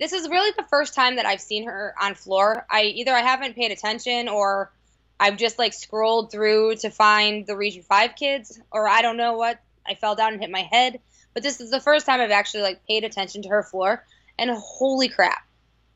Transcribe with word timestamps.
this 0.00 0.14
is 0.14 0.28
really 0.28 0.50
the 0.56 0.64
first 0.64 0.94
time 0.94 1.16
that 1.16 1.26
I've 1.26 1.42
seen 1.42 1.66
her 1.66 1.94
on 2.00 2.14
floor. 2.14 2.66
I 2.70 2.84
either 2.84 3.12
I 3.12 3.20
haven't 3.20 3.54
paid 3.54 3.70
attention 3.70 4.28
or 4.28 4.72
I've 5.20 5.36
just 5.36 5.58
like 5.58 5.74
scrolled 5.74 6.32
through 6.32 6.76
to 6.76 6.90
find 6.90 7.46
the 7.46 7.54
Region 7.54 7.82
5 7.82 8.16
kids 8.16 8.58
or 8.72 8.88
I 8.88 9.02
don't 9.02 9.18
know 9.18 9.34
what. 9.34 9.60
I 9.86 9.94
fell 9.94 10.14
down 10.14 10.32
and 10.32 10.40
hit 10.40 10.50
my 10.50 10.62
head. 10.62 11.00
But 11.34 11.42
this 11.42 11.60
is 11.60 11.70
the 11.70 11.80
first 11.80 12.06
time 12.06 12.20
I've 12.20 12.30
actually 12.30 12.62
like 12.62 12.86
paid 12.86 13.04
attention 13.04 13.42
to 13.42 13.50
her 13.50 13.62
floor 13.62 14.04
and 14.38 14.50
holy 14.50 15.08
crap. 15.08 15.46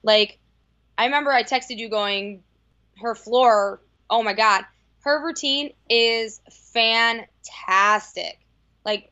Like 0.03 0.39
I 0.98 1.07
remember 1.07 1.32
I 1.32 1.43
texted 1.43 1.79
you 1.79 1.89
going 1.89 2.43
her 3.00 3.14
floor, 3.14 3.80
oh 4.11 4.23
my 4.23 4.34
god. 4.34 4.64
Her 5.00 5.25
routine 5.25 5.73
is 5.89 6.41
fantastic. 6.75 8.39
Like 8.84 9.11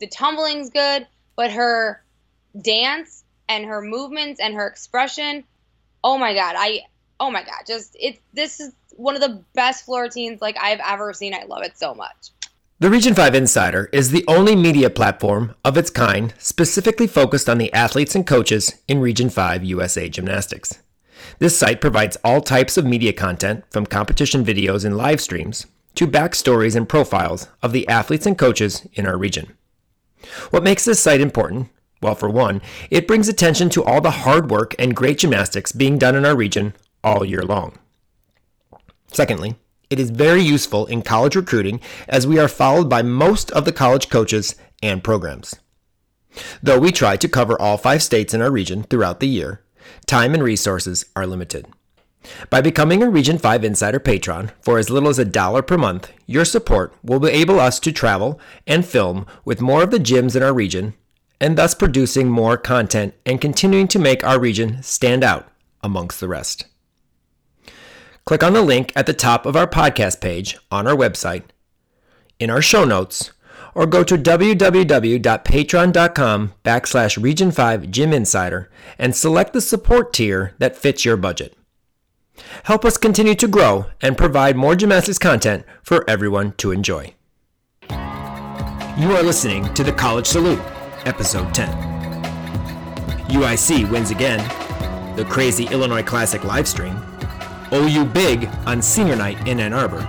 the 0.00 0.06
tumbling's 0.06 0.68
good, 0.68 1.06
but 1.34 1.50
her 1.50 2.04
dance 2.60 3.23
and 3.48 3.64
her 3.64 3.82
movements 3.82 4.40
and 4.40 4.54
her 4.54 4.66
expression, 4.66 5.44
oh 6.02 6.18
my 6.18 6.34
god. 6.34 6.54
I 6.56 6.82
oh 7.20 7.30
my 7.30 7.42
god, 7.42 7.64
just 7.66 7.96
it 7.98 8.20
this 8.32 8.60
is 8.60 8.72
one 8.96 9.14
of 9.14 9.20
the 9.20 9.42
best 9.54 9.84
floor 9.84 10.02
routines 10.02 10.40
like 10.40 10.56
I've 10.60 10.80
ever 10.84 11.12
seen. 11.12 11.34
I 11.34 11.44
love 11.44 11.62
it 11.62 11.76
so 11.76 11.94
much. 11.94 12.30
The 12.80 12.90
Region 12.90 13.14
5 13.14 13.34
Insider 13.36 13.88
is 13.92 14.10
the 14.10 14.24
only 14.26 14.56
media 14.56 14.90
platform 14.90 15.54
of 15.64 15.76
its 15.76 15.90
kind 15.90 16.34
specifically 16.38 17.06
focused 17.06 17.48
on 17.48 17.58
the 17.58 17.72
athletes 17.72 18.14
and 18.16 18.26
coaches 18.26 18.74
in 18.88 19.00
Region 19.00 19.30
5 19.30 19.62
USA 19.64 20.08
Gymnastics. 20.08 20.80
This 21.38 21.56
site 21.56 21.80
provides 21.80 22.16
all 22.24 22.40
types 22.40 22.76
of 22.76 22.84
media 22.84 23.12
content 23.12 23.64
from 23.70 23.86
competition 23.86 24.44
videos 24.44 24.84
and 24.84 24.96
live 24.96 25.20
streams 25.20 25.66
to 25.94 26.06
backstories 26.06 26.74
and 26.74 26.88
profiles 26.88 27.48
of 27.62 27.72
the 27.72 27.86
athletes 27.88 28.26
and 28.26 28.36
coaches 28.36 28.86
in 28.94 29.06
our 29.06 29.16
region. 29.16 29.56
What 30.50 30.64
makes 30.64 30.84
this 30.84 31.00
site 31.00 31.20
important? 31.20 31.68
Well, 32.04 32.14
for 32.14 32.28
one, 32.28 32.60
it 32.90 33.08
brings 33.08 33.30
attention 33.30 33.70
to 33.70 33.82
all 33.82 34.02
the 34.02 34.10
hard 34.10 34.50
work 34.50 34.74
and 34.78 34.94
great 34.94 35.16
gymnastics 35.16 35.72
being 35.72 35.96
done 35.96 36.14
in 36.14 36.26
our 36.26 36.36
region 36.36 36.74
all 37.02 37.24
year 37.24 37.40
long. 37.40 37.78
Secondly, 39.10 39.54
it 39.88 39.98
is 39.98 40.10
very 40.10 40.42
useful 40.42 40.84
in 40.84 41.00
college 41.00 41.34
recruiting 41.34 41.80
as 42.06 42.26
we 42.26 42.38
are 42.38 42.46
followed 42.46 42.90
by 42.90 43.00
most 43.00 43.50
of 43.52 43.64
the 43.64 43.72
college 43.72 44.10
coaches 44.10 44.54
and 44.82 45.02
programs. 45.02 45.54
Though 46.62 46.78
we 46.78 46.92
try 46.92 47.16
to 47.16 47.26
cover 47.26 47.58
all 47.58 47.78
five 47.78 48.02
states 48.02 48.34
in 48.34 48.42
our 48.42 48.50
region 48.50 48.82
throughout 48.82 49.20
the 49.20 49.26
year, 49.26 49.62
time 50.04 50.34
and 50.34 50.42
resources 50.42 51.06
are 51.16 51.26
limited. 51.26 51.64
By 52.50 52.60
becoming 52.60 53.02
a 53.02 53.08
Region 53.08 53.38
5 53.38 53.64
Insider 53.64 53.98
patron 53.98 54.50
for 54.60 54.78
as 54.78 54.90
little 54.90 55.08
as 55.08 55.18
a 55.18 55.24
dollar 55.24 55.62
per 55.62 55.78
month, 55.78 56.12
your 56.26 56.44
support 56.44 56.92
will 57.02 57.24
enable 57.24 57.58
us 57.58 57.80
to 57.80 57.92
travel 57.92 58.38
and 58.66 58.84
film 58.84 59.24
with 59.46 59.62
more 59.62 59.82
of 59.82 59.90
the 59.90 59.98
gyms 59.98 60.36
in 60.36 60.42
our 60.42 60.52
region, 60.52 60.92
and 61.40 61.58
thus 61.58 61.74
producing 61.74 62.28
more 62.28 62.56
content 62.56 63.14
and 63.26 63.40
continuing 63.40 63.88
to 63.88 63.98
make 63.98 64.24
our 64.24 64.38
region 64.38 64.82
stand 64.82 65.24
out 65.24 65.48
amongst 65.82 66.20
the 66.20 66.28
rest. 66.28 66.66
Click 68.24 68.42
on 68.42 68.54
the 68.54 68.62
link 68.62 68.92
at 68.96 69.06
the 69.06 69.12
top 69.12 69.44
of 69.44 69.56
our 69.56 69.66
podcast 69.66 70.20
page 70.20 70.56
on 70.70 70.86
our 70.86 70.96
website, 70.96 71.42
in 72.38 72.48
our 72.48 72.62
show 72.62 72.84
notes, 72.84 73.32
or 73.74 73.86
go 73.86 74.04
to 74.04 74.16
www.patreon.com 74.16 76.52
backslash 76.64 77.22
region 77.22 77.50
5 77.50 77.90
gym 77.90 78.12
insider 78.12 78.70
and 78.98 79.14
select 79.14 79.52
the 79.52 79.60
support 79.60 80.12
tier 80.12 80.54
that 80.58 80.76
fits 80.76 81.04
your 81.04 81.16
budget. 81.16 81.56
Help 82.64 82.84
us 82.84 82.96
continue 82.96 83.34
to 83.34 83.48
grow 83.48 83.86
and 84.00 84.16
provide 84.16 84.56
more 84.56 84.74
gymnastics 84.74 85.18
content 85.18 85.64
for 85.82 86.08
everyone 86.08 86.52
to 86.52 86.72
enjoy. 86.72 87.14
You 88.96 89.12
are 89.12 89.22
listening 89.22 89.72
to 89.74 89.84
the 89.84 89.92
College 89.92 90.26
Salute, 90.26 90.62
episode 91.06 91.52
10. 91.54 91.68
UIC 93.28 93.90
wins 93.90 94.10
again, 94.10 94.38
the 95.16 95.24
crazy 95.24 95.66
Illinois 95.66 96.02
Classic 96.02 96.40
livestream, 96.42 97.00
OU 97.72 98.04
big 98.06 98.48
on 98.66 98.82
senior 98.82 99.16
night 99.16 99.48
in 99.48 99.60
Ann 99.60 99.72
Arbor, 99.72 100.08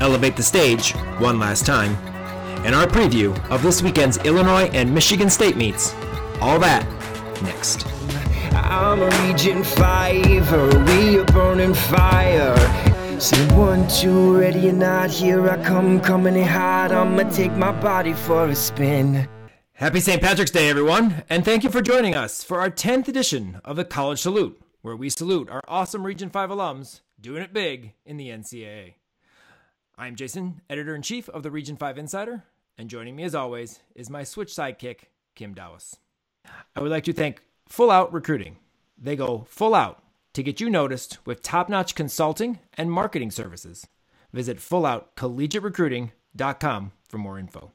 elevate 0.00 0.36
the 0.36 0.42
stage 0.42 0.92
one 1.18 1.38
last 1.38 1.66
time, 1.66 1.94
and 2.64 2.74
our 2.74 2.86
preview 2.86 3.38
of 3.50 3.62
this 3.62 3.82
weekend's 3.82 4.16
Illinois 4.18 4.68
and 4.72 4.92
Michigan 4.92 5.30
State 5.30 5.56
meets. 5.56 5.94
All 6.40 6.58
that 6.58 6.86
next. 7.42 7.86
I'm 8.52 9.02
a 9.02 9.10
Region 9.26 9.62
5, 9.62 10.88
we 10.88 11.18
are 11.18 11.24
burning 11.26 11.74
fire. 11.74 12.56
Say 13.20 13.44
one, 13.56 13.88
two, 13.88 14.38
ready 14.38 14.68
or 14.68 14.72
not, 14.72 15.10
here 15.10 15.48
I 15.48 15.62
come, 15.64 16.00
coming 16.00 16.36
in 16.36 16.46
hot. 16.46 16.92
I'ma 16.92 17.24
take 17.30 17.52
my 17.52 17.72
body 17.72 18.12
for 18.12 18.46
a 18.46 18.54
spin. 18.54 19.28
Happy 19.78 20.00
St. 20.00 20.20
Patrick's 20.20 20.50
Day, 20.50 20.68
everyone, 20.68 21.22
and 21.30 21.44
thank 21.44 21.62
you 21.62 21.70
for 21.70 21.80
joining 21.80 22.12
us 22.12 22.42
for 22.42 22.58
our 22.58 22.68
10th 22.68 23.06
edition 23.06 23.60
of 23.64 23.76
the 23.76 23.84
College 23.84 24.18
Salute, 24.18 24.60
where 24.82 24.96
we 24.96 25.08
salute 25.08 25.48
our 25.48 25.62
awesome 25.68 26.04
Region 26.04 26.30
5 26.30 26.50
alums 26.50 27.02
doing 27.20 27.44
it 27.44 27.52
big 27.52 27.92
in 28.04 28.16
the 28.16 28.28
NCAA. 28.28 28.94
I'm 29.96 30.16
Jason, 30.16 30.62
editor 30.68 30.96
in 30.96 31.02
chief 31.02 31.28
of 31.28 31.44
the 31.44 31.52
Region 31.52 31.76
5 31.76 31.96
Insider, 31.96 32.42
and 32.76 32.90
joining 32.90 33.14
me 33.14 33.22
as 33.22 33.36
always 33.36 33.78
is 33.94 34.10
my 34.10 34.24
switch 34.24 34.52
sidekick, 34.52 35.02
Kim 35.36 35.54
Dowis. 35.54 35.94
I 36.74 36.80
would 36.80 36.90
like 36.90 37.04
to 37.04 37.12
thank 37.12 37.40
Full 37.68 37.92
Out 37.92 38.12
Recruiting. 38.12 38.56
They 39.00 39.14
go 39.14 39.46
full 39.48 39.76
out 39.76 40.02
to 40.32 40.42
get 40.42 40.60
you 40.60 40.70
noticed 40.70 41.24
with 41.24 41.40
top 41.40 41.68
notch 41.68 41.94
consulting 41.94 42.58
and 42.74 42.90
marketing 42.90 43.30
services. 43.30 43.86
Visit 44.32 44.58
fulloutcollegiaterecruiting.com 44.58 46.92
for 47.08 47.18
more 47.18 47.38
info. 47.38 47.70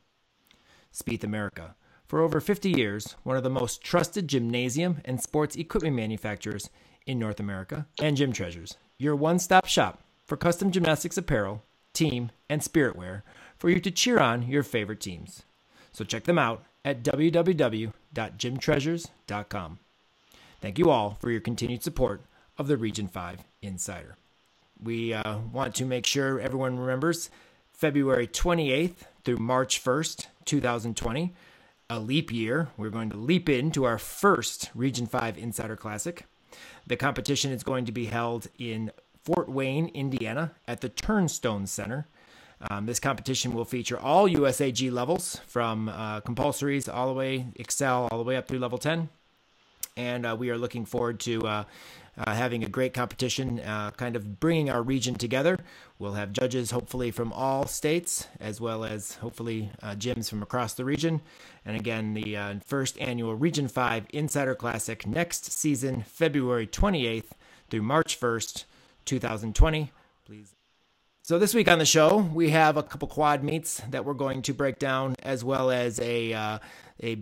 Spieth 0.93 1.23
America. 1.23 1.77
For 2.13 2.21
over 2.21 2.39
50 2.39 2.69
years, 2.69 3.15
one 3.23 3.37
of 3.37 3.41
the 3.41 3.49
most 3.49 3.81
trusted 3.81 4.27
gymnasium 4.27 5.01
and 5.03 5.19
sports 5.19 5.55
equipment 5.55 5.95
manufacturers 5.95 6.69
in 7.07 7.17
North 7.17 7.39
America, 7.39 7.87
and 7.99 8.15
Gym 8.15 8.31
Treasures, 8.31 8.77
your 8.99 9.15
one 9.15 9.39
stop 9.39 9.65
shop 9.65 10.03
for 10.23 10.37
custom 10.37 10.69
gymnastics 10.69 11.17
apparel 11.17 11.63
team, 11.91 12.29
and 12.47 12.61
spirit 12.61 12.95
wear 12.95 13.23
for 13.57 13.71
you 13.71 13.79
to 13.79 13.89
cheer 13.89 14.19
on 14.19 14.43
your 14.43 14.61
favorite 14.61 14.99
teams. 14.99 15.41
So 15.91 16.05
check 16.05 16.25
them 16.25 16.37
out 16.37 16.63
at 16.85 17.01
www.gymtreasures.com. 17.01 19.79
Thank 20.61 20.77
you 20.77 20.91
all 20.91 21.17
for 21.19 21.31
your 21.31 21.41
continued 21.41 21.81
support 21.81 22.21
of 22.59 22.67
the 22.67 22.77
Region 22.77 23.07
5 23.07 23.39
Insider. 23.63 24.17
We 24.79 25.15
uh, 25.15 25.39
want 25.51 25.73
to 25.73 25.85
make 25.85 26.05
sure 26.05 26.39
everyone 26.39 26.77
remembers 26.77 27.31
February 27.71 28.27
28th 28.27 28.97
through 29.23 29.37
March 29.37 29.83
1st, 29.83 30.27
2020, 30.45 31.33
a 31.93 31.99
leap 31.99 32.31
year. 32.31 32.69
We're 32.75 32.89
going 32.89 33.11
to 33.11 33.17
leap 33.17 33.47
into 33.47 33.83
our 33.83 33.99
first 33.99 34.71
Region 34.73 35.05
5 35.05 35.37
Insider 35.37 35.75
Classic. 35.75 36.25
The 36.87 36.97
competition 36.97 37.51
is 37.51 37.63
going 37.63 37.85
to 37.85 37.91
be 37.91 38.05
held 38.05 38.47
in 38.57 38.91
Fort 39.23 39.47
Wayne, 39.47 39.87
Indiana, 39.89 40.53
at 40.67 40.81
the 40.81 40.89
Turnstone 40.89 41.67
Center. 41.67 42.07
Um, 42.69 42.87
this 42.87 42.99
competition 42.99 43.53
will 43.53 43.65
feature 43.65 43.99
all 43.99 44.27
USAG 44.27 44.91
levels 44.91 45.39
from 45.45 45.89
uh, 45.89 46.21
compulsories 46.21 46.91
all 46.91 47.07
the 47.07 47.13
way, 47.13 47.47
Excel, 47.57 48.07
all 48.11 48.17
the 48.17 48.23
way 48.23 48.37
up 48.37 48.47
through 48.47 48.59
level 48.59 48.77
10. 48.77 49.09
And 49.95 50.25
uh, 50.25 50.35
we 50.37 50.49
are 50.49 50.57
looking 50.57 50.85
forward 50.85 51.19
to 51.21 51.47
uh, 51.47 51.63
uh 52.17 52.33
having 52.33 52.63
a 52.63 52.69
great 52.69 52.93
competition, 52.93 53.59
uh, 53.59 53.91
kind 53.91 54.15
of 54.15 54.39
bringing 54.39 54.69
our 54.69 54.81
region 54.81 55.15
together. 55.15 55.57
We'll 55.99 56.13
have 56.13 56.33
judges, 56.33 56.71
hopefully, 56.71 57.11
from 57.11 57.31
all 57.31 57.65
states, 57.67 58.27
as 58.39 58.59
well 58.59 58.83
as 58.83 59.15
hopefully 59.15 59.71
uh, 59.81 59.95
gyms 59.95 60.29
from 60.29 60.43
across 60.43 60.73
the 60.73 60.85
region. 60.85 61.21
And 61.65 61.75
again, 61.75 62.13
the 62.13 62.59
first 62.65 62.99
annual 62.99 63.35
Region 63.35 63.67
5 63.67 64.07
Insider 64.09 64.55
Classic 64.55 65.07
next 65.07 65.51
season, 65.51 66.03
February 66.03 66.67
28th 66.67 67.31
through 67.69 67.83
March 67.83 68.19
1st. 68.19 68.65
2020. 69.05 69.91
Please. 70.25 70.55
So 71.21 71.39
this 71.39 71.53
week 71.53 71.69
on 71.69 71.79
the 71.79 71.85
show, 71.85 72.17
we 72.17 72.49
have 72.49 72.75
a 72.75 72.83
couple 72.83 73.07
quad 73.07 73.43
meets 73.43 73.81
that 73.89 74.03
we're 74.03 74.13
going 74.13 74.41
to 74.43 74.53
break 74.53 74.77
down, 74.77 75.15
as 75.23 75.43
well 75.43 75.71
as 75.71 75.99
a 75.99 76.33
uh, 76.33 76.59
a 77.01 77.15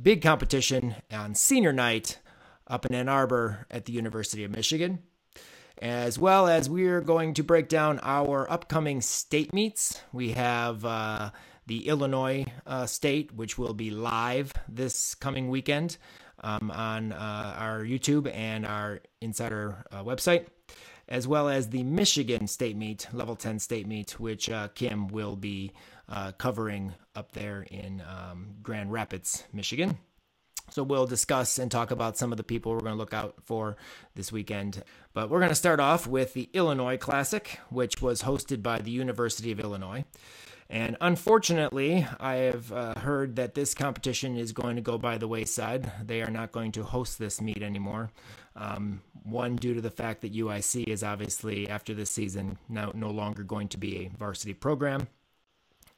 big 0.00 0.22
competition 0.22 0.94
on 1.12 1.34
senior 1.34 1.72
night 1.72 2.18
up 2.66 2.86
in 2.86 2.94
Ann 2.94 3.08
Arbor 3.08 3.66
at 3.70 3.84
the 3.84 3.92
University 3.92 4.44
of 4.44 4.50
Michigan, 4.50 5.00
as 5.80 6.18
well 6.18 6.48
as 6.48 6.68
we're 6.68 7.00
going 7.00 7.34
to 7.34 7.42
break 7.42 7.68
down 7.68 8.00
our 8.02 8.50
upcoming 8.50 9.00
state 9.00 9.52
meets. 9.52 10.00
We 10.12 10.32
have 10.32 10.84
uh, 10.84 11.30
the 11.66 11.88
Illinois 11.88 12.46
uh, 12.66 12.86
state, 12.86 13.34
which 13.34 13.58
will 13.58 13.74
be 13.74 13.90
live 13.90 14.52
this 14.68 15.14
coming 15.14 15.48
weekend 15.48 15.98
um, 16.42 16.70
on 16.70 17.12
uh, 17.12 17.54
our 17.58 17.84
YouTube 17.84 18.30
and 18.34 18.66
our 18.66 19.00
Insider 19.20 19.84
uh, 19.90 20.02
website 20.02 20.46
as 21.08 21.28
well 21.28 21.48
as 21.48 21.68
the 21.68 21.82
Michigan 21.82 22.46
State 22.46 22.76
Meet, 22.76 23.08
Level 23.12 23.36
10 23.36 23.58
State 23.58 23.86
Meet, 23.86 24.18
which 24.18 24.48
uh, 24.48 24.68
Kim 24.74 25.08
will 25.08 25.36
be 25.36 25.72
uh, 26.08 26.32
covering 26.32 26.94
up 27.14 27.32
there 27.32 27.66
in 27.70 28.02
um, 28.02 28.54
Grand 28.62 28.92
Rapids, 28.92 29.44
Michigan. 29.52 29.98
So 30.70 30.82
we'll 30.82 31.06
discuss 31.06 31.58
and 31.58 31.70
talk 31.70 31.90
about 31.90 32.16
some 32.16 32.32
of 32.32 32.38
the 32.38 32.42
people 32.42 32.72
we're 32.72 32.80
going 32.80 32.94
to 32.94 32.98
look 32.98 33.14
out 33.14 33.34
for 33.44 33.76
this 34.14 34.32
weekend. 34.32 34.82
But 35.12 35.30
we're 35.30 35.38
going 35.38 35.50
to 35.50 35.54
start 35.54 35.78
off 35.78 36.06
with 36.06 36.32
the 36.34 36.48
Illinois 36.52 36.96
Classic, 36.96 37.60
which 37.68 38.00
was 38.00 38.22
hosted 38.22 38.62
by 38.62 38.78
the 38.80 38.90
University 38.90 39.52
of 39.52 39.60
Illinois. 39.60 40.04
And 40.70 40.96
unfortunately, 41.00 42.06
I 42.18 42.34
have 42.34 42.72
uh, 42.72 42.98
heard 42.98 43.36
that 43.36 43.54
this 43.54 43.74
competition 43.74 44.36
is 44.36 44.52
going 44.52 44.76
to 44.76 44.82
go 44.82 44.96
by 44.96 45.18
the 45.18 45.28
wayside. 45.28 45.92
They 46.02 46.22
are 46.22 46.30
not 46.30 46.52
going 46.52 46.72
to 46.72 46.82
host 46.82 47.18
this 47.18 47.40
meet 47.40 47.62
anymore. 47.62 48.10
Um, 48.56 49.02
one, 49.24 49.56
due 49.56 49.74
to 49.74 49.80
the 49.80 49.90
fact 49.90 50.22
that 50.22 50.34
UIC 50.34 50.88
is 50.88 51.04
obviously, 51.04 51.68
after 51.68 51.92
this 51.92 52.10
season, 52.10 52.58
now 52.68 52.92
no 52.94 53.10
longer 53.10 53.42
going 53.42 53.68
to 53.68 53.78
be 53.78 54.06
a 54.06 54.18
varsity 54.18 54.54
program. 54.54 55.08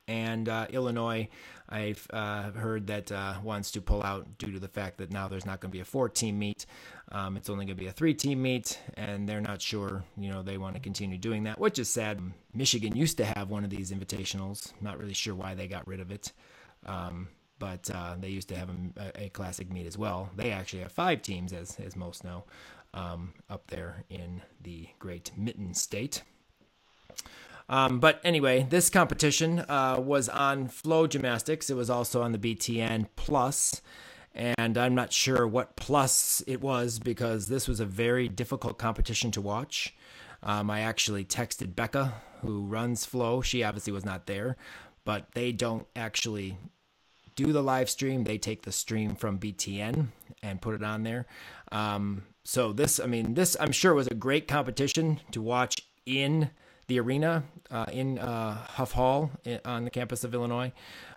And 0.08 0.48
uh, 0.48 0.66
Illinois, 0.70 1.28
I've 1.68 2.06
uh, 2.10 2.52
heard 2.52 2.86
that 2.86 3.10
uh, 3.10 3.34
wants 3.42 3.72
to 3.72 3.80
pull 3.80 4.02
out 4.02 4.38
due 4.38 4.52
to 4.52 4.60
the 4.60 4.68
fact 4.68 4.98
that 4.98 5.10
now 5.10 5.26
there's 5.26 5.44
not 5.44 5.60
going 5.60 5.70
to 5.70 5.76
be 5.76 5.80
a 5.80 5.84
four-team 5.84 6.38
meet. 6.38 6.66
Um, 7.10 7.36
it's 7.36 7.50
only 7.50 7.64
going 7.64 7.76
to 7.76 7.82
be 7.82 7.88
a 7.88 7.92
three-team 7.92 8.40
meet, 8.40 8.78
and 8.94 9.28
they're 9.28 9.40
not 9.40 9.60
sure. 9.60 10.04
You 10.16 10.30
know, 10.30 10.42
they 10.42 10.58
want 10.58 10.74
to 10.76 10.80
continue 10.80 11.18
doing 11.18 11.44
that, 11.44 11.58
which 11.58 11.78
is 11.78 11.88
sad. 11.88 12.20
Michigan 12.54 12.94
used 12.94 13.16
to 13.16 13.24
have 13.24 13.50
one 13.50 13.64
of 13.64 13.70
these 13.70 13.90
invitationals. 13.90 14.72
Not 14.80 14.98
really 14.98 15.14
sure 15.14 15.34
why 15.34 15.54
they 15.54 15.66
got 15.66 15.86
rid 15.88 16.00
of 16.00 16.12
it. 16.12 16.32
Um, 16.84 17.28
but 17.58 17.90
uh, 17.92 18.14
they 18.20 18.28
used 18.28 18.48
to 18.50 18.56
have 18.56 18.68
a, 18.68 19.24
a, 19.24 19.28
classic 19.30 19.72
meet 19.72 19.86
as 19.86 19.96
well. 19.96 20.30
They 20.36 20.50
actually 20.50 20.82
have 20.82 20.92
five 20.92 21.22
teams, 21.22 21.52
as 21.52 21.78
as 21.84 21.96
most 21.96 22.22
know, 22.22 22.44
um, 22.94 23.32
up 23.48 23.66
there 23.68 24.04
in 24.10 24.42
the 24.62 24.88
Great 24.98 25.32
Mitten 25.36 25.74
State. 25.74 26.22
Um, 27.68 27.98
but 27.98 28.20
anyway, 28.22 28.66
this 28.68 28.90
competition 28.90 29.60
uh, 29.60 29.96
was 29.98 30.28
on 30.28 30.68
FloGymnastics. 30.68 31.68
It 31.68 31.74
was 31.74 31.90
also 31.90 32.22
on 32.22 32.32
the 32.32 32.38
BTN 32.38 33.06
Plus, 33.16 33.80
and 34.34 34.78
I'm 34.78 34.94
not 34.94 35.12
sure 35.12 35.46
what 35.46 35.76
plus 35.76 36.42
it 36.46 36.60
was 36.60 36.98
because 36.98 37.48
this 37.48 37.66
was 37.66 37.80
a 37.80 37.86
very 37.86 38.28
difficult 38.28 38.78
competition 38.78 39.30
to 39.32 39.40
watch. 39.40 39.94
Um, 40.42 40.70
I 40.70 40.80
actually 40.80 41.24
texted 41.24 41.74
Becca, 41.74 42.14
who 42.42 42.64
runs 42.64 43.04
Flow. 43.04 43.40
She 43.40 43.64
obviously 43.64 43.92
was 43.92 44.04
not 44.04 44.26
there, 44.26 44.56
but 45.04 45.32
they 45.34 45.52
don't 45.52 45.86
actually 45.96 46.58
do 47.34 47.52
the 47.52 47.62
live 47.62 47.90
stream. 47.90 48.24
They 48.24 48.38
take 48.38 48.62
the 48.62 48.72
stream 48.72 49.16
from 49.16 49.38
BTN 49.38 50.08
and 50.42 50.60
put 50.60 50.74
it 50.74 50.84
on 50.84 51.02
there. 51.02 51.26
Um, 51.72 52.22
so 52.44 52.72
this, 52.72 53.00
I 53.00 53.06
mean, 53.06 53.34
this 53.34 53.56
I'm 53.58 53.72
sure 53.72 53.92
was 53.94 54.06
a 54.06 54.14
great 54.14 54.46
competition 54.46 55.20
to 55.32 55.42
watch 55.42 55.76
in 56.04 56.50
the 56.88 57.00
arena 57.00 57.42
uh, 57.70 57.86
in 57.92 58.18
uh, 58.18 58.54
Huff 58.54 58.92
Hall 58.92 59.30
on 59.64 59.84
the 59.84 59.90
campus 59.90 60.22
of 60.22 60.34
Illinois, 60.34 60.72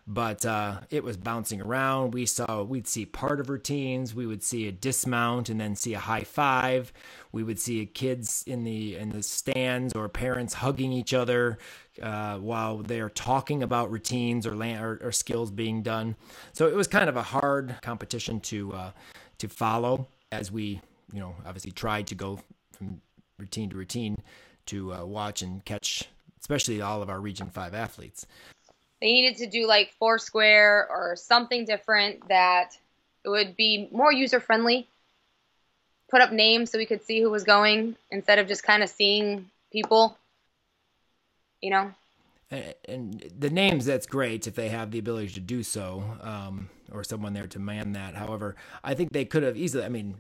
but 0.08 0.44
uh, 0.44 0.80
it 0.90 1.04
was 1.04 1.16
bouncing 1.16 1.62
around. 1.62 2.14
We 2.14 2.26
saw 2.26 2.64
we'd 2.64 2.88
see 2.88 3.06
part 3.06 3.40
of 3.40 3.50
routines. 3.50 4.16
We 4.16 4.26
would 4.26 4.42
see 4.42 4.68
a 4.68 4.72
dismount 4.72 5.50
and 5.50 5.62
then 5.62 5.76
see 5.76 5.94
a 5.94 6.00
high 6.00 6.24
five. 6.24 6.92
We 7.32 7.44
would 7.44 7.60
see 7.60 7.86
kids 7.86 8.44
in 8.48 8.64
the 8.64 8.96
in 8.96 9.10
the 9.10 9.22
stands 9.22 9.94
or 9.94 10.10
parents 10.10 10.56
hugging 10.56 10.92
each 10.92 11.14
other 11.14 11.60
uh, 12.02 12.38
while 12.38 12.78
they 12.78 13.00
are 13.00 13.10
talking 13.10 13.62
about 13.62 13.92
routines 13.92 14.48
or, 14.48 14.56
land, 14.56 14.84
or, 14.84 15.00
or 15.04 15.12
skills 15.12 15.52
being 15.52 15.84
done. 15.84 16.16
So 16.54 16.68
it 16.68 16.76
was 16.76 16.88
kind 16.88 17.10
of 17.10 17.16
a 17.16 17.24
hard 17.24 17.76
competition 17.84 18.40
to 18.42 18.74
uh, 18.74 18.92
to 19.38 19.48
follow 19.48 20.08
as 20.32 20.52
we 20.52 20.82
you 21.14 21.20
know 21.20 21.36
obviously 21.46 21.72
tried 21.72 22.08
to 22.08 22.16
go 22.16 22.40
from 22.72 23.02
routine 23.38 23.70
to 23.70 23.76
routine 23.76 24.18
to 24.70 24.94
uh, 24.94 25.06
watch 25.06 25.42
and 25.42 25.64
catch, 25.66 26.06
especially 26.40 26.82
all 26.82 27.02
of 27.02 27.10
our 27.10 27.20
Region 27.20 27.50
5 27.50 27.74
athletes. 27.74 28.26
They 29.02 29.08
needed 29.08 29.38
to 29.38 29.48
do 29.48 29.68
like 29.68 29.94
Foursquare 30.00 30.88
or 30.90 31.16
something 31.16 31.66
different 31.66 32.28
that 32.28 32.78
it 33.24 33.30
would 33.30 33.56
be 33.56 33.88
more 33.92 34.12
user 34.12 34.40
friendly. 34.40 34.88
Put 36.12 36.22
up 36.22 36.32
names 36.32 36.72
so 36.72 36.78
we 36.78 36.86
could 36.86 37.04
see 37.04 37.22
who 37.22 37.30
was 37.30 37.44
going 37.44 37.96
instead 38.10 38.40
of 38.40 38.48
just 38.48 38.64
kind 38.64 38.84
of 38.84 38.90
seeing 38.90 39.50
people, 39.72 40.18
you 41.62 41.70
know? 41.70 41.94
And 42.52 43.32
the 43.38 43.52
names, 43.52 43.86
that's 43.86 44.08
great 44.08 44.48
if 44.48 44.56
they 44.56 44.70
have 44.70 44.90
the 44.90 44.98
ability 44.98 45.30
to 45.34 45.40
do 45.40 45.62
so, 45.62 46.04
um, 46.22 46.70
or 46.92 47.04
someone 47.04 47.34
there 47.34 47.46
to 47.46 47.60
man 47.60 47.92
that. 47.94 48.16
However, 48.16 48.56
I 48.84 48.96
think 48.96 49.14
they 49.14 49.24
could 49.24 49.44
have 49.44 49.56
easily. 49.56 49.86
I 49.86 49.90
mean, 49.90 50.16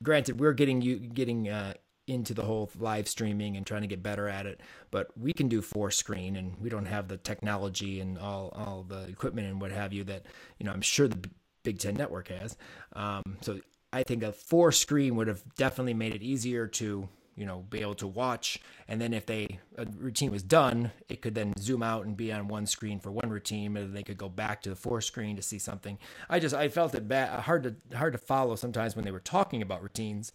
granted, 0.00 0.38
we're 0.38 0.52
getting 0.52 0.80
you 0.80 0.96
getting 0.96 1.48
uh, 1.48 1.74
into 2.06 2.34
the 2.34 2.42
whole 2.42 2.70
live 2.78 3.08
streaming 3.08 3.56
and 3.56 3.66
trying 3.66 3.82
to 3.82 3.88
get 3.88 4.02
better 4.02 4.28
at 4.28 4.46
it. 4.46 4.60
But 4.90 5.08
we 5.18 5.32
can 5.32 5.48
do 5.48 5.62
four 5.62 5.90
screen, 5.90 6.36
and 6.36 6.54
we 6.60 6.68
don't 6.68 6.86
have 6.86 7.08
the 7.08 7.16
technology 7.16 8.00
and 8.00 8.18
all 8.18 8.50
all 8.54 8.84
the 8.88 9.04
equipment 9.08 9.48
and 9.48 9.60
what 9.60 9.72
have 9.72 9.92
you 9.92 10.04
that 10.04 10.26
you 10.58 10.66
know 10.66 10.72
I'm 10.72 10.82
sure 10.82 11.08
the 11.08 11.28
Big 11.62 11.78
Ten 11.78 11.94
Network 11.94 12.28
has. 12.28 12.56
Um, 12.92 13.38
so 13.40 13.60
I 13.92 14.02
think 14.02 14.22
a 14.22 14.32
four 14.32 14.72
screen 14.72 15.16
would 15.16 15.26
have 15.26 15.42
definitely 15.56 15.94
made 15.94 16.14
it 16.14 16.22
easier 16.22 16.66
to 16.68 17.08
you 17.36 17.44
know 17.44 17.64
be 17.68 17.80
able 17.80 17.94
to 17.94 18.06
watch 18.06 18.58
and 18.88 19.00
then 19.00 19.12
if 19.12 19.26
they 19.26 19.60
a 19.76 19.86
routine 19.98 20.30
was 20.30 20.42
done 20.42 20.90
it 21.08 21.20
could 21.20 21.34
then 21.34 21.52
zoom 21.58 21.82
out 21.82 22.06
and 22.06 22.16
be 22.16 22.32
on 22.32 22.48
one 22.48 22.66
screen 22.66 22.98
for 22.98 23.10
one 23.10 23.28
routine 23.28 23.76
and 23.76 23.94
they 23.94 24.02
could 24.02 24.16
go 24.16 24.28
back 24.28 24.62
to 24.62 24.70
the 24.70 24.76
four 24.76 25.00
screen 25.00 25.36
to 25.36 25.42
see 25.42 25.58
something 25.58 25.98
i 26.30 26.38
just 26.38 26.54
i 26.54 26.68
felt 26.68 26.94
it 26.94 27.06
bad 27.06 27.40
hard 27.40 27.62
to 27.62 27.96
hard 27.96 28.12
to 28.12 28.18
follow 28.18 28.56
sometimes 28.56 28.96
when 28.96 29.04
they 29.04 29.10
were 29.10 29.20
talking 29.20 29.60
about 29.60 29.82
routines 29.82 30.32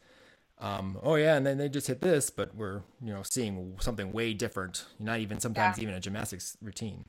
um, 0.62 0.98
oh 1.02 1.16
yeah, 1.16 1.36
and 1.36 1.46
then 1.46 1.58
they 1.58 1.68
just 1.68 1.88
hit 1.88 2.02
this, 2.02 2.30
but 2.30 2.56
we're 2.56 2.82
you 3.02 3.12
know 3.12 3.24
seeing 3.24 3.76
something 3.80 4.12
way 4.12 4.34
different. 4.34 4.86
Not 5.00 5.20
even 5.20 5.40
sometimes 5.40 5.78
yeah. 5.78 5.84
even 5.84 5.96
a 5.96 6.00
gymnastics 6.00 6.56
routine. 6.62 7.06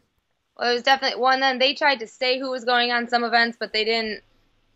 Well, 0.59 0.71
it 0.71 0.75
was 0.75 0.83
definitely 0.83 1.21
one. 1.21 1.41
Then 1.41 1.59
they 1.59 1.75
tried 1.75 2.01
to 2.01 2.07
say 2.07 2.39
who 2.39 2.51
was 2.51 2.65
going 2.65 2.93
on 2.93 3.09
some 3.09 3.25
events, 3.25 3.59
but 3.61 3.73
they 3.73 3.85
didn't 3.85 4.23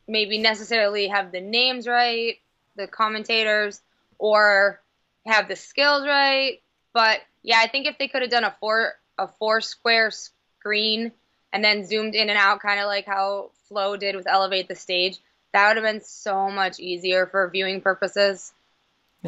maybe 0.07 0.39
necessarily 0.39 1.09
have 1.09 1.33
the 1.33 1.41
names 1.41 1.89
right, 1.89 2.37
the 2.77 2.87
commentators, 2.87 3.81
or 4.19 4.81
have 5.27 5.49
the 5.49 5.57
skills 5.57 6.07
right. 6.07 6.61
But 6.93 7.21
yeah, 7.43 7.59
I 7.61 7.69
think 7.69 7.87
if 7.87 7.97
they 7.99 8.09
could 8.09 8.23
have 8.23 8.31
done 8.31 8.45
a 8.45 8.55
four 8.61 8.95
a 9.19 9.27
four 9.27 9.63
square 9.63 10.11
screen 10.11 11.13
and 11.51 11.65
then 11.65 11.87
zoomed 11.87 12.15
in 12.15 12.29
and 12.29 12.39
out, 12.39 12.61
kind 12.61 12.81
of 12.81 12.87
like 12.87 13.07
how 13.07 13.53
Flow 13.69 13.97
did 13.97 14.17
with 14.17 14.29
Elevate 14.29 14.69
the 14.69 14.75
Stage, 14.75 15.19
that 15.53 15.69
would 15.69 15.83
have 15.83 15.91
been 15.91 16.05
so 16.05 16.51
much 16.51 16.79
easier 16.79 17.27
for 17.27 17.49
viewing 17.49 17.81
purposes. 17.81 18.53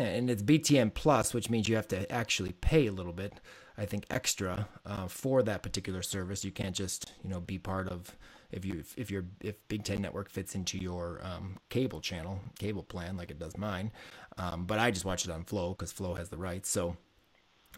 And 0.07 0.31
it's 0.31 0.43
BTN 0.43 0.95
Plus, 0.95 1.35
which 1.35 1.51
means 1.51 1.69
you 1.69 1.77
have 1.77 1.89
to 1.89 2.11
actually 2.11 2.53
pay 2.53 2.87
a 2.87 2.93
little 2.93 3.13
bit, 3.13 3.41
I 3.77 3.85
think, 3.85 4.05
extra 4.11 4.69
uh, 4.87 5.09
for 5.09 5.43
that 5.43 5.63
particular 5.63 6.03
service. 6.03 6.45
You 6.45 6.53
can't 6.53 6.75
just, 6.75 7.13
you 7.23 7.31
know, 7.31 7.41
be 7.41 7.59
part 7.59 7.89
of 7.89 8.17
if 8.51 8.65
you 8.65 8.83
if 8.97 9.11
your 9.11 9.25
if 9.41 9.57
Big 9.69 9.85
Ten 9.85 10.01
Network 10.01 10.31
fits 10.31 10.55
into 10.55 10.79
your 10.79 11.21
um, 11.23 11.59
cable 11.69 12.01
channel, 12.01 12.41
cable 12.59 12.83
plan 12.83 13.17
like 13.17 13.31
it 13.31 13.39
does 13.39 13.57
mine. 13.57 13.93
Um, 14.37 14.65
but 14.65 14.79
I 14.79 14.91
just 14.91 15.05
watch 15.05 15.25
it 15.25 15.31
on 15.31 15.45
Flow 15.45 15.71
because 15.71 15.93
Flow 15.93 16.15
has 16.15 16.29
the 16.29 16.39
rights. 16.39 16.71
So, 16.71 16.97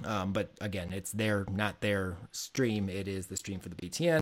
um, 0.04 0.32
but 0.32 0.52
again, 0.60 0.92
it's 0.92 1.12
their 1.12 1.44
not 1.50 1.80
their 1.80 2.16
stream. 2.30 2.88
It 2.88 3.08
is 3.08 3.26
the 3.26 3.36
stream 3.36 3.60
for 3.60 3.68
the 3.68 3.76
BTN. 3.76 4.20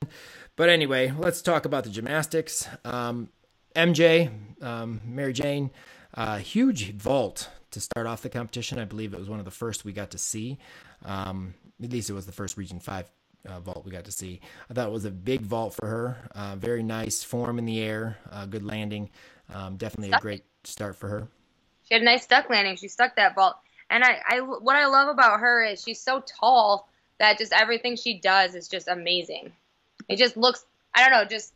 But 0.56 0.68
anyway, 0.68 1.12
let's 1.16 1.42
talk 1.42 1.64
about 1.64 1.84
the 1.84 1.90
gymnastics. 1.90 2.68
MJ, 2.84 4.28
um, 4.28 4.66
um, 4.66 5.00
Mary 5.04 5.32
Jane, 5.32 5.70
uh, 6.14 6.38
huge 6.38 6.94
vault 6.94 7.50
to 7.70 7.81
start 7.81 8.06
off 8.06 8.22
the 8.22 8.29
competition. 8.29 8.79
I 8.79 8.84
believe 8.84 9.13
it 9.13 9.19
was 9.19 9.29
one 9.29 9.39
of 9.39 9.44
the 9.44 9.51
first 9.51 9.84
we 9.84 9.93
got 9.93 10.10
to 10.13 10.19
see. 10.19 10.58
Um, 11.05 11.55
at 11.82 11.93
least 11.93 12.10
it 12.10 12.15
was 12.15 12.27
the 12.27 12.32
first 12.32 12.56
Region 12.56 12.81
5 12.81 13.10
uh, 13.48 13.60
vault 13.60 13.84
we 13.84 13.93
got 13.93 14.05
to 14.05 14.13
see. 14.13 14.41
I 14.70 14.75
thought 14.75 14.89
it 14.89 14.93
was 14.93 15.05
a 15.05 15.10
big 15.10 15.43
vault 15.43 15.75
for 15.75 15.87
her. 15.87 16.17
Uh, 16.34 16.56
very 16.56 16.82
nice 16.82 17.22
form 17.22 17.58
in 17.58 17.65
the 17.65 17.81
air, 17.81 18.19
uh, 18.31 18.46
good 18.46 18.65
landing. 18.65 19.10
Um, 19.53 19.77
definitely 19.77 20.17
a 20.17 20.20
great 20.20 20.44
start 20.65 20.96
for 20.96 21.08
her. 21.08 21.29
She 21.84 21.94
had 21.94 22.03
a 22.03 22.05
nice 22.05 22.27
duck 22.27 22.51
landing. 22.51 22.77
She 22.77 22.89
stuck 22.89 23.17
that 23.17 23.34
vault. 23.34 23.56
And 23.91 24.05
I, 24.05 24.19
I, 24.29 24.41
what 24.41 24.77
I 24.77 24.87
love 24.87 25.08
about 25.08 25.41
her 25.41 25.65
is 25.65 25.82
she's 25.82 26.01
so 26.01 26.20
tall 26.20 26.89
that 27.19 27.39
just 27.39 27.53
everything 27.53 27.96
she 27.96 28.19
does 28.19 28.55
is 28.55 28.69
just 28.69 28.89
amazing. 28.89 29.53
It 30.08 30.17
just 30.17 30.37
looks, 30.37 30.65
I 30.94 31.03
don't 31.03 31.13
know, 31.13 31.25
just 31.25 31.53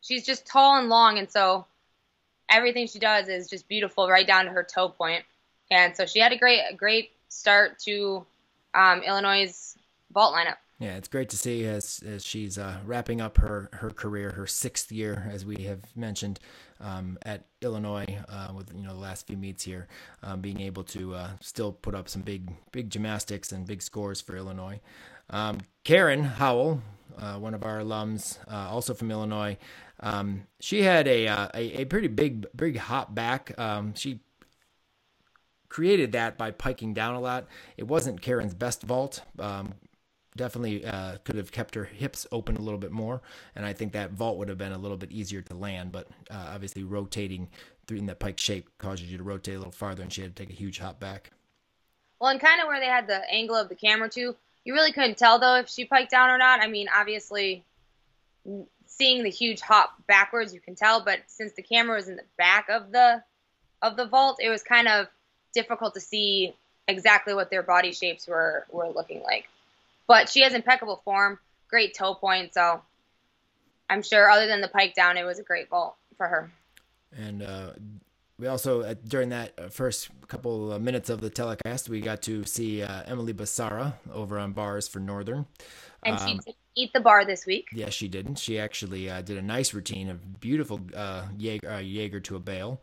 she's 0.00 0.24
just 0.24 0.46
tall 0.46 0.76
and 0.76 0.88
long, 0.88 1.18
and 1.18 1.30
so 1.30 1.66
everything 2.50 2.86
she 2.86 2.98
does 2.98 3.28
is 3.28 3.48
just 3.48 3.68
beautiful 3.68 4.08
right 4.08 4.26
down 4.26 4.46
to 4.46 4.50
her 4.50 4.64
toe 4.64 4.88
point. 4.88 5.24
And 5.70 5.96
so 5.96 6.06
she 6.06 6.18
had 6.18 6.32
a 6.32 6.36
great, 6.36 6.60
a 6.68 6.74
great 6.74 7.12
start 7.28 7.78
to 7.80 8.24
um, 8.74 9.02
Illinois' 9.02 9.76
vault 10.12 10.34
lineup. 10.34 10.56
Yeah, 10.80 10.96
it's 10.96 11.08
great 11.08 11.28
to 11.28 11.36
see 11.36 11.66
as, 11.66 12.02
as 12.06 12.24
she's 12.24 12.56
uh, 12.56 12.78
wrapping 12.86 13.20
up 13.20 13.36
her, 13.36 13.68
her 13.74 13.90
career, 13.90 14.30
her 14.30 14.46
sixth 14.46 14.90
year, 14.90 15.28
as 15.30 15.44
we 15.44 15.64
have 15.64 15.80
mentioned, 15.94 16.40
um, 16.80 17.18
at 17.22 17.44
Illinois 17.60 18.18
uh, 18.30 18.52
with 18.56 18.72
you 18.74 18.82
know 18.82 18.94
the 18.94 18.98
last 18.98 19.26
few 19.26 19.36
meets 19.36 19.62
here, 19.62 19.88
um, 20.22 20.40
being 20.40 20.58
able 20.60 20.82
to 20.84 21.14
uh, 21.14 21.30
still 21.40 21.72
put 21.72 21.94
up 21.94 22.08
some 22.08 22.22
big 22.22 22.50
big 22.72 22.88
gymnastics 22.88 23.52
and 23.52 23.66
big 23.66 23.82
scores 23.82 24.22
for 24.22 24.36
Illinois. 24.36 24.80
Um, 25.28 25.58
Karen 25.84 26.24
Howell, 26.24 26.80
uh, 27.18 27.34
one 27.34 27.52
of 27.52 27.62
our 27.62 27.80
alums, 27.80 28.38
uh, 28.50 28.70
also 28.70 28.94
from 28.94 29.10
Illinois, 29.10 29.58
um, 30.00 30.46
she 30.60 30.82
had 30.82 31.06
a, 31.06 31.28
uh, 31.28 31.48
a, 31.54 31.82
a 31.82 31.84
pretty 31.84 32.08
big 32.08 32.46
big 32.56 32.78
hop 32.78 33.14
back. 33.14 33.52
Um, 33.58 33.94
she 33.94 34.20
created 35.70 36.12
that 36.12 36.36
by 36.36 36.50
piking 36.50 36.92
down 36.92 37.14
a 37.14 37.20
lot. 37.20 37.46
It 37.78 37.86
wasn't 37.86 38.20
Karen's 38.20 38.52
best 38.52 38.82
vault. 38.82 39.22
Um, 39.38 39.74
definitely 40.36 40.84
uh, 40.84 41.16
could 41.24 41.36
have 41.36 41.52
kept 41.52 41.74
her 41.74 41.84
hips 41.84 42.26
open 42.30 42.56
a 42.56 42.60
little 42.60 42.78
bit 42.78 42.92
more, 42.92 43.22
and 43.56 43.64
I 43.64 43.72
think 43.72 43.92
that 43.92 44.10
vault 44.10 44.36
would 44.36 44.48
have 44.48 44.58
been 44.58 44.72
a 44.72 44.78
little 44.78 44.98
bit 44.98 45.10
easier 45.10 45.40
to 45.42 45.54
land. 45.54 45.92
But 45.92 46.08
uh, 46.30 46.50
obviously, 46.52 46.82
rotating 46.82 47.48
through 47.86 47.98
in 47.98 48.06
that 48.06 48.18
pike 48.18 48.38
shape 48.38 48.68
causes 48.78 49.10
you 49.10 49.16
to 49.16 49.24
rotate 49.24 49.54
a 49.54 49.58
little 49.58 49.72
farther, 49.72 50.02
and 50.02 50.12
she 50.12 50.20
had 50.22 50.36
to 50.36 50.42
take 50.42 50.52
a 50.52 50.56
huge 50.56 50.78
hop 50.78 51.00
back. 51.00 51.30
Well, 52.20 52.30
and 52.30 52.40
kind 52.40 52.60
of 52.60 52.66
where 52.66 52.80
they 52.80 52.86
had 52.86 53.06
the 53.06 53.22
angle 53.30 53.56
of 53.56 53.68
the 53.68 53.74
camera 53.74 54.08
too, 54.08 54.36
You 54.64 54.74
really 54.74 54.92
couldn't 54.92 55.16
tell 55.16 55.38
though 55.38 55.56
if 55.56 55.68
she 55.68 55.84
piked 55.86 56.10
down 56.10 56.30
or 56.30 56.36
not. 56.38 56.60
I 56.60 56.66
mean, 56.66 56.88
obviously, 56.94 57.64
seeing 58.86 59.22
the 59.22 59.30
huge 59.30 59.60
hop 59.60 59.94
backwards, 60.06 60.52
you 60.52 60.60
can 60.60 60.74
tell. 60.74 61.02
But 61.02 61.20
since 61.28 61.52
the 61.52 61.62
camera 61.62 61.96
was 61.96 62.08
in 62.08 62.16
the 62.16 62.24
back 62.36 62.68
of 62.68 62.92
the 62.92 63.22
of 63.82 63.96
the 63.96 64.06
vault, 64.06 64.38
it 64.42 64.50
was 64.50 64.62
kind 64.62 64.86
of 64.88 65.06
difficult 65.54 65.94
to 65.94 66.00
see 66.00 66.54
exactly 66.88 67.34
what 67.34 67.50
their 67.50 67.62
body 67.62 67.92
shapes 67.92 68.26
were 68.26 68.66
were 68.70 68.88
looking 68.88 69.22
like. 69.22 69.48
But 70.06 70.28
she 70.28 70.42
has 70.42 70.54
impeccable 70.54 71.00
form, 71.04 71.38
great 71.68 71.94
toe 71.94 72.14
point, 72.14 72.54
so 72.54 72.82
I'm 73.88 74.02
sure 74.02 74.30
other 74.30 74.46
than 74.46 74.60
the 74.60 74.68
pike 74.68 74.94
down, 74.94 75.16
it 75.16 75.24
was 75.24 75.38
a 75.38 75.42
great 75.42 75.68
vault 75.68 75.96
for 76.16 76.26
her. 76.26 76.50
And 77.16 77.42
uh, 77.42 77.72
we 78.38 78.46
also 78.46 78.82
uh, 78.82 78.94
during 79.06 79.30
that 79.30 79.52
uh, 79.58 79.68
first 79.68 80.08
couple 80.28 80.72
of 80.72 80.80
minutes 80.80 81.10
of 81.10 81.20
the 81.20 81.30
telecast, 81.30 81.88
we 81.88 82.00
got 82.00 82.22
to 82.22 82.44
see 82.44 82.82
uh, 82.82 83.02
Emily 83.06 83.34
Basara 83.34 83.94
over 84.12 84.38
on 84.38 84.52
bars 84.52 84.88
for 84.88 85.00
Northern. 85.00 85.46
And 86.04 86.18
um, 86.18 86.26
she 86.26 86.34
did 86.38 86.54
eat 86.74 86.92
the 86.92 87.00
bar 87.00 87.24
this 87.24 87.46
week. 87.46 87.68
Yes, 87.72 87.92
she 87.92 88.08
didn't. 88.08 88.38
She 88.38 88.58
actually 88.58 89.10
uh, 89.10 89.22
did 89.22 89.36
a 89.36 89.42
nice 89.42 89.74
routine, 89.74 90.08
of 90.08 90.40
beautiful 90.40 90.80
uh, 90.94 91.26
Jaeger, 91.36 91.80
Jaeger, 91.80 92.20
to 92.20 92.36
a 92.36 92.40
bail, 92.40 92.80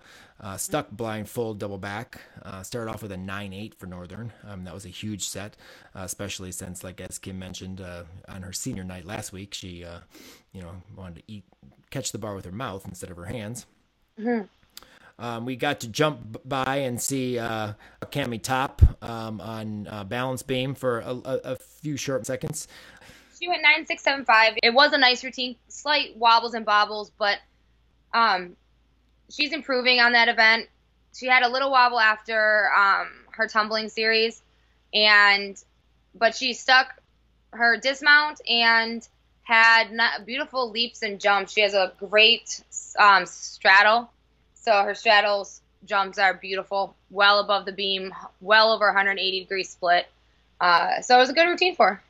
stuck 0.58 0.92
blind 0.92 1.30
full 1.30 1.54
double 1.54 1.78
back. 1.78 2.22
started 2.64 2.92
off 2.92 3.02
with 3.02 3.12
a 3.12 3.18
nine 3.18 3.54
eight 3.54 3.76
for 3.76 3.88
Northern. 3.88 4.32
Um, 4.48 4.64
that 4.66 4.74
was 4.74 4.86
a 4.86 4.90
huge 4.90 5.28
set, 5.28 5.58
especially 5.96 6.52
since, 6.52 6.84
like 6.84 7.02
as 7.02 7.18
Kim 7.18 7.40
mentioned 7.40 7.82
on 8.28 8.42
her 8.42 8.54
senior 8.54 8.84
night 8.84 9.06
last 9.06 9.32
week, 9.32 9.54
she 9.54 9.86
you 10.54 10.62
know 10.62 10.72
wanted 10.96 11.18
to 11.18 11.24
eat 11.28 11.44
catch 11.90 12.12
the 12.12 12.18
bar 12.18 12.36
with 12.36 12.46
her 12.46 12.52
mouth 12.52 12.86
instead 12.88 13.10
of 13.10 13.18
her 13.18 13.26
hands. 13.26 13.66
Mm-hmm. 14.20 14.46
Um, 15.20 15.46
we 15.46 15.56
got 15.56 15.80
to 15.80 15.88
jump 15.88 16.42
by 16.46 16.78
and 16.78 17.02
see 17.02 17.40
uh, 17.40 17.74
Cami 18.04 18.42
Top 18.42 18.84
um, 19.02 19.42
on 19.42 19.88
uh, 19.88 20.04
balance 20.04 20.44
beam 20.44 20.76
for 20.76 21.00
a, 21.00 21.10
a, 21.10 21.40
a, 21.44 21.56
few 21.56 21.98
short 21.98 22.28
seconds. 22.28 22.68
She 23.40 23.48
went 23.48 23.62
nine 23.62 23.86
six 23.86 24.04
seven 24.04 24.26
five. 24.26 24.54
It 24.62 24.74
was 24.74 24.94
a 24.94 24.98
nice 24.98 25.24
routine, 25.24 25.56
slight 25.68 26.16
wobbles 26.18 26.54
and 26.54 26.66
bobbles, 26.66 27.12
but 27.18 27.38
um, 28.14 28.56
she's 29.30 29.54
improving 29.54 30.00
on 30.00 30.14
that 30.14 30.28
event. 30.28 30.68
She 31.16 31.28
had 31.28 31.44
a 31.44 31.50
little 31.50 31.72
wobble 31.72 32.00
after 32.00 32.70
um, 32.72 33.08
her 33.32 33.48
tumbling 33.48 33.90
series, 33.90 34.42
and 34.94 35.62
but 36.16 36.36
she 36.36 36.54
stuck 36.54 37.02
her 37.52 37.78
dismount 37.78 38.42
and 38.50 39.08
had 39.44 39.90
beautiful 40.26 40.70
leaps 40.72 41.02
and 41.02 41.20
jumps. 41.20 41.54
She 41.54 41.62
has 41.62 41.74
a 41.74 41.94
great 42.00 42.62
um, 43.00 43.26
straddle 43.26 44.10
so 44.68 44.84
her 44.84 44.96
straddles 44.96 45.62
jumps 45.86 46.20
are 46.20 46.34
beautiful, 46.34 46.94
well 47.10 47.40
above 47.40 47.64
the 47.64 47.72
beam, 47.72 48.14
well 48.42 48.74
over 48.74 48.88
180 48.88 49.40
degree 49.40 49.64
split. 49.64 50.06
Uh, 50.60 51.00
so 51.00 51.16
it 51.16 51.20
was 51.20 51.30
a 51.30 51.34
good 51.34 51.48
routine 51.48 51.74
for 51.74 51.88
her. 51.88 52.04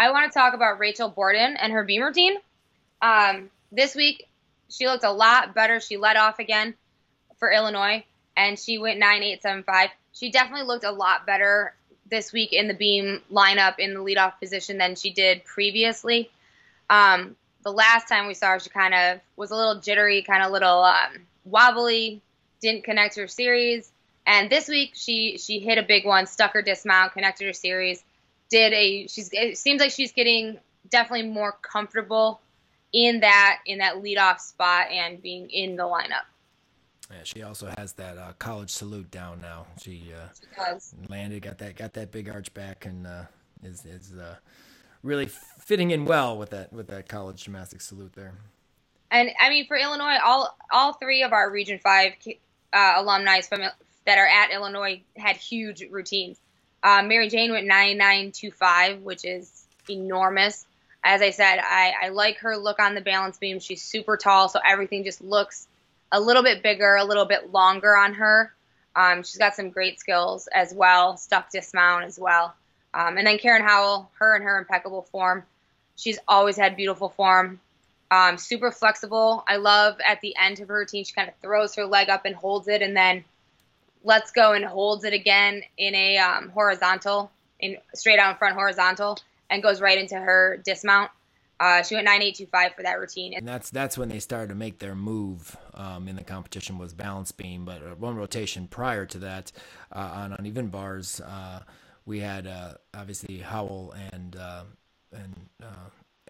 I 0.00 0.12
want 0.12 0.32
to 0.32 0.38
talk 0.38 0.54
about 0.54 0.78
Rachel 0.78 1.10
Borden 1.10 1.58
and 1.58 1.74
her 1.74 1.84
beam 1.84 2.00
routine. 2.00 2.36
Um, 3.02 3.50
this 3.70 3.94
week, 3.94 4.26
she 4.70 4.86
looked 4.86 5.04
a 5.04 5.12
lot 5.12 5.54
better. 5.54 5.78
She 5.78 5.98
led 5.98 6.16
off 6.16 6.38
again 6.38 6.72
for 7.38 7.52
Illinois, 7.52 8.02
and 8.34 8.58
she 8.58 8.78
went 8.78 8.98
9875. 8.98 9.90
She 10.14 10.30
definitely 10.30 10.66
looked 10.66 10.84
a 10.84 10.90
lot 10.90 11.26
better 11.26 11.74
this 12.10 12.32
week 12.32 12.54
in 12.54 12.66
the 12.66 12.72
beam 12.72 13.20
lineup 13.30 13.74
in 13.78 13.92
the 13.92 14.00
leadoff 14.00 14.40
position 14.40 14.78
than 14.78 14.94
she 14.94 15.12
did 15.12 15.44
previously. 15.44 16.30
Um, 16.88 17.36
the 17.62 17.70
last 17.70 18.08
time 18.08 18.26
we 18.26 18.32
saw 18.32 18.52
her, 18.52 18.58
she 18.58 18.70
kind 18.70 18.94
of 18.94 19.20
was 19.36 19.50
a 19.50 19.54
little 19.54 19.82
jittery, 19.82 20.22
kind 20.22 20.42
of 20.42 20.50
little 20.50 20.82
um, 20.82 21.26
wobbly, 21.44 22.22
didn't 22.62 22.84
connect 22.84 23.16
her 23.16 23.28
series. 23.28 23.92
And 24.26 24.48
this 24.48 24.66
week 24.66 24.92
she 24.94 25.36
she 25.36 25.58
hit 25.58 25.76
a 25.76 25.82
big 25.82 26.06
one, 26.06 26.26
stuck 26.26 26.54
her 26.54 26.62
dismount, 26.62 27.12
connected 27.12 27.46
her 27.46 27.52
series. 27.52 28.02
Did 28.50 28.72
a 28.72 29.06
she's 29.06 29.30
it 29.32 29.58
seems 29.58 29.80
like 29.80 29.92
she's 29.92 30.12
getting 30.12 30.58
definitely 30.88 31.28
more 31.28 31.52
comfortable 31.62 32.40
in 32.92 33.20
that 33.20 33.60
in 33.66 33.78
that 33.78 33.96
leadoff 33.96 34.40
spot 34.40 34.90
and 34.90 35.22
being 35.22 35.48
in 35.50 35.76
the 35.76 35.84
lineup. 35.84 36.26
Yeah, 37.10 37.18
she 37.24 37.42
also 37.42 37.72
has 37.76 37.92
that 37.94 38.18
uh, 38.18 38.32
college 38.38 38.70
salute 38.70 39.10
down 39.10 39.40
now. 39.40 39.66
She, 39.82 40.12
uh, 40.14 40.28
she 40.78 41.08
landed, 41.08 41.42
got 41.42 41.58
that 41.58 41.76
got 41.76 41.92
that 41.94 42.12
big 42.12 42.28
arch 42.28 42.54
back, 42.54 42.86
and 42.86 43.06
uh, 43.06 43.24
is 43.64 43.84
is 43.84 44.14
uh, 44.14 44.36
really 45.02 45.26
fitting 45.26 45.90
in 45.90 46.04
well 46.04 46.38
with 46.38 46.50
that 46.50 46.72
with 46.72 46.86
that 46.88 47.08
college 47.08 47.44
gymnastics 47.44 47.86
salute 47.86 48.12
there. 48.12 48.34
And 49.10 49.30
I 49.40 49.50
mean, 49.50 49.66
for 49.66 49.76
Illinois, 49.76 50.18
all 50.24 50.56
all 50.70 50.92
three 50.94 51.22
of 51.24 51.32
our 51.32 51.50
Region 51.50 51.80
Five 51.80 52.12
uh, 52.72 52.94
alumni 52.96 53.40
from 53.40 53.62
that 54.06 54.18
are 54.18 54.26
at 54.26 54.52
Illinois 54.52 55.02
had 55.16 55.36
huge 55.36 55.82
routines. 55.90 56.38
Uh, 56.82 57.02
Mary 57.02 57.28
Jane 57.28 57.52
went 57.52 57.66
nine 57.66 57.98
nine 57.98 58.32
two 58.32 58.50
five, 58.50 59.02
which 59.02 59.24
is 59.24 59.64
enormous. 59.88 60.66
As 61.02 61.22
I 61.22 61.30
said, 61.30 61.58
I, 61.58 61.94
I 62.02 62.08
like 62.10 62.38
her 62.38 62.56
look 62.56 62.78
on 62.78 62.94
the 62.94 63.00
balance 63.00 63.38
beam. 63.38 63.58
She's 63.58 63.82
super 63.82 64.16
tall, 64.16 64.48
so 64.48 64.60
everything 64.66 65.04
just 65.04 65.22
looks 65.22 65.66
a 66.12 66.20
little 66.20 66.42
bit 66.42 66.62
bigger, 66.62 66.96
a 66.96 67.04
little 67.04 67.24
bit 67.24 67.52
longer 67.52 67.96
on 67.96 68.14
her. 68.14 68.52
Um, 68.94 69.22
she's 69.22 69.38
got 69.38 69.54
some 69.54 69.70
great 69.70 70.00
skills 70.00 70.48
as 70.52 70.74
well, 70.74 71.16
stuck 71.16 71.50
dismount 71.50 72.04
as 72.04 72.18
well. 72.18 72.54
Um, 72.92 73.16
and 73.16 73.26
then 73.26 73.38
Karen 73.38 73.62
Howell, 73.62 74.10
her 74.18 74.34
and 74.34 74.44
her 74.44 74.58
impeccable 74.58 75.02
form. 75.02 75.44
She's 75.96 76.18
always 76.26 76.56
had 76.56 76.76
beautiful 76.76 77.08
form. 77.08 77.60
Um, 78.10 78.36
super 78.36 78.72
flexible. 78.72 79.44
I 79.46 79.56
love 79.56 79.98
at 80.04 80.20
the 80.20 80.34
end 80.36 80.60
of 80.60 80.68
her 80.68 80.78
routine, 80.78 81.04
she 81.04 81.14
kind 81.14 81.28
of 81.28 81.34
throws 81.36 81.76
her 81.76 81.86
leg 81.86 82.10
up 82.10 82.24
and 82.24 82.34
holds 82.34 82.66
it, 82.66 82.82
and 82.82 82.96
then 82.96 83.24
lets 84.02 84.30
go 84.30 84.52
and 84.52 84.64
holds 84.64 85.04
it 85.04 85.12
again 85.12 85.62
in 85.76 85.94
a 85.94 86.18
um, 86.18 86.50
horizontal, 86.50 87.30
in 87.58 87.76
straight 87.94 88.18
out 88.18 88.38
front 88.38 88.54
horizontal, 88.54 89.18
and 89.48 89.62
goes 89.62 89.80
right 89.80 89.98
into 89.98 90.16
her 90.16 90.60
dismount. 90.64 91.10
Uh, 91.58 91.82
she 91.82 91.94
went 91.94 92.06
nine 92.06 92.22
eight 92.22 92.36
two 92.36 92.46
five 92.46 92.74
for 92.74 92.82
that 92.82 92.98
routine, 92.98 93.34
and 93.34 93.46
that's 93.46 93.68
that's 93.68 93.98
when 93.98 94.08
they 94.08 94.18
started 94.18 94.48
to 94.48 94.54
make 94.54 94.78
their 94.78 94.94
move 94.94 95.56
um, 95.74 96.08
in 96.08 96.16
the 96.16 96.24
competition 96.24 96.78
was 96.78 96.94
balance 96.94 97.32
beam. 97.32 97.66
But 97.66 97.82
uh, 97.82 97.94
one 97.96 98.16
rotation 98.16 98.66
prior 98.66 99.04
to 99.06 99.18
that, 99.18 99.52
uh, 99.92 99.98
on 99.98 100.32
uneven 100.32 100.68
bars, 100.68 101.20
uh, 101.20 101.60
we 102.06 102.20
had 102.20 102.46
uh, 102.46 102.74
obviously 102.94 103.38
Howell 103.38 103.94
and 104.12 104.36
uh, 104.36 104.64
and 105.12 105.34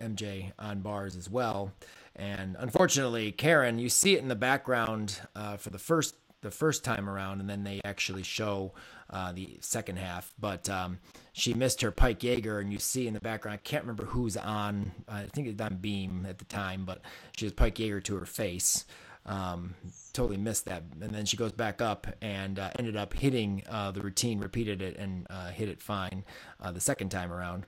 MJ 0.00 0.52
on 0.58 0.80
bars 0.80 1.16
as 1.16 1.30
well. 1.30 1.72
And 2.16 2.56
unfortunately, 2.58 3.32
Karen, 3.32 3.78
you 3.78 3.88
see 3.88 4.14
it 4.14 4.22
in 4.22 4.28
the 4.28 4.34
background 4.34 5.20
uh, 5.36 5.56
for 5.56 5.70
the 5.70 5.78
first 5.78 6.16
the 6.42 6.50
first 6.50 6.84
time 6.84 7.08
around, 7.08 7.40
and 7.40 7.48
then 7.48 7.64
they 7.64 7.80
actually 7.84 8.22
show 8.22 8.72
uh, 9.10 9.32
the 9.32 9.58
second 9.60 9.98
half. 9.98 10.32
But 10.38 10.68
um, 10.68 10.98
she 11.32 11.54
missed 11.54 11.82
her 11.82 11.90
Pike 11.90 12.22
Jaeger, 12.22 12.60
and 12.60 12.72
you 12.72 12.78
see 12.78 13.06
in 13.06 13.14
the 13.14 13.20
background. 13.20 13.54
I 13.54 13.68
can't 13.68 13.84
remember 13.84 14.04
who's 14.04 14.36
on. 14.36 14.92
I 15.08 15.24
think 15.24 15.48
it's 15.48 15.60
on 15.60 15.76
beam 15.76 16.26
at 16.28 16.38
the 16.38 16.44
time, 16.44 16.84
but 16.84 17.00
she 17.36 17.46
has 17.46 17.52
Pike 17.52 17.78
Jaeger 17.78 18.00
to 18.02 18.16
her 18.16 18.26
face. 18.26 18.84
Um, 19.26 19.74
totally 20.14 20.38
missed 20.38 20.64
that, 20.64 20.82
and 21.00 21.14
then 21.14 21.26
she 21.26 21.36
goes 21.36 21.52
back 21.52 21.82
up 21.82 22.06
and 22.22 22.58
uh, 22.58 22.70
ended 22.78 22.96
up 22.96 23.12
hitting 23.12 23.62
uh, 23.68 23.90
the 23.90 24.00
routine, 24.00 24.40
repeated 24.40 24.80
it, 24.80 24.96
and 24.96 25.26
uh, 25.28 25.50
hit 25.50 25.68
it 25.68 25.82
fine 25.82 26.24
uh, 26.58 26.72
the 26.72 26.80
second 26.80 27.10
time 27.10 27.30
around. 27.30 27.66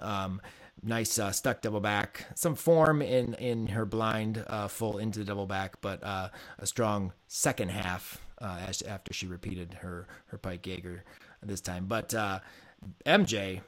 Um, 0.00 0.40
nice 0.82 1.18
uh, 1.18 1.32
stuck 1.32 1.62
double 1.62 1.80
back, 1.80 2.26
some 2.34 2.54
form 2.54 3.02
in 3.02 3.34
in 3.34 3.68
her 3.68 3.84
blind 3.84 4.44
uh, 4.46 4.68
full 4.68 4.98
into 4.98 5.20
the 5.20 5.24
double 5.24 5.46
back, 5.46 5.80
but 5.80 6.02
uh, 6.02 6.28
a 6.58 6.66
strong 6.66 7.12
second 7.28 7.70
half 7.70 8.20
uh, 8.40 8.60
as, 8.66 8.82
after 8.82 9.12
she 9.12 9.26
repeated 9.26 9.74
her 9.74 10.06
her 10.26 10.38
pike 10.38 10.66
Jaeger 10.66 11.04
this 11.42 11.60
time. 11.60 11.86
But 11.86 12.14
uh, 12.14 12.40
MJ, 13.06 13.60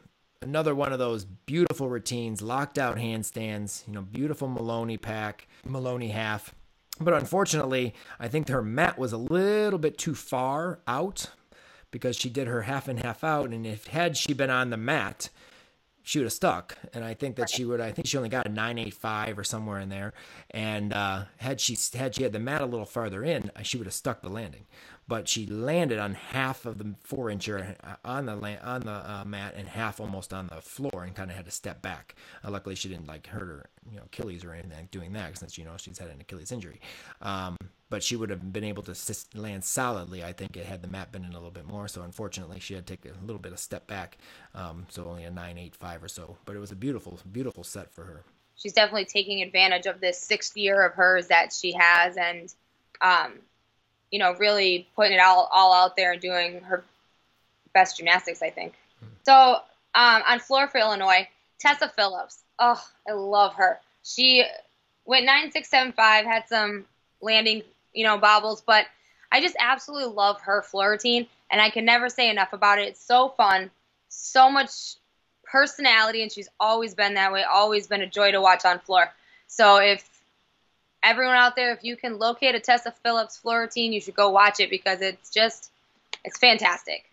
another 0.42 0.75
one 0.75 0.92
of 0.92 0.98
those 0.98 1.25
beautiful 1.25 1.88
routines, 1.88 2.42
locked 2.42 2.78
out 2.78 2.96
handstands, 2.96 3.86
you 3.86 3.94
know, 3.94 4.02
beautiful 4.02 4.48
Maloney 4.48 4.96
Pak, 4.96 5.48
Maloney 5.64 6.08
half. 6.08 6.54
But 6.98 7.14
unfortunately, 7.14 7.94
I 8.18 8.28
think 8.28 8.48
her 8.48 8.62
mat 8.62 8.98
was 8.98 9.12
a 9.12 9.18
little 9.18 9.78
bit 9.78 9.98
too 9.98 10.14
far 10.14 10.80
out 10.86 11.30
because 11.90 12.16
she 12.16 12.30
did 12.30 12.46
her 12.46 12.62
half 12.62 12.88
and 12.88 13.00
half 13.00 13.22
out, 13.22 13.50
and 13.50 13.66
if 13.66 13.86
had 13.88 14.16
she 14.16 14.32
been 14.32 14.50
on 14.50 14.70
the 14.70 14.76
mat 14.76 15.28
she 16.06 16.20
would 16.20 16.26
have 16.26 16.32
stuck. 16.32 16.78
And 16.94 17.04
I 17.04 17.14
think 17.14 17.34
that 17.34 17.42
right. 17.42 17.50
she 17.50 17.64
would. 17.64 17.80
I 17.80 17.90
think 17.90 18.06
she 18.06 18.16
only 18.16 18.28
got 18.28 18.46
a 18.46 18.48
nine 18.48 18.78
eight 18.78 18.94
five 18.94 19.36
or 19.36 19.42
somewhere 19.42 19.80
in 19.80 19.88
there. 19.88 20.12
And 20.52 20.92
uh, 20.92 21.25
had 21.38 21.60
she 21.60 21.76
had 21.98 22.14
she 22.14 22.22
had 22.22 22.32
the 22.32 22.38
mat 22.38 22.62
a 22.62 22.66
little 22.66 22.86
farther 22.86 23.25
in, 23.25 23.50
she 23.64 23.76
would 23.76 23.88
have 23.88 23.94
stuck 23.94 24.22
the 24.22 24.28
landing. 24.28 24.66
But 25.08 25.28
she 25.28 25.46
landed 25.46 25.98
on 26.00 26.14
half 26.14 26.66
of 26.66 26.78
the 26.78 26.94
four 27.04 27.26
incher 27.26 27.76
uh, 27.84 27.94
on 28.04 28.26
the 28.26 28.34
land, 28.34 28.60
on 28.64 28.80
the 28.80 28.90
uh, 28.90 29.25
mat 29.25 29.54
and 29.56 29.68
half 29.68 30.00
almost 30.00 30.32
on 30.32 30.48
the 30.48 30.60
floor, 30.60 31.04
and 31.04 31.14
kind 31.14 31.30
of 31.30 31.36
had 31.36 31.44
to 31.44 31.50
step 31.52 31.80
back. 31.80 32.16
Uh, 32.44 32.50
luckily, 32.50 32.75
she 32.75 32.88
didn't 32.88 33.06
like 33.06 33.26
hurt 33.28 33.46
her, 33.46 33.66
you 33.88 33.98
know, 33.98 34.04
Achilles 34.06 34.44
or 34.44 34.52
anything 34.52 34.88
doing 34.90 35.12
that, 35.12 35.38
since 35.38 35.56
you 35.56 35.64
know 35.64 35.75
she's 35.76 35.98
had 35.98 36.10
an 36.10 36.20
Achilles 36.20 36.50
injury. 36.50 36.80
Um, 37.20 37.56
but 37.88 38.02
she 38.02 38.16
would 38.16 38.30
have 38.30 38.52
been 38.52 38.64
able 38.64 38.82
to 38.82 38.96
land 39.34 39.62
solidly. 39.64 40.25
I 40.25 40.32
think 40.32 40.56
it 40.56 40.66
had 40.66 40.82
the 40.82 40.88
mat 40.88 41.12
been 41.12 41.25
in 41.25 41.30
a 41.30 41.34
little 41.34 41.50
bit 41.50 41.66
more. 41.66 41.86
So 41.86 42.02
unfortunately, 42.02 42.58
she 42.58 42.75
had 42.75 42.86
to 42.86 42.96
take 42.96 43.04
a 43.04 43.25
little 43.25 43.40
bit 43.40 43.52
of 43.52 43.58
step 43.58 43.86
back. 43.86 44.18
Um, 44.54 44.86
so 44.88 45.04
only 45.04 45.25
a 45.25 45.30
nine 45.30 45.56
eight 45.56 45.76
five 45.76 46.02
or 46.02 46.08
so. 46.08 46.36
But 46.44 46.56
it 46.56 46.58
was 46.58 46.72
a 46.72 46.76
beautiful, 46.76 47.18
beautiful 47.30 47.62
set 47.62 47.92
for 47.92 48.04
her. 48.04 48.25
She's 48.56 48.72
definitely 48.72 49.04
taking 49.04 49.42
advantage 49.42 49.86
of 49.86 50.00
this 50.00 50.18
sixth 50.18 50.56
year 50.56 50.84
of 50.84 50.94
hers 50.94 51.28
that 51.28 51.52
she 51.52 51.72
has, 51.78 52.16
and 52.16 52.52
um, 53.02 53.34
you 54.16 54.20
know, 54.23 54.32
really 54.40 54.88
putting 54.96 55.12
it 55.18 55.20
all 55.20 55.49
all 55.52 55.73
out 55.75 55.94
there 55.96 56.12
and 56.12 56.20
doing 56.23 56.61
her 56.70 56.78
best 57.76 57.99
gymnastics. 57.99 58.40
I 58.40 58.50
think. 58.50 58.73
Mm-hmm. 58.73 59.14
So 59.28 59.61
Um, 59.96 60.23
on 60.28 60.40
floor 60.40 60.68
for 60.68 60.78
Illinois, 60.78 61.26
Tessa 61.58 61.88
Phillips. 61.88 62.44
Oh, 62.58 62.82
I 63.08 63.12
love 63.12 63.54
her. 63.54 63.80
She 64.04 64.44
went 65.06 65.25
nine 65.25 65.50
six 65.52 65.70
seven 65.70 65.92
five, 65.92 66.26
had 66.26 66.44
some 66.49 66.85
landing, 67.20 67.62
you 67.94 68.04
know, 68.04 68.18
bobbles, 68.18 68.61
but 68.61 68.85
I 69.32 69.40
just 69.40 69.56
absolutely 69.58 70.12
love 70.12 70.40
her 70.42 70.61
floor 70.61 70.90
routine, 70.90 71.26
and 71.50 71.62
I 71.62 71.70
can 71.70 71.85
never 71.87 72.11
say 72.11 72.28
enough 72.28 72.52
about 72.52 72.78
it. 72.78 72.88
It's 72.88 73.00
so 73.00 73.30
fun, 73.37 73.70
so 74.08 74.50
much 74.50 74.96
personality, 75.44 76.20
and 76.23 76.30
she's 76.30 76.50
always 76.61 76.94
been 76.94 77.14
that 77.14 77.32
way. 77.32 77.42
Always 77.44 77.87
been 77.87 78.02
a 78.02 78.06
joy 78.18 78.32
to 78.32 78.40
watch 78.40 78.64
on 78.66 78.78
floor. 78.80 79.11
So 79.46 79.78
if 79.78 80.04
everyone 81.06 81.36
out 81.36 81.56
there, 81.56 81.72
if 81.72 81.84
you 81.84 81.96
can 81.96 82.18
locate 82.18 82.54
a 82.54 82.60
Tessa 82.60 82.92
Phillips 83.02 83.36
floor 83.36 83.68
you 83.75 84.00
should 84.00 84.16
go 84.16 84.30
watch 84.30 84.60
it 84.60 84.70
because 84.70 85.00
it's 85.00 85.30
just 85.30 85.70
it's 86.25 86.38
fantastic. 86.38 87.10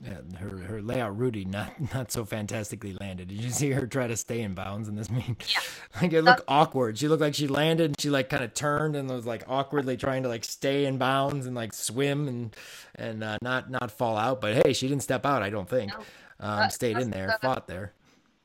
Yeah, 0.00 0.18
her 0.38 0.58
her 0.58 0.80
layout 0.80 1.18
Rudy 1.18 1.44
not 1.44 1.72
not 1.94 2.12
so 2.12 2.24
fantastically 2.24 2.96
landed. 3.00 3.28
Did 3.28 3.42
you 3.42 3.50
see 3.50 3.70
her 3.70 3.86
try 3.86 4.06
to 4.06 4.16
stay 4.16 4.42
in 4.42 4.54
bounds 4.54 4.88
in 4.88 4.94
this 4.94 5.10
mean? 5.10 5.36
Yeah. 5.52 5.60
like 6.02 6.12
it 6.12 6.22
looked 6.22 6.42
awkward. 6.46 6.98
She 6.98 7.08
looked 7.08 7.22
like 7.22 7.34
she 7.34 7.48
landed 7.48 7.86
and 7.86 8.00
she 8.00 8.08
like 8.10 8.28
kind 8.28 8.44
of 8.44 8.54
turned 8.54 8.94
and 8.94 9.10
was 9.10 9.26
like 9.26 9.42
awkwardly 9.48 9.96
trying 9.96 10.22
to 10.22 10.28
like 10.28 10.44
stay 10.44 10.84
in 10.84 10.98
bounds 10.98 11.46
and 11.46 11.56
like 11.56 11.72
swim 11.72 12.28
and 12.28 12.56
and 12.94 13.24
uh, 13.24 13.38
not 13.42 13.70
not 13.70 13.90
fall 13.90 14.16
out. 14.16 14.40
But 14.40 14.64
hey, 14.64 14.72
she 14.72 14.86
didn't 14.86 15.02
step 15.02 15.26
out. 15.26 15.42
I 15.42 15.50
don't 15.50 15.68
think. 15.68 15.90
No. 15.90 15.98
Um, 16.40 16.58
uh, 16.60 16.68
stayed 16.68 16.98
in 16.98 17.10
there, 17.10 17.26
the, 17.26 17.48
fought 17.48 17.66
there. 17.66 17.92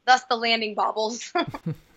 Thus 0.08 0.24
the 0.24 0.36
landing 0.36 0.74
bobbles. 0.74 1.32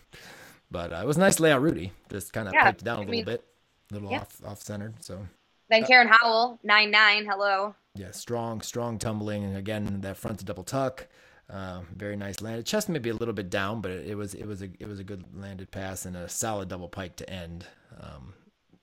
but 0.70 0.92
uh, 0.92 0.96
it 0.96 1.06
was 1.06 1.16
a 1.16 1.20
nice 1.20 1.40
layout 1.40 1.62
Rudy. 1.62 1.92
Just 2.10 2.32
kind 2.32 2.48
of 2.48 2.54
yeah, 2.54 2.64
piked 2.64 2.84
down 2.84 2.96
a 2.96 2.96
I 2.96 3.00
little 3.00 3.12
mean, 3.12 3.24
bit, 3.24 3.44
a 3.90 3.94
little 3.94 4.10
yeah. 4.10 4.20
off 4.20 4.40
off 4.44 4.62
centered. 4.62 4.94
So. 5.02 5.26
Then 5.68 5.84
Karen 5.84 6.08
Howell, 6.08 6.60
nine 6.62 6.90
nine. 6.90 7.26
Hello. 7.26 7.74
Yeah, 7.96 8.12
strong, 8.12 8.60
strong 8.60 8.98
tumbling, 8.98 9.42
and 9.44 9.56
again 9.56 10.00
that 10.02 10.16
front 10.16 10.38
to 10.40 10.44
double 10.44 10.64
tuck. 10.64 11.08
Uh, 11.48 11.80
very 11.94 12.16
nice 12.16 12.40
landed. 12.40 12.66
Chest 12.66 12.88
maybe 12.88 13.10
a 13.10 13.14
little 13.14 13.34
bit 13.34 13.50
down, 13.50 13.80
but 13.80 13.92
it, 13.92 14.08
it, 14.08 14.14
was 14.16 14.34
it 14.34 14.46
was 14.46 14.62
a 14.62 14.68
it 14.80 14.88
was 14.88 14.98
a 14.98 15.04
good 15.04 15.24
landed 15.34 15.70
pass 15.70 16.04
and 16.04 16.16
a 16.16 16.28
solid 16.28 16.68
double 16.68 16.88
pike 16.88 17.16
to 17.16 17.30
end 17.30 17.64
um, 18.00 18.34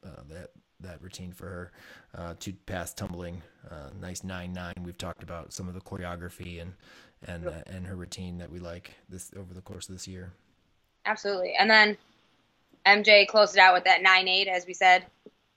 uh, 0.05 0.21
that 0.29 0.51
that 0.79 1.01
routine 1.01 1.33
for 1.33 1.45
her. 1.45 1.71
Uh, 2.15 2.33
two 2.39 2.53
pass 2.65 2.93
tumbling, 2.93 3.41
uh, 3.69 3.89
nice 3.99 4.23
nine 4.23 4.53
nine. 4.53 4.75
We've 4.81 4.97
talked 4.97 5.23
about 5.23 5.51
some 5.51 5.67
of 5.67 5.73
the 5.73 5.81
choreography 5.81 6.61
and 6.61 6.73
and 7.27 7.47
uh, 7.47 7.63
and 7.67 7.85
her 7.85 7.95
routine 7.95 8.37
that 8.37 8.49
we 8.49 8.59
like 8.59 8.95
this 9.09 9.31
over 9.37 9.53
the 9.53 9.61
course 9.61 9.89
of 9.89 9.95
this 9.95 10.07
year. 10.07 10.31
Absolutely, 11.05 11.55
and 11.57 11.69
then 11.69 11.98
MJ 12.86 13.27
closed 13.27 13.55
it 13.55 13.60
out 13.60 13.74
with 13.74 13.86
that 13.86 14.01
nine 14.01 14.27
eight, 14.27 14.48
as 14.48 14.65
we 14.65 14.74
said. 14.74 15.05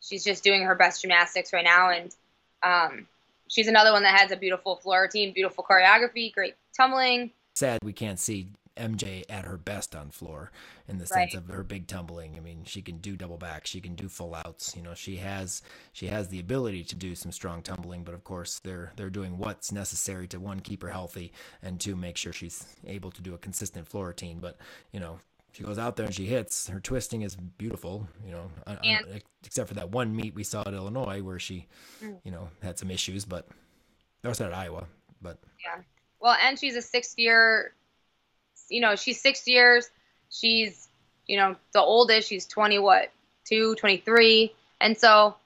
She's 0.00 0.24
just 0.24 0.44
doing 0.44 0.62
her 0.62 0.74
best 0.74 1.02
gymnastics 1.02 1.52
right 1.52 1.64
now, 1.64 1.90
and 1.90 2.14
um, 2.62 3.06
she's 3.48 3.68
another 3.68 3.92
one 3.92 4.02
that 4.02 4.18
has 4.18 4.30
a 4.30 4.36
beautiful 4.36 4.76
floor 4.76 5.02
routine, 5.02 5.32
beautiful 5.32 5.64
choreography, 5.68 6.32
great 6.32 6.54
tumbling. 6.76 7.30
Sad 7.54 7.78
we 7.82 7.92
can't 7.92 8.18
see 8.18 8.48
MJ 8.76 9.24
at 9.28 9.44
her 9.44 9.56
best 9.56 9.96
on 9.96 10.10
floor 10.10 10.50
in 10.88 10.98
the 10.98 11.06
sense 11.06 11.34
right. 11.34 11.42
of 11.42 11.48
her 11.48 11.62
big 11.62 11.86
tumbling. 11.86 12.34
I 12.36 12.40
mean, 12.40 12.64
she 12.64 12.82
can 12.82 12.98
do 12.98 13.16
double 13.16 13.38
back, 13.38 13.66
she 13.66 13.80
can 13.80 13.94
do 13.94 14.08
full 14.08 14.34
outs. 14.34 14.74
You 14.76 14.82
know, 14.82 14.94
she 14.94 15.16
has 15.16 15.62
she 15.92 16.06
has 16.06 16.28
the 16.28 16.40
ability 16.40 16.84
to 16.84 16.94
do 16.94 17.14
some 17.14 17.32
strong 17.32 17.62
tumbling, 17.62 18.04
but 18.04 18.14
of 18.14 18.24
course 18.24 18.60
they're 18.60 18.92
they're 18.96 19.10
doing 19.10 19.38
what's 19.38 19.72
necessary 19.72 20.28
to 20.28 20.38
one 20.38 20.60
keep 20.60 20.82
her 20.82 20.90
healthy 20.90 21.32
and 21.62 21.80
to 21.80 21.96
make 21.96 22.16
sure 22.16 22.32
she's 22.32 22.64
able 22.86 23.10
to 23.10 23.22
do 23.22 23.34
a 23.34 23.38
consistent 23.38 23.88
floor 23.88 24.08
routine. 24.08 24.38
But 24.40 24.58
you 24.92 25.00
know, 25.00 25.18
she 25.56 25.62
goes 25.62 25.78
out 25.78 25.96
there 25.96 26.04
and 26.04 26.14
she 26.14 26.26
hits. 26.26 26.68
Her 26.68 26.80
twisting 26.80 27.22
is 27.22 27.34
beautiful, 27.34 28.06
you 28.22 28.30
know, 28.30 28.50
and, 28.66 29.22
except 29.42 29.68
for 29.68 29.74
that 29.74 29.90
one 29.90 30.14
meet 30.14 30.34
we 30.34 30.44
saw 30.44 30.60
at 30.60 30.74
Illinois 30.74 31.22
where 31.22 31.38
she, 31.38 31.66
mm. 32.04 32.18
you 32.24 32.30
know, 32.30 32.50
had 32.62 32.78
some 32.78 32.90
issues, 32.90 33.24
but 33.24 33.48
also 34.22 34.44
at 34.44 34.52
Iowa. 34.52 34.84
But 35.22 35.38
yeah, 35.64 35.80
well, 36.20 36.36
and 36.42 36.58
she's 36.58 36.76
a 36.76 36.82
sixth 36.82 37.18
year, 37.18 37.72
you 38.68 38.82
know, 38.82 38.96
she's 38.96 39.18
six 39.18 39.48
years. 39.48 39.88
She's, 40.28 40.88
you 41.26 41.38
know, 41.38 41.56
the 41.72 41.80
oldest. 41.80 42.28
She's 42.28 42.44
20, 42.44 42.78
what, 42.78 43.10
two, 43.46 43.76
23. 43.76 44.52
And 44.82 44.98
so 44.98 45.36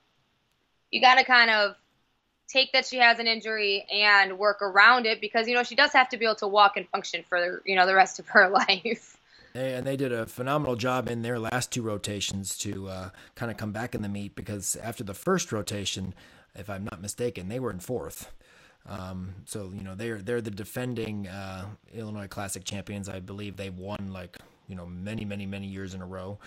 you 0.90 1.00
got 1.00 1.18
to 1.18 1.24
kind 1.24 1.52
of 1.52 1.76
take 2.48 2.72
that 2.72 2.84
she 2.84 2.96
has 2.96 3.20
an 3.20 3.28
injury 3.28 3.86
and 3.92 4.40
work 4.40 4.60
around 4.60 5.06
it 5.06 5.20
because, 5.20 5.46
you 5.46 5.54
know, 5.54 5.62
she 5.62 5.76
does 5.76 5.92
have 5.92 6.08
to 6.08 6.16
be 6.16 6.24
able 6.24 6.34
to 6.34 6.48
walk 6.48 6.76
and 6.76 6.88
function 6.88 7.22
for, 7.28 7.62
you 7.64 7.76
know, 7.76 7.86
the 7.86 7.94
rest 7.94 8.18
of 8.18 8.26
her 8.26 8.48
life. 8.68 9.16
And 9.54 9.86
they 9.86 9.96
did 9.96 10.12
a 10.12 10.26
phenomenal 10.26 10.76
job 10.76 11.08
in 11.08 11.22
their 11.22 11.38
last 11.38 11.72
two 11.72 11.82
rotations 11.82 12.56
to 12.58 12.88
uh, 12.88 13.10
kind 13.34 13.50
of 13.50 13.56
come 13.56 13.72
back 13.72 13.94
in 13.94 14.02
the 14.02 14.08
meet 14.08 14.36
because 14.36 14.76
after 14.76 15.02
the 15.02 15.14
first 15.14 15.50
rotation, 15.50 16.14
if 16.54 16.70
I'm 16.70 16.84
not 16.84 17.02
mistaken, 17.02 17.48
they 17.48 17.58
were 17.58 17.70
in 17.70 17.80
fourth. 17.80 18.32
Um, 18.88 19.34
so 19.44 19.72
you 19.74 19.82
know 19.82 19.94
they're 19.94 20.22
they're 20.22 20.40
the 20.40 20.50
defending 20.50 21.28
uh, 21.28 21.66
Illinois 21.92 22.28
Classic 22.28 22.64
champions. 22.64 23.08
I 23.08 23.20
believe 23.20 23.56
they've 23.56 23.76
won 23.76 24.10
like 24.12 24.38
you 24.68 24.74
know 24.74 24.86
many 24.86 25.24
many 25.24 25.46
many 25.46 25.66
years 25.66 25.94
in 25.94 26.00
a 26.00 26.06
row, 26.06 26.38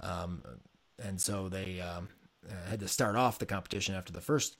um, 0.00 0.42
and 1.02 1.20
so 1.20 1.48
they 1.48 1.80
um, 1.80 2.08
had 2.68 2.80
to 2.80 2.88
start 2.88 3.16
off 3.16 3.38
the 3.38 3.46
competition 3.46 3.94
after 3.94 4.12
the 4.12 4.20
first 4.20 4.56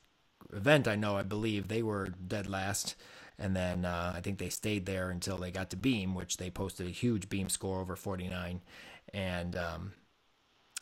event. 0.55 0.87
I 0.87 0.95
know 0.95 1.17
I 1.17 1.23
believe 1.23 1.67
they 1.67 1.81
were 1.81 2.09
dead 2.27 2.47
last 2.47 2.95
and 3.39 3.55
then 3.55 3.85
uh, 3.85 4.13
I 4.15 4.21
think 4.21 4.37
they 4.37 4.49
stayed 4.49 4.85
there 4.85 5.09
until 5.09 5.37
they 5.37 5.51
got 5.51 5.69
to 5.71 5.77
beam, 5.77 6.15
which 6.15 6.37
they 6.37 6.49
posted 6.49 6.87
a 6.87 6.91
huge 6.91 7.29
beam 7.29 7.49
score 7.49 7.79
over 7.79 7.95
49, 7.95 8.61
and 9.13 9.55
um, 9.55 9.93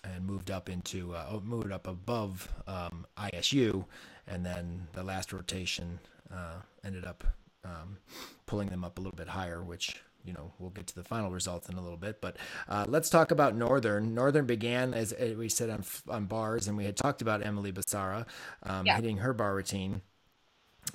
and 0.03 0.25
moved 0.25 0.51
up 0.51 0.69
into 0.69 1.13
uh, 1.15 1.27
oh, 1.29 1.41
moved 1.41 1.71
up 1.71 1.87
above 1.87 2.51
um, 2.67 3.05
ISU, 3.17 3.85
and 4.27 4.45
then 4.45 4.87
the 4.93 5.03
last 5.03 5.33
rotation 5.33 5.99
uh, 6.33 6.55
ended 6.83 7.05
up 7.05 7.23
um, 7.63 7.97
pulling 8.45 8.69
them 8.69 8.83
up 8.83 8.97
a 8.97 9.01
little 9.01 9.15
bit 9.15 9.27
higher, 9.27 9.63
which 9.63 10.01
you 10.25 10.33
know 10.33 10.51
we'll 10.59 10.69
get 10.69 10.87
to 10.87 10.95
the 10.95 11.03
final 11.03 11.31
results 11.31 11.69
in 11.69 11.75
a 11.77 11.81
little 11.81 11.97
bit. 11.97 12.21
But 12.21 12.37
uh, 12.67 12.85
let's 12.87 13.09
talk 13.09 13.31
about 13.31 13.55
northern. 13.55 14.13
Northern 14.13 14.45
began 14.45 14.93
as 14.93 15.13
we 15.37 15.49
said 15.49 15.69
on, 15.69 15.83
on 16.09 16.25
bars 16.25 16.67
and 16.67 16.77
we 16.77 16.85
had 16.85 16.95
talked 16.95 17.21
about 17.21 17.45
emily 17.45 17.71
basara 17.71 18.25
um, 18.63 18.85
yeah. 18.85 18.95
hitting 18.95 19.17
her 19.17 19.33
bar 19.33 19.55
routine. 19.55 20.01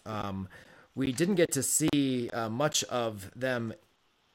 Um, 0.05 0.49
we 0.97 1.13
didn't 1.13 1.37
get 1.37 1.53
to 1.53 1.63
see 1.63 2.29
uh, 2.33 2.49
much 2.49 2.83
of 2.85 3.31
them 3.39 3.73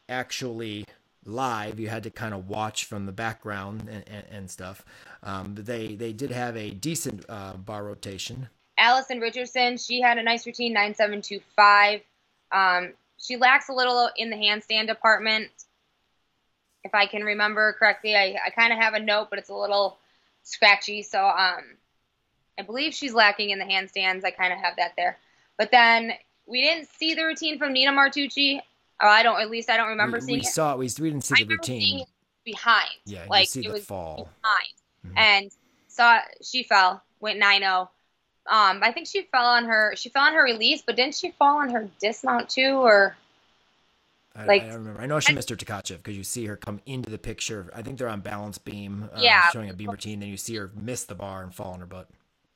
actually 0.07 0.85
live. 1.25 1.79
You 1.79 1.89
had 1.89 2.03
to 2.03 2.09
kind 2.09 2.33
of 2.33 2.47
watch 2.47 2.85
from 2.85 3.05
the 3.05 3.11
background 3.11 3.89
and, 3.89 4.03
and, 4.07 4.23
and 4.31 4.49
stuff. 4.49 4.85
Um, 5.23 5.55
they 5.55 5.95
they 5.95 6.13
did 6.13 6.31
have 6.31 6.55
a 6.55 6.71
decent 6.71 7.25
uh, 7.27 7.53
bar 7.53 7.83
rotation. 7.83 8.47
Allison 8.77 9.19
Richardson, 9.19 9.77
she 9.77 10.01
had 10.01 10.17
a 10.17 10.23
nice 10.23 10.45
routine, 10.45 10.71
nine 10.71 10.95
seven 10.95 11.21
two 11.21 11.41
five. 11.55 12.01
Um, 12.51 12.93
she 13.17 13.37
lacks 13.37 13.69
a 13.69 13.73
little 13.73 14.09
in 14.15 14.29
the 14.29 14.35
handstand 14.35 14.87
department, 14.87 15.49
if 16.83 16.93
I 16.93 17.05
can 17.05 17.23
remember 17.23 17.73
correctly. 17.73 18.15
I, 18.15 18.37
I 18.45 18.49
kind 18.49 18.73
of 18.73 18.79
have 18.79 18.93
a 18.93 18.99
note, 18.99 19.27
but 19.29 19.39
it's 19.39 19.49
a 19.49 19.55
little 19.55 19.97
scratchy. 20.43 21.03
So 21.03 21.23
um, 21.23 21.63
I 22.59 22.63
believe 22.63 22.93
she's 22.93 23.13
lacking 23.13 23.51
in 23.51 23.59
the 23.59 23.65
handstands. 23.65 24.25
I 24.25 24.31
kind 24.31 24.53
of 24.53 24.59
have 24.59 24.75
that 24.77 24.93
there. 24.97 25.17
But 25.57 25.69
then 25.69 26.13
we 26.45 26.61
didn't 26.61 26.89
see 26.97 27.13
the 27.13 27.25
routine 27.25 27.57
from 27.57 27.73
Nina 27.73 27.91
Martucci. 27.91 28.59
Or 29.01 29.07
I 29.07 29.23
don't. 29.23 29.41
At 29.41 29.49
least 29.49 29.69
I 29.69 29.77
don't 29.77 29.89
remember 29.89 30.17
we, 30.17 30.21
seeing. 30.21 30.39
We 30.39 30.45
it. 30.45 30.51
saw. 30.51 30.75
We 30.75 30.89
we 30.99 31.09
didn't 31.09 31.23
see 31.23 31.35
I 31.41 31.43
the 31.43 31.55
routine. 31.55 32.05
behind. 32.43 32.89
Yeah, 33.05 33.25
like 33.29 33.47
see 33.47 33.61
it 33.61 33.67
the 33.67 33.73
was 33.73 33.85
fall 33.85 34.29
behind, 34.41 34.73
mm-hmm. 35.05 35.17
and 35.17 35.51
saw 35.87 36.19
she 36.43 36.63
fell, 36.63 37.01
went 37.19 37.41
9-0. 37.41 37.89
Um, 38.47 38.79
I 38.83 38.91
think 38.91 39.07
she 39.07 39.23
fell 39.31 39.45
on 39.45 39.65
her. 39.65 39.93
She 39.95 40.09
fell 40.09 40.23
on 40.23 40.33
her 40.33 40.43
release, 40.43 40.81
but 40.85 40.95
didn't 40.95 41.15
she 41.15 41.31
fall 41.31 41.57
on 41.57 41.69
her 41.69 41.89
dismount 41.99 42.49
too, 42.49 42.75
or? 42.77 43.15
I, 44.35 44.45
like, 44.45 44.63
I 44.63 44.67
don't 44.67 44.75
remember. 44.75 45.01
I 45.01 45.07
know 45.07 45.19
she 45.19 45.33
missed 45.33 45.49
her 45.49 45.57
Tkachev 45.57 45.97
because 45.97 46.15
you 46.15 46.23
see 46.23 46.45
her 46.45 46.55
come 46.55 46.79
into 46.85 47.09
the 47.09 47.17
picture. 47.17 47.69
I 47.75 47.81
think 47.81 47.97
they're 47.97 48.07
on 48.07 48.21
balance 48.21 48.57
beam, 48.57 49.09
uh, 49.13 49.19
yeah, 49.19 49.49
showing 49.49 49.69
a 49.69 49.73
beam 49.73 49.89
routine. 49.89 50.21
Then 50.21 50.29
you 50.29 50.37
see 50.37 50.55
her 50.55 50.71
miss 50.73 51.03
the 51.03 51.15
bar 51.15 51.43
and 51.43 51.53
fall 51.53 51.73
on 51.73 51.81
her 51.81 51.85
butt. 51.85 52.07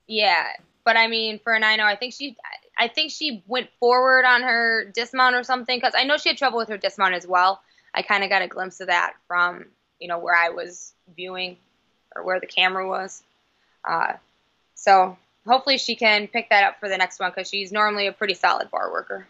Yeah, 0.08 0.46
but 0.86 0.96
I 0.96 1.08
mean, 1.08 1.40
for 1.40 1.54
a 1.54 1.60
9 1.60 1.80
I 1.80 1.96
think 1.96 2.14
she, 2.14 2.38
I 2.78 2.88
think 2.88 3.12
she 3.12 3.44
went 3.48 3.70
forward 3.80 4.26
on 4.26 4.42
her 4.44 4.86
dismount 4.94 5.36
or 5.36 5.44
something 5.44 5.78
because 5.78 5.94
I 5.96 6.04
know 6.04 6.18
she 6.18 6.30
had 6.30 6.38
trouble 6.38 6.58
with 6.58 6.70
her 6.70 6.78
dismount 6.78 7.14
as 7.14 7.26
well. 7.26 7.62
I 7.94 8.02
kind 8.02 8.24
of 8.24 8.30
got 8.30 8.42
a 8.42 8.48
glimpse 8.48 8.82
of 8.82 8.88
that 8.88 9.14
from 9.28 9.66
you 10.00 10.08
know 10.08 10.20
where 10.20 10.36
I 10.36 10.50
was 10.50 10.94
viewing 11.16 11.58
or 12.16 12.24
where 12.24 12.40
the 12.40 12.48
camera 12.48 12.88
was. 12.88 13.24
Uh, 13.88 14.14
so 14.74 15.18
hopefully 15.48 15.78
she 15.78 15.96
can 15.96 16.28
pick 16.28 16.50
that 16.50 16.64
up 16.64 16.80
for 16.80 16.90
the 16.90 16.98
next 16.98 17.20
one 17.20 17.32
because 17.32 17.50
she's 17.50 17.72
normally 17.72 18.08
a 18.08 18.12
pretty 18.12 18.34
solid 18.34 18.70
bar 18.72 18.92
worker. 18.92 19.28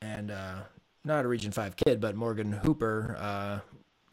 And 0.00 0.30
uh, 0.30 0.60
not 1.04 1.24
a 1.24 1.28
Region 1.28 1.50
Five 1.50 1.74
kid, 1.74 2.00
but 2.00 2.14
Morgan 2.14 2.52
Hooper 2.52 3.16
uh, 3.18 3.58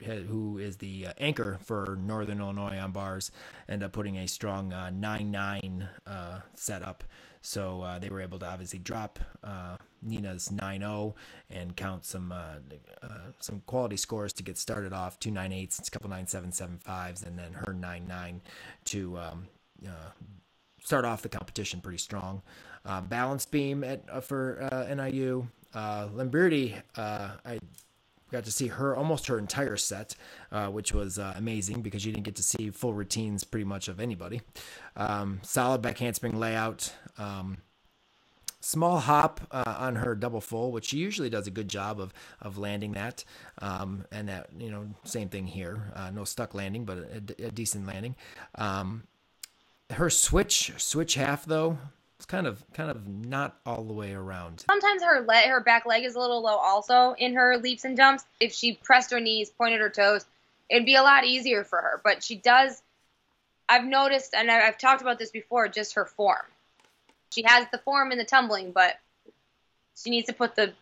who 0.03 0.57
is 0.57 0.77
the 0.77 1.07
uh, 1.07 1.13
anchor 1.17 1.57
for 1.63 1.97
Northern 2.01 2.39
Illinois 2.39 2.77
on 2.77 2.91
bars, 2.91 3.31
ended 3.67 3.85
up 3.85 3.91
putting 3.91 4.17
a 4.17 4.27
strong 4.27 4.73
uh, 4.73 4.91
9-9 4.93 5.87
uh, 6.05 6.39
setup. 6.53 7.03
So 7.45 7.81
uh, 7.81 7.99
they 7.99 8.09
were 8.09 8.21
able 8.21 8.39
to 8.39 8.47
obviously 8.47 8.79
drop 8.79 9.19
uh, 9.43 9.77
Nina's 10.01 10.49
9-0 10.49 11.13
and 11.51 11.75
count 11.75 12.03
some 12.03 12.31
uh, 12.31 12.55
some 13.39 13.61
quality 13.67 13.97
scores 13.97 14.33
to 14.33 14.43
get 14.43 14.57
started 14.57 14.93
off. 14.93 15.19
Two 15.19 15.29
9-8s, 15.29 15.87
a 15.87 15.91
couple 15.91 16.09
9-7, 16.09 16.79
7-5s, 16.83 17.25
and 17.25 17.37
then 17.37 17.53
her 17.53 17.71
9-9 17.71 18.39
to 18.85 19.17
um, 19.19 19.47
start 20.85 21.05
off 21.05 21.21
the 21.21 21.29
competition 21.29 21.81
pretty 21.81 21.97
strong. 21.97 22.41
Uh, 22.85 23.01
balance 23.01 23.45
beam 23.45 23.83
at 23.83 24.03
uh, 24.11 24.21
for 24.21 24.67
uh, 24.71 24.93
NIU. 24.93 25.47
Uh, 25.73 26.07
Lamberti, 26.15 26.81
uh, 26.95 27.31
I 27.45 27.59
got 28.31 28.45
to 28.45 28.51
see 28.51 28.67
her 28.67 28.95
almost 28.95 29.27
her 29.27 29.37
entire 29.37 29.77
set, 29.77 30.15
uh, 30.51 30.67
which 30.67 30.93
was 30.93 31.19
uh, 31.19 31.33
amazing 31.37 31.81
because 31.81 32.05
you 32.05 32.11
didn't 32.11 32.25
get 32.25 32.35
to 32.35 32.43
see 32.43 32.69
full 32.69 32.93
routines 32.93 33.43
pretty 33.43 33.65
much 33.65 33.87
of 33.87 33.99
anybody. 33.99 34.41
Um, 34.95 35.39
solid 35.43 35.81
back 35.81 35.97
handspring 35.97 36.39
layout. 36.39 36.93
Um, 37.17 37.57
small 38.65 38.99
hop 38.99 39.41
uh, 39.51 39.75
on 39.77 39.95
her 39.97 40.15
double 40.15 40.41
full, 40.41 40.71
which 40.71 40.85
she 40.85 40.97
usually 40.97 41.29
does 41.29 41.45
a 41.45 41.51
good 41.51 41.67
job 41.67 41.99
of 41.99 42.13
of 42.41 42.57
landing 42.57 42.93
that. 42.93 43.23
Um, 43.61 44.05
and 44.11 44.27
that 44.27 44.49
you 44.57 44.71
know 44.71 44.87
same 45.03 45.29
thing 45.29 45.47
here, 45.47 45.91
uh, 45.95 46.09
no 46.09 46.23
stuck 46.23 46.53
landing, 46.53 46.85
but 46.85 46.97
a, 46.97 47.45
a 47.47 47.51
decent 47.51 47.85
landing. 47.85 48.15
Um, 48.55 49.03
her 49.91 50.09
switch 50.09 50.73
switch 50.77 51.13
half 51.13 51.45
though, 51.45 51.77
it's 52.17 52.25
kind 52.25 52.47
of 52.47 52.63
kind 52.73 52.89
of 52.89 53.07
not 53.07 53.57
all 53.65 53.83
the 53.83 53.93
way 53.93 54.13
around. 54.13 54.63
Sometimes 54.69 55.03
her 55.03 55.21
le- 55.21 55.49
her 55.49 55.59
back 55.59 55.85
leg 55.85 56.03
is 56.03 56.15
a 56.15 56.19
little 56.19 56.41
low 56.41 56.55
also 56.55 57.13
in 57.17 57.33
her 57.35 57.57
leaps 57.57 57.85
and 57.85 57.97
jumps. 57.97 58.25
If 58.39 58.53
she 58.53 58.73
pressed 58.73 59.11
her 59.11 59.19
knees, 59.19 59.49
pointed 59.49 59.81
her 59.81 59.89
toes, 59.89 60.25
it'd 60.69 60.85
be 60.85 60.95
a 60.95 61.03
lot 61.03 61.25
easier 61.25 61.63
for 61.63 61.79
her. 61.79 62.01
But 62.03 62.23
she 62.23 62.35
does. 62.35 62.81
I've 63.67 63.85
noticed, 63.85 64.35
and 64.35 64.51
I've 64.51 64.77
talked 64.77 65.01
about 65.01 65.17
this 65.17 65.31
before, 65.31 65.67
just 65.67 65.95
her 65.95 66.05
form 66.05 66.45
she 67.35 67.43
has 67.45 67.67
the 67.71 67.77
form 67.79 68.11
in 68.13 68.17
the 68.17 68.23
tumbling, 68.23 68.71
but 68.71 68.97
she 70.01 70.09
needs 70.09 70.27
to 70.27 70.33
put 70.33 70.55
the 70.55 70.73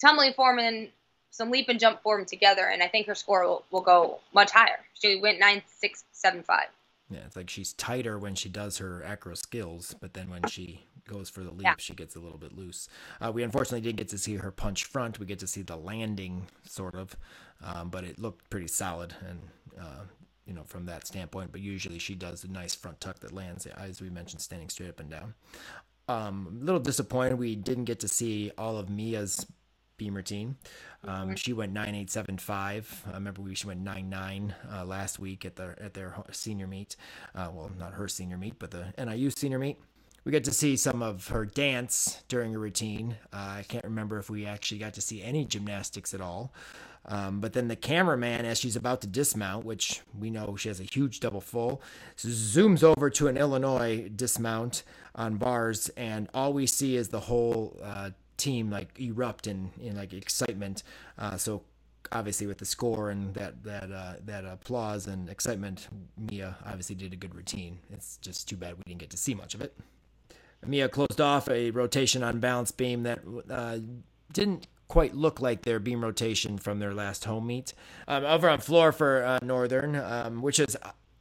tumbling 0.00 0.32
form 0.34 0.58
and 0.58 0.88
some 1.30 1.50
leap 1.50 1.68
and 1.68 1.80
jump 1.80 2.02
form 2.02 2.24
together, 2.24 2.66
and 2.66 2.82
I 2.82 2.88
think 2.88 3.08
her 3.08 3.14
score 3.14 3.44
will, 3.44 3.64
will 3.70 3.80
go 3.80 4.20
much 4.32 4.52
higher. 4.52 4.78
She 4.94 5.20
went 5.20 5.40
nine 5.40 5.62
six 5.66 6.04
seven 6.12 6.42
five. 6.42 6.68
Yeah, 7.10 7.20
it's 7.24 7.36
like 7.36 7.48
she's 7.48 7.72
tighter 7.72 8.18
when 8.18 8.34
she 8.34 8.48
does 8.48 8.78
her 8.78 9.04
acro 9.04 9.34
skills, 9.34 9.94
but 10.00 10.14
then 10.14 10.28
when 10.28 10.44
she 10.48 10.84
goes 11.06 11.30
for 11.30 11.44
the 11.44 11.50
leap, 11.50 11.62
yeah. 11.62 11.74
she 11.78 11.94
gets 11.94 12.16
a 12.16 12.20
little 12.20 12.38
bit 12.38 12.56
loose. 12.56 12.88
Uh, 13.20 13.30
we 13.32 13.44
unfortunately 13.44 13.80
didn't 13.80 13.98
get 13.98 14.08
to 14.08 14.18
see 14.18 14.36
her 14.36 14.50
punch 14.50 14.84
front. 14.84 15.20
We 15.20 15.26
get 15.26 15.38
to 15.38 15.46
see 15.46 15.62
the 15.62 15.76
landing, 15.76 16.46
sort 16.64 16.96
of, 16.96 17.16
um, 17.62 17.90
but 17.90 18.02
it 18.02 18.18
looked 18.18 18.50
pretty 18.50 18.66
solid 18.66 19.14
and 19.28 19.40
uh, 19.80 20.02
you 20.46 20.52
know 20.52 20.64
from 20.64 20.86
that 20.86 21.06
standpoint. 21.06 21.52
But 21.52 21.60
usually 21.60 22.00
she 22.00 22.16
does 22.16 22.42
a 22.42 22.50
nice 22.50 22.74
front 22.74 23.00
tuck 23.00 23.20
that 23.20 23.32
lands, 23.32 23.66
as 23.66 24.00
we 24.00 24.10
mentioned, 24.10 24.42
standing 24.42 24.68
straight 24.68 24.90
up 24.90 25.00
and 25.00 25.10
down. 25.10 25.34
Um, 26.08 26.58
a 26.60 26.64
little 26.64 26.80
disappointed 26.80 27.38
we 27.38 27.56
didn't 27.56 27.84
get 27.84 28.00
to 28.00 28.08
see 28.08 28.52
all 28.56 28.76
of 28.76 28.88
Mia's 28.88 29.46
beam 29.96 30.14
routine. 30.14 30.56
Um, 31.04 31.36
she 31.36 31.52
went 31.52 31.72
nine 31.72 31.94
eight 31.94 32.10
seven 32.10 32.38
five. 32.38 33.04
I 33.08 33.14
remember 33.14 33.42
we 33.42 33.54
she 33.54 33.66
went 33.66 33.80
nine 33.80 34.08
nine 34.08 34.54
uh, 34.72 34.84
last 34.84 35.18
week 35.18 35.44
at 35.44 35.56
their 35.56 35.80
at 35.80 35.94
their 35.94 36.14
senior 36.32 36.66
meet. 36.66 36.96
Uh, 37.34 37.50
well, 37.52 37.70
not 37.78 37.94
her 37.94 38.08
senior 38.08 38.36
meet, 38.36 38.58
but 38.58 38.70
the 38.70 38.92
NIU 38.98 39.30
senior 39.30 39.58
meet. 39.58 39.78
We 40.24 40.32
got 40.32 40.44
to 40.44 40.52
see 40.52 40.76
some 40.76 41.02
of 41.02 41.28
her 41.28 41.44
dance 41.44 42.24
during 42.26 42.56
a 42.56 42.58
routine. 42.58 43.16
Uh, 43.32 43.58
I 43.58 43.64
can't 43.68 43.84
remember 43.84 44.18
if 44.18 44.28
we 44.28 44.44
actually 44.44 44.78
got 44.78 44.94
to 44.94 45.00
see 45.00 45.22
any 45.22 45.44
gymnastics 45.44 46.12
at 46.14 46.20
all. 46.20 46.52
Um, 47.08 47.40
but 47.40 47.52
then 47.52 47.68
the 47.68 47.76
cameraman, 47.76 48.44
as 48.44 48.58
she's 48.58 48.74
about 48.74 49.00
to 49.02 49.06
dismount, 49.06 49.64
which 49.64 50.00
we 50.18 50.30
know 50.30 50.56
she 50.56 50.68
has 50.68 50.80
a 50.80 50.84
huge 50.84 51.20
double 51.20 51.40
full, 51.40 51.80
zooms 52.16 52.82
over 52.82 53.08
to 53.10 53.28
an 53.28 53.36
Illinois 53.36 54.08
dismount 54.14 54.82
on 55.14 55.36
bars, 55.36 55.88
and 55.90 56.28
all 56.34 56.52
we 56.52 56.66
see 56.66 56.96
is 56.96 57.08
the 57.08 57.20
whole 57.20 57.78
uh, 57.82 58.10
team 58.36 58.70
like 58.70 58.98
erupt 58.98 59.46
in, 59.46 59.70
in 59.80 59.96
like 59.96 60.12
excitement. 60.12 60.82
Uh, 61.18 61.36
so 61.36 61.62
obviously 62.12 62.46
with 62.46 62.58
the 62.58 62.64
score 62.64 63.10
and 63.10 63.34
that 63.34 63.62
that 63.64 63.90
uh, 63.90 64.14
that 64.24 64.44
applause 64.44 65.06
and 65.06 65.28
excitement, 65.28 65.88
Mia 66.16 66.56
obviously 66.64 66.94
did 66.94 67.12
a 67.12 67.16
good 67.16 67.34
routine. 67.34 67.78
It's 67.92 68.16
just 68.18 68.48
too 68.48 68.56
bad 68.56 68.76
we 68.76 68.82
didn't 68.86 69.00
get 69.00 69.10
to 69.10 69.16
see 69.16 69.34
much 69.34 69.54
of 69.54 69.60
it. 69.60 69.76
Mia 70.64 70.88
closed 70.88 71.20
off 71.20 71.48
a 71.48 71.70
rotation 71.70 72.22
on 72.22 72.40
balance 72.40 72.72
beam 72.72 73.02
that 73.04 73.20
uh, 73.50 73.78
didn't 74.32 74.66
quite 74.88 75.14
look 75.14 75.40
like 75.40 75.62
their 75.62 75.78
beam 75.78 76.02
rotation 76.02 76.58
from 76.58 76.78
their 76.78 76.94
last 76.94 77.24
home 77.24 77.46
meet. 77.46 77.74
Um, 78.08 78.24
over 78.24 78.48
on 78.48 78.60
floor 78.60 78.92
for 78.92 79.24
uh, 79.24 79.38
Northern, 79.42 79.96
um, 79.96 80.42
which 80.42 80.58
is 80.58 80.76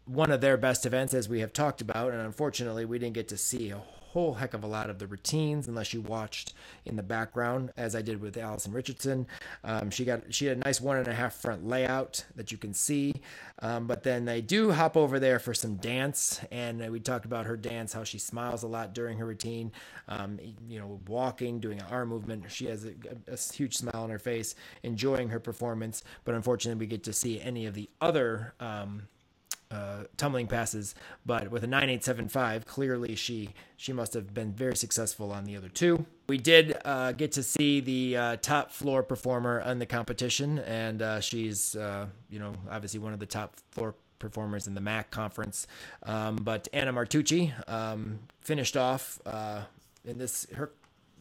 one 0.06 0.32
of 0.32 0.42
their 0.42 0.58
best 0.58 0.86
events, 0.86 1.14
as 1.14 1.28
we 1.28 1.40
have 1.40 1.52
talked 1.52 1.82
about, 1.82 2.12
and 2.12 2.22
unfortunately, 2.22 2.86
we 2.86 3.00
didn't 3.00 3.16
get 3.16 3.28
to 3.30 3.38
see 3.38 3.72
a 3.72 3.82
whole 4.16 4.36
heck 4.36 4.54
of 4.54 4.64
a 4.64 4.68
lot 4.68 4.90
of 4.90 4.98
the 4.98 5.06
routines 5.06 5.68
unless 5.68 5.94
you 5.94 6.00
watched 6.00 6.54
in 6.86 6.96
the 6.96 7.04
background, 7.04 7.70
as 7.76 7.98
I 7.98 8.02
did 8.02 8.22
with 8.22 8.38
Allison 8.38 8.72
Richardson. 8.72 9.28
Um, 9.66 9.92
she 9.92 10.06
got 10.06 10.34
she 10.34 10.46
had 10.46 10.56
a 10.56 10.62
nice 10.62 10.80
one 10.80 10.96
and 10.96 11.10
a 11.10 11.14
half 11.14 11.34
front 11.34 11.68
layout 11.68 12.24
that 12.38 12.50
you 12.50 12.58
can 12.58 12.74
see, 12.74 13.14
um, 13.60 13.88
but 13.88 14.04
then 14.04 14.24
they 14.24 14.40
do 14.40 14.72
hop 14.72 14.96
over 14.96 15.20
there 15.20 15.38
for 15.38 15.54
some 15.54 15.76
dance, 15.76 16.40
and 16.50 16.90
we 16.90 17.02
talked 17.02 17.26
about 17.26 17.46
her 17.46 17.58
dance, 17.58 17.92
how 17.92 18.06
she 18.06 18.18
smiles 18.18 18.64
a 18.64 18.68
lot 18.68 18.94
during 18.94 19.18
her 19.18 19.26
routine. 19.26 19.74
Um, 20.08 20.40
you 20.70 20.80
know, 20.80 21.02
walking, 21.10 21.60
doing 21.60 21.80
an 21.80 21.86
arm 21.92 22.08
movement, 22.08 22.50
she 22.50 22.68
has 22.68 22.86
a, 22.86 22.94
a 23.28 23.38
huge 23.38 23.76
smile 23.76 24.04
on 24.04 24.10
her 24.10 24.20
face, 24.20 24.56
enjoying 24.84 25.28
her 25.28 25.42
performance. 25.42 26.04
But 26.24 26.36
unfortunately, 26.36 26.80
we 26.80 26.88
get 26.88 27.04
to 27.04 27.12
see 27.12 27.42
any 27.42 27.66
of 27.66 27.74
the 27.74 27.90
other 28.00 28.54
um, 28.62 29.10
uh, 29.76 30.04
tumbling 30.18 30.48
passes, 30.48 30.96
but 31.26 31.52
with 31.52 31.64
a 31.64 31.68
9875, 31.68 32.66
clearly 32.66 33.16
she 33.16 33.54
she 33.78 33.92
must 33.92 34.14
have 34.14 34.34
been 34.34 34.54
very 34.54 34.76
successful 34.76 35.32
on 35.32 35.44
the 35.44 35.58
other 35.58 35.70
two. 35.70 36.06
We 36.28 36.38
did 36.38 36.78
uh, 36.86 37.12
get 37.12 37.34
to 37.34 37.44
see 37.44 37.82
the 37.82 38.18
uh, 38.18 38.36
top 38.38 38.72
floor 38.72 39.04
performer 39.04 39.60
in 39.60 39.80
the 39.80 39.86
competition, 39.86 40.60
and 40.60 41.02
uh, 41.02 41.20
she's 41.20 41.76
uh, 41.76 42.08
you 42.30 42.40
know 42.40 42.54
obviously 42.72 43.00
one 43.00 43.14
of 43.14 43.20
the 43.20 43.26
top 43.26 43.56
floor 43.72 43.96
performers 44.20 44.68
in 44.68 44.76
the 44.76 44.82
MAC 44.82 45.12
conference. 45.12 45.68
Um, 46.04 46.38
but 46.38 46.68
Anna 46.72 46.94
Martucci 46.94 47.54
um, 47.70 48.20
finished 48.42 48.78
off 48.78 49.20
uh, 49.26 49.64
in 50.06 50.18
this 50.18 50.48
her 50.56 50.72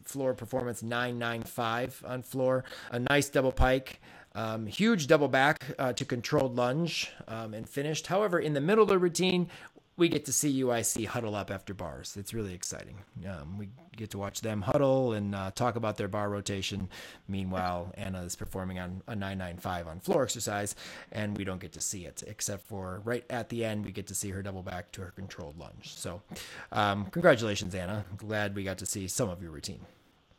floor 0.05 0.33
performance 0.33 0.81
995 0.81 2.03
on 2.07 2.21
floor, 2.21 2.63
a 2.91 2.99
nice 2.99 3.27
double 3.27 3.51
pike. 3.51 3.99
Um, 4.35 4.67
huge 4.67 5.07
double 5.07 5.29
back 5.29 5.63
uh, 5.79 5.93
to 5.93 6.05
controlled 6.05 6.55
lunge 6.55 7.09
um, 7.27 7.53
and 7.53 7.67
finished. 7.67 8.07
However, 8.07 8.37
in 8.37 8.53
the 8.53 8.61
middle 8.61 8.83
of 8.83 8.89
the 8.89 8.99
routine, 8.99 9.49
we 9.97 10.09
get 10.09 10.25
to 10.25 10.33
see 10.33 10.61
UIC 10.61 11.05
huddle 11.05 11.35
up 11.35 11.49
after 11.49 11.73
bars. 11.73 12.17
It's 12.17 12.33
really 12.33 12.53
exciting. 12.53 12.97
Um, 13.25 13.57
we 13.57 13.69
get 13.95 14.09
to 14.11 14.17
watch 14.17 14.41
them 14.41 14.61
huddle 14.61 15.13
and 15.13 15.33
uh, 15.33 15.51
talk 15.51 15.77
about 15.77 15.95
their 15.95 16.09
bar 16.09 16.29
rotation. 16.29 16.89
Meanwhile, 17.29 17.93
Anna 17.95 18.23
is 18.23 18.35
performing 18.35 18.77
on 18.77 19.01
a 19.07 19.15
995 19.15 19.87
on 19.87 19.99
floor 20.01 20.23
exercise, 20.23 20.75
and 21.13 21.37
we 21.37 21.45
don't 21.45 21.61
get 21.61 21.71
to 21.73 21.81
see 21.81 22.05
it 22.05 22.23
except 22.27 22.67
for 22.67 23.01
right 23.05 23.23
at 23.29 23.47
the 23.47 23.63
end, 23.63 23.85
we 23.85 23.91
get 23.91 24.07
to 24.07 24.15
see 24.15 24.29
her 24.31 24.41
double 24.41 24.63
back 24.63 24.91
to 24.93 25.01
her 25.01 25.11
controlled 25.11 25.57
lunge. 25.57 25.95
So, 25.95 26.21
um, 26.73 27.05
congratulations, 27.05 27.73
Anna. 27.73 28.03
Glad 28.17 28.53
we 28.53 28.63
got 28.63 28.79
to 28.79 28.85
see 28.85 29.07
some 29.07 29.29
of 29.29 29.41
your 29.41 29.51
routine. 29.51 29.79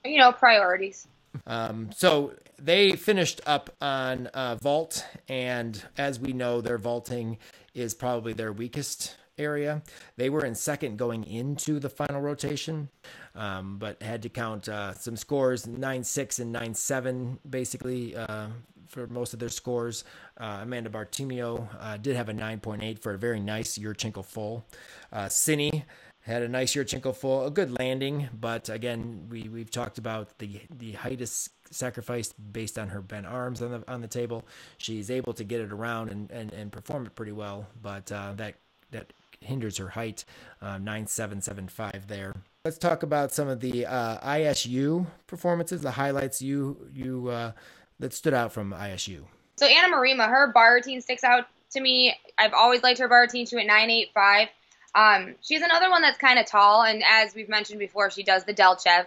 You 0.04 0.18
know, 0.18 0.32
priorities. 0.32 1.08
Um, 1.46 1.90
so 1.94 2.34
they 2.58 2.92
finished 2.92 3.40
up 3.46 3.70
on 3.80 4.28
uh, 4.28 4.56
vault, 4.56 5.04
and 5.28 5.82
as 5.96 6.18
we 6.18 6.32
know, 6.32 6.60
their 6.60 6.78
vaulting 6.78 7.38
is 7.74 7.94
probably 7.94 8.32
their 8.32 8.52
weakest 8.52 9.16
area. 9.38 9.82
They 10.16 10.30
were 10.30 10.44
in 10.44 10.54
second 10.54 10.96
going 10.96 11.24
into 11.24 11.78
the 11.78 11.90
final 11.90 12.20
rotation, 12.20 12.88
um, 13.34 13.78
but 13.78 14.02
had 14.02 14.22
to 14.22 14.28
count 14.28 14.68
uh, 14.68 14.94
some 14.94 15.16
scores 15.16 15.66
nine 15.66 16.04
six 16.04 16.38
and 16.38 16.52
nine 16.52 16.74
seven 16.74 17.38
basically. 17.48 18.16
Uh, 18.16 18.48
for 18.88 19.08
most 19.08 19.34
of 19.34 19.40
their 19.40 19.48
scores, 19.48 20.04
uh, 20.38 20.60
Amanda 20.62 20.88
Bartimio 20.88 21.68
uh, 21.80 21.96
did 21.96 22.14
have 22.14 22.28
a 22.28 22.32
9.8 22.32 23.00
for 23.00 23.14
a 23.14 23.18
very 23.18 23.40
nice 23.40 23.76
Yurchenko 23.76 24.24
full. 24.24 24.64
Uh, 25.12 25.26
Cine 25.26 25.82
had 26.26 26.42
a 26.42 26.48
nice 26.48 26.74
Yurchenko 26.74 27.14
full, 27.14 27.46
a 27.46 27.50
good 27.50 27.78
landing, 27.78 28.28
but 28.38 28.68
again, 28.68 29.28
we 29.30 29.48
we've 29.48 29.70
talked 29.70 29.96
about 29.96 30.38
the 30.38 30.60
the 30.76 30.92
height 30.92 31.20
is 31.20 31.50
sacrificed 31.70 32.34
based 32.52 32.78
on 32.78 32.88
her 32.88 33.00
bent 33.00 33.26
arms 33.26 33.62
on 33.62 33.70
the 33.70 33.84
on 33.92 34.00
the 34.00 34.08
table. 34.08 34.44
She's 34.76 35.08
able 35.08 35.34
to 35.34 35.44
get 35.44 35.60
it 35.60 35.72
around 35.72 36.10
and 36.10 36.30
and, 36.32 36.52
and 36.52 36.72
perform 36.72 37.06
it 37.06 37.14
pretty 37.14 37.32
well, 37.32 37.68
but 37.80 38.10
uh, 38.10 38.32
that 38.36 38.56
that 38.90 39.12
hinders 39.40 39.76
her 39.78 39.90
height. 39.90 40.24
Uh, 40.60 40.78
nine 40.78 41.06
seven 41.06 41.40
seven 41.40 41.68
five 41.68 42.08
there. 42.08 42.34
Let's 42.64 42.78
talk 42.78 43.04
about 43.04 43.32
some 43.32 43.46
of 43.46 43.60
the 43.60 43.86
uh, 43.86 44.18
ISU 44.18 45.06
performances, 45.28 45.82
the 45.82 45.92
highlights 45.92 46.42
you 46.42 46.88
you 46.92 47.28
uh, 47.28 47.52
that 48.00 48.12
stood 48.12 48.34
out 48.34 48.52
from 48.52 48.72
ISU. 48.72 49.22
So 49.58 49.66
Anna 49.66 49.94
Marima, 49.94 50.28
her 50.28 50.50
bar 50.52 50.74
routine 50.74 51.00
sticks 51.00 51.22
out 51.22 51.46
to 51.70 51.80
me. 51.80 52.16
I've 52.36 52.52
always 52.52 52.82
liked 52.82 52.98
her 52.98 53.06
bar 53.06 53.20
routine. 53.20 53.46
She 53.46 53.54
went 53.54 53.68
nine 53.68 53.90
eight 53.90 54.10
five. 54.12 54.48
Um, 54.96 55.34
she's 55.42 55.60
another 55.60 55.90
one 55.90 56.00
that's 56.00 56.18
kind 56.18 56.38
of 56.38 56.46
tall, 56.46 56.82
and 56.82 57.02
as 57.06 57.34
we've 57.34 57.50
mentioned 57.50 57.78
before, 57.78 58.10
she 58.10 58.22
does 58.22 58.44
the 58.44 58.54
Delchev. 58.54 59.06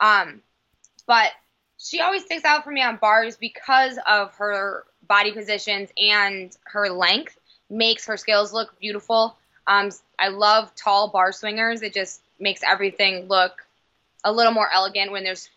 Um, 0.00 0.42
but 1.06 1.30
she 1.78 2.00
always 2.00 2.24
sticks 2.24 2.44
out 2.44 2.64
for 2.64 2.72
me 2.72 2.82
on 2.82 2.96
bars 2.96 3.36
because 3.36 3.98
of 4.04 4.34
her 4.34 4.84
body 5.06 5.32
positions 5.32 5.90
and 5.96 6.54
her 6.64 6.90
length 6.90 7.38
makes 7.70 8.06
her 8.06 8.16
skills 8.16 8.52
look 8.52 8.78
beautiful. 8.80 9.36
Um, 9.66 9.90
I 10.18 10.28
love 10.28 10.74
tall 10.74 11.08
bar 11.08 11.30
swingers. 11.30 11.82
It 11.82 11.94
just 11.94 12.20
makes 12.40 12.62
everything 12.68 13.28
look 13.28 13.64
a 14.24 14.32
little 14.32 14.52
more 14.52 14.68
elegant 14.72 15.12
when 15.12 15.22
there's 15.22 15.48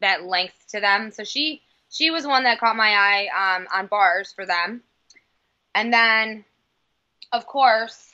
that 0.00 0.24
length 0.24 0.54
to 0.70 0.80
them. 0.80 1.10
So 1.10 1.24
she 1.24 1.60
she 1.90 2.10
was 2.10 2.26
one 2.26 2.44
that 2.44 2.60
caught 2.60 2.76
my 2.76 2.90
eye 2.90 3.56
um, 3.56 3.66
on 3.72 3.86
bars 3.86 4.32
for 4.32 4.46
them. 4.46 4.82
And 5.74 5.92
then, 5.92 6.44
of 7.32 7.46
course, 7.46 8.10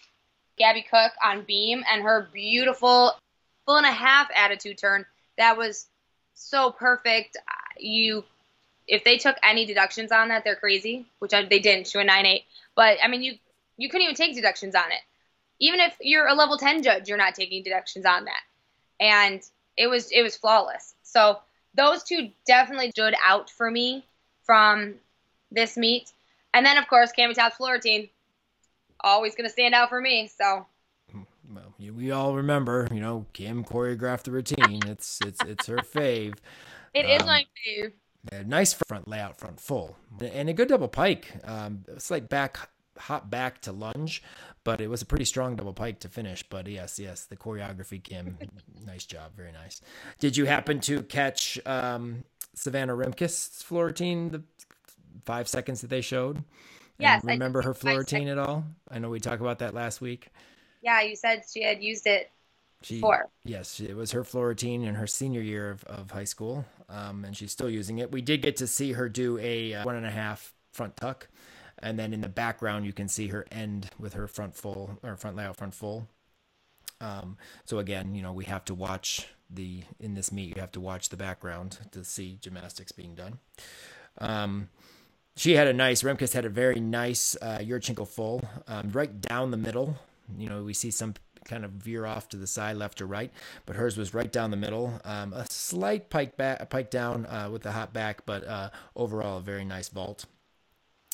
Gabby 0.56 0.82
Cook 0.82 1.12
on 1.24 1.44
beam 1.44 1.82
and 1.90 2.02
her 2.02 2.28
beautiful 2.32 3.12
full 3.66 3.76
and 3.76 3.86
a 3.86 3.90
half 3.92 4.28
attitude 4.34 4.78
turn. 4.78 5.06
That 5.38 5.56
was 5.56 5.86
so 6.34 6.70
perfect. 6.70 7.36
You, 7.78 8.24
if 8.86 9.04
they 9.04 9.16
took 9.16 9.36
any 9.42 9.66
deductions 9.66 10.12
on 10.12 10.28
that, 10.28 10.44
they're 10.44 10.56
crazy, 10.56 11.06
which 11.18 11.34
I, 11.34 11.44
they 11.44 11.58
didn't. 11.58 11.88
She 11.88 11.98
went 11.98 12.08
nine 12.08 12.26
eight, 12.26 12.44
but 12.76 12.98
I 13.02 13.08
mean, 13.08 13.22
you 13.22 13.34
you 13.76 13.88
couldn't 13.88 14.04
even 14.04 14.14
take 14.14 14.34
deductions 14.34 14.74
on 14.74 14.92
it. 14.92 15.00
Even 15.60 15.80
if 15.80 15.96
you're 16.00 16.26
a 16.26 16.34
level 16.34 16.58
ten 16.58 16.82
judge, 16.82 17.08
you're 17.08 17.18
not 17.18 17.34
taking 17.34 17.62
deductions 17.62 18.06
on 18.06 18.26
that. 18.26 18.40
And 19.00 19.42
it 19.76 19.88
was 19.88 20.10
it 20.12 20.22
was 20.22 20.36
flawless. 20.36 20.94
So 21.02 21.38
those 21.74 22.04
two 22.04 22.30
definitely 22.46 22.90
stood 22.90 23.14
out 23.24 23.50
for 23.50 23.70
me 23.70 24.04
from 24.44 24.94
this 25.50 25.76
meet. 25.76 26.12
And 26.52 26.64
then 26.64 26.76
of 26.76 26.86
course 26.86 27.12
Cami 27.18 27.34
Todd's 27.34 27.56
floor 27.56 27.72
routine, 27.72 28.08
always 29.04 29.34
going 29.34 29.46
to 29.46 29.52
stand 29.52 29.74
out 29.74 29.88
for 29.88 30.00
me. 30.00 30.28
So. 30.36 30.66
Well, 31.52 31.74
we 31.78 32.10
all 32.10 32.34
remember, 32.34 32.88
you 32.90 33.00
know, 33.00 33.26
Kim 33.32 33.64
choreographed 33.64 34.22
the 34.22 34.32
routine. 34.32 34.80
It's 34.86 35.20
it's 35.24 35.40
it's 35.44 35.66
her 35.66 35.76
fave. 35.76 36.36
It 36.94 37.04
um, 37.04 37.10
is 37.10 37.24
my 37.24 37.44
fave. 37.66 37.92
A 38.32 38.42
nice 38.42 38.72
front 38.72 39.06
layout, 39.06 39.38
front 39.38 39.60
full, 39.60 39.96
and 40.20 40.48
a 40.48 40.54
good 40.54 40.68
double 40.68 40.88
pike. 40.88 41.30
Um, 41.44 41.84
it's 41.88 42.10
like 42.10 42.28
back 42.28 42.70
hop 42.98 43.28
back 43.28 43.60
to 43.62 43.72
lunge, 43.72 44.22
but 44.62 44.80
it 44.80 44.88
was 44.88 45.02
a 45.02 45.06
pretty 45.06 45.24
strong 45.24 45.56
double 45.56 45.74
pike 45.74 46.00
to 46.00 46.08
finish. 46.08 46.42
But 46.42 46.66
yes, 46.66 46.98
yes, 46.98 47.24
the 47.24 47.36
choreography, 47.36 48.02
Kim, 48.02 48.38
nice 48.86 49.04
job, 49.04 49.32
very 49.36 49.52
nice. 49.52 49.80
Did 50.20 50.36
you 50.36 50.46
happen 50.46 50.80
to 50.80 51.02
catch 51.02 51.58
um, 51.66 52.24
Savannah 52.54 52.94
Rimkus' 52.94 53.62
floor 53.62 53.86
routine, 53.86 54.30
the 54.30 54.42
five 55.24 55.48
seconds 55.48 55.80
that 55.82 55.90
they 55.90 56.00
showed? 56.00 56.42
Yes. 56.98 57.24
remember 57.24 57.62
her 57.62 57.74
floor 57.74 58.04
at 58.08 58.38
all? 58.38 58.64
I 58.90 58.98
know 58.98 59.10
we 59.10 59.20
talked 59.20 59.40
about 59.40 59.58
that 59.58 59.74
last 59.74 60.00
week. 60.00 60.28
Yeah, 60.82 61.00
you 61.00 61.16
said 61.16 61.42
she 61.52 61.62
had 61.62 61.82
used 61.82 62.06
it 62.06 62.30
she, 62.82 62.96
before. 62.96 63.28
Yes, 63.44 63.80
it 63.80 63.94
was 63.94 64.12
her 64.12 64.22
floor 64.22 64.52
in 64.52 64.94
her 64.94 65.06
senior 65.06 65.40
year 65.40 65.70
of, 65.70 65.84
of 65.84 66.10
high 66.10 66.24
school, 66.24 66.64
um, 66.88 67.24
and 67.24 67.36
she's 67.36 67.50
still 67.50 67.70
using 67.70 67.98
it. 67.98 68.12
We 68.12 68.20
did 68.20 68.42
get 68.42 68.56
to 68.58 68.66
see 68.66 68.92
her 68.92 69.08
do 69.08 69.38
a 69.38 69.74
uh, 69.74 69.84
one 69.84 69.96
and 69.96 70.06
a 70.06 70.10
half 70.10 70.52
front 70.72 70.96
tuck, 70.96 71.28
and 71.78 71.98
then 71.98 72.12
in 72.12 72.20
the 72.20 72.28
background 72.28 72.86
you 72.86 72.92
can 72.92 73.08
see 73.08 73.28
her 73.28 73.46
end 73.50 73.90
with 73.98 74.12
her 74.14 74.28
front 74.28 74.54
full 74.54 74.98
or 75.02 75.16
front 75.16 75.36
layout 75.36 75.56
front 75.56 75.74
full. 75.74 76.08
Um, 77.00 77.38
so 77.64 77.78
again, 77.78 78.14
you 78.14 78.22
know, 78.22 78.32
we 78.32 78.44
have 78.44 78.64
to 78.66 78.74
watch 78.74 79.28
the 79.50 79.82
in 79.98 80.14
this 80.14 80.30
meet. 80.30 80.54
You 80.54 80.60
have 80.60 80.72
to 80.72 80.80
watch 80.80 81.08
the 81.08 81.16
background 81.16 81.78
to 81.92 82.04
see 82.04 82.38
gymnastics 82.40 82.92
being 82.92 83.14
done. 83.14 83.38
Um, 84.18 84.68
she 85.36 85.54
had 85.54 85.66
a 85.66 85.72
nice 85.72 86.02
Rimkus 86.02 86.32
had 86.32 86.44
a 86.44 86.48
very 86.48 86.80
nice 86.80 87.36
uh, 87.42 87.58
Yurchenko 87.58 88.06
full 88.06 88.42
um, 88.68 88.90
right 88.92 89.20
down 89.20 89.50
the 89.50 89.56
middle. 89.56 89.96
You 90.38 90.48
know, 90.48 90.62
we 90.62 90.74
see 90.74 90.90
some 90.90 91.14
kind 91.44 91.64
of 91.64 91.72
veer 91.72 92.06
off 92.06 92.28
to 92.30 92.36
the 92.36 92.46
side, 92.46 92.76
left 92.76 93.00
or 93.00 93.06
right, 93.06 93.30
but 93.66 93.76
hers 93.76 93.96
was 93.96 94.14
right 94.14 94.32
down 94.32 94.50
the 94.50 94.56
middle. 94.56 95.00
Um, 95.04 95.32
a 95.32 95.46
slight 95.50 96.08
pike 96.08 96.36
back, 96.36 96.70
pike 96.70 96.90
down 96.90 97.26
uh, 97.26 97.48
with 97.52 97.62
the 97.62 97.72
hot 97.72 97.92
back, 97.92 98.24
but 98.26 98.46
uh, 98.46 98.70
overall 98.96 99.38
a 99.38 99.42
very 99.42 99.64
nice 99.64 99.88
vault. 99.88 100.24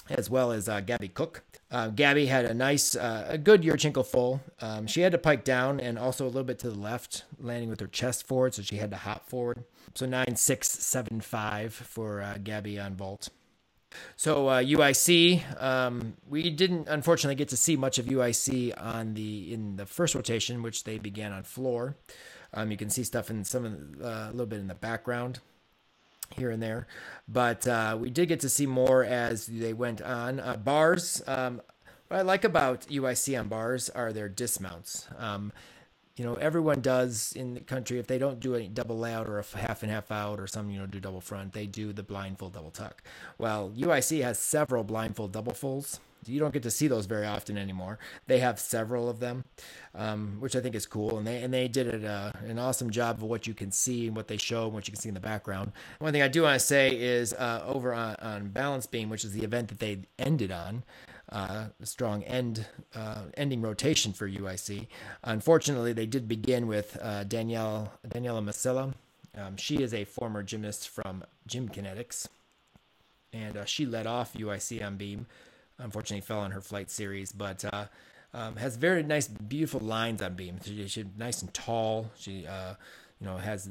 As 0.08 0.28
well 0.28 0.50
as 0.50 0.68
uh, 0.68 0.80
Gabby 0.80 1.08
Cook. 1.08 1.44
Uh, 1.70 1.88
Gabby 1.88 2.26
had 2.26 2.44
a 2.44 2.54
nice, 2.54 2.96
uh, 2.96 3.26
a 3.28 3.38
good 3.38 3.62
Yurchenko 3.62 4.04
full. 4.04 4.40
Um, 4.60 4.88
she 4.88 5.02
had 5.02 5.12
to 5.12 5.18
pike 5.18 5.44
down 5.44 5.78
and 5.78 5.98
also 5.98 6.24
a 6.24 6.26
little 6.26 6.42
bit 6.42 6.58
to 6.60 6.70
the 6.70 6.78
left, 6.78 7.24
landing 7.38 7.70
with 7.70 7.78
her 7.78 7.86
chest 7.86 8.26
forward, 8.26 8.54
so 8.54 8.62
she 8.62 8.76
had 8.76 8.90
to 8.90 8.96
hop 8.96 9.28
forward. 9.28 9.62
So 9.94 10.06
nine 10.06 10.34
six 10.34 10.68
seven 10.68 11.20
five 11.20 11.72
for 11.72 12.22
uh, 12.22 12.38
Gabby 12.42 12.78
on 12.78 12.96
vault. 12.96 13.28
So 14.16 14.48
uh, 14.48 14.62
UIC, 14.62 15.62
um, 15.62 16.14
we 16.28 16.50
didn't 16.50 16.88
unfortunately 16.88 17.34
get 17.34 17.48
to 17.48 17.56
see 17.56 17.76
much 17.76 17.98
of 17.98 18.06
UIC 18.06 18.72
on 18.80 19.14
the 19.14 19.52
in 19.52 19.76
the 19.76 19.86
first 19.86 20.14
rotation, 20.14 20.62
which 20.62 20.84
they 20.84 20.98
began 20.98 21.32
on 21.32 21.42
floor. 21.42 21.96
Um, 22.52 22.70
you 22.70 22.76
can 22.76 22.90
see 22.90 23.04
stuff 23.04 23.30
in 23.30 23.44
some 23.44 23.64
of 23.64 23.72
uh, 24.02 24.28
a 24.28 24.30
little 24.32 24.46
bit 24.46 24.58
in 24.58 24.68
the 24.68 24.74
background 24.74 25.40
here 26.36 26.50
and 26.50 26.62
there, 26.62 26.86
but 27.28 27.66
uh, 27.66 27.96
we 28.00 28.10
did 28.10 28.28
get 28.28 28.40
to 28.40 28.48
see 28.48 28.66
more 28.66 29.04
as 29.04 29.46
they 29.46 29.72
went 29.72 30.00
on. 30.00 30.38
Uh, 30.40 30.56
bars, 30.56 31.22
um, 31.26 31.60
what 32.08 32.18
I 32.18 32.22
like 32.22 32.44
about 32.44 32.82
UIC 32.82 33.38
on 33.38 33.48
bars 33.48 33.88
are 33.90 34.12
their 34.12 34.28
dismounts. 34.28 35.08
You 36.20 36.26
know, 36.26 36.34
everyone 36.34 36.82
does 36.82 37.32
in 37.34 37.54
the 37.54 37.60
country. 37.60 37.98
If 37.98 38.06
they 38.06 38.18
don't 38.18 38.40
do 38.40 38.54
a 38.54 38.68
double 38.68 38.98
layout 38.98 39.26
or 39.26 39.38
a 39.38 39.56
half 39.56 39.82
and 39.82 39.90
half 39.90 40.12
out 40.12 40.38
or 40.38 40.46
some, 40.46 40.68
you 40.68 40.78
know, 40.78 40.84
do 40.84 41.00
double 41.00 41.22
front, 41.22 41.54
they 41.54 41.64
do 41.64 41.94
the 41.94 42.02
blind 42.02 42.38
full 42.38 42.50
double 42.50 42.70
tuck. 42.70 43.02
Well, 43.38 43.72
UIC 43.74 44.22
has 44.22 44.38
several 44.38 44.84
blind 44.84 45.16
full 45.16 45.28
double 45.28 45.54
fulls. 45.54 45.98
You 46.26 46.38
don't 46.38 46.52
get 46.52 46.62
to 46.64 46.70
see 46.70 46.88
those 46.88 47.06
very 47.06 47.24
often 47.24 47.56
anymore. 47.56 47.98
They 48.26 48.40
have 48.40 48.60
several 48.60 49.08
of 49.08 49.18
them, 49.18 49.44
um, 49.94 50.36
which 50.40 50.54
I 50.54 50.60
think 50.60 50.74
is 50.74 50.84
cool. 50.84 51.16
And 51.16 51.26
they 51.26 51.42
and 51.42 51.54
they 51.54 51.68
did 51.68 51.86
it, 51.86 52.04
uh, 52.04 52.32
an 52.46 52.58
awesome 52.58 52.90
job 52.90 53.16
of 53.16 53.22
what 53.22 53.46
you 53.46 53.54
can 53.54 53.72
see 53.72 54.06
and 54.06 54.14
what 54.14 54.28
they 54.28 54.36
show 54.36 54.64
and 54.64 54.74
what 54.74 54.86
you 54.86 54.92
can 54.92 55.00
see 55.00 55.08
in 55.08 55.14
the 55.14 55.20
background. 55.20 55.72
One 56.00 56.12
thing 56.12 56.20
I 56.20 56.28
do 56.28 56.42
want 56.42 56.60
to 56.60 56.66
say 56.66 56.94
is 56.94 57.32
uh, 57.32 57.62
over 57.64 57.94
on, 57.94 58.16
on 58.16 58.48
Balance 58.48 58.84
Beam, 58.84 59.08
which 59.08 59.24
is 59.24 59.32
the 59.32 59.42
event 59.42 59.68
that 59.68 59.78
they 59.78 60.02
ended 60.18 60.52
on 60.52 60.84
uh, 61.30 61.66
strong 61.82 62.22
end 62.24 62.66
uh, 62.94 63.22
ending 63.34 63.62
rotation 63.62 64.12
for 64.12 64.28
UIC. 64.28 64.86
Unfortunately, 65.24 65.92
they 65.92 66.06
did 66.06 66.28
begin 66.28 66.66
with 66.66 66.98
uh, 67.00 67.24
Danielle 67.24 67.92
Daniela 68.06 68.44
Masilla. 68.44 68.94
Um, 69.36 69.56
she 69.56 69.82
is 69.82 69.94
a 69.94 70.04
former 70.04 70.42
gymnast 70.42 70.88
from 70.88 71.24
Gym 71.46 71.68
Kinetics, 71.68 72.26
and 73.32 73.56
uh, 73.56 73.64
she 73.64 73.86
led 73.86 74.06
off 74.06 74.34
UIC 74.34 74.84
on 74.84 74.96
beam. 74.96 75.26
Unfortunately, 75.78 76.20
fell 76.20 76.40
on 76.40 76.50
her 76.50 76.60
flight 76.60 76.90
series, 76.90 77.32
but 77.32 77.64
uh, 77.72 77.86
um, 78.34 78.56
has 78.56 78.76
very 78.76 79.02
nice, 79.02 79.28
beautiful 79.28 79.80
lines 79.80 80.20
on 80.20 80.34
beam. 80.34 80.58
She, 80.64 80.86
she's 80.88 81.06
nice 81.16 81.42
and 81.42 81.52
tall. 81.54 82.10
She, 82.18 82.46
uh, 82.46 82.74
you 83.20 83.26
know, 83.26 83.36
has 83.36 83.70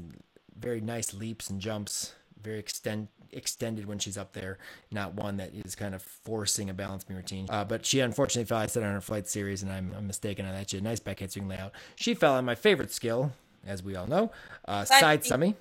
very 0.58 0.82
nice 0.82 1.14
leaps 1.14 1.50
and 1.50 1.60
jumps. 1.60 2.14
Very 2.42 2.60
extend 2.60 3.10
extended 3.34 3.86
when 3.86 4.00
she's 4.00 4.18
up 4.18 4.34
there, 4.34 4.58
not 4.92 5.14
one 5.14 5.38
that 5.38 5.54
is 5.54 5.76
kind 5.76 5.96
of 5.96 6.02
forcing 6.02 6.70
a 6.70 6.74
balance 6.74 7.04
beam 7.04 7.18
routine. 7.18 7.48
Uh, 7.50 7.64
but 7.64 7.86
she 7.86 8.00
unfortunately 8.00 8.46
fell. 8.48 8.58
I 8.60 8.66
said 8.66 8.84
on 8.84 8.94
her 8.94 9.02
flight 9.02 9.28
series, 9.28 9.64
and 9.64 9.72
I'm, 9.72 9.94
I'm 9.98 10.08
mistaken 10.08 10.46
on 10.46 10.54
that. 10.54 10.70
She 10.70 10.78
had 10.78 10.84
a 10.84 10.88
nice 10.88 11.00
back 11.00 11.22
swing 11.30 11.48
layout. 11.48 11.74
She 11.96 12.14
fell 12.14 12.34
on 12.34 12.46
my 12.46 12.56
favorite 12.56 12.92
skill, 12.92 13.32
as 13.66 13.84
we 13.84 13.96
all 13.96 14.08
know, 14.08 14.32
uh, 14.66 14.86
side 14.86 15.26
semi 15.26 15.56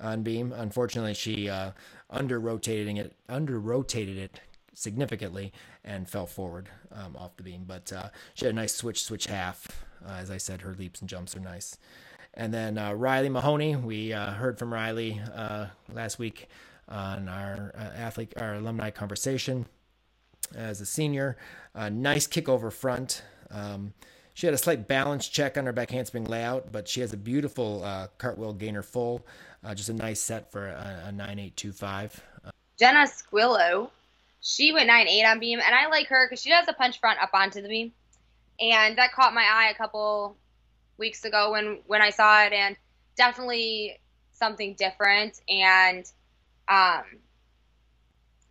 on 0.00 0.22
beam. 0.22 0.52
Unfortunately, 0.52 1.14
she 1.14 1.48
uh, 1.48 1.72
under 2.10 2.40
rotating 2.40 2.96
it, 2.96 3.14
under 3.28 3.58
rotated 3.58 4.18
it 4.18 4.40
significantly 4.74 5.52
and 5.84 6.08
fell 6.08 6.26
forward 6.26 6.68
um, 6.92 7.16
off 7.16 7.36
the 7.36 7.42
beam. 7.42 7.64
But 7.66 7.92
uh, 7.92 8.08
she 8.34 8.46
had 8.46 8.54
a 8.54 8.56
nice 8.56 8.74
switch, 8.74 9.02
switch 9.04 9.26
half. 9.26 9.66
Uh, 10.06 10.14
as 10.14 10.30
I 10.30 10.36
said, 10.36 10.62
her 10.62 10.74
leaps 10.74 11.00
and 11.00 11.08
jumps 11.08 11.36
are 11.36 11.40
nice. 11.40 11.78
And 12.34 12.52
then 12.52 12.78
uh, 12.78 12.92
Riley 12.94 13.28
Mahoney, 13.28 13.76
we 13.76 14.12
uh, 14.12 14.32
heard 14.32 14.58
from 14.58 14.72
Riley 14.72 15.20
uh, 15.34 15.66
last 15.92 16.18
week 16.18 16.48
on 16.88 17.28
our 17.28 17.72
uh, 17.76 17.96
athlete, 17.96 18.32
our 18.36 18.54
alumni 18.54 18.90
conversation 18.90 19.66
as 20.54 20.80
a 20.80 20.86
senior. 20.86 21.36
Uh, 21.74 21.88
nice 21.88 22.26
kick 22.26 22.48
over 22.48 22.70
front. 22.70 23.22
Um, 23.50 23.94
she 24.34 24.46
had 24.46 24.54
a 24.54 24.58
slight 24.58 24.88
balance 24.88 25.28
check 25.28 25.56
on 25.56 25.66
her 25.66 25.72
back 25.72 25.90
handspring 25.90 26.24
layout, 26.24 26.72
but 26.72 26.88
she 26.88 27.00
has 27.00 27.12
a 27.12 27.16
beautiful 27.16 27.82
uh, 27.84 28.08
cartwheel 28.18 28.52
gainer 28.52 28.82
full. 28.82 29.26
Uh, 29.64 29.74
just 29.74 29.88
a 29.88 29.94
nice 29.94 30.20
set 30.20 30.50
for 30.50 30.66
a, 30.66 31.04
a 31.06 31.12
9825. 31.12 32.22
Jenna 32.78 33.06
Squillo, 33.06 33.90
she 34.40 34.72
went 34.72 34.90
9.8 34.90 35.30
on 35.30 35.38
beam, 35.40 35.60
and 35.64 35.74
I 35.74 35.86
like 35.88 36.08
her 36.08 36.26
because 36.26 36.42
she 36.42 36.50
does 36.50 36.66
a 36.68 36.72
punch 36.72 36.98
front 37.00 37.22
up 37.22 37.30
onto 37.32 37.62
the 37.62 37.68
beam. 37.68 37.92
And 38.60 38.98
that 38.98 39.12
caught 39.12 39.34
my 39.34 39.44
eye 39.44 39.70
a 39.70 39.74
couple 39.74 40.36
weeks 40.98 41.24
ago 41.24 41.52
when, 41.52 41.78
when 41.86 42.02
I 42.02 42.10
saw 42.10 42.44
it, 42.44 42.52
and 42.52 42.76
definitely 43.16 44.00
something 44.32 44.74
different. 44.74 45.40
And– 45.48 46.04
um, 46.68 47.02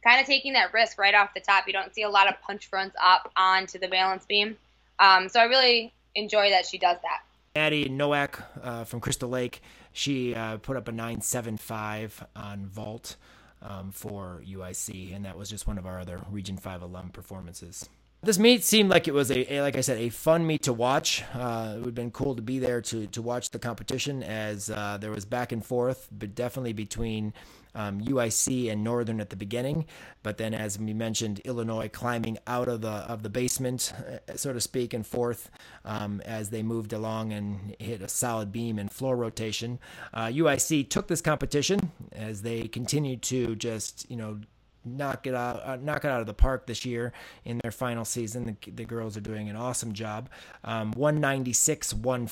kind 0.04 0.20
of 0.20 0.26
taking 0.26 0.54
that 0.54 0.74
risk 0.74 1.00
right 1.00 1.16
off 1.16 1.34
the 1.34 1.40
top. 1.40 1.66
You 1.68 1.74
don't 1.74 1.94
see 1.94 2.04
a 2.04 2.10
lot 2.10 2.28
of 2.28 2.40
punch 2.42 2.68
fronts 2.68 2.96
up 3.02 3.32
onto 3.36 3.80
the 3.80 3.88
balance 3.88 4.26
beam. 4.26 4.58
Um, 5.00 5.30
so 5.30 5.40
I 5.40 5.46
really 5.46 5.94
enjoy 6.16 6.50
that 6.50 6.66
she 6.66 6.78
does 6.78 6.98
that. 7.02 7.22
Addie 7.56 7.88
Nowak 7.88 8.42
uh, 8.64 8.84
from 8.84 9.00
Crystal 9.00 9.30
Lake, 9.30 9.62
she 9.92 10.34
uh, 10.34 10.58
put 10.58 10.76
up 10.76 10.88
a 10.88 10.92
975 10.92 12.26
on 12.36 12.66
vault 12.66 13.16
um, 13.62 13.92
for 13.92 14.42
UIC, 14.46 15.16
and 15.16 15.26
that 15.26 15.38
was 15.38 15.50
just 15.50 15.68
one 15.68 15.78
of 15.78 15.86
our 15.86 16.00
other 16.00 16.20
Region 16.30 16.58
5 16.58 16.82
alum 16.82 17.10
performances. 17.10 17.88
This 18.24 18.40
meet 18.40 18.64
seemed 18.64 18.90
like 18.90 19.08
it 19.10 19.14
was 19.14 19.30
a, 19.32 19.54
a 19.54 19.62
like 19.62 19.76
I 19.76 19.82
said, 19.82 19.98
a 19.98 20.10
fun 20.10 20.48
meet 20.48 20.64
to 20.64 20.74
watch. 20.74 21.24
Uh, 21.34 21.74
it 21.76 21.80
would 21.80 21.88
have 21.88 21.96
been 21.96 22.12
cool 22.12 22.36
to 22.36 22.42
be 22.42 22.58
there 22.58 22.80
to 22.80 23.06
to 23.08 23.22
watch 23.22 23.50
the 23.50 23.60
competition 23.60 24.24
as 24.24 24.70
uh, 24.70 24.98
there 25.00 25.12
was 25.12 25.26
back 25.26 25.52
and 25.52 25.64
forth, 25.64 26.08
but 26.10 26.34
definitely 26.34 26.72
between 26.72 27.34
um, 27.76 28.02
UIC 28.02 28.72
and 28.72 28.84
Northern 28.84 29.20
at 29.20 29.30
the 29.30 29.36
beginning, 29.36 29.86
but 30.22 30.38
then 30.38 30.54
as 30.54 30.80
we 30.80 30.94
mentioned, 30.94 31.40
Illinois 31.46 31.90
climbing 31.90 32.38
out 32.48 32.68
of 32.68 32.82
the 32.82 32.90
of 32.90 33.24
the 33.24 33.30
basement, 33.30 33.94
uh, 33.98 34.36
so 34.36 34.54
to 34.54 34.62
speak, 34.62 34.94
and 34.94 35.06
forth 35.06 35.50
um, 35.86 36.22
as 36.26 36.50
they 36.50 36.64
moved 36.64 36.94
along 36.94 37.34
and 37.34 37.76
hit 37.80 38.02
a 38.02 38.08
solid 38.08 38.52
beam 38.52 38.80
and 38.80 38.92
floor 38.92 39.16
rotation. 39.16 39.80
Uh, 40.14 40.28
UIC 40.28 40.90
took 40.90 41.08
this 41.08 41.22
competition 41.22 41.92
as 42.12 42.42
they 42.42 42.68
continued 42.68 43.22
to 43.24 43.56
just 43.56 44.10
you 44.10 44.18
know 44.18 44.40
knock 44.86 45.28
it 45.28 45.34
out, 45.34 45.62
uh, 45.64 45.78
knock 45.78 46.06
it 46.06 46.12
out 46.12 46.22
of 46.22 46.28
the 46.28 46.34
park 46.34 46.68
this 46.68 46.86
year 46.86 47.14
in 47.46 47.60
their 47.60 47.72
final 47.72 48.06
season. 48.06 48.58
The, 48.62 48.72
the 48.72 48.86
girls 48.86 49.18
are 49.18 49.22
doing 49.22 49.50
an 49.50 49.56
awesome 49.56 49.94
job. 49.94 50.30
Um, 50.64 50.92
196 50.92 51.94
15. 51.94 52.28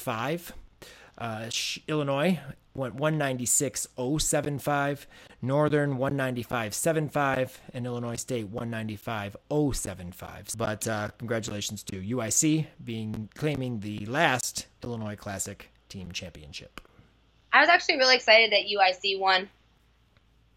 Uh, 1.17 1.49
Illinois 1.87 2.39
went 2.73 2.97
196.075, 2.97 5.05
Northern 5.41 5.97
195.75, 5.97 7.57
and 7.73 7.85
Illinois 7.85 8.15
State 8.15 8.49
195.075. 8.51 10.57
But 10.57 10.87
uh, 10.87 11.09
congratulations 11.17 11.83
to 11.83 11.97
UIC 11.97 12.67
being 12.83 13.29
claiming 13.35 13.81
the 13.81 14.05
last 14.05 14.67
Illinois 14.83 15.15
Classic 15.15 15.71
team 15.89 16.11
championship. 16.11 16.81
I 17.53 17.59
was 17.59 17.69
actually 17.69 17.97
really 17.97 18.15
excited 18.15 18.51
that 18.51 18.65
UIC 18.65 19.19
won. 19.19 19.47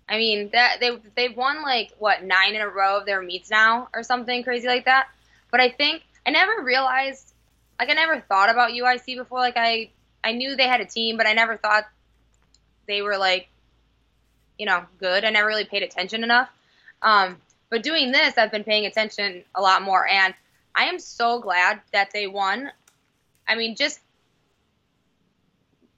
I 0.09 0.17
mean, 0.19 0.51
that 0.53 0.79
they 0.81 0.97
they've 1.17 1.37
won 1.37 1.63
like 1.63 1.91
what 1.99 2.23
nine 2.23 2.55
in 2.55 2.61
a 2.61 2.69
row 2.69 2.99
of 2.99 3.07
their 3.07 3.23
meets 3.23 3.51
now, 3.51 3.89
or 3.95 4.03
something 4.03 4.45
crazy 4.45 4.69
like 4.69 4.85
that. 4.85 5.09
But 5.51 5.61
I 5.61 5.71
think 5.71 6.03
I 6.27 6.31
never 6.31 6.63
realized, 6.63 7.33
like 7.81 7.89
I 7.89 7.95
never 7.95 8.21
thought 8.21 8.51
about 8.51 8.73
UIC 8.73 9.17
before. 9.17 9.39
Like 9.39 9.57
I 9.57 9.91
I 10.25 10.33
knew 10.33 10.57
they 10.57 10.67
had 10.67 10.81
a 10.81 10.87
team, 10.87 11.17
but 11.17 11.27
I 11.27 11.35
never 11.35 11.57
thought 11.57 11.85
they 12.87 13.03
were 13.03 13.19
like, 13.19 13.49
you 14.59 14.67
know, 14.67 14.85
good. 14.99 15.25
I 15.25 15.31
never 15.31 15.47
really 15.47 15.65
paid 15.67 15.83
attention 15.83 16.25
enough. 16.25 16.49
Um, 17.03 17.37
but 17.71 17.83
doing 17.83 18.13
this, 18.13 18.39
I've 18.39 18.51
been 18.51 18.65
paying 18.65 18.87
attention 18.87 19.45
a 19.55 19.61
lot 19.61 19.83
more, 19.83 20.07
and 20.07 20.33
I 20.75 20.85
am 20.85 20.99
so 20.99 21.41
glad 21.41 21.81
that 21.93 22.11
they 22.13 22.27
won. 22.27 22.71
I 23.47 23.57
mean, 23.57 23.77
just 23.77 24.01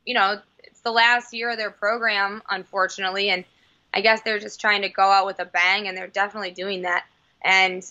you 0.04 0.14
know, 0.14 0.40
it's 0.60 0.80
the 0.80 0.92
last 0.92 1.32
year 1.32 1.50
of 1.50 1.58
their 1.58 1.70
program, 1.70 2.42
unfortunately, 2.48 3.30
and 3.30 3.44
I 3.92 4.00
guess 4.00 4.22
they're 4.22 4.38
just 4.38 4.60
trying 4.60 4.82
to 4.82 4.88
go 4.88 5.02
out 5.02 5.26
with 5.26 5.38
a 5.40 5.44
bang, 5.44 5.86
and 5.86 5.96
they're 5.96 6.06
definitely 6.06 6.52
doing 6.52 6.82
that. 6.82 7.04
And 7.42 7.84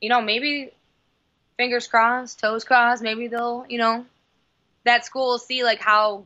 you 0.00 0.08
know, 0.08 0.20
maybe 0.20 0.72
fingers 1.56 1.86
crossed, 1.86 2.40
toes 2.40 2.64
crossed, 2.64 3.02
maybe 3.02 3.28
they'll, 3.28 3.64
you 3.68 3.78
know, 3.78 4.04
that 4.88 5.04
school 5.04 5.28
will 5.28 5.38
see 5.38 5.64
like 5.64 5.80
how 5.80 6.24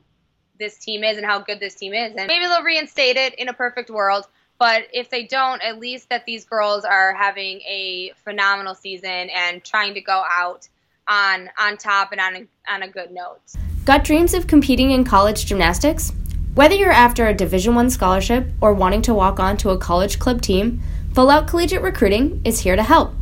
this 0.58 0.78
team 0.78 1.02
is 1.02 1.16
and 1.16 1.26
how 1.26 1.40
good 1.40 1.60
this 1.60 1.74
team 1.74 1.92
is, 1.92 2.14
and 2.16 2.26
maybe 2.26 2.46
they'll 2.46 2.62
reinstate 2.62 3.16
it 3.16 3.34
in 3.34 3.48
a 3.48 3.52
perfect 3.52 3.90
world. 3.90 4.26
But 4.58 4.84
if 4.92 5.10
they 5.10 5.24
don't, 5.24 5.60
at 5.60 5.80
least 5.80 6.08
that 6.10 6.24
these 6.24 6.44
girls 6.44 6.84
are 6.84 7.14
having 7.14 7.60
a 7.62 8.12
phenomenal 8.24 8.74
season 8.74 9.10
and 9.10 9.64
trying 9.64 9.94
to 9.94 10.00
go 10.00 10.22
out 10.30 10.68
on 11.08 11.50
on 11.58 11.76
top 11.76 12.12
and 12.12 12.20
on 12.20 12.36
a, 12.36 12.72
on 12.72 12.82
a 12.82 12.88
good 12.88 13.10
note. 13.10 13.40
Got 13.84 14.04
dreams 14.04 14.34
of 14.34 14.46
competing 14.46 14.92
in 14.92 15.04
college 15.04 15.46
gymnastics? 15.46 16.12
Whether 16.54 16.74
you're 16.74 16.92
after 16.92 17.26
a 17.26 17.34
Division 17.34 17.74
1 17.74 17.90
scholarship 17.90 18.46
or 18.60 18.74
wanting 18.74 19.02
to 19.02 19.14
walk 19.14 19.40
on 19.40 19.56
to 19.58 19.70
a 19.70 19.78
college 19.78 20.18
club 20.18 20.42
team, 20.42 20.80
Full 21.14 21.30
Out 21.30 21.48
Collegiate 21.48 21.82
Recruiting 21.82 22.40
is 22.44 22.60
here 22.60 22.76
to 22.76 22.82
help. 22.82 23.14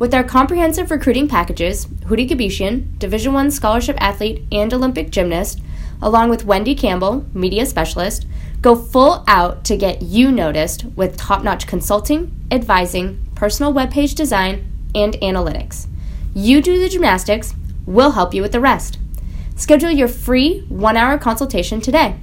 With 0.00 0.12
our 0.14 0.24
comprehensive 0.24 0.90
recruiting 0.90 1.28
packages, 1.28 1.84
Hootie 1.84 2.26
Gabishian, 2.26 2.98
Division 2.98 3.34
1 3.34 3.50
scholarship 3.50 4.00
athlete 4.00 4.42
and 4.50 4.72
Olympic 4.72 5.10
gymnast, 5.10 5.60
along 6.00 6.30
with 6.30 6.46
Wendy 6.46 6.74
Campbell, 6.74 7.26
media 7.34 7.66
specialist, 7.66 8.26
go 8.62 8.74
full 8.74 9.22
out 9.28 9.62
to 9.66 9.76
get 9.76 10.00
you 10.00 10.32
noticed 10.32 10.86
with 10.96 11.18
top-notch 11.18 11.66
consulting, 11.66 12.34
advising, 12.50 13.20
personal 13.34 13.74
webpage 13.74 14.14
design, 14.14 14.72
and 14.94 15.16
analytics. 15.16 15.86
You 16.32 16.62
do 16.62 16.78
the 16.78 16.88
gymnastics, 16.88 17.54
we'll 17.84 18.12
help 18.12 18.32
you 18.32 18.40
with 18.40 18.52
the 18.52 18.60
rest. 18.60 18.98
Schedule 19.54 19.90
your 19.90 20.08
free 20.08 20.60
one 20.70 20.96
hour 20.96 21.18
consultation 21.18 21.82
today. 21.82 22.16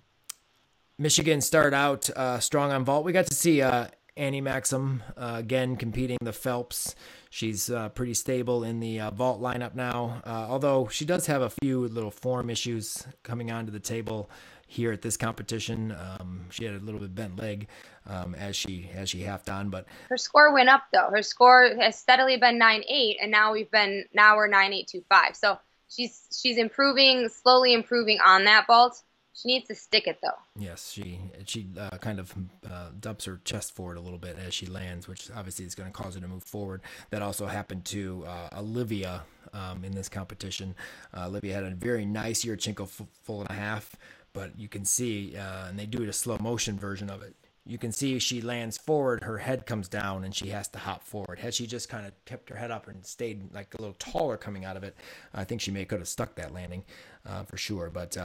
Michigan 0.99 1.41
started 1.41 1.75
out 1.75 2.09
uh, 2.11 2.39
strong 2.39 2.71
on 2.71 2.85
vault. 2.85 3.05
We 3.05 3.13
got 3.13 3.27
to 3.27 3.35
see 3.35 3.63
uh, 3.63 3.89
Annie 4.17 4.41
Maxim 4.41 5.03
uh, 5.17 5.35
again 5.39 5.77
competing 5.77 6.19
the 6.23 6.33
Phelps. 6.33 6.95
She's 7.31 7.69
uh, 7.69 7.89
pretty 7.89 8.15
stable 8.15 8.63
in 8.63 8.79
the 8.79 8.99
vault 9.13 9.43
lineup 9.43 9.75
now, 9.75 10.23
although 10.25 10.87
she 10.87 11.05
does 11.05 11.27
have 11.27 11.43
a 11.43 11.51
few 11.51 11.89
little 11.89 12.13
form 12.13 12.49
issues 12.49 13.05
coming 13.25 13.51
onto 13.51 13.73
the 13.73 13.81
table 13.81 14.31
here 14.69 14.93
at 14.93 15.03
this 15.03 15.17
competition. 15.17 15.93
Um, 15.93 16.47
she 16.51 16.65
had 16.65 16.75
a 16.75 16.79
little 16.79 17.01
bit 17.01 17.13
bent 17.13 17.37
leg 17.37 17.67
um, 18.07 18.37
as 18.37 18.55
she 18.55 18.89
as 18.95 19.11
she 19.11 19.23
halved 19.23 19.51
on, 19.51 19.69
but 19.69 19.87
her 20.09 20.17
score 20.17 20.53
went 20.53 20.69
up 20.69 20.85
though. 20.93 21.11
Her 21.11 21.23
score 21.23 21.75
has 21.81 21.99
steadily 21.99 22.37
been 22.37 22.57
nine 22.57 22.85
eight, 22.89 23.17
and 23.21 23.33
now 23.33 23.53
we've 23.53 23.71
been 23.71 24.05
now 24.15 24.37
we're 24.37 24.47
nine 24.47 24.73
eight 24.73 24.87
two 24.87 25.03
five. 25.09 25.35
So 25.35 25.59
she's 25.89 26.29
she's 26.41 26.57
improving, 26.57 27.29
slowly 27.29 27.75
improving 27.75 28.19
on 28.25 28.45
that 28.45 28.69
vault. 28.69 29.03
She 29.35 29.49
needs 29.49 29.67
to 29.69 29.75
stick 29.75 30.07
it 30.07 30.21
though. 30.23 30.39
Yes, 30.57 30.93
she 30.93 31.19
she 31.45 31.67
uh, 31.79 31.99
kind 31.99 32.21
of 32.21 32.33
uh, 32.71 32.91
dumps 33.01 33.25
her 33.25 33.41
chest 33.45 33.75
forward 33.75 33.97
a 33.97 34.01
little 34.01 34.19
bit 34.19 34.39
as 34.39 34.55
she 34.55 34.67
lands, 34.67 35.09
which 35.09 35.29
obviously 35.35 35.65
is 35.65 35.75
going 35.75 35.91
to 35.91 35.93
cause 35.93 36.15
her 36.15 36.21
to 36.21 36.29
move 36.29 36.45
forward. 36.45 36.83
That 37.11 37.21
also 37.21 37.47
happened 37.47 37.85
to 37.87 38.25
uh, 38.27 38.61
Olivia 38.61 39.23
um, 39.53 39.85
in 39.85 39.93
this 39.93 40.09
competition. 40.09 40.77
Uh, 41.13 41.27
Olivia 41.27 41.55
had 41.55 41.65
a 41.65 41.71
very 41.71 42.07
nice 42.07 42.45
year 42.45 42.57
Yurchenko 42.57 42.89
full 43.23 43.41
and 43.41 43.51
a 43.51 43.55
half, 43.55 43.97
but 44.33 44.57
you 44.59 44.69
can 44.69 44.85
see, 44.85 45.37
uh, 45.37 45.69
and 45.69 45.79
they 45.79 45.87
do 45.87 46.03
it 46.03 46.09
a 46.09 46.13
slow 46.13 46.39
motion 46.39 46.79
version 46.79 47.11
of 47.11 47.23
it. 47.23 47.35
You 47.67 47.79
can 47.79 47.93
see 47.93 48.19
she 48.19 48.43
lands 48.43 48.77
forward, 48.77 49.25
her 49.25 49.39
head 49.39 49.65
comes 49.65 49.89
down, 49.89 50.23
and 50.25 50.35
she 50.35 50.49
has 50.49 50.69
to 50.69 50.79
hop 50.79 51.03
forward. 51.03 51.39
Had 51.39 51.55
she 51.55 51.67
just 51.67 51.89
kind 51.89 52.07
of 52.07 52.13
kept 52.27 52.51
her 52.51 52.57
head 52.57 52.71
up 52.71 52.89
and 52.89 53.05
stayed 53.07 53.55
like 53.55 53.73
a 53.75 53.81
little 53.81 53.97
taller 53.99 54.37
coming 54.37 54.67
out 54.67 54.77
of 54.77 54.85
it, 54.85 54.95
I 55.33 55.45
think 55.45 55.63
she 55.63 55.71
may 55.71 55.87
could 55.87 56.01
have 56.01 56.09
stuck 56.09 56.35
that 56.35 56.53
landing 56.53 56.85
uh, 57.27 57.45
for 57.45 57.57
sure. 57.57 57.89
But 57.89 58.19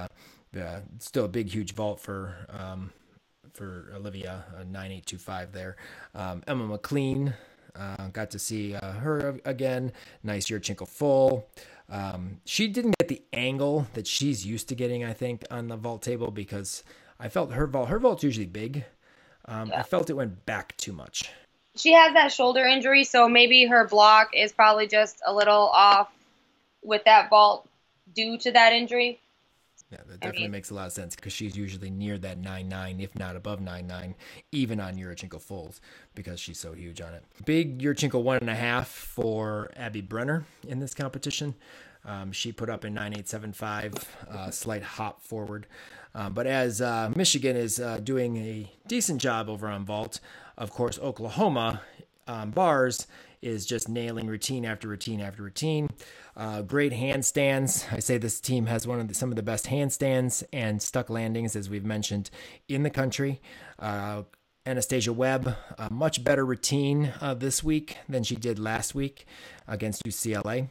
uh, 0.55 0.59
uh, 0.59 0.79
still 0.99 1.25
a 1.25 1.29
big, 1.29 1.49
huge 1.49 1.73
vault 1.73 1.99
for 1.99 2.33
um, 2.49 2.91
for 3.53 3.91
Olivia, 3.95 4.45
a 4.55 4.63
9825 4.63 5.51
there. 5.51 5.75
Um, 6.15 6.43
Emma 6.47 6.65
McLean, 6.65 7.33
uh, 7.75 8.07
got 8.07 8.31
to 8.31 8.39
see 8.39 8.75
uh, 8.75 8.93
her 8.93 9.39
again. 9.45 9.91
Nice 10.23 10.49
year, 10.49 10.59
Yurchenko 10.59 10.87
full. 10.87 11.47
Um, 11.89 12.41
she 12.45 12.67
didn't 12.67 12.95
get 12.99 13.07
the 13.07 13.21
angle 13.33 13.87
that 13.93 14.05
she's 14.07 14.45
used 14.45 14.69
to 14.69 14.75
getting, 14.75 15.03
I 15.03 15.13
think, 15.13 15.43
on 15.49 15.67
the 15.67 15.75
vault 15.75 16.01
table 16.01 16.31
because 16.31 16.83
I 17.19 17.29
felt 17.29 17.51
her 17.53 17.67
vault. 17.67 17.89
Her 17.89 17.99
vault's 17.99 18.23
usually 18.23 18.45
big. 18.45 18.85
Um, 19.45 19.69
yeah. 19.69 19.79
I 19.79 19.83
felt 19.83 20.09
it 20.09 20.13
went 20.13 20.45
back 20.45 20.77
too 20.77 20.93
much. 20.93 21.31
She 21.75 21.93
has 21.93 22.13
that 22.13 22.31
shoulder 22.31 22.65
injury, 22.65 23.03
so 23.03 23.27
maybe 23.27 23.65
her 23.65 23.87
block 23.87 24.31
is 24.33 24.51
probably 24.51 24.87
just 24.87 25.21
a 25.25 25.33
little 25.33 25.69
off 25.73 26.11
with 26.83 27.03
that 27.05 27.29
vault 27.29 27.67
due 28.13 28.37
to 28.39 28.51
that 28.51 28.73
injury. 28.73 29.19
Yeah, 29.91 29.99
that 30.07 30.19
definitely 30.19 30.41
I 30.41 30.43
mean, 30.43 30.51
makes 30.51 30.69
a 30.69 30.75
lot 30.75 30.85
of 30.85 30.93
sense 30.93 31.15
because 31.15 31.33
she's 31.33 31.57
usually 31.57 31.89
near 31.89 32.19
that 32.19 32.37
nine 32.37 32.69
nine, 32.69 32.99
if 32.99 33.17
not 33.17 33.35
above 33.35 33.59
nine 33.59 33.87
nine, 33.87 34.15
even 34.51 34.79
on 34.79 34.95
Yurchenko 34.95 35.41
fulls 35.41 35.81
because 36.13 36.39
she's 36.39 36.59
so 36.59 36.73
huge 36.73 37.01
on 37.01 37.13
it. 37.13 37.23
Big 37.45 37.79
Yurchenko 37.79 38.21
one 38.21 38.37
and 38.37 38.49
a 38.51 38.55
half 38.55 38.87
for 38.87 39.71
Abby 39.75 40.01
Brenner 40.01 40.45
in 40.67 40.79
this 40.79 40.93
competition. 40.93 41.55
Um, 42.05 42.31
she 42.31 42.51
put 42.51 42.69
up 42.69 42.83
a 42.83 42.89
9875, 42.89 44.17
uh, 44.29 44.51
slight 44.51 44.83
hop 44.83 45.21
forward. 45.21 45.67
Um, 46.15 46.33
but 46.33 46.47
as 46.47 46.81
uh, 46.81 47.11
Michigan 47.15 47.55
is 47.55 47.79
uh, 47.79 47.99
doing 48.01 48.37
a 48.37 48.71
decent 48.87 49.21
job 49.21 49.49
over 49.49 49.67
on 49.67 49.85
vault, 49.85 50.19
of 50.57 50.71
course, 50.71 50.97
Oklahoma 50.99 51.81
um, 52.27 52.51
bars 52.51 53.05
is 53.41 53.65
just 53.65 53.89
nailing 53.89 54.27
routine 54.27 54.65
after 54.65 54.87
routine 54.87 55.21
after 55.21 55.43
routine. 55.43 55.89
Uh, 56.35 56.61
great 56.61 56.91
handstands. 56.91 57.91
I 57.91 57.99
say 57.99 58.17
this 58.17 58.39
team 58.39 58.65
has 58.67 58.87
one 58.87 58.99
of 58.99 59.07
the, 59.07 59.13
some 59.13 59.29
of 59.29 59.35
the 59.35 59.43
best 59.43 59.65
handstands 59.65 60.43
and 60.51 60.81
stuck 60.81 61.09
landings, 61.09 61.55
as 61.55 61.69
we've 61.69 61.85
mentioned, 61.85 62.29
in 62.67 62.83
the 62.83 62.89
country. 62.89 63.41
Uh, 63.77 64.23
Anastasia 64.65 65.13
Webb, 65.13 65.55
a 65.77 65.91
much 65.91 66.23
better 66.23 66.45
routine 66.45 67.13
uh, 67.21 67.33
this 67.33 67.63
week 67.63 67.97
than 68.07 68.23
she 68.23 68.35
did 68.35 68.59
last 68.59 68.93
week 68.93 69.25
against 69.67 70.03
UCLA. 70.03 70.69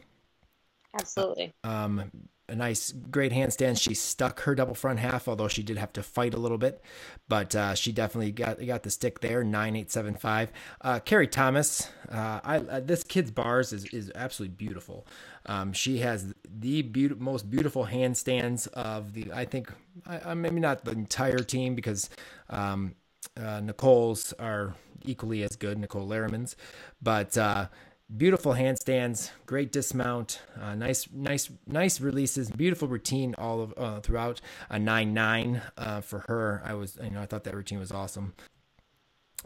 Absolutely. 0.93 1.53
Um, 1.63 2.11
a 2.49 2.55
nice, 2.55 2.91
great 2.91 3.31
handstand. 3.31 3.79
She 3.81 3.93
stuck 3.93 4.41
her 4.41 4.55
double 4.55 4.75
front 4.75 4.99
half, 4.99 5.27
although 5.27 5.47
she 5.47 5.63
did 5.63 5.77
have 5.77 5.93
to 5.93 6.03
fight 6.03 6.33
a 6.33 6.37
little 6.37 6.57
bit, 6.57 6.81
but 7.27 7.55
uh, 7.55 7.75
she 7.75 7.91
definitely 7.91 8.31
got 8.31 8.65
got 8.65 8.83
the 8.83 8.89
stick 8.89 9.19
there. 9.19 9.43
Nine 9.43 9.75
eight 9.75 9.91
seven 9.91 10.15
five. 10.15 10.51
Uh, 10.81 10.99
Carrie 10.99 11.27
Thomas, 11.27 11.89
uh, 12.11 12.39
I 12.43 12.57
uh, 12.57 12.79
this 12.79 13.03
kid's 13.03 13.31
bars 13.31 13.71
is 13.73 13.85
is 13.85 14.11
absolutely 14.15 14.55
beautiful. 14.55 15.07
Um, 15.45 15.73
she 15.73 15.99
has 15.99 16.33
the 16.43 16.81
be- 16.81 17.09
most 17.09 17.49
beautiful 17.49 17.85
handstands 17.85 18.67
of 18.69 19.13
the. 19.13 19.31
I 19.33 19.45
think, 19.45 19.71
I, 20.05 20.31
I 20.31 20.33
maybe 20.33 20.59
not 20.59 20.85
the 20.85 20.91
entire 20.91 21.39
team 21.39 21.75
because 21.75 22.09
um, 22.49 22.95
uh, 23.37 23.59
Nicole's 23.61 24.33
are 24.33 24.75
equally 25.05 25.43
as 25.43 25.55
good, 25.55 25.77
Nicole 25.77 26.07
Lehrmann's, 26.07 26.55
but 27.01 27.37
uh, 27.37 27.67
beautiful 28.15 28.53
handstands, 28.53 29.31
great 29.45 29.71
dismount, 29.71 30.41
uh, 30.59 30.75
nice, 30.75 31.07
nice, 31.13 31.49
nice 31.67 32.01
releases, 32.01 32.49
beautiful 32.49 32.87
routine 32.87 33.35
all 33.37 33.61
of 33.61 33.73
uh, 33.77 33.99
throughout. 33.99 34.41
A 34.69 34.79
nine 34.79 35.13
nine 35.13 35.61
uh, 35.77 36.01
for 36.01 36.19
her. 36.27 36.61
I 36.65 36.73
was, 36.73 36.97
you 37.01 37.11
know, 37.11 37.21
I 37.21 37.25
thought 37.25 37.43
that 37.43 37.55
routine 37.55 37.79
was 37.79 37.91
awesome. 37.91 38.33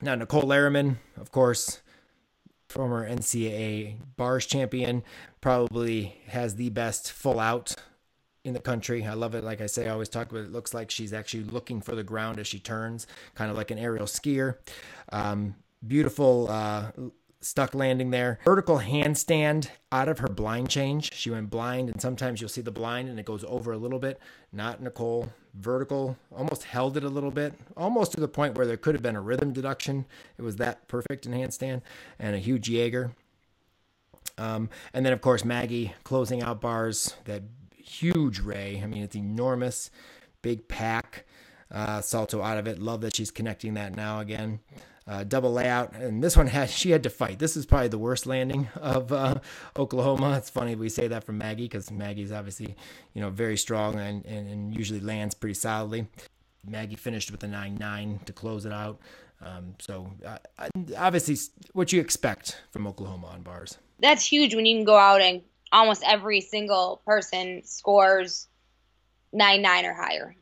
Now 0.01 0.15
Nicole 0.15 0.43
Lehrmann, 0.43 0.97
of 1.17 1.31
course, 1.31 1.81
former 2.69 3.07
NCAA 3.07 3.97
bars 4.15 4.45
champion, 4.45 5.03
probably 5.41 6.17
has 6.27 6.55
the 6.55 6.69
best 6.69 7.11
full 7.11 7.39
out 7.39 7.75
in 8.43 8.53
the 8.53 8.59
country. 8.59 9.05
I 9.05 9.13
love 9.13 9.35
it. 9.35 9.43
Like 9.43 9.61
I 9.61 9.67
say, 9.67 9.87
I 9.87 9.91
always 9.91 10.09
talk 10.09 10.31
about 10.31 10.41
it. 10.41 10.45
it 10.45 10.51
looks 10.51 10.73
like 10.73 10.89
she's 10.89 11.13
actually 11.13 11.43
looking 11.43 11.81
for 11.81 11.95
the 11.95 12.03
ground 12.03 12.39
as 12.39 12.47
she 12.47 12.59
turns, 12.59 13.07
kind 13.35 13.51
of 13.51 13.57
like 13.57 13.71
an 13.71 13.77
aerial 13.77 14.05
skier. 14.05 14.57
Um, 15.11 15.55
beautiful 15.85 16.49
uh, 16.49 16.91
stuck 17.43 17.75
landing 17.75 18.11
there. 18.11 18.39
Vertical 18.45 18.79
handstand 18.79 19.69
out 19.91 20.07
of 20.07 20.19
her 20.19 20.27
blind 20.27 20.69
change. 20.69 21.13
She 21.13 21.29
went 21.29 21.49
blind, 21.49 21.89
and 21.89 22.01
sometimes 22.01 22.39
you'll 22.39 22.49
see 22.49 22.61
the 22.61 22.71
blind 22.71 23.09
and 23.09 23.19
it 23.19 23.25
goes 23.25 23.43
over 23.47 23.71
a 23.71 23.77
little 23.77 23.99
bit. 23.99 24.19
Not 24.51 24.81
Nicole. 24.81 25.29
Vertical, 25.55 26.17
almost 26.35 26.63
held 26.63 26.97
it 26.97 27.03
a 27.03 27.09
little 27.09 27.29
bit, 27.29 27.53
almost 27.77 28.13
to 28.13 28.19
the 28.19 28.27
point 28.27 28.57
where 28.57 28.65
there 28.65 28.75
could 28.75 28.95
have 28.95 29.03
been 29.03 29.15
a 29.15 29.21
rhythm 29.21 29.53
deduction. 29.53 30.05
It 30.35 30.41
was 30.41 30.55
that 30.55 30.87
perfect 30.87 31.27
in 31.27 31.31
handstand, 31.31 31.81
and 32.17 32.35
a 32.35 32.39
huge 32.39 32.67
Jaeger. 32.67 33.11
Um, 34.35 34.71
and 34.95 35.05
then, 35.05 35.13
of 35.13 35.21
course, 35.21 35.45
Maggie 35.45 35.93
closing 36.03 36.41
out 36.41 36.59
bars, 36.59 37.15
that 37.25 37.43
huge 37.77 38.39
ray. 38.39 38.81
I 38.83 38.87
mean, 38.87 39.03
it's 39.03 39.15
enormous, 39.15 39.91
big 40.41 40.67
Pak. 40.67 41.23
Uh, 41.69 42.01
salto 42.01 42.41
out 42.41 42.57
of 42.57 42.67
it. 42.67 42.79
Love 42.79 43.01
that 43.01 43.15
she's 43.15 43.29
connecting 43.29 43.75
that 43.75 43.95
now 43.95 44.19
again 44.21 44.59
uh, 45.07 45.23
double 45.23 45.51
layout, 45.51 45.93
and 45.93 46.23
this 46.23 46.37
one 46.37 46.47
had 46.47 46.69
she 46.69 46.91
had 46.91 47.03
to 47.03 47.09
fight. 47.09 47.39
This 47.39 47.57
is 47.57 47.65
probably 47.65 47.89
the 47.89 47.97
worst 47.97 48.25
landing 48.25 48.69
of 48.75 49.11
uh, 49.11 49.35
Oklahoma. 49.77 50.37
It's 50.37 50.49
funny 50.49 50.75
we 50.75 50.89
say 50.89 51.07
that 51.07 51.23
from 51.23 51.37
Maggie 51.37 51.63
because 51.63 51.91
Maggie's 51.91 52.31
obviously 52.31 52.75
you 53.13 53.21
know 53.21 53.29
very 53.29 53.57
strong 53.57 53.99
and, 53.99 54.25
and, 54.25 54.47
and 54.47 54.75
usually 54.75 54.99
lands 55.01 55.35
pretty 55.35 55.55
solidly. 55.55 56.07
Maggie 56.65 56.95
finished 56.95 57.31
with 57.31 57.43
a 57.43 57.47
nine 57.47 57.75
nine 57.75 58.19
to 58.25 58.33
close 58.33 58.65
it 58.65 58.71
out. 58.71 58.99
Um, 59.41 59.75
so 59.79 60.09
uh, 60.25 60.37
obviously, 60.97 61.37
what 61.73 61.91
you 61.91 61.99
expect 61.99 62.61
from 62.71 62.87
Oklahoma 62.87 63.27
on 63.27 63.41
bars. 63.41 63.77
That's 63.99 64.25
huge 64.25 64.55
when 64.55 64.65
you 64.65 64.77
can 64.77 64.85
go 64.85 64.95
out 64.95 65.21
and 65.21 65.41
almost 65.71 66.03
every 66.05 66.39
single 66.39 67.01
person 67.05 67.61
scores 67.65 68.47
nine 69.33 69.61
nine 69.61 69.85
or 69.85 69.93
higher. 69.93 70.35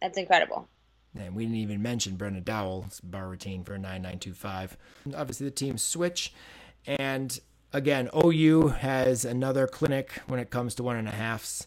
That's 0.00 0.16
incredible. 0.16 0.66
And 1.18 1.34
we 1.34 1.44
didn't 1.44 1.58
even 1.58 1.82
mention 1.82 2.16
Brenna 2.16 2.44
Dowell's 2.44 3.00
bar 3.00 3.28
routine 3.28 3.64
for 3.64 3.74
a 3.74 3.78
9925. 3.78 4.76
Obviously, 5.16 5.46
the 5.46 5.50
teams 5.50 5.82
switch. 5.82 6.32
And 6.86 7.38
again, 7.72 8.08
OU 8.14 8.68
has 8.68 9.24
another 9.24 9.66
clinic 9.66 10.12
when 10.26 10.40
it 10.40 10.50
comes 10.50 10.74
to 10.76 10.82
one 10.82 10.96
and 10.96 11.08
a 11.08 11.12
halfs. 11.12 11.66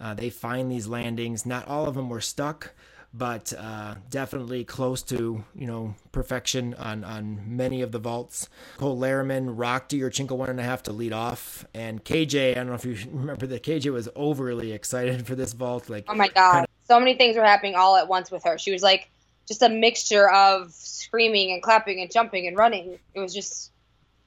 Uh, 0.00 0.14
they 0.14 0.30
find 0.30 0.70
these 0.70 0.86
landings. 0.86 1.46
Not 1.46 1.66
all 1.66 1.86
of 1.86 1.94
them 1.94 2.08
were 2.08 2.20
stuck, 2.20 2.74
but 3.12 3.52
uh, 3.56 3.94
definitely 4.10 4.64
close 4.64 5.02
to 5.02 5.44
you 5.54 5.66
know 5.66 5.94
perfection 6.10 6.74
on 6.74 7.04
on 7.04 7.40
many 7.46 7.80
of 7.80 7.92
the 7.92 7.98
vaults. 7.98 8.48
Cole 8.76 8.98
Lehrmann 8.98 9.52
rocked 9.56 9.90
to 9.90 9.98
Yurchenko 9.98 10.36
one 10.36 10.50
and 10.50 10.60
a 10.60 10.64
half 10.64 10.82
to 10.84 10.92
lead 10.92 11.12
off, 11.12 11.64
and 11.72 12.04
KJ. 12.04 12.52
I 12.52 12.54
don't 12.54 12.66
know 12.66 12.74
if 12.74 12.84
you 12.84 12.96
remember 13.12 13.46
that 13.46 13.62
KJ 13.62 13.92
was 13.92 14.08
overly 14.16 14.72
excited 14.72 15.26
for 15.26 15.36
this 15.36 15.52
vault. 15.52 15.88
Like 15.88 16.06
oh 16.08 16.14
my 16.14 16.28
god, 16.28 16.66
so 16.84 16.98
many 16.98 17.14
things 17.14 17.36
were 17.36 17.44
happening 17.44 17.74
all 17.74 17.96
at 17.96 18.08
once 18.08 18.30
with 18.30 18.44
her. 18.44 18.58
She 18.58 18.72
was 18.72 18.82
like 18.82 19.10
just 19.46 19.62
a 19.62 19.68
mixture 19.68 20.30
of 20.30 20.72
screaming 20.72 21.52
and 21.52 21.62
clapping 21.62 22.00
and 22.00 22.10
jumping 22.10 22.46
and 22.46 22.56
running. 22.56 22.98
It 23.14 23.20
was 23.20 23.34
just 23.34 23.70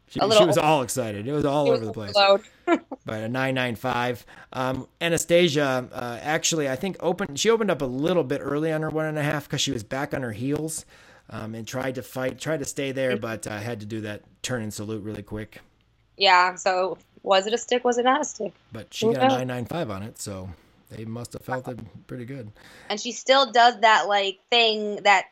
she, 0.09 0.19
she 0.19 0.45
was 0.45 0.57
all 0.57 0.83
excited. 0.83 1.27
It 1.27 1.33
was 1.33 1.43
all 1.43 1.69
over 1.69 1.85
the 1.85 1.91
place. 1.91 2.13
but 2.65 2.79
a 3.07 3.27
995. 3.27 4.25
Um, 4.53 4.87
Anastasia, 5.01 5.89
uh, 5.91 6.19
actually, 6.21 6.69
I 6.69 6.77
think 6.77 6.95
opened. 7.01 7.39
She 7.39 7.49
opened 7.49 7.69
up 7.69 7.81
a 7.81 7.85
little 7.85 8.23
bit 8.23 8.39
early 8.41 8.71
on 8.71 8.81
her 8.83 8.89
one 8.89 9.05
and 9.05 9.17
a 9.17 9.23
half 9.23 9.45
because 9.45 9.59
she 9.59 9.71
was 9.71 9.83
back 9.83 10.13
on 10.13 10.21
her 10.21 10.31
heels 10.31 10.85
um, 11.29 11.55
and 11.55 11.67
tried 11.67 11.95
to 11.95 12.03
fight, 12.03 12.39
tried 12.39 12.59
to 12.59 12.65
stay 12.65 12.93
there, 12.93 13.17
but 13.17 13.45
uh, 13.47 13.57
had 13.57 13.81
to 13.81 13.85
do 13.85 14.01
that 14.01 14.21
turn 14.43 14.63
and 14.63 14.73
salute 14.73 15.03
really 15.03 15.23
quick. 15.23 15.59
Yeah. 16.15 16.55
So 16.55 16.97
was 17.23 17.45
it 17.45 17.53
a 17.53 17.57
stick? 17.57 17.83
Was 17.83 17.97
it 17.97 18.05
not 18.05 18.21
a 18.21 18.25
stick? 18.25 18.53
But 18.71 18.93
she 18.93 19.07
got 19.07 19.15
a 19.15 19.45
995 19.45 19.91
on 19.91 20.03
it, 20.03 20.19
so 20.19 20.49
they 20.89 21.05
must 21.05 21.33
have 21.33 21.43
felt 21.43 21.67
it 21.67 21.79
pretty 22.07 22.25
good. 22.25 22.51
And 22.89 22.99
she 22.99 23.11
still 23.11 23.51
does 23.51 23.79
that 23.81 24.07
like 24.07 24.39
thing 24.49 25.03
that 25.03 25.25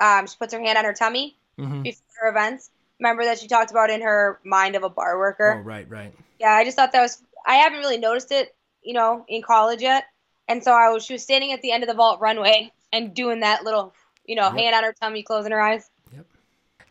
um, 0.00 0.26
she 0.26 0.36
puts 0.38 0.52
her 0.52 0.60
hand 0.60 0.78
on 0.78 0.84
her 0.84 0.92
tummy 0.92 1.36
mm-hmm. 1.58 1.82
before 1.82 2.04
her 2.22 2.30
events 2.30 2.70
remember 2.98 3.24
that 3.24 3.38
she 3.38 3.48
talked 3.48 3.70
about 3.70 3.90
in 3.90 4.00
her 4.02 4.40
mind 4.44 4.76
of 4.76 4.82
a 4.82 4.88
bar 4.88 5.18
worker. 5.18 5.58
Oh, 5.58 5.62
right, 5.62 5.88
right. 5.88 6.12
Yeah, 6.38 6.52
I 6.52 6.64
just 6.64 6.76
thought 6.76 6.92
that 6.92 7.02
was. 7.02 7.22
I 7.46 7.56
haven't 7.56 7.78
really 7.78 7.98
noticed 7.98 8.32
it, 8.32 8.54
you 8.82 8.92
know, 8.92 9.24
in 9.28 9.42
college 9.42 9.80
yet, 9.80 10.04
and 10.48 10.62
so 10.62 10.72
I 10.72 10.90
was. 10.90 11.04
She 11.04 11.14
was 11.14 11.22
standing 11.22 11.52
at 11.52 11.62
the 11.62 11.72
end 11.72 11.82
of 11.82 11.88
the 11.88 11.94
vault 11.94 12.20
runway 12.20 12.72
and 12.92 13.14
doing 13.14 13.40
that 13.40 13.64
little, 13.64 13.94
you 14.24 14.36
know, 14.36 14.44
yep. 14.44 14.56
hand 14.56 14.74
on 14.74 14.84
her 14.84 14.94
tummy, 15.00 15.22
closing 15.22 15.52
her 15.52 15.60
eyes. 15.60 15.88
Yep. 16.14 16.26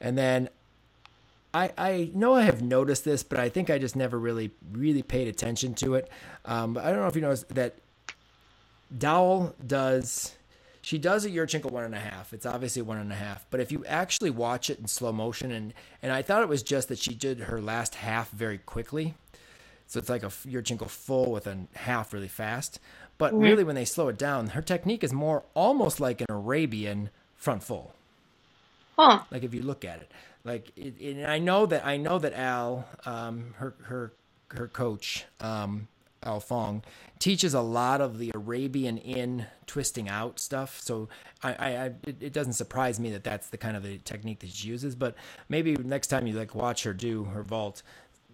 And 0.01 0.17
then. 0.17 0.49
I, 1.53 1.71
I 1.75 2.11
know 2.13 2.35
I 2.35 2.43
have 2.43 2.61
noticed 2.61 3.03
this, 3.03 3.23
but 3.23 3.39
I 3.39 3.49
think 3.49 3.71
I 3.71 3.79
just 3.79 3.95
never 3.95 4.19
really 4.19 4.51
really 4.73 5.01
paid 5.01 5.27
attention 5.27 5.73
to 5.75 5.95
it. 5.95 6.07
Um, 6.45 6.77
I 6.77 6.91
don't 6.91 6.97
know 6.97 7.07
if 7.07 7.15
you 7.15 7.21
noticed 7.21 7.47
that 7.55 7.77
Dowell 8.95 9.55
does 9.65 10.35
she 10.81 10.97
does 10.97 11.25
a 11.25 11.29
Yurchenko 11.29 11.69
one 11.69 11.83
and 11.83 11.95
a 11.95 11.99
half. 11.99 12.31
It's 12.31 12.45
obviously 12.45 12.81
one 12.81 12.97
and 12.97 13.11
a 13.11 13.15
half, 13.15 13.45
but 13.49 13.59
if 13.59 13.73
you 13.73 13.83
actually 13.85 14.29
watch 14.29 14.69
it 14.69 14.79
in 14.79 14.87
slow 14.87 15.11
motion, 15.11 15.51
and 15.51 15.73
and 16.01 16.11
I 16.11 16.21
thought 16.21 16.41
it 16.41 16.47
was 16.47 16.63
just 16.63 16.87
that 16.87 16.97
she 16.97 17.13
did 17.13 17.41
her 17.41 17.59
last 17.59 17.95
half 17.95 18.31
very 18.31 18.57
quickly, 18.57 19.13
so 19.87 19.99
it's 19.99 20.09
like 20.09 20.23
a 20.23 20.27
Yurchenko 20.27 20.89
full 20.89 21.31
with 21.31 21.45
a 21.47 21.57
half 21.75 22.13
really 22.13 22.29
fast. 22.29 22.79
But 23.17 23.33
mm-hmm. 23.33 23.43
really, 23.43 23.63
when 23.65 23.75
they 23.75 23.83
slow 23.83 24.07
it 24.07 24.17
down, 24.17 24.47
her 24.47 24.61
technique 24.61 25.03
is 25.03 25.11
more 25.11 25.43
almost 25.53 25.99
like 25.99 26.21
an 26.21 26.27
Arabian 26.29 27.09
front 27.35 27.63
full. 27.63 27.93
Huh. 28.97 29.23
Like 29.29 29.43
if 29.43 29.53
you 29.53 29.63
look 29.63 29.83
at 29.83 29.99
it, 29.99 30.11
like 30.43 30.71
it, 30.77 30.95
it, 30.99 31.25
I 31.25 31.39
know 31.39 31.65
that 31.65 31.85
I 31.85 31.97
know 31.97 32.17
that 32.19 32.33
Al, 32.33 32.87
um, 33.05 33.55
her 33.57 33.75
her 33.83 34.13
her 34.49 34.67
coach, 34.67 35.25
um, 35.41 35.87
Al 36.23 36.39
Fong, 36.39 36.83
teaches 37.19 37.53
a 37.53 37.61
lot 37.61 38.01
of 38.01 38.19
the 38.19 38.31
Arabian 38.33 38.97
in 38.97 39.45
twisting 39.65 40.09
out 40.09 40.39
stuff. 40.39 40.79
So 40.79 41.09
I, 41.43 41.53
I, 41.53 41.67
I 41.67 41.85
it, 42.03 42.17
it, 42.21 42.33
doesn't 42.33 42.53
surprise 42.53 42.99
me 42.99 43.11
that 43.11 43.23
that's 43.23 43.49
the 43.49 43.57
kind 43.57 43.77
of 43.77 43.83
the 43.83 43.97
technique 43.99 44.39
that 44.39 44.49
she 44.49 44.67
uses. 44.67 44.95
But 44.95 45.15
maybe 45.49 45.75
next 45.75 46.07
time 46.07 46.27
you 46.27 46.33
like 46.33 46.55
watch 46.55 46.83
her 46.83 46.93
do 46.93 47.25
her 47.25 47.43
vault, 47.43 47.83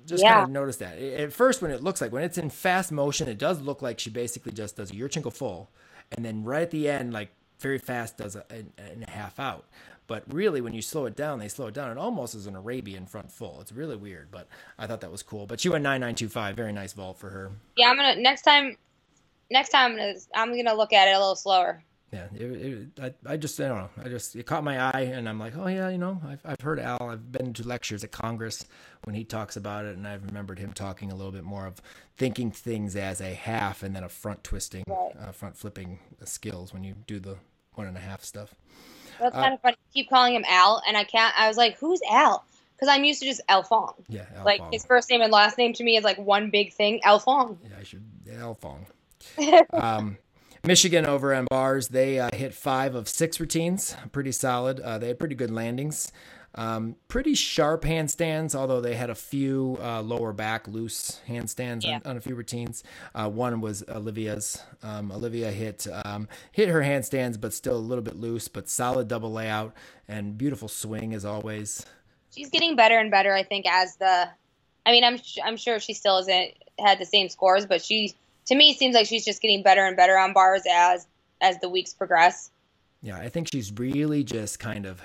just 0.05 0.23
yeah. 0.23 0.34
kind 0.34 0.43
of 0.45 0.49
notice 0.51 0.77
that. 0.77 0.97
At 0.97 1.34
first, 1.34 1.61
when 1.61 1.71
it 1.71 1.84
looks 1.84 2.01
like 2.01 2.11
when 2.11 2.23
it's 2.23 2.38
in 2.38 2.49
fast 2.49 2.91
motion, 2.91 3.27
it 3.27 3.38
does 3.38 3.61
look 3.61 3.81
like 3.81 3.99
she 3.99 4.09
basically 4.09 4.51
just 4.51 4.77
does 4.77 4.91
a 4.91 4.93
Yurchenko 4.93 5.34
full, 5.34 5.69
and 6.11 6.25
then 6.25 6.43
right 6.43 6.63
at 6.63 6.71
the 6.71 6.89
end, 6.89 7.13
like 7.13 7.29
very 7.59 7.77
fast, 7.77 8.17
does 8.17 8.36
a, 8.36 8.43
a, 8.51 8.65
a 9.07 9.09
half 9.09 9.39
out. 9.39 9.65
But 10.08 10.24
really, 10.34 10.62
when 10.62 10.74
you 10.74 10.82
slow 10.82 11.06
it 11.06 11.16
down, 11.16 11.39
they 11.39 11.47
slow 11.47 11.68
it 11.68 11.74
down. 11.74 11.91
It 11.91 11.97
almost 11.97 12.36
is 12.36 12.47
an 12.47 12.56
Arabian 12.56 13.06
front 13.06 13.32
full. 13.32 13.62
It's 13.62 13.72
really 13.72 13.95
weird, 13.95 14.32
but 14.32 14.47
I 14.78 14.88
thought 14.88 15.01
that 15.01 15.12
was 15.12 15.24
cool. 15.24 15.45
But 15.45 15.60
she 15.60 15.70
went 15.70 15.84
nine 15.84 16.01
nine 16.01 16.16
two 16.16 16.30
five. 16.30 16.56
Very 16.56 16.74
nice 16.74 16.93
vault 16.93 17.18
for 17.18 17.30
her. 17.30 17.51
Yeah, 17.78 17.89
I'm 17.89 17.95
gonna 17.95 18.16
next 18.16 18.41
time. 18.41 18.78
Next 19.51 19.70
time, 19.70 19.91
I'm 19.91 19.97
gonna, 19.97 20.14
I'm 20.36 20.56
gonna 20.56 20.76
look 20.76 20.93
at 20.93 21.08
it 21.08 21.12
a 21.12 21.20
little 21.20 21.36
slower. 21.36 21.84
Yeah, 22.14 22.28
it, 22.36 22.43
it, 22.43 22.88
I, 23.01 23.34
I 23.34 23.38
just 23.38 23.60
I 23.60 23.68
don't 23.68 23.78
know. 23.80 23.89
I 24.06 24.08
just 24.08 24.36
it 24.36 24.45
caught 24.45 24.64
my 24.64 24.80
eye, 24.80 25.12
and 25.14 25.28
I'm 25.28 25.39
like, 25.39 25.58
oh 25.58 25.66
yeah, 25.66 25.89
you 25.89 25.97
know, 25.97 26.22
I've 26.28 26.41
I've 26.45 26.62
heard 26.62 26.80
Al. 26.80 27.10
I've 27.10 27.32
been 27.32 27.54
to 27.54 27.68
lectures 27.68 28.04
at 28.04 28.12
Congress 28.12 28.66
when 29.04 29.16
he 29.16 29.24
talks 29.24 29.58
about 29.58 29.86
it, 29.86 29.97
and 29.97 30.08
I've 30.08 30.24
remembered 30.24 30.60
him 30.60 30.74
talking 30.74 31.12
a 31.12 31.16
little 31.16 31.32
bit 31.32 31.43
more 31.43 31.66
of 31.66 31.82
thinking 32.16 32.51
things 32.51 32.95
as 32.95 33.20
a 33.20 33.34
half 33.34 33.82
and 33.82 33.95
then 33.95 34.04
a 34.04 34.10
front 34.10 34.43
twisting, 34.43 34.84
right. 34.88 35.12
uh, 35.20 35.32
front 35.32 35.58
flipping 35.58 35.97
skills 36.24 36.72
when 36.72 36.84
you 36.84 36.93
do 37.08 37.20
the 37.20 37.38
one 37.74 37.88
and 37.88 37.97
a 37.97 38.01
half 38.01 38.24
stuff. 38.24 38.54
That's 39.20 39.36
uh, 39.36 39.41
kind 39.41 39.53
of 39.53 39.61
funny. 39.61 39.78
keep 39.93 40.09
calling 40.09 40.36
him 40.36 40.45
Al, 40.47 40.82
and 40.88 40.97
I 40.97 41.03
can't. 41.03 41.34
I 41.38 41.47
was 41.47 41.57
like, 41.57 41.78
who's 41.78 42.01
Al? 42.09 42.45
Because 42.76 42.89
I'm 42.89 43.03
used 43.03 43.22
to 43.22 43.26
just 43.28 43.41
Al 43.49 43.64
Fong. 43.64 43.93
Yeah, 44.09 44.26
Al 44.38 44.45
like 44.45 44.59
Fong. 44.59 44.72
his 44.72 44.86
first 44.86 45.09
name 45.09 45.22
and 45.22 45.32
last 45.32 45.57
name 45.57 45.74
to 45.74 45.84
me 45.84 45.97
is 45.97 46.03
like 46.03 46.18
one 46.18 46.49
big 46.49 46.74
thing. 46.74 47.01
Al 47.03 47.20
Fong. 47.20 47.57
Yeah, 47.64 47.78
I 47.80 47.84
should 47.84 48.03
Al 48.39 48.55
Fong. 48.55 48.86
um, 49.74 50.18
Michigan 50.66 51.05
over 51.05 51.34
on 51.34 51.45
bars, 51.49 51.89
they 51.89 52.20
uh, 52.20 52.30
hit 52.34 52.53
five 52.53 52.95
of 52.95 53.09
six 53.09 53.39
routines, 53.39 53.97
pretty 54.14 54.32
solid. 54.32 54.80
Uh, 54.80 54.97
they 54.97 55.09
had 55.09 55.20
pretty 55.20 55.36
good 55.36 55.51
landings. 55.51 56.11
Um, 56.56 56.95
pretty 57.08 57.34
sharp 57.34 57.84
handstands, 57.84 58.54
although 58.54 58.80
they 58.80 58.95
had 58.95 59.10
a 59.10 59.16
few 59.16 59.78
uh, 59.82 60.01
lower 60.04 60.34
back 60.34 60.68
loose 60.68 61.20
handstands 61.28 61.84
Yeah. 61.84 61.95
on, 61.95 62.12
on 62.12 62.18
a 62.18 62.22
few 62.22 62.36
routines. 62.36 62.84
Uh, 63.16 63.28
one 63.30 63.60
was 63.60 63.84
Olivia's. 63.89 64.62
Um, 64.84 65.12
Olivia 65.12 65.49
hit 65.51 65.88
um, 66.06 66.28
hit 66.51 66.70
her 66.70 66.82
handstands, 66.82 67.41
but 67.41 67.54
still 67.54 67.76
a 67.76 67.80
little 67.80 68.04
bit 68.04 68.16
loose, 68.16 68.47
but 68.47 68.70
solid 68.70 69.08
double 69.08 69.32
layout 69.32 69.74
and 70.08 70.38
beautiful 70.38 70.68
swing 70.68 71.14
as 71.14 71.26
always. 71.26 71.86
she's 72.36 72.49
getting 72.49 72.76
better 72.76 72.97
and 72.99 73.10
better. 73.10 73.34
I 73.34 73.43
think 73.43 73.66
as 73.68 73.95
the, 73.97 74.30
I 74.86 74.91
mean, 74.91 75.04
I'm 75.04 75.20
I'm 75.43 75.58
sure 75.58 75.80
she 75.80 75.93
still 75.93 76.18
hasn't 76.18 76.51
had 76.80 76.99
the 76.99 77.06
same 77.06 77.30
scores, 77.30 77.66
but 77.66 77.82
she 77.84 78.14
to 78.45 78.56
me 78.56 78.74
seems 78.76 78.93
like 78.93 79.08
she's 79.08 79.26
just 79.26 79.41
getting 79.41 79.64
better 79.64 79.86
and 79.86 79.95
better 79.97 80.18
on 80.20 80.34
bars 80.34 80.62
as 80.70 81.08
as 81.41 81.58
the 81.62 81.70
weeks 81.70 81.93
progress. 81.93 82.51
Yeah, 83.01 83.18
I 83.18 83.30
think 83.30 83.49
she's 83.51 83.72
really 83.74 84.24
just 84.24 84.60
kind 84.60 84.86
of 84.86 85.01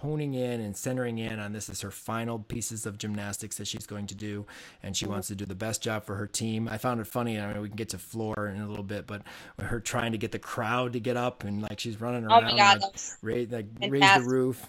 honing 0.00 0.34
in 0.34 0.60
and 0.60 0.76
centering 0.76 1.18
in 1.18 1.38
on 1.38 1.52
this 1.52 1.68
is 1.68 1.80
her 1.82 1.90
final 1.90 2.38
pieces 2.38 2.86
of 2.86 2.96
gymnastics 2.98 3.56
that 3.56 3.66
she's 3.66 3.86
going 3.86 4.06
to 4.06 4.14
do 4.14 4.46
and 4.82 4.96
she 4.96 5.06
wants 5.06 5.28
to 5.28 5.34
do 5.34 5.44
the 5.44 5.54
best 5.54 5.82
job 5.82 6.04
for 6.04 6.14
her 6.16 6.26
team 6.26 6.68
i 6.70 6.78
found 6.78 7.00
it 7.00 7.06
funny 7.06 7.38
i 7.38 7.52
mean 7.52 7.60
we 7.60 7.68
can 7.68 7.76
get 7.76 7.90
to 7.90 7.98
floor 7.98 8.48
in 8.48 8.60
a 8.60 8.68
little 8.68 8.84
bit 8.84 9.06
but 9.06 9.22
her 9.58 9.78
trying 9.78 10.12
to 10.12 10.18
get 10.18 10.32
the 10.32 10.38
crowd 10.38 10.92
to 10.94 11.00
get 11.00 11.16
up 11.16 11.44
and 11.44 11.62
like 11.62 11.78
she's 11.78 12.00
running 12.00 12.24
Oh 12.24 12.28
around 12.28 12.44
my 12.44 12.56
god, 12.56 12.80
like, 12.80 12.94
raise, 13.22 13.50
like 13.50 13.66
raise 13.88 14.00
the 14.00 14.24
roof 14.26 14.66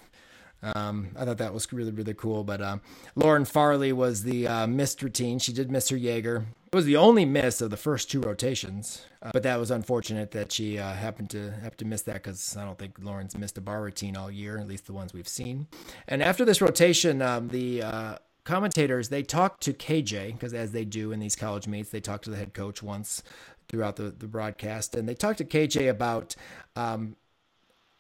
um, 0.64 1.10
I 1.18 1.26
thought 1.26 1.40
that 1.40 1.56
was 1.56 1.74
really, 1.74 1.92
really 1.92 2.14
cool. 2.14 2.44
But 2.44 2.62
um, 2.62 2.82
Lauren 3.16 3.46
Farley 3.46 3.92
was 3.92 4.22
the 4.22 4.48
uh, 4.48 4.68
missed 4.68 5.02
routine. 5.02 5.40
She 5.40 5.54
did 5.54 5.72
miss 5.72 5.90
her 5.90 5.98
Jaeger. 5.98 6.46
It 6.72 6.78
was 6.78 6.86
the 6.86 6.96
only 6.96 7.26
miss 7.26 7.60
of 7.60 7.70
the 7.70 7.76
first 7.76 8.10
two 8.10 8.22
rotations, 8.22 9.06
uh, 9.22 9.32
but 9.34 9.44
that 9.44 9.60
was 9.60 9.72
unfortunate 9.72 10.32
that 10.32 10.54
she 10.54 10.80
uh, 10.80 10.94
happened 10.94 11.30
to 11.32 11.52
have 11.62 11.76
to 11.76 11.86
miss 11.86 12.04
that 12.04 12.24
because 12.24 12.56
I 12.56 12.64
don't 12.64 12.80
think 12.80 12.96
Lauren's 13.02 13.38
missed 13.38 13.58
a 13.58 13.62
bar 13.62 13.82
routine 13.82 14.16
all 14.16 14.32
year, 14.32 14.58
at 14.58 14.70
least 14.70 14.86
the 14.86 14.94
ones 14.94 15.14
we've 15.14 15.28
seen. 15.28 15.68
And 16.08 16.24
after 16.24 16.46
this 16.46 16.62
rotation, 16.62 17.22
um, 17.22 17.50
the 17.50 17.84
uh, 17.84 18.16
commentators 18.46 19.10
they 19.10 19.22
talked 19.22 19.64
to 19.64 19.74
KJ 19.74 20.32
because 20.32 20.54
as 20.54 20.72
they 20.72 20.86
do 20.86 21.12
in 21.12 21.20
these 21.20 21.36
college 21.36 21.68
meets, 21.68 21.90
they 21.90 22.00
talk 22.00 22.22
to 22.22 22.30
the 22.30 22.38
head 22.38 22.54
coach 22.54 22.82
once 22.82 23.22
throughout 23.68 23.98
the, 23.98 24.04
the 24.04 24.28
broadcast, 24.28 24.96
and 24.96 25.10
they 25.10 25.14
talked 25.14 25.40
to 25.40 25.46
KJ 25.46 25.90
about 25.90 26.38
um, 26.78 27.18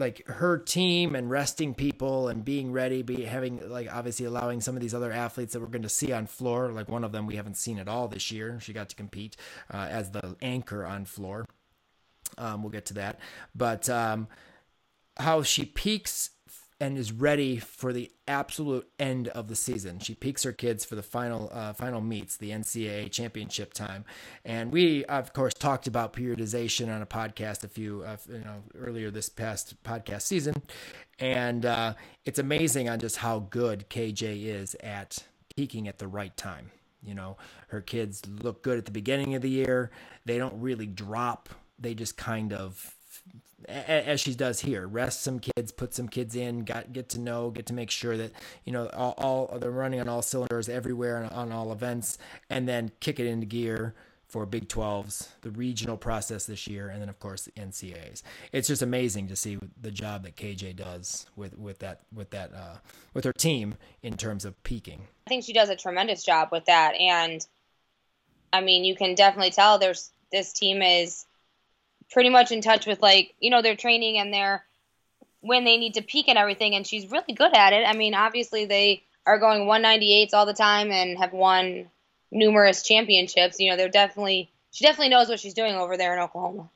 like 0.01 0.27
her 0.27 0.57
team 0.57 1.15
and 1.15 1.29
resting 1.29 1.73
people 1.73 2.27
and 2.27 2.43
being 2.43 2.73
ready, 2.73 3.03
be 3.03 3.23
having 3.23 3.69
like 3.69 3.87
obviously 3.93 4.25
allowing 4.25 4.59
some 4.59 4.75
of 4.75 4.81
these 4.81 4.93
other 4.93 5.11
athletes 5.11 5.53
that 5.53 5.61
we're 5.61 5.67
going 5.67 5.83
to 5.83 5.89
see 5.89 6.11
on 6.11 6.27
floor. 6.27 6.71
Like 6.71 6.89
one 6.89 7.05
of 7.05 7.13
them 7.13 7.27
we 7.27 7.37
haven't 7.37 7.55
seen 7.55 7.79
at 7.79 7.87
all 7.87 8.09
this 8.09 8.31
year. 8.31 8.59
She 8.59 8.73
got 8.73 8.89
to 8.89 8.95
compete 8.95 9.37
uh, 9.73 9.87
as 9.89 10.11
the 10.11 10.35
anchor 10.41 10.85
on 10.85 11.05
floor. 11.05 11.45
Um, 12.37 12.63
we'll 12.63 12.71
get 12.71 12.85
to 12.87 12.93
that, 12.95 13.19
but 13.55 13.89
um, 13.89 14.27
how 15.17 15.43
she 15.43 15.65
peaks 15.65 16.31
and 16.81 16.97
is 16.97 17.11
ready 17.11 17.57
for 17.57 17.93
the 17.93 18.11
absolute 18.27 18.89
end 18.97 19.27
of 19.29 19.47
the 19.47 19.55
season. 19.55 19.99
She 19.99 20.15
peaks 20.15 20.41
her 20.41 20.51
kids 20.51 20.83
for 20.83 20.95
the 20.95 21.03
final 21.03 21.49
uh, 21.53 21.73
final 21.73 22.01
meets, 22.01 22.37
the 22.37 22.49
NCAA 22.49 23.11
championship 23.11 23.71
time, 23.71 24.03
and 24.43 24.71
we 24.71 25.05
of 25.05 25.31
course 25.31 25.53
talked 25.53 25.85
about 25.85 26.11
periodization 26.11 26.93
on 26.93 27.03
a 27.03 27.05
podcast 27.05 27.63
a 27.63 27.67
few 27.67 28.01
uh, 28.01 28.17
you 28.27 28.39
know 28.39 28.63
earlier 28.75 29.11
this 29.11 29.29
past 29.29 29.81
podcast 29.83 30.23
season, 30.23 30.55
and 31.19 31.67
uh, 31.67 31.93
it's 32.25 32.39
amazing 32.39 32.89
on 32.89 32.99
just 32.99 33.17
how 33.17 33.39
good 33.39 33.87
KJ 33.89 34.45
is 34.45 34.75
at 34.81 35.19
peaking 35.55 35.87
at 35.87 35.99
the 35.99 36.07
right 36.07 36.35
time. 36.35 36.71
You 37.03 37.13
know, 37.13 37.37
her 37.67 37.81
kids 37.81 38.23
look 38.27 38.63
good 38.63 38.79
at 38.79 38.85
the 38.85 38.91
beginning 38.91 39.35
of 39.35 39.43
the 39.43 39.49
year. 39.49 39.91
They 40.25 40.39
don't 40.39 40.59
really 40.59 40.87
drop. 40.87 41.49
They 41.77 41.93
just 41.93 42.17
kind 42.17 42.53
of 42.53 42.95
as 43.67 44.19
she 44.19 44.33
does 44.33 44.61
here. 44.61 44.87
Rest 44.87 45.21
some 45.21 45.39
kids 45.39 45.71
put 45.71 45.93
some 45.93 46.07
kids 46.07 46.35
in 46.35 46.63
got 46.63 46.93
get 46.93 47.09
to 47.09 47.19
know 47.19 47.49
get 47.49 47.65
to 47.67 47.73
make 47.73 47.91
sure 47.91 48.17
that 48.17 48.31
you 48.65 48.71
know 48.71 48.87
all, 48.87 49.13
all 49.17 49.59
they're 49.59 49.71
running 49.71 49.99
on 49.99 50.09
all 50.09 50.21
cylinders 50.21 50.69
everywhere 50.69 51.21
and 51.21 51.31
on 51.31 51.51
all 51.51 51.71
events 51.71 52.17
and 52.49 52.67
then 52.67 52.91
kick 52.99 53.19
it 53.19 53.27
into 53.27 53.45
gear 53.45 53.93
for 54.27 54.45
big 54.45 54.69
12s 54.69 55.27
the 55.41 55.51
regional 55.51 55.97
process 55.97 56.45
this 56.45 56.65
year 56.65 56.87
and 56.87 57.01
then 57.01 57.09
of 57.09 57.19
course 57.19 57.43
the 57.43 57.51
NCAAs 57.51 58.23
it's 58.53 58.69
just 58.69 58.81
amazing 58.81 59.27
to 59.27 59.35
see 59.35 59.59
the 59.81 59.91
job 59.91 60.23
that 60.23 60.37
kj 60.37 60.73
does 60.73 61.25
with 61.35 61.57
with 61.57 61.79
that 61.79 62.01
with 62.13 62.29
that 62.29 62.53
uh 62.53 62.77
with 63.13 63.25
her 63.25 63.33
team 63.33 63.75
in 64.01 64.17
terms 64.17 64.45
of 64.45 64.61
peaking. 64.63 65.01
I 65.27 65.29
think 65.29 65.43
she 65.43 65.53
does 65.53 65.69
a 65.69 65.75
tremendous 65.75 66.23
job 66.23 66.49
with 66.51 66.65
that, 66.65 66.95
and 66.95 67.45
I 68.53 68.61
mean, 68.61 68.83
you 68.83 68.95
can 68.95 69.15
definitely 69.15 69.51
tell 69.51 69.79
there's 69.79 70.11
this 70.31 70.53
team 70.53 70.81
is 70.81 71.25
pretty 72.11 72.29
much 72.29 72.51
in 72.51 72.61
touch 72.61 72.85
with 72.85 73.01
like 73.01 73.33
you 73.39 73.49
know 73.49 73.61
their 73.61 73.75
training 73.75 74.17
and 74.17 74.33
their 74.33 74.65
when 75.41 75.63
they 75.65 75.77
need 75.77 75.95
to 75.95 76.01
peak 76.01 76.27
and 76.27 76.37
everything, 76.37 76.75
and 76.75 76.85
she's 76.85 77.09
really 77.09 77.33
good 77.33 77.55
at 77.55 77.73
it. 77.73 77.83
I 77.87 77.93
mean, 77.93 78.13
obviously 78.13 78.65
they 78.65 79.03
are 79.25 79.39
going 79.39 79.61
198s 79.61 80.33
all 80.33 80.45
the 80.45 80.53
time 80.53 80.91
and 80.91 81.17
have 81.17 81.33
won 81.33 81.89
numerous 82.31 82.83
championships. 82.83 83.59
You 83.59 83.71
know, 83.71 83.77
they're 83.77 83.89
definitely 83.89 84.51
she 84.71 84.85
definitely 84.85 85.09
knows 85.09 85.29
what 85.29 85.39
she's 85.39 85.53
doing 85.53 85.75
over 85.75 85.97
there 85.97 86.13
in 86.13 86.19
Oklahoma. 86.19 86.69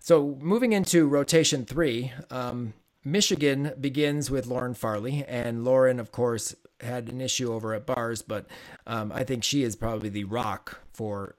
So 0.00 0.38
moving 0.40 0.72
into 0.72 1.06
rotation 1.08 1.64
three, 1.64 2.12
um, 2.30 2.74
Michigan 3.04 3.72
begins 3.80 4.30
with 4.30 4.46
Lauren 4.46 4.74
Farley, 4.74 5.24
and 5.26 5.64
Lauren, 5.64 6.00
of 6.00 6.12
course, 6.12 6.54
had 6.80 7.08
an 7.08 7.20
issue 7.20 7.52
over 7.52 7.74
at 7.74 7.86
bars, 7.86 8.22
but 8.22 8.46
um, 8.86 9.10
I 9.12 9.24
think 9.24 9.44
she 9.44 9.62
is 9.62 9.76
probably 9.76 10.08
the 10.08 10.24
rock 10.24 10.80
for 10.92 11.36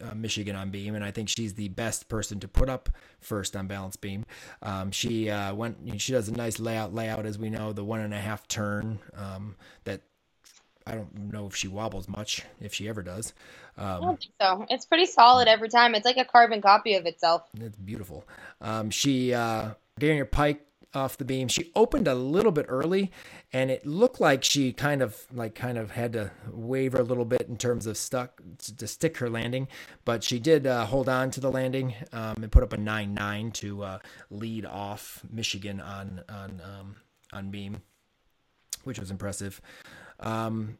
uh, 0.00 0.14
Michigan 0.14 0.56
on 0.56 0.70
beam, 0.70 0.94
and 0.94 1.04
I 1.04 1.10
think 1.10 1.28
she's 1.28 1.54
the 1.54 1.68
best 1.68 2.08
person 2.08 2.40
to 2.40 2.48
put 2.48 2.68
up 2.68 2.90
first 3.20 3.54
on 3.56 3.66
balance 3.66 3.96
beam. 3.96 4.24
Um, 4.62 4.90
she 4.90 5.30
uh, 5.30 5.54
went, 5.54 5.78
you 5.84 5.92
know, 5.92 5.98
she 5.98 6.12
does 6.12 6.28
a 6.28 6.32
nice 6.32 6.58
layout, 6.58 6.94
layout 6.94 7.26
as 7.26 7.38
we 7.38 7.50
know, 7.50 7.72
the 7.72 7.84
one 7.84 8.00
and 8.00 8.12
a 8.12 8.20
half 8.20 8.46
turn 8.48 8.98
um, 9.16 9.56
that. 9.84 10.02
I 10.88 10.94
don't 10.94 11.32
know 11.32 11.46
if 11.48 11.56
she 11.56 11.66
wobbles 11.66 12.08
much, 12.08 12.44
if 12.60 12.72
she 12.72 12.88
ever 12.88 13.02
does. 13.02 13.34
I 13.76 13.94
Um, 13.94 14.02
don't 14.02 14.20
think 14.20 14.32
so. 14.40 14.66
It's 14.70 14.86
pretty 14.86 15.06
solid 15.06 15.48
every 15.48 15.68
time. 15.68 15.96
It's 15.96 16.04
like 16.04 16.16
a 16.16 16.24
carbon 16.24 16.62
copy 16.62 16.94
of 16.94 17.06
itself. 17.06 17.42
It's 17.60 17.76
beautiful. 17.76 18.24
Um, 18.60 18.90
she 18.90 19.34
uh, 19.34 19.70
her 20.00 20.24
pike 20.24 20.65
off 20.96 21.16
the 21.16 21.24
beam. 21.24 21.46
She 21.46 21.70
opened 21.76 22.08
a 22.08 22.14
little 22.14 22.50
bit 22.50 22.66
early, 22.68 23.12
and 23.52 23.70
it 23.70 23.86
looked 23.86 24.20
like 24.20 24.42
she 24.42 24.72
kind 24.72 25.02
of 25.02 25.26
like 25.32 25.54
kind 25.54 25.78
of 25.78 25.92
had 25.92 26.14
to 26.14 26.32
waver 26.50 26.98
a 26.98 27.04
little 27.04 27.24
bit 27.24 27.42
in 27.42 27.56
terms 27.56 27.86
of 27.86 27.96
stuck 27.96 28.42
to 28.78 28.86
stick 28.86 29.18
her 29.18 29.30
landing, 29.30 29.68
but 30.04 30.24
she 30.24 30.38
did 30.38 30.66
uh, 30.66 30.86
hold 30.86 31.08
on 31.08 31.30
to 31.32 31.40
the 31.40 31.50
landing 31.50 31.94
um, 32.12 32.42
and 32.42 32.50
put 32.50 32.62
up 32.62 32.72
a 32.72 32.78
nine 32.78 33.14
nine 33.14 33.52
to 33.52 33.82
uh, 33.84 33.98
lead 34.30 34.66
off 34.66 35.22
Michigan 35.30 35.80
on 35.80 36.22
on 36.28 36.60
um, 36.64 36.96
on 37.32 37.50
beam, 37.50 37.82
which 38.84 38.98
was 38.98 39.10
impressive. 39.10 39.60
Um, 40.18 40.78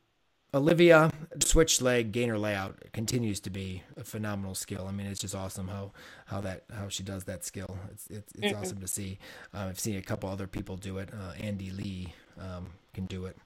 Olivia 0.56 1.10
switch 1.40 1.82
leg 1.82 2.12
gainer 2.12 2.38
layout 2.38 2.76
continues 2.92 3.40
to 3.40 3.50
be 3.50 3.82
a 3.96 4.04
phenomenal 4.04 4.54
skill. 4.54 4.86
I 4.88 4.92
mean, 4.92 5.06
it's 5.06 5.20
just 5.20 5.34
awesome 5.34 5.68
how 5.68 5.92
how 6.26 6.40
that 6.40 6.64
how 6.72 6.88
she 6.88 7.02
does 7.02 7.24
that 7.24 7.44
skill. 7.44 7.78
It's 7.92 8.06
it's, 8.08 8.32
it's 8.34 8.56
awesome 8.56 8.80
to 8.80 8.88
see. 8.88 9.18
Uh, 9.54 9.66
I've 9.68 9.78
seen 9.78 9.96
a 9.96 10.02
couple 10.02 10.28
other 10.30 10.46
people 10.46 10.76
do 10.76 10.98
it. 10.98 11.10
Uh, 11.12 11.32
Andy 11.40 11.70
Lee 11.70 12.14
um, 12.40 12.68
can 12.94 13.06
do 13.06 13.26
it. 13.26 13.36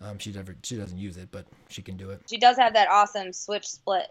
Um, 0.00 0.18
she 0.18 0.30
never 0.30 0.54
she 0.62 0.76
doesn't 0.76 0.98
use 0.98 1.16
it, 1.16 1.30
but 1.30 1.46
she 1.68 1.82
can 1.82 1.96
do 1.96 2.10
it. 2.10 2.20
She 2.28 2.38
does 2.38 2.56
have 2.58 2.74
that 2.74 2.88
awesome 2.90 3.32
switch 3.32 3.66
split 3.66 4.08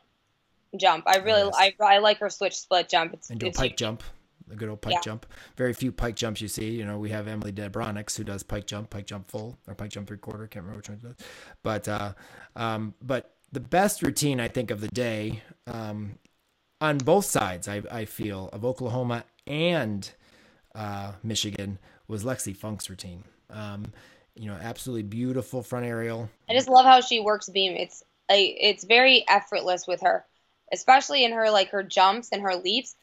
jump. 0.76 1.05
I 1.08 1.18
really 1.18 1.43
Yes. 1.43 1.74
I, 1.80 1.95
I 1.95 1.97
like 1.99 2.18
her 2.20 2.30
switch 2.30 2.55
split 2.55 2.89
jump. 2.89 3.14
It's, 3.14 3.30
And 3.30 3.39
do 3.39 3.45
a 3.45 3.49
it's 3.49 3.58
pike 3.58 3.78
jump, 3.78 4.03
a 4.52 4.56
good 4.56 4.70
old 4.70 4.82
pike 4.82 4.93
Yeah. 4.93 5.02
jump. 5.02 5.26
Very 5.56 5.74
few 5.74 5.91
pike 5.91 6.16
jumps 6.16 6.41
you 6.41 6.48
see. 6.48 6.70
You 6.72 6.86
know, 6.86 6.98
we 6.98 7.10
have 7.10 7.28
Emily 7.28 7.52
Debronix 7.52 8.18
who 8.18 8.24
does 8.24 8.43
pike 8.43 8.66
jump, 8.66 8.89
pike 8.89 9.06
jump 9.06 9.30
full, 9.30 9.58
or 9.68 9.76
pike 9.76 9.89
jump 9.89 10.08
three 10.08 10.18
quarter. 10.18 10.48
Can't 10.48 10.64
remember 10.64 10.78
which 10.78 10.89
one 10.89 11.00
she 11.00 11.08
does. 11.08 11.16
But 11.64 11.88
uh, 11.88 12.14
um, 12.56 12.93
but 13.02 13.36
the 13.52 13.60
best 13.60 14.02
routine 14.02 14.39
I 14.39 14.48
think 14.48 14.72
of 14.72 14.82
the 14.82 14.89
day 14.89 15.41
um, 15.66 16.18
on 16.82 16.98
both 16.98 17.26
sides, 17.26 17.68
I, 17.68 17.82
I 17.91 18.06
feel 18.06 18.50
of 18.54 18.66
Oklahoma 18.66 19.24
and 19.45 20.10
uh, 20.76 21.14
Michigan 21.24 21.80
was 22.08 22.24
Lexi 22.24 22.56
Funk's 22.56 22.89
routine. 22.89 23.24
Um, 23.50 23.86
you 24.36 24.48
know, 24.48 24.58
absolutely 24.62 25.04
beautiful 25.04 25.64
front 25.64 25.86
aerial. 25.86 26.30
I 26.50 26.54
just 26.54 26.70
love 26.70 26.86
how 26.86 27.02
she 27.02 27.20
works 27.20 27.50
beam. 27.50 27.74
It's 27.76 28.04
a, 28.30 28.45
it's 28.45 28.84
very 28.84 29.26
effortless 29.28 29.88
with 29.88 30.02
her, 30.02 30.26
especially 30.72 31.24
in 31.26 31.32
her 31.32 31.50
like 31.50 31.70
her 31.70 31.82
jumps 31.82 32.30
and 32.32 32.41
her 32.41 32.56
leaps. 32.56 32.95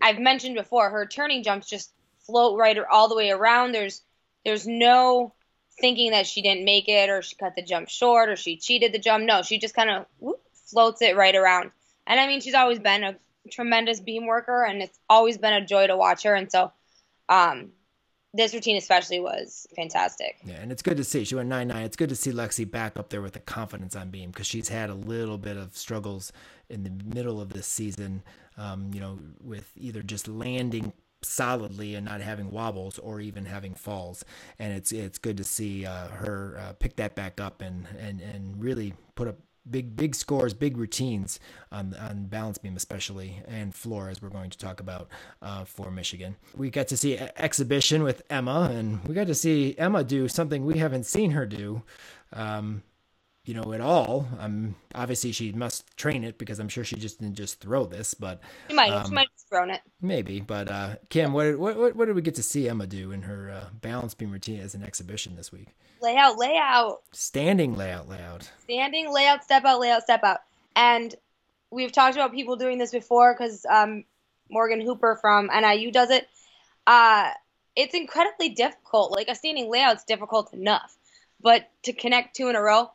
I've 0.00 0.18
mentioned 0.18 0.54
before 0.54 0.90
her 0.90 1.06
turning 1.06 1.42
jumps 1.42 1.68
just 1.68 1.92
float 2.26 2.58
right 2.58 2.78
all 2.90 3.08
the 3.08 3.16
way 3.16 3.30
around. 3.30 3.72
There's 3.72 4.02
there's 4.44 4.66
no 4.66 5.34
thinking 5.80 6.10
that 6.12 6.26
she 6.26 6.42
didn't 6.42 6.64
make 6.64 6.88
it 6.88 7.08
or 7.10 7.22
she 7.22 7.36
cut 7.36 7.54
the 7.56 7.62
jump 7.62 7.88
short 7.88 8.28
or 8.28 8.36
she 8.36 8.56
cheated 8.56 8.92
the 8.92 8.98
jump. 8.98 9.24
No, 9.24 9.42
she 9.42 9.58
just 9.58 9.74
kind 9.74 9.90
of 9.90 10.34
floats 10.66 11.02
it 11.02 11.16
right 11.16 11.34
around. 11.34 11.70
And 12.06 12.18
I 12.18 12.26
mean, 12.26 12.40
she's 12.40 12.54
always 12.54 12.78
been 12.78 13.04
a 13.04 13.16
tremendous 13.50 14.00
beam 14.00 14.26
worker, 14.26 14.64
and 14.64 14.82
it's 14.82 14.98
always 15.08 15.38
been 15.38 15.52
a 15.52 15.64
joy 15.64 15.86
to 15.86 15.96
watch 15.96 16.22
her. 16.24 16.34
And 16.34 16.50
so, 16.50 16.72
um, 17.28 17.70
this 18.32 18.54
routine 18.54 18.76
especially 18.76 19.20
was 19.20 19.66
fantastic. 19.74 20.36
Yeah, 20.44 20.56
and 20.56 20.70
it's 20.70 20.82
good 20.82 20.96
to 20.98 21.04
see. 21.04 21.24
She 21.24 21.34
went 21.34 21.48
9 21.48 21.68
9. 21.68 21.82
It's 21.82 21.96
good 21.96 22.10
to 22.10 22.16
see 22.16 22.30
Lexi 22.30 22.68
back 22.68 22.96
up 22.96 23.10
there 23.10 23.22
with 23.22 23.32
the 23.32 23.40
confidence 23.40 23.96
on 23.96 24.10
beam 24.10 24.30
because 24.30 24.46
she's 24.46 24.68
had 24.68 24.88
a 24.88 24.94
little 24.94 25.38
bit 25.38 25.56
of 25.56 25.76
struggles 25.76 26.32
in 26.68 26.84
the 26.84 26.90
middle 27.14 27.40
of 27.40 27.52
this 27.52 27.66
season, 27.66 28.22
um, 28.60 28.90
you 28.92 29.00
know, 29.00 29.18
with 29.42 29.72
either 29.76 30.02
just 30.02 30.28
landing 30.28 30.92
solidly 31.22 31.94
and 31.94 32.06
not 32.06 32.20
having 32.20 32.50
wobbles 32.50 32.98
or 32.98 33.20
even 33.20 33.44
having 33.44 33.74
falls. 33.74 34.24
And 34.58 34.72
it's 34.72 34.92
it's 34.92 35.18
good 35.18 35.36
to 35.38 35.44
see 35.44 35.86
uh, 35.86 36.08
her 36.08 36.58
uh, 36.58 36.72
pick 36.74 36.96
that 36.96 37.14
back 37.14 37.40
up 37.40 37.62
and 37.62 37.86
and 37.98 38.20
and 38.20 38.60
really 38.62 38.94
put 39.14 39.28
up 39.28 39.36
big 39.70 39.96
big 39.96 40.14
scores, 40.14 40.52
big 40.52 40.76
routines 40.76 41.40
on 41.72 41.94
on 41.94 42.26
balance 42.26 42.58
beam 42.58 42.76
especially 42.76 43.42
and 43.46 43.74
floor 43.74 44.08
as 44.10 44.20
we're 44.20 44.28
going 44.28 44.50
to 44.50 44.58
talk 44.58 44.80
about 44.80 45.08
uh, 45.40 45.64
for 45.64 45.90
Michigan. 45.90 46.36
We 46.54 46.70
got 46.70 46.88
to 46.88 46.96
see 46.96 47.18
exhibition 47.36 48.02
with 48.02 48.22
Emma, 48.28 48.70
and 48.72 49.02
we 49.06 49.14
got 49.14 49.26
to 49.28 49.34
see 49.34 49.74
Emma 49.78 50.04
do 50.04 50.28
something 50.28 50.66
we 50.66 50.78
haven't 50.78 51.06
seen 51.06 51.30
her 51.32 51.46
do. 51.46 51.82
Um, 52.32 52.82
you 53.50 53.56
know, 53.56 53.72
at 53.72 53.80
all. 53.80 54.28
Um, 54.38 54.76
obviously 54.94 55.32
she 55.32 55.50
must 55.50 55.96
train 55.96 56.22
it 56.22 56.38
because 56.38 56.60
I'm 56.60 56.68
sure 56.68 56.84
she 56.84 56.94
just 56.94 57.18
didn't 57.18 57.34
just 57.34 57.58
throw 57.58 57.84
this, 57.84 58.14
but 58.14 58.40
she 58.68 58.74
might, 58.76 58.92
um, 58.92 59.06
she 59.06 59.12
might 59.12 59.26
have 59.28 59.48
thrown 59.48 59.70
it. 59.70 59.80
Maybe, 60.00 60.38
but 60.38 60.70
uh, 60.70 60.94
Kim, 61.08 61.32
what, 61.32 61.58
what 61.58 61.96
what 61.96 62.04
did 62.04 62.14
we 62.14 62.22
get 62.22 62.36
to 62.36 62.44
see 62.44 62.68
Emma 62.68 62.86
do 62.86 63.10
in 63.10 63.22
her 63.22 63.50
uh, 63.50 63.64
balance 63.80 64.14
beam 64.14 64.30
routine 64.30 64.60
as 64.60 64.76
an 64.76 64.84
exhibition 64.84 65.34
this 65.34 65.50
week? 65.50 65.74
Layout, 66.00 66.38
layout. 66.38 67.02
Standing 67.10 67.76
layout, 67.76 68.08
layout. 68.08 68.48
Standing 68.62 69.12
layout, 69.12 69.42
step 69.42 69.64
out, 69.64 69.80
layout, 69.80 70.04
step 70.04 70.22
out. 70.22 70.38
And 70.76 71.12
we've 71.72 71.90
talked 71.90 72.14
about 72.14 72.32
people 72.32 72.54
doing 72.54 72.78
this 72.78 72.92
before 72.92 73.34
because 73.34 73.66
um, 73.68 74.04
Morgan 74.48 74.80
Hooper 74.80 75.18
from 75.20 75.50
NIU 75.52 75.90
does 75.90 76.10
it. 76.10 76.28
Uh, 76.86 77.30
it's 77.74 77.96
incredibly 77.96 78.50
difficult. 78.50 79.10
Like 79.10 79.26
a 79.26 79.34
standing 79.34 79.68
layout's 79.68 80.04
difficult 80.04 80.54
enough, 80.54 80.96
but 81.40 81.68
to 81.82 81.92
connect 81.92 82.36
two 82.36 82.48
in 82.48 82.54
a 82.54 82.62
row 82.62 82.92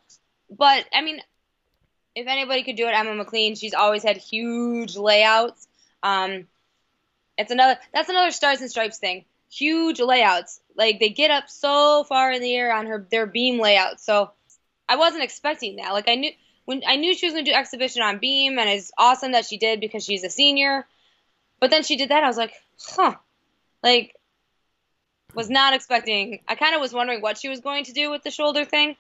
but 0.50 0.86
I 0.94 1.02
mean, 1.02 1.22
if 2.16 2.28
anybody 2.28 2.64
could 2.64 2.76
do 2.76 2.88
it, 2.88 2.96
Emma 2.96 3.14
McLean. 3.14 3.56
She's 3.56 3.74
always 3.74 4.04
had 4.04 4.18
huge 4.18 4.96
layouts. 4.96 5.68
Um, 6.02 6.48
it's 7.38 7.52
another 7.52 7.78
that's 7.94 8.10
another 8.10 8.32
stars 8.32 8.62
and 8.62 8.70
stripes 8.70 8.98
thing. 8.98 9.26
Huge 9.52 10.00
layouts. 10.00 10.60
Like 10.76 11.00
they 11.00 11.10
get 11.10 11.32
up 11.32 11.50
so 11.50 12.06
far 12.08 12.32
in 12.32 12.42
the 12.42 12.54
air 12.54 12.74
on 12.74 12.88
her 12.88 13.06
their 13.12 13.26
beam 13.26 13.60
layout. 13.60 14.00
So 14.00 14.32
I 14.88 14.96
wasn't 14.96 15.24
expecting 15.24 15.78
that. 15.78 15.94
Like 15.94 16.08
I 16.08 16.16
knew 16.16 16.32
when 16.66 16.84
I 16.88 16.96
knew 16.96 17.14
she 17.16 17.28
was 17.28 17.34
gonna 17.34 17.46
do 17.46 17.52
exhibition 17.52 18.02
on 18.02 18.20
beam, 18.20 18.58
and 18.58 18.70
it's 18.70 18.92
awesome 18.98 19.34
that 19.34 19.46
she 19.46 19.58
did 19.58 19.80
because 19.80 20.06
she's 20.06 20.24
a 20.24 20.30
senior. 20.30 20.86
But 21.60 21.72
then 21.72 21.84
she 21.84 21.96
did 21.96 22.10
that. 22.10 22.24
I 22.24 22.28
was 22.28 22.38
like, 22.38 22.54
huh. 22.80 23.16
Like 23.84 24.16
was 25.36 25.50
not 25.50 25.74
expecting. 25.74 26.40
I 26.48 26.56
kind 26.56 26.76
of 26.76 26.82
was 26.82 26.94
wondering 26.94 27.22
what 27.22 27.38
she 27.38 27.50
was 27.50 27.60
going 27.60 27.84
to 27.86 27.94
do 27.94 28.10
with 28.10 28.24
the 28.24 28.32
shoulder 28.32 28.64
thing. 28.64 28.96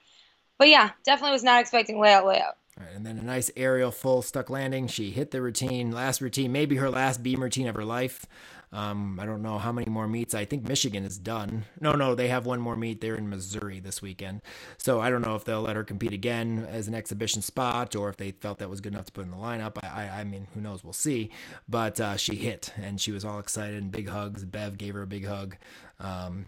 But 0.58 0.70
yeah, 0.70 0.91
definitely 1.03 1.34
was 1.34 1.43
not 1.43 1.62
expecting 1.62 1.99
layout 1.99 2.26
layout. 2.26 2.58
Right, 2.78 2.89
and 2.93 3.06
then 3.06 3.18
a 3.18 3.24
nice 3.24 3.49
aerial 3.56 3.91
full 3.91 4.22
stuck 4.22 4.49
landing. 4.49 4.88
She 4.88 5.12
hit 5.12 5.32
the 5.32 5.41
routine, 5.41 5.91
last 5.91 6.20
routine, 6.20 6.51
maybe 6.51 6.76
her 6.76 6.89
last 6.89 7.24
beam 7.24 7.41
routine 7.41 7.68
of 7.68 7.76
her 7.76 7.86
life. 7.86 8.26
Um, 8.74 9.18
I 9.22 9.26
don't 9.26 9.41
know 9.41 9.58
how 9.58 9.72
many 9.72 9.89
more 9.89 10.08
meets. 10.08 10.34
I 10.34 10.43
think 10.43 10.68
Michigan 10.68 11.06
is 11.06 11.18
done. 11.18 11.64
No, 11.80 11.93
no, 11.93 12.14
they 12.14 12.28
have 12.28 12.45
one 12.45 12.60
more 12.60 12.76
meet. 12.76 12.99
They're 12.99 13.16
in 13.16 13.30
Missouri 13.30 13.80
this 13.80 14.01
weekend. 14.01 14.41
So 14.78 14.99
I 14.99 15.10
don't 15.10 15.22
know 15.22 15.36
if 15.36 15.45
they'll 15.45 15.62
let 15.62 15.78
her 15.78 15.86
compete 15.86 16.12
again 16.12 16.68
as 16.70 16.89
an 16.89 16.93
exhibition 16.93 17.41
spot 17.41 17.95
or 17.95 18.10
if 18.10 18.18
they 18.18 18.32
felt 18.32 18.58
that 18.60 18.70
was 18.70 18.82
good 18.82 18.91
enough 18.93 19.06
to 19.06 19.14
put 19.14 19.24
in 19.24 19.32
the 19.32 19.38
lineup. 19.38 19.78
I, 19.82 19.88
I, 19.88 20.20
I 20.20 20.24
mean, 20.26 20.47
who 20.53 20.60
knows? 20.60 20.84
We'll 20.84 20.91
see. 20.91 21.30
But 21.70 22.01
uh, 22.01 22.18
she 22.18 22.36
hit 22.36 22.74
and 22.76 22.99
she 22.99 23.14
was 23.14 23.24
all 23.24 23.39
excited 23.39 23.82
and 23.82 23.91
big 23.91 24.10
hugs. 24.10 24.43
Bev 24.43 24.78
gave 24.78 24.95
her 24.95 25.03
a 25.03 25.08
big 25.08 25.26
hug. 25.26 25.56
Um, 26.01 26.47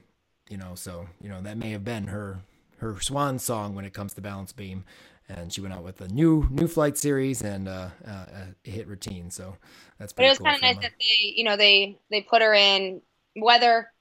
you 0.49 0.57
know, 0.57 0.75
so, 0.75 1.07
you 1.21 1.29
know, 1.29 1.41
that 1.41 1.57
may 1.57 1.71
have 1.71 1.85
been 1.85 2.07
her 2.07 2.41
her 2.77 2.99
swan 2.99 3.39
song 3.39 3.75
when 3.75 3.85
it 3.85 3.93
comes 3.93 4.13
to 4.13 4.21
balance 4.21 4.53
beam. 4.53 4.85
And 5.29 5.51
she 5.51 5.59
went 5.59 5.73
out 5.73 5.83
with 5.83 5.99
a 5.99 6.07
new 6.07 6.47
new 6.49 6.67
flight 6.67 6.97
series 6.97 7.41
and 7.41 7.67
uh, 7.67 7.89
uh, 8.07 8.25
a 8.65 8.69
hit 8.69 8.87
routine. 8.87 9.29
So 9.29 9.57
that's. 9.99 10.13
But 10.13 10.25
it 10.25 10.29
was 10.29 10.37
cool 10.37 10.45
kind 10.45 10.55
of 10.55 10.61
nice 10.61 10.77
that 10.77 10.93
they, 10.97 11.33
you 11.35 11.43
know, 11.43 11.57
they 11.57 11.99
they 12.09 12.21
put 12.21 12.41
her 12.41 12.53
in 12.53 13.01
whether 13.35 13.91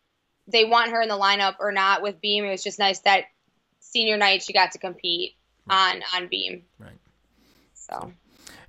they 0.47 0.65
want 0.65 0.93
her 0.93 1.03
in 1.03 1.09
the 1.09 1.19
lineup 1.19 1.57
or 1.59 1.73
not 1.73 2.01
with 2.01 2.21
beam. 2.21 2.45
It 2.45 2.51
was 2.51 2.63
just 2.63 2.79
nice 2.79 3.01
that 3.01 3.25
senior 3.81 4.17
night 4.17 4.43
she 4.43 4.53
got 4.53 4.71
to 4.73 4.79
compete 4.79 5.33
right. 5.67 5.97
on 5.97 6.03
on 6.15 6.29
beam. 6.29 6.63
Right. 6.79 6.99
So. 7.75 8.13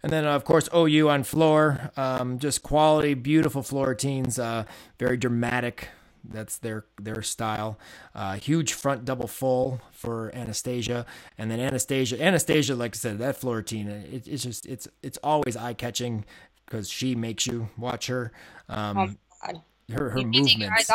And 0.03 0.11
then, 0.11 0.25
of 0.25 0.45
course, 0.45 0.69
OU 0.73 1.09
on 1.09 1.23
floor. 1.23 1.91
Um, 1.97 2.39
just 2.39 2.61
quality, 2.61 3.13
beautiful 3.13 3.63
floor 3.63 3.87
routines. 3.87 4.37
Uh, 4.39 4.63
very 4.99 5.17
dramatic 5.17 5.89
that's 6.29 6.57
their 6.57 6.85
their 7.01 7.21
style. 7.21 7.77
Uh, 8.13 8.35
huge 8.35 8.73
front 8.73 9.05
double 9.05 9.27
full 9.27 9.81
for 9.91 10.33
Anastasia, 10.33 11.05
and 11.37 11.49
then 11.49 11.59
Anastasia. 11.59 12.21
Anastasia, 12.21 12.75
like 12.75 12.95
I 12.95 12.97
said, 12.97 13.19
that 13.19 13.37
floor 13.37 13.57
routine. 13.57 13.87
It, 13.87 14.27
it's 14.27 14.43
just 14.43 14.65
it's 14.65 14.87
it's 15.01 15.17
always 15.23 15.55
eye 15.55 15.73
catching 15.73 16.25
because 16.65 16.89
she 16.89 17.15
makes 17.15 17.47
you 17.47 17.69
watch 17.77 18.07
her. 18.07 18.31
Um, 18.69 19.17
oh, 19.47 19.63
her 19.91 20.09
her 20.09 20.21
movements. 20.23 20.91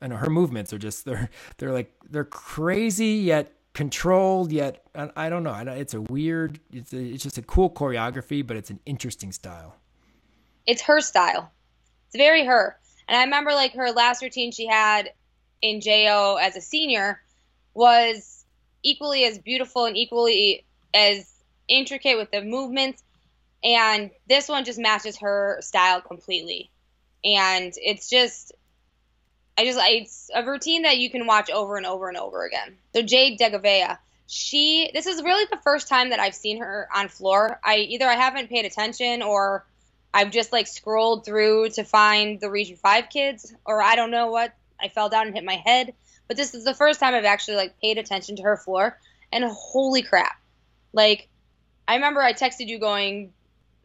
I 0.00 0.08
know 0.08 0.16
her 0.16 0.30
movements 0.30 0.72
are 0.72 0.78
just 0.78 1.04
they're 1.04 1.30
they're 1.58 1.72
like 1.72 1.92
they're 2.08 2.24
crazy 2.24 3.14
yet 3.14 3.52
controlled 3.72 4.52
yet 4.52 4.86
I, 5.16 5.28
don't 5.28 5.42
know. 5.42 5.54
It's 5.54 5.94
a 5.94 6.00
weird. 6.00 6.60
It's 6.72 6.92
a, 6.92 6.98
it's 6.98 7.22
just 7.22 7.38
a 7.38 7.42
cool 7.42 7.70
choreography, 7.70 8.46
but 8.46 8.56
it's 8.56 8.70
an 8.70 8.80
interesting 8.86 9.32
style. 9.32 9.76
It's 10.66 10.82
her 10.82 11.00
style. 11.00 11.52
It's 12.08 12.16
very 12.16 12.44
her. 12.44 12.78
And 13.08 13.16
I 13.16 13.24
remember 13.24 13.52
like 13.52 13.74
her 13.74 13.90
last 13.92 14.22
routine 14.22 14.52
she 14.52 14.66
had 14.66 15.10
in 15.62 15.80
JO 15.80 16.36
as 16.40 16.56
a 16.56 16.60
senior 16.60 17.20
was 17.74 18.44
equally 18.82 19.24
as 19.24 19.38
beautiful 19.38 19.84
and 19.84 19.96
equally 19.96 20.64
as 20.94 21.30
intricate 21.68 22.18
with 22.18 22.30
the 22.30 22.42
movements. 22.42 23.02
And 23.62 24.10
this 24.28 24.48
one 24.48 24.64
just 24.64 24.78
matches 24.78 25.18
her 25.18 25.58
style 25.60 26.00
completely. 26.00 26.70
And 27.24 27.72
it's 27.76 28.08
just, 28.08 28.52
I 29.58 29.64
just, 29.64 29.80
it's 29.82 30.30
a 30.34 30.44
routine 30.44 30.82
that 30.82 30.98
you 30.98 31.10
can 31.10 31.26
watch 31.26 31.50
over 31.50 31.76
and 31.76 31.86
over 31.86 32.08
and 32.08 32.16
over 32.16 32.44
again. 32.44 32.76
So 32.94 33.02
Jade 33.02 33.38
Degouveia, 33.38 33.98
she, 34.26 34.90
this 34.92 35.06
is 35.06 35.22
really 35.22 35.46
the 35.50 35.58
first 35.62 35.88
time 35.88 36.10
that 36.10 36.20
I've 36.20 36.34
seen 36.34 36.60
her 36.60 36.88
on 36.94 37.08
floor. 37.08 37.58
I 37.64 37.76
either 37.76 38.06
I 38.06 38.14
haven't 38.14 38.50
paid 38.50 38.64
attention 38.64 39.22
or 39.22 39.66
I've 40.16 40.30
just 40.30 40.50
like 40.50 40.66
scrolled 40.66 41.26
through 41.26 41.68
to 41.74 41.84
find 41.84 42.40
the 42.40 42.50
Region 42.50 42.76
5 42.76 43.10
kids, 43.10 43.54
or 43.66 43.82
I 43.82 43.96
don't 43.96 44.10
know 44.10 44.30
what. 44.30 44.54
I 44.80 44.88
fell 44.88 45.10
down 45.10 45.26
and 45.26 45.34
hit 45.34 45.44
my 45.44 45.60
head. 45.62 45.92
But 46.26 46.38
this 46.38 46.54
is 46.54 46.64
the 46.64 46.72
first 46.72 47.00
time 47.00 47.12
I've 47.12 47.26
actually 47.26 47.58
like 47.58 47.78
paid 47.82 47.98
attention 47.98 48.36
to 48.36 48.42
her 48.44 48.56
floor. 48.56 48.98
And 49.30 49.44
holy 49.44 50.00
crap. 50.00 50.40
Like, 50.94 51.28
I 51.86 51.96
remember 51.96 52.22
I 52.22 52.32
texted 52.32 52.68
you 52.68 52.78
going, 52.78 53.34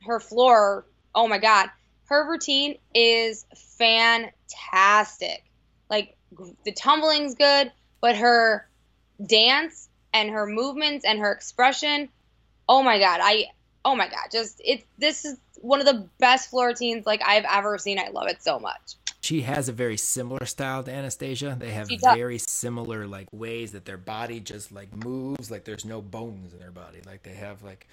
her 0.07 0.21
floor, 0.21 0.85
oh 1.13 1.27
my 1.27 1.37
God. 1.37 1.69
Her 2.05 2.29
routine 2.29 2.77
is 2.95 3.45
fantastic. 3.77 5.43
Like, 5.89 6.15
the 6.63 6.71
tumbling's 6.71 7.35
good, 7.35 7.73
but 7.99 8.15
her 8.15 8.69
dance 9.25 9.89
and 10.13 10.29
her 10.29 10.47
movements 10.47 11.03
and 11.03 11.19
her 11.19 11.33
expression, 11.33 12.07
oh 12.69 12.83
my 12.83 12.99
God. 12.99 13.19
I, 13.21 13.47
oh 13.85 13.95
my 13.95 14.07
God. 14.07 14.27
Just, 14.31 14.61
it, 14.63 14.85
this 14.97 15.25
is 15.25 15.37
one 15.61 15.79
of 15.79 15.85
the 15.85 16.07
best 16.19 16.49
floor 16.49 16.67
routines 16.67 17.05
like 17.05 17.21
I've 17.25 17.45
ever 17.45 17.77
seen. 17.77 17.99
I 17.99 18.09
love 18.09 18.27
it 18.27 18.43
so 18.43 18.59
much. 18.59 18.95
She 19.21 19.41
has 19.41 19.69
a 19.69 19.71
very 19.71 19.97
similar 19.97 20.45
style 20.45 20.83
to 20.83 20.91
Anastasia. 20.91 21.55
They 21.59 21.71
have 21.71 21.89
very 22.01 22.39
similar 22.39 23.05
like 23.05 23.27
ways 23.31 23.73
that 23.73 23.85
their 23.85 23.97
body 23.97 24.39
just 24.39 24.71
like 24.71 24.95
moves, 25.05 25.51
like 25.51 25.63
there's 25.63 25.85
no 25.85 26.01
bones 26.01 26.53
in 26.53 26.59
their 26.59 26.71
body. 26.71 27.01
Like 27.05 27.21
they 27.21 27.35
have 27.35 27.61
like 27.61 27.87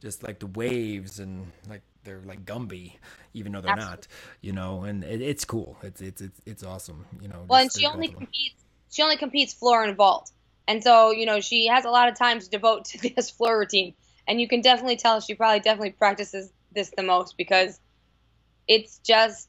just 0.00 0.24
like 0.24 0.40
the 0.40 0.48
waves 0.48 1.20
and 1.20 1.52
like 1.70 1.82
they're 2.02 2.20
like 2.24 2.44
Gumby, 2.44 2.94
even 3.32 3.52
though 3.52 3.60
they're 3.60 3.70
Absolutely. 3.70 3.96
not, 3.96 4.08
you 4.40 4.52
know. 4.52 4.82
And 4.82 5.04
it, 5.04 5.22
it's 5.22 5.44
cool. 5.44 5.76
It's 5.82 6.00
it's 6.00 6.20
it's 6.20 6.40
it's 6.44 6.64
awesome, 6.64 7.06
you 7.20 7.28
know. 7.28 7.44
Well, 7.48 7.60
and 7.60 7.72
she 7.72 7.86
only 7.86 8.08
competes. 8.08 8.64
She 8.90 9.02
only 9.02 9.16
competes 9.16 9.54
floor 9.54 9.84
and 9.84 9.96
vault, 9.96 10.32
and 10.66 10.82
so 10.82 11.12
you 11.12 11.26
know 11.26 11.40
she 11.40 11.68
has 11.68 11.84
a 11.84 11.90
lot 11.90 12.08
of 12.08 12.18
time 12.18 12.40
to 12.40 12.50
devote 12.50 12.86
to 12.86 13.14
this 13.16 13.30
floor 13.30 13.56
routine. 13.58 13.94
And 14.28 14.40
you 14.40 14.48
can 14.48 14.60
definitely 14.60 14.96
tell 14.96 15.20
she 15.20 15.34
probably 15.34 15.60
definitely 15.60 15.92
practices 15.92 16.52
this 16.72 16.92
the 16.96 17.02
most 17.02 17.36
because 17.36 17.80
it's 18.68 18.98
just 18.98 19.48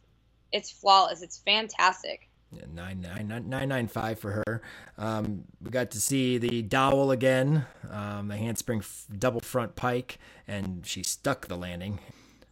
it's 0.51 0.71
flawless. 0.71 1.21
It's 1.21 1.37
fantastic. 1.39 2.29
Yeah, 2.51 2.65
nine 2.73 3.01
nine 3.01 3.27
nine 3.27 3.49
nine 3.49 3.69
nine 3.69 3.87
five 3.87 4.19
for 4.19 4.31
her. 4.31 4.61
Um, 4.97 5.45
we 5.61 5.71
got 5.71 5.91
to 5.91 6.01
see 6.01 6.37
the 6.37 6.61
dowel 6.61 7.11
again, 7.11 7.65
um, 7.89 8.27
the 8.27 8.37
handspring 8.37 8.79
f- 8.79 9.07
double 9.17 9.39
front 9.39 9.75
pike, 9.75 10.19
and 10.47 10.85
she 10.85 11.01
stuck 11.01 11.47
the 11.47 11.57
landing. 11.57 11.99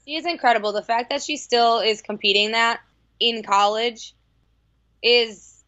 She 0.05 0.15
is 0.15 0.25
incredible. 0.25 0.71
The 0.71 0.81
fact 0.81 1.11
that 1.11 1.21
she 1.21 1.37
still 1.37 1.79
is 1.79 2.01
competing 2.01 2.53
that 2.53 2.81
in 3.19 3.43
college 3.43 4.15
is, 5.03 5.63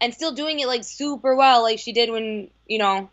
and 0.00 0.12
still 0.12 0.32
doing 0.32 0.60
it 0.60 0.66
like 0.66 0.84
super 0.84 1.34
well, 1.34 1.62
like 1.62 1.78
she 1.78 1.92
did 1.92 2.10
when 2.10 2.50
you 2.66 2.78
know, 2.78 3.08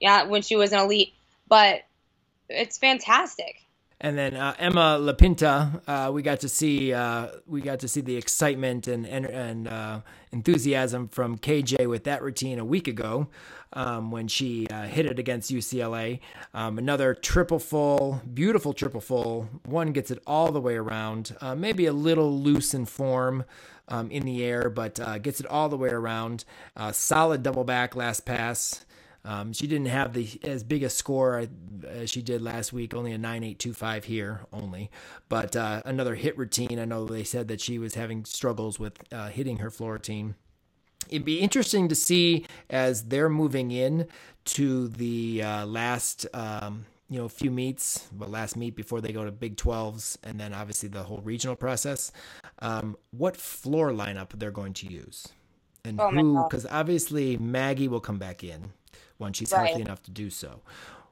yeah, 0.00 0.24
when 0.24 0.40
she 0.40 0.56
was 0.56 0.72
an 0.72 0.78
elite. 0.78 1.12
But 1.50 1.82
it's 2.48 2.78
fantastic 2.78 3.56
And 4.00 4.16
then 4.16 4.34
uh, 4.34 4.54
Emma 4.58 4.98
LaPinta, 4.98 5.82
uh, 5.86 6.10
we 6.12 6.22
got 6.22 6.40
to 6.40 6.48
see 6.48 6.92
uh, 6.94 7.28
we 7.46 7.60
got 7.60 7.80
to 7.80 7.88
see 7.88 8.00
the 8.00 8.16
excitement 8.16 8.88
and 8.88 9.06
and, 9.06 9.26
and 9.26 9.68
uh, 9.68 10.00
enthusiasm 10.32 11.08
from 11.08 11.36
KJ 11.36 11.86
with 11.86 12.04
that 12.04 12.22
routine 12.22 12.58
a 12.58 12.64
week 12.64 12.88
ago 12.88 13.28
um, 13.74 14.10
when 14.10 14.26
she 14.26 14.66
uh, 14.68 14.84
hit 14.84 15.04
it 15.04 15.18
against 15.18 15.52
UCLA. 15.52 16.20
Um, 16.54 16.78
another 16.78 17.14
triple 17.14 17.58
full, 17.58 18.22
beautiful 18.32 18.72
triple 18.72 19.02
full. 19.02 19.50
One 19.66 19.92
gets 19.92 20.10
it 20.10 20.22
all 20.26 20.50
the 20.50 20.62
way 20.62 20.76
around, 20.76 21.36
uh, 21.42 21.54
maybe 21.54 21.84
a 21.84 21.92
little 21.92 22.40
loose 22.40 22.72
in 22.72 22.86
form. 22.86 23.44
Um, 23.92 24.08
in 24.12 24.24
the 24.24 24.44
air, 24.44 24.70
but 24.70 25.00
gets 25.20 25.40
it 25.40 25.46
all 25.46 25.68
the 25.68 25.76
way 25.76 25.88
around. 25.88 26.44
solid 26.92 27.42
double 27.42 27.64
back 27.64 27.96
last 27.96 28.24
pass. 28.24 28.84
Um, 29.24 29.52
she 29.52 29.66
didn't 29.66 29.88
have 29.88 30.14
the 30.14 30.28
as 30.44 30.62
big 30.62 30.82
a 30.82 30.90
score 30.90 31.46
as 31.86 32.10
she 32.10 32.22
did 32.22 32.40
last 32.40 32.72
week, 32.72 32.94
only 32.94 33.12
a 33.12 33.18
9825 33.18 34.04
here 34.04 34.40
only. 34.52 34.90
But 35.28 35.54
uh, 35.54 35.82
another 35.84 36.14
hit 36.14 36.38
routine. 36.38 36.78
I 36.78 36.84
know 36.86 37.04
they 37.04 37.24
said 37.24 37.48
that 37.48 37.60
she 37.60 37.78
was 37.78 37.94
having 37.94 38.24
struggles 38.24 38.78
with 38.78 38.94
uh, 39.12 39.28
hitting 39.28 39.58
her 39.58 39.70
floor 39.70 39.94
routine. 39.94 40.36
It'd 41.08 41.24
be 41.24 41.40
interesting 41.40 41.88
to 41.88 41.94
see 41.94 42.46
as 42.68 43.04
they're 43.04 43.28
moving 43.28 43.70
in 43.70 44.06
to 44.46 44.88
the 44.88 45.42
uh, 45.42 45.66
last. 45.66 46.26
Um, 46.32 46.86
you 47.08 47.18
know, 47.18 47.28
few 47.28 47.50
meets, 47.50 48.06
but 48.12 48.30
last 48.30 48.56
meet 48.56 48.76
before 48.76 49.00
they 49.00 49.10
go 49.10 49.24
to 49.24 49.32
Big 49.32 49.56
12s, 49.56 50.16
and 50.22 50.38
then 50.38 50.54
obviously 50.54 50.88
the 50.88 51.02
whole 51.02 51.20
regional 51.24 51.56
process. 51.56 52.12
Um, 52.60 52.96
what 53.10 53.36
floor 53.36 53.90
lineup 53.90 54.28
they're 54.36 54.52
going 54.52 54.74
to 54.74 54.86
use, 54.86 55.26
and 55.84 56.00
oh 56.00 56.10
who? 56.10 56.44
Because 56.48 56.66
obviously 56.70 57.36
Maggie 57.36 57.88
will 57.88 57.98
come 57.98 58.18
back 58.18 58.44
in 58.44 58.70
when 59.20 59.32
she's 59.32 59.52
right. 59.52 59.68
healthy 59.68 59.82
enough 59.82 60.02
to 60.04 60.10
do 60.10 60.30
so. 60.30 60.62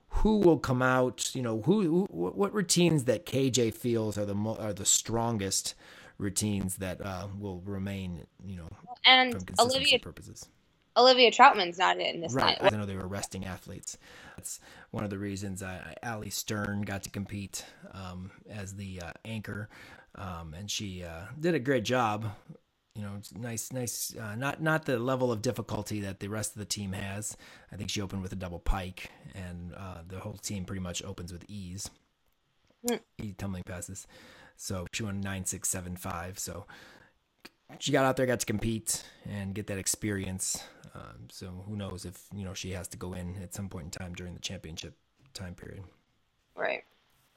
Who 0.08 0.38
will 0.38 0.58
come 0.58 0.82
out? 0.82 1.34
You 1.34 1.42
know, 1.42 1.60
who, 1.62 1.82
who 1.82 2.06
what 2.10 2.52
routines 2.52 3.04
that 3.04 3.26
KJ 3.26 3.74
feels 3.74 4.16
are 4.16 4.24
the 4.24 4.34
mo- 4.34 4.56
are 4.56 4.72
the 4.72 4.86
strongest 4.86 5.74
routines 6.16 6.76
that 6.76 7.04
uh, 7.04 7.28
will 7.38 7.60
remain. 7.60 8.26
You 8.44 8.56
know, 8.56 8.68
and 9.04 9.36
Olivia 9.60 9.98
purposes. 9.98 10.48
Olivia 10.96 11.30
Trautman's 11.30 11.78
not 11.78 12.00
in 12.00 12.20
this 12.20 12.32
right. 12.32 12.56
I 12.60 12.70
know 12.70 12.84
they 12.84 12.96
were 12.96 13.06
resting 13.06 13.44
athletes. 13.44 13.98
That's 14.36 14.58
one 14.90 15.04
of 15.04 15.10
the 15.10 15.18
reasons 15.18 15.62
I, 15.62 15.94
Ali 16.02 16.30
Stern 16.30 16.82
got 16.82 17.04
to 17.04 17.10
compete 17.10 17.64
um, 17.92 18.32
as 18.50 18.74
the 18.74 19.02
uh, 19.02 19.12
anchor, 19.24 19.68
um, 20.16 20.54
and 20.58 20.68
she 20.68 21.04
uh, 21.04 21.26
did 21.38 21.54
a 21.54 21.60
great 21.60 21.84
job 21.84 22.26
you 22.98 23.04
know, 23.04 23.20
nice, 23.38 23.72
nice. 23.72 24.16
Uh, 24.16 24.34
not 24.34 24.60
not 24.60 24.84
the 24.84 24.98
level 24.98 25.30
of 25.30 25.40
difficulty 25.40 26.00
that 26.00 26.18
the 26.18 26.26
rest 26.26 26.54
of 26.54 26.58
the 26.58 26.64
team 26.64 26.92
has. 26.92 27.36
I 27.72 27.76
think 27.76 27.90
she 27.90 28.02
opened 28.02 28.22
with 28.22 28.32
a 28.32 28.36
double 28.36 28.58
pike, 28.58 29.12
and 29.36 29.72
uh, 29.76 29.98
the 30.06 30.18
whole 30.18 30.34
team 30.34 30.64
pretty 30.64 30.80
much 30.80 31.04
opens 31.04 31.32
with 31.32 31.44
ease. 31.46 31.88
Mm. 32.84 32.98
E 33.18 33.34
tumbling 33.38 33.62
passes. 33.62 34.08
So 34.56 34.86
she 34.92 35.04
won 35.04 35.20
nine 35.20 35.44
six 35.44 35.68
seven 35.68 35.94
five. 35.94 36.40
So 36.40 36.66
she 37.78 37.92
got 37.92 38.04
out 38.04 38.16
there, 38.16 38.26
got 38.26 38.40
to 38.40 38.46
compete 38.46 39.04
and 39.30 39.54
get 39.54 39.68
that 39.68 39.78
experience. 39.78 40.60
Um, 40.92 41.28
so 41.30 41.64
who 41.68 41.76
knows 41.76 42.04
if 42.04 42.26
you 42.34 42.44
know 42.44 42.54
she 42.54 42.72
has 42.72 42.88
to 42.88 42.96
go 42.96 43.12
in 43.12 43.36
at 43.40 43.54
some 43.54 43.68
point 43.68 43.84
in 43.84 43.90
time 43.92 44.12
during 44.12 44.34
the 44.34 44.40
championship 44.40 44.96
time 45.34 45.54
period. 45.54 45.84
Right. 46.56 46.82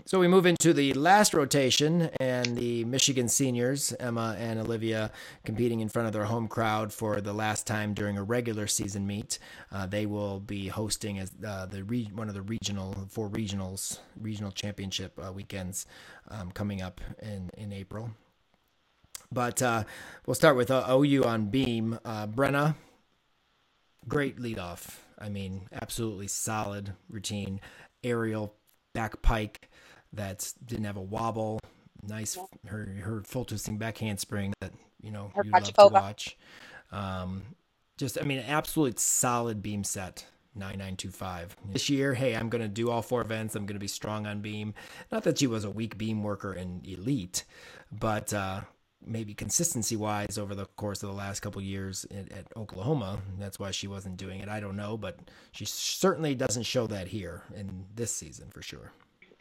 So 0.05 0.19
we 0.19 0.27
move 0.27 0.47
into 0.47 0.73
the 0.73 0.93
last 0.93 1.33
rotation, 1.33 2.09
and 2.19 2.57
the 2.57 2.83
Michigan 2.85 3.29
seniors, 3.29 3.93
Emma 3.99 4.35
and 4.39 4.59
Olivia, 4.59 5.11
competing 5.45 5.79
in 5.79 5.89
front 5.89 6.07
of 6.07 6.13
their 6.13 6.25
home 6.25 6.47
crowd 6.47 6.91
for 6.91 7.21
the 7.21 7.33
last 7.33 7.67
time 7.67 7.93
during 7.93 8.17
a 8.17 8.23
regular 8.23 8.65
season 8.65 9.05
meet. 9.05 9.37
Uh, 9.71 9.85
they 9.85 10.07
will 10.07 10.39
be 10.39 10.67
hosting 10.67 11.19
as 11.19 11.31
uh, 11.45 11.67
the 11.67 11.83
re- 11.83 12.09
one 12.15 12.29
of 12.29 12.33
the 12.33 12.41
regional 12.41 12.95
four 13.09 13.29
regionals, 13.29 13.99
regional 14.19 14.51
championship 14.51 15.19
uh, 15.23 15.31
weekends 15.31 15.85
um, 16.29 16.51
coming 16.51 16.81
up 16.81 16.99
in 17.21 17.51
in 17.55 17.71
April. 17.71 18.09
But 19.31 19.61
uh, 19.61 19.83
we'll 20.25 20.35
start 20.35 20.55
with 20.55 20.71
uh, 20.71 20.85
OU 20.89 21.25
on 21.25 21.45
beam. 21.45 21.99
Uh, 22.03 22.25
Brenna, 22.25 22.75
great 24.07 24.39
leadoff. 24.39 24.97
I 25.19 25.29
mean, 25.29 25.69
absolutely 25.71 26.27
solid 26.27 26.93
routine. 27.07 27.61
Aerial 28.03 28.55
back 28.93 29.21
pike 29.21 29.69
that 30.13 30.53
didn't 30.65 30.85
have 30.85 30.97
a 30.97 31.01
wobble. 31.01 31.59
Nice, 32.03 32.37
her 32.65 32.85
her 33.01 33.21
full 33.23 33.45
twisting 33.45 33.77
back 33.77 33.97
handspring 33.97 34.53
that 34.61 34.73
you 35.01 35.11
know 35.11 35.31
her 35.35 35.43
you 35.45 35.51
love 35.51 35.73
to 35.73 35.87
watch. 35.87 36.37
Um, 36.91 37.43
just 37.97 38.19
I 38.19 38.23
mean, 38.23 38.39
absolute 38.39 38.99
solid 38.99 39.61
beam 39.61 39.83
set. 39.83 40.25
9925. 40.53 41.55
This 41.71 41.89
year, 41.89 42.13
hey, 42.13 42.35
I'm 42.35 42.49
going 42.49 42.61
to 42.61 42.67
do 42.67 42.89
all 42.89 43.01
four 43.01 43.21
events. 43.21 43.55
I'm 43.55 43.65
going 43.65 43.75
to 43.75 43.79
be 43.79 43.87
strong 43.87 44.27
on 44.27 44.41
beam. 44.41 44.73
Not 45.09 45.23
that 45.23 45.39
she 45.39 45.47
was 45.47 45.63
a 45.63 45.69
weak 45.69 45.97
beam 45.97 46.23
worker 46.23 46.53
in 46.53 46.81
elite, 46.83 47.45
but 47.89 48.33
uh, 48.33 48.61
maybe 49.05 49.33
consistency 49.33 49.95
wise 49.95 50.37
over 50.37 50.53
the 50.53 50.65
course 50.75 51.03
of 51.03 51.09
the 51.09 51.15
last 51.15 51.39
couple 51.39 51.61
years 51.61 52.05
at, 52.11 52.31
at, 52.31 52.45
Oklahoma. 52.55 53.19
That's 53.39 53.59
why 53.59 53.71
she 53.71 53.87
wasn't 53.87 54.17
doing 54.17 54.41
it. 54.41 54.49
I 54.49 54.59
don't 54.59 54.75
know, 54.75 54.97
but 54.97 55.19
she 55.51 55.65
certainly 55.65 56.35
doesn't 56.35 56.63
show 56.63 56.87
that 56.87 57.07
here 57.07 57.43
in 57.55 57.85
this 57.95 58.13
season 58.13 58.49
for 58.49 58.61
sure. 58.61 58.91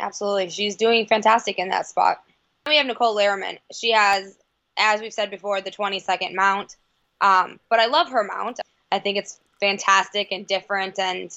Absolutely. 0.01 0.51
She's 0.51 0.77
doing 0.77 1.07
fantastic 1.07 1.59
in 1.59 1.69
that 1.69 1.87
spot. 1.87 2.23
We 2.67 2.77
have 2.77 2.87
Nicole 2.87 3.15
Lehrmann. 3.15 3.59
She 3.73 3.93
has, 3.93 4.37
as 4.79 5.01
we've 5.01 5.13
said 5.13 5.31
before, 5.31 5.61
the 5.61 5.71
20 5.71 6.01
second 6.01 6.35
mount. 6.35 6.77
Um, 7.21 7.61
but 7.69 7.79
I 7.81 7.87
love 7.87 8.11
her 8.11 8.25
mount. 8.25 8.61
I 8.91 8.99
think 8.99 9.19
it's 9.19 9.39
fantastic 9.61 10.29
and 10.33 10.47
different. 10.47 10.99
And 10.99 11.31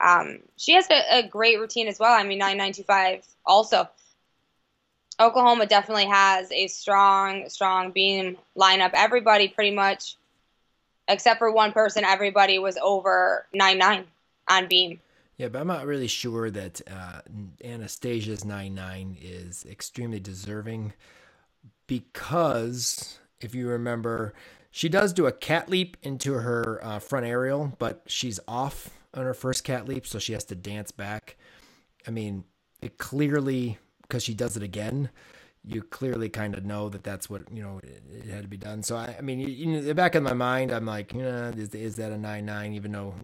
um, 0.00 0.40
she 0.56 0.74
has 0.74 0.86
a, 0.90 1.18
a, 1.18 1.28
great 1.28 1.58
routine 1.58 1.86
as 1.86 1.98
well. 1.98 2.12
I 2.12 2.24
mean, 2.24 2.38
9925 2.38 3.24
also. 3.46 3.88
Oklahoma 5.20 5.66
definitely 5.66 6.06
has 6.06 6.50
a 6.50 6.66
strong, 6.66 7.48
strong 7.48 7.92
beam 7.92 8.38
lineup. 8.58 8.90
Everybody 8.94 9.48
pretty 9.48 9.70
much, 9.70 10.16
except 11.06 11.38
for 11.38 11.52
one 11.52 11.72
person, 11.72 12.04
everybody 12.04 12.58
was 12.58 12.78
over 12.82 13.46
nine 13.52 13.76
nine 13.76 14.06
on 14.48 14.66
beam. 14.66 14.98
Yeah, 15.40 15.48
but 15.48 15.62
I'm 15.62 15.68
not 15.68 15.86
really 15.86 16.06
sure 16.06 16.50
that 16.50 16.82
uh, 16.86 17.22
Anastasia's 17.64 18.44
9 18.44 19.16
is 19.22 19.64
extremely 19.64 20.20
deserving 20.20 20.92
because 21.86 23.18
if 23.40 23.54
you 23.54 23.66
remember, 23.66 24.34
she 24.70 24.90
does 24.90 25.14
do 25.14 25.24
a 25.26 25.32
cat 25.32 25.70
leap 25.70 25.96
into 26.02 26.34
her 26.34 26.78
uh, 26.84 26.98
front 26.98 27.24
aerial, 27.24 27.72
but 27.78 28.02
she's 28.06 28.38
off 28.46 28.90
on 29.14 29.24
her 29.24 29.32
first 29.32 29.64
cat 29.64 29.88
leap, 29.88 30.06
so 30.06 30.18
she 30.18 30.34
has 30.34 30.44
to 30.44 30.54
dance 30.54 30.90
back. 30.90 31.38
I 32.06 32.10
mean, 32.10 32.44
it 32.82 32.98
clearly, 32.98 33.78
because 34.02 34.22
she 34.22 34.34
does 34.34 34.58
it 34.58 34.62
again, 34.62 35.08
you 35.64 35.80
clearly 35.80 36.28
kind 36.28 36.54
of 36.54 36.66
know 36.66 36.90
that 36.90 37.02
that's 37.02 37.30
what 37.30 37.50
you 37.50 37.62
know 37.62 37.80
it, 37.82 38.02
it 38.12 38.28
had 38.28 38.42
to 38.42 38.48
be 38.48 38.58
done. 38.58 38.82
So 38.82 38.94
I, 38.94 39.16
I 39.16 39.22
mean, 39.22 39.40
in 39.40 39.86
the 39.86 39.94
back 39.94 40.14
of 40.16 40.22
my 40.22 40.34
mind, 40.34 40.70
I'm 40.70 40.84
like, 40.84 41.14
you 41.14 41.22
know, 41.22 41.50
is, 41.56 41.74
is 41.74 41.96
that 41.96 42.12
a 42.12 42.18
nine 42.18 42.44
nine? 42.44 42.74
Even 42.74 42.92
though 42.92 43.14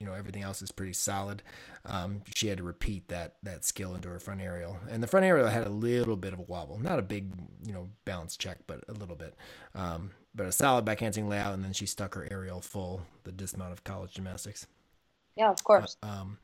you 0.00 0.06
know 0.06 0.12
everything 0.12 0.42
else 0.42 0.62
is 0.62 0.70
pretty 0.70 0.92
solid. 0.92 1.42
Um, 1.84 2.22
she 2.34 2.48
had 2.48 2.58
to 2.58 2.64
repeat 2.64 3.08
that 3.08 3.36
that 3.42 3.64
skill 3.64 3.94
into 3.94 4.08
her 4.08 4.18
front 4.18 4.40
aerial, 4.40 4.78
and 4.90 5.02
the 5.02 5.06
front 5.06 5.24
aerial 5.24 5.48
had 5.48 5.66
a 5.66 5.70
little 5.70 6.16
bit 6.16 6.32
of 6.32 6.38
a 6.38 6.42
wobble, 6.42 6.78
not 6.78 6.98
a 6.98 7.02
big 7.02 7.32
you 7.64 7.72
know 7.72 7.88
balance 8.04 8.36
check, 8.36 8.58
but 8.66 8.84
a 8.88 8.92
little 8.92 9.16
bit. 9.16 9.34
Um, 9.74 10.10
but 10.34 10.46
a 10.46 10.52
solid 10.52 10.84
backhanding 10.84 11.28
layout, 11.28 11.54
and 11.54 11.64
then 11.64 11.72
she 11.72 11.86
stuck 11.86 12.14
her 12.14 12.28
aerial 12.30 12.60
full 12.60 13.02
the 13.24 13.32
dismount 13.32 13.72
of 13.72 13.84
college 13.84 14.14
gymnastics. 14.14 14.66
Yeah, 15.36 15.50
of 15.50 15.62
course. 15.64 15.96
Uh, 16.02 16.06
um, 16.06 16.38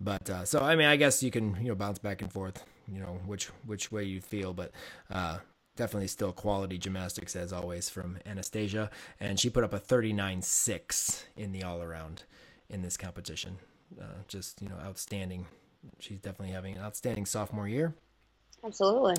but 0.00 0.28
uh, 0.30 0.44
so 0.44 0.60
I 0.60 0.76
mean, 0.76 0.86
I 0.86 0.96
guess 0.96 1.22
you 1.22 1.30
can 1.30 1.56
you 1.60 1.68
know 1.68 1.74
bounce 1.74 1.98
back 1.98 2.22
and 2.22 2.32
forth, 2.32 2.64
you 2.90 3.00
know 3.00 3.18
which 3.26 3.46
which 3.66 3.92
way 3.92 4.04
you 4.04 4.20
feel, 4.20 4.54
but 4.54 4.72
uh, 5.10 5.38
definitely 5.76 6.08
still 6.08 6.32
quality 6.32 6.78
gymnastics 6.78 7.36
as 7.36 7.52
always 7.52 7.90
from 7.90 8.18
Anastasia, 8.24 8.90
and 9.20 9.38
she 9.38 9.50
put 9.50 9.64
up 9.64 9.74
a 9.74 9.78
39.6 9.78 11.24
in 11.36 11.52
the 11.52 11.62
all 11.62 11.82
around 11.82 12.22
in 12.70 12.82
this 12.82 12.96
competition. 12.96 13.58
Uh, 14.00 14.04
just 14.26 14.60
you 14.62 14.68
know, 14.68 14.76
outstanding. 14.84 15.46
She's 16.00 16.18
definitely 16.18 16.52
having 16.52 16.76
an 16.76 16.82
outstanding 16.82 17.26
sophomore 17.26 17.68
year. 17.68 17.94
Absolutely. 18.64 19.14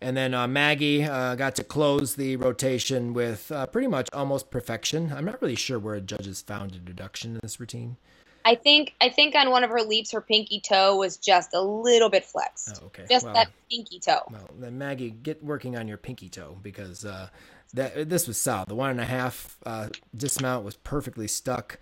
And 0.00 0.16
then 0.16 0.32
uh, 0.32 0.48
Maggie 0.48 1.04
uh, 1.04 1.34
got 1.34 1.54
to 1.56 1.64
close 1.64 2.14
the 2.14 2.36
rotation 2.36 3.12
with 3.12 3.52
uh, 3.52 3.66
pretty 3.66 3.88
much 3.88 4.08
almost 4.12 4.50
perfection. 4.50 5.12
I'm 5.14 5.26
not 5.26 5.42
really 5.42 5.56
sure 5.56 5.78
where 5.78 5.94
a 5.94 6.00
judges 6.00 6.40
found 6.40 6.74
a 6.74 6.78
deduction 6.78 7.34
in 7.34 7.40
this 7.42 7.60
routine. 7.60 7.96
I 8.44 8.54
think 8.54 8.94
I 9.00 9.10
think 9.10 9.34
on 9.34 9.50
one 9.50 9.62
of 9.62 9.68
her 9.68 9.82
leaps, 9.82 10.12
her 10.12 10.22
pinky 10.22 10.60
toe 10.60 10.96
was 10.96 11.18
just 11.18 11.52
a 11.52 11.60
little 11.60 12.08
bit 12.08 12.24
flexed. 12.24 12.80
Oh, 12.82 12.86
okay. 12.86 13.04
Just 13.10 13.26
well, 13.26 13.34
that 13.34 13.50
pinky 13.70 13.98
toe. 13.98 14.22
Well, 14.30 14.48
then 14.58 14.78
Maggie, 14.78 15.10
get 15.10 15.44
working 15.44 15.76
on 15.76 15.86
your 15.86 15.98
pinky 15.98 16.30
toe 16.30 16.56
because 16.62 17.04
uh, 17.04 17.28
that 17.74 18.08
this 18.08 18.26
was 18.26 18.40
solid. 18.40 18.68
The 18.68 18.74
one 18.74 18.90
and 18.90 19.00
a 19.00 19.04
half 19.04 19.58
uh, 19.66 19.88
dismount 20.16 20.64
was 20.64 20.76
perfectly 20.76 21.28
stuck 21.28 21.78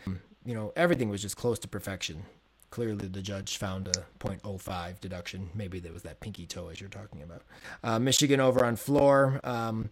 you 0.46 0.54
know, 0.54 0.72
everything 0.76 1.10
was 1.10 1.20
just 1.20 1.36
close 1.36 1.58
to 1.58 1.68
perfection. 1.68 2.24
Clearly, 2.70 3.08
the 3.08 3.22
judge 3.22 3.58
found 3.58 3.88
a 3.88 4.04
0.05 4.20 5.00
deduction. 5.00 5.50
Maybe 5.54 5.78
there 5.78 5.92
was 5.92 6.02
that 6.02 6.20
pinky 6.20 6.46
toe 6.46 6.68
as 6.68 6.80
you're 6.80 6.90
talking 6.90 7.22
about. 7.22 7.42
Uh, 7.82 7.98
Michigan 7.98 8.40
over 8.40 8.64
on 8.64 8.76
floor. 8.76 9.40
Um, 9.44 9.90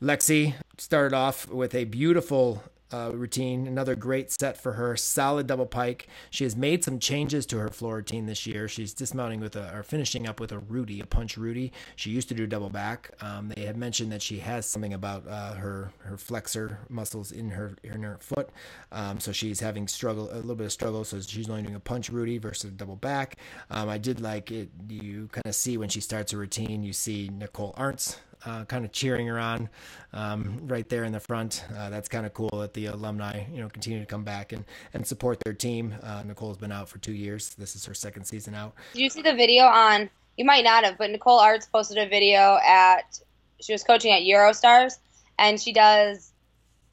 Lexi 0.00 0.54
started 0.78 1.14
off 1.14 1.48
with 1.48 1.74
a 1.74 1.84
beautiful 1.84 2.62
uh, 2.92 3.10
routine. 3.14 3.66
Another 3.66 3.94
great 3.94 4.30
set 4.30 4.56
for 4.56 4.72
her. 4.72 4.96
Solid 4.96 5.46
double 5.46 5.66
pike. 5.66 6.08
She 6.30 6.44
has 6.44 6.56
made 6.56 6.84
some 6.84 6.98
changes 6.98 7.46
to 7.46 7.58
her 7.58 7.68
floor 7.68 7.96
routine 7.96 8.26
this 8.26 8.46
year. 8.46 8.68
She's 8.68 8.94
dismounting 8.94 9.40
with 9.40 9.56
a, 9.56 9.74
or 9.74 9.82
finishing 9.82 10.26
up 10.26 10.40
with 10.40 10.52
a 10.52 10.58
Rudy, 10.58 11.00
a 11.00 11.06
punch 11.06 11.36
Rudy. 11.36 11.72
She 11.96 12.10
used 12.10 12.28
to 12.28 12.34
do 12.34 12.46
double 12.46 12.70
back. 12.70 13.10
Um, 13.20 13.52
they 13.54 13.62
had 13.62 13.76
mentioned 13.76 14.12
that 14.12 14.22
she 14.22 14.38
has 14.38 14.66
something 14.66 14.94
about 14.94 15.26
uh, 15.28 15.54
her 15.54 15.92
her 15.98 16.16
flexor 16.16 16.78
muscles 16.88 17.32
in 17.32 17.50
her 17.50 17.76
in 17.82 18.02
her 18.02 18.18
foot. 18.20 18.50
Um, 18.90 19.20
so 19.20 19.32
she's 19.32 19.60
having 19.60 19.88
struggle 19.88 20.30
a 20.32 20.36
little 20.36 20.54
bit 20.54 20.66
of 20.66 20.72
struggle. 20.72 21.04
So 21.04 21.20
she's 21.20 21.48
only 21.48 21.62
doing 21.62 21.74
a 21.74 21.80
punch 21.80 22.08
Rudy 22.10 22.38
versus 22.38 22.70
a 22.70 22.72
double 22.72 22.96
back. 22.96 23.36
Um, 23.70 23.88
I 23.88 23.98
did 23.98 24.20
like 24.20 24.50
it. 24.50 24.70
You 24.88 25.28
kind 25.32 25.46
of 25.46 25.54
see 25.54 25.76
when 25.76 25.88
she 25.88 26.00
starts 26.00 26.32
a 26.32 26.36
routine. 26.36 26.82
You 26.82 26.92
see 26.92 27.30
Nicole 27.32 27.74
Artz 27.78 28.16
uh, 28.44 28.64
kind 28.64 28.84
of 28.84 28.92
cheering 28.92 29.26
her 29.26 29.38
on 29.38 29.68
um, 30.12 30.60
right 30.66 30.88
there 30.88 31.04
in 31.04 31.12
the 31.12 31.20
front. 31.20 31.64
Uh, 31.76 31.90
that's 31.90 32.08
kind 32.08 32.26
of 32.26 32.34
cool 32.34 32.50
that 32.50 32.74
the 32.74 32.86
alumni, 32.86 33.44
you 33.52 33.60
know, 33.60 33.68
continue 33.68 34.00
to 34.00 34.06
come 34.06 34.24
back 34.24 34.52
and, 34.52 34.64
and 34.94 35.06
support 35.06 35.38
their 35.44 35.54
team. 35.54 35.94
Uh, 36.02 36.22
Nicole's 36.24 36.58
been 36.58 36.72
out 36.72 36.88
for 36.88 36.98
two 36.98 37.12
years. 37.12 37.54
This 37.54 37.76
is 37.76 37.84
her 37.86 37.94
second 37.94 38.24
season 38.24 38.54
out. 38.54 38.74
Did 38.92 39.02
you 39.02 39.10
see 39.10 39.22
the 39.22 39.34
video 39.34 39.64
on? 39.64 40.10
You 40.36 40.44
might 40.44 40.64
not 40.64 40.84
have, 40.84 40.98
but 40.98 41.10
Nicole 41.10 41.40
Artz 41.40 41.70
posted 41.70 41.98
a 41.98 42.08
video 42.08 42.58
at. 42.66 43.18
She 43.60 43.72
was 43.72 43.84
coaching 43.84 44.12
at 44.12 44.22
Eurostars, 44.22 44.98
and 45.38 45.60
she 45.60 45.72
does 45.72 46.32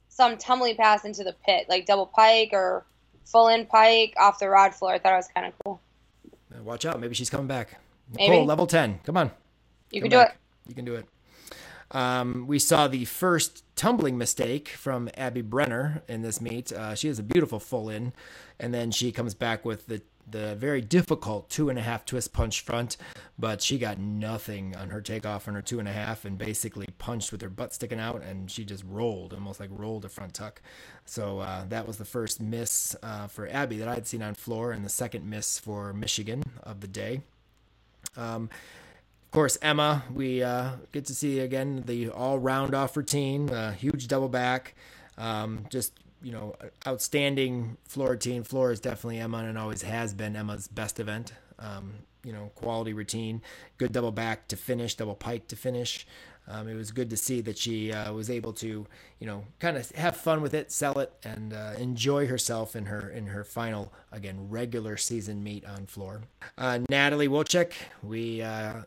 some 0.08 0.36
tumbling 0.36 0.76
pass 0.76 1.04
into 1.04 1.24
the 1.24 1.32
pit, 1.44 1.66
like 1.68 1.86
double 1.86 2.06
pike 2.06 2.50
or 2.52 2.84
full 3.24 3.48
in 3.48 3.66
pike 3.66 4.14
off 4.18 4.38
the 4.38 4.48
rod 4.48 4.74
floor. 4.74 4.92
I 4.92 4.98
thought 4.98 5.14
it 5.14 5.16
was 5.16 5.28
kind 5.34 5.46
of 5.46 5.52
cool. 5.64 5.80
Watch 6.62 6.84
out, 6.84 7.00
maybe 7.00 7.14
she's 7.14 7.30
coming 7.30 7.46
back. 7.46 7.78
Nicole, 8.12 8.28
maybe. 8.28 8.46
level 8.46 8.66
ten. 8.66 9.00
Come 9.04 9.16
on. 9.16 9.30
You 9.90 10.00
Come 10.00 10.10
can 10.10 10.18
back. 10.18 10.28
do 10.28 10.32
it. 10.32 10.68
You 10.68 10.74
can 10.74 10.84
do 10.84 10.94
it. 10.96 11.06
Um, 11.92 12.46
we 12.46 12.58
saw 12.58 12.86
the 12.86 13.04
first 13.04 13.64
tumbling 13.74 14.16
mistake 14.16 14.68
from 14.68 15.10
Abby 15.16 15.42
Brenner 15.42 16.02
in 16.08 16.22
this 16.22 16.40
meet. 16.40 16.72
Uh, 16.72 16.94
she 16.94 17.08
has 17.08 17.18
a 17.18 17.22
beautiful 17.22 17.58
full 17.58 17.88
in, 17.88 18.12
and 18.58 18.72
then 18.72 18.90
she 18.90 19.12
comes 19.12 19.34
back 19.34 19.64
with 19.64 19.86
the 19.86 20.02
the 20.30 20.54
very 20.54 20.80
difficult 20.80 21.50
two 21.50 21.68
and 21.68 21.78
a 21.78 21.82
half 21.82 22.04
twist 22.04 22.32
punch 22.32 22.60
front, 22.60 22.96
but 23.38 23.60
she 23.60 23.78
got 23.78 23.98
nothing 23.98 24.76
on 24.76 24.90
her 24.90 25.00
takeoff 25.00 25.48
on 25.48 25.54
her 25.54 25.62
two 25.62 25.80
and 25.80 25.88
a 25.88 25.92
half 25.92 26.24
and 26.24 26.38
basically 26.38 26.86
punched 26.98 27.32
with 27.32 27.40
her 27.40 27.48
butt 27.48 27.74
sticking 27.74 27.98
out, 27.98 28.22
and 28.22 28.50
she 28.50 28.64
just 28.64 28.84
rolled, 28.84 29.32
almost 29.32 29.58
like 29.58 29.70
rolled 29.72 30.04
a 30.04 30.08
front 30.08 30.34
tuck. 30.34 30.62
So 31.04 31.40
uh, 31.40 31.64
that 31.68 31.86
was 31.86 31.96
the 31.96 32.04
first 32.04 32.40
miss 32.40 32.94
uh, 33.02 33.26
for 33.26 33.48
Abby 33.48 33.78
that 33.78 33.88
I 33.88 33.94
had 33.94 34.06
seen 34.06 34.22
on 34.22 34.34
floor, 34.34 34.72
and 34.72 34.84
the 34.84 34.90
second 34.90 35.28
miss 35.28 35.58
for 35.58 35.92
Michigan 35.92 36.44
of 36.62 36.80
the 36.80 36.88
day. 36.88 37.22
Um, 38.16 38.50
of 39.30 39.32
course, 39.32 39.56
Emma, 39.62 40.02
we 40.12 40.42
uh, 40.42 40.72
get 40.90 41.04
to 41.04 41.14
see 41.14 41.38
again 41.38 41.84
the 41.86 42.08
all 42.08 42.40
round 42.40 42.74
off 42.74 42.96
routine, 42.96 43.48
uh, 43.48 43.70
huge 43.70 44.08
double 44.08 44.28
back, 44.28 44.74
um, 45.16 45.66
just 45.70 45.92
you 46.20 46.32
know, 46.32 46.56
outstanding 46.84 47.76
floor 47.84 48.10
routine. 48.10 48.42
Floor 48.42 48.72
is 48.72 48.80
definitely 48.80 49.20
Emma 49.20 49.38
and 49.44 49.56
always 49.56 49.82
has 49.82 50.14
been 50.14 50.34
Emma's 50.34 50.66
best 50.66 50.98
event. 50.98 51.32
Um, 51.60 51.92
you 52.24 52.32
know, 52.32 52.50
quality 52.56 52.92
routine, 52.92 53.40
good 53.78 53.92
double 53.92 54.10
back 54.10 54.48
to 54.48 54.56
finish, 54.56 54.96
double 54.96 55.14
pike 55.14 55.46
to 55.46 55.54
finish. 55.54 56.08
Um, 56.48 56.66
it 56.66 56.74
was 56.74 56.90
good 56.90 57.08
to 57.10 57.16
see 57.16 57.40
that 57.42 57.56
she 57.56 57.92
uh, 57.92 58.12
was 58.12 58.30
able 58.30 58.52
to, 58.54 58.84
you 59.20 59.26
know, 59.28 59.44
kind 59.60 59.76
of 59.76 59.88
have 59.92 60.16
fun 60.16 60.42
with 60.42 60.54
it, 60.54 60.72
sell 60.72 60.98
it, 60.98 61.12
and 61.22 61.52
uh, 61.52 61.74
enjoy 61.78 62.26
herself 62.26 62.74
in 62.74 62.86
her 62.86 63.08
in 63.08 63.28
her 63.28 63.44
final 63.44 63.92
again 64.10 64.48
regular 64.50 64.96
season 64.96 65.44
meet 65.44 65.64
on 65.64 65.86
floor. 65.86 66.22
Uh, 66.58 66.80
Natalie 66.88 67.28
Wilczek, 67.28 67.74
we 68.02 68.42
uh, 68.42 68.82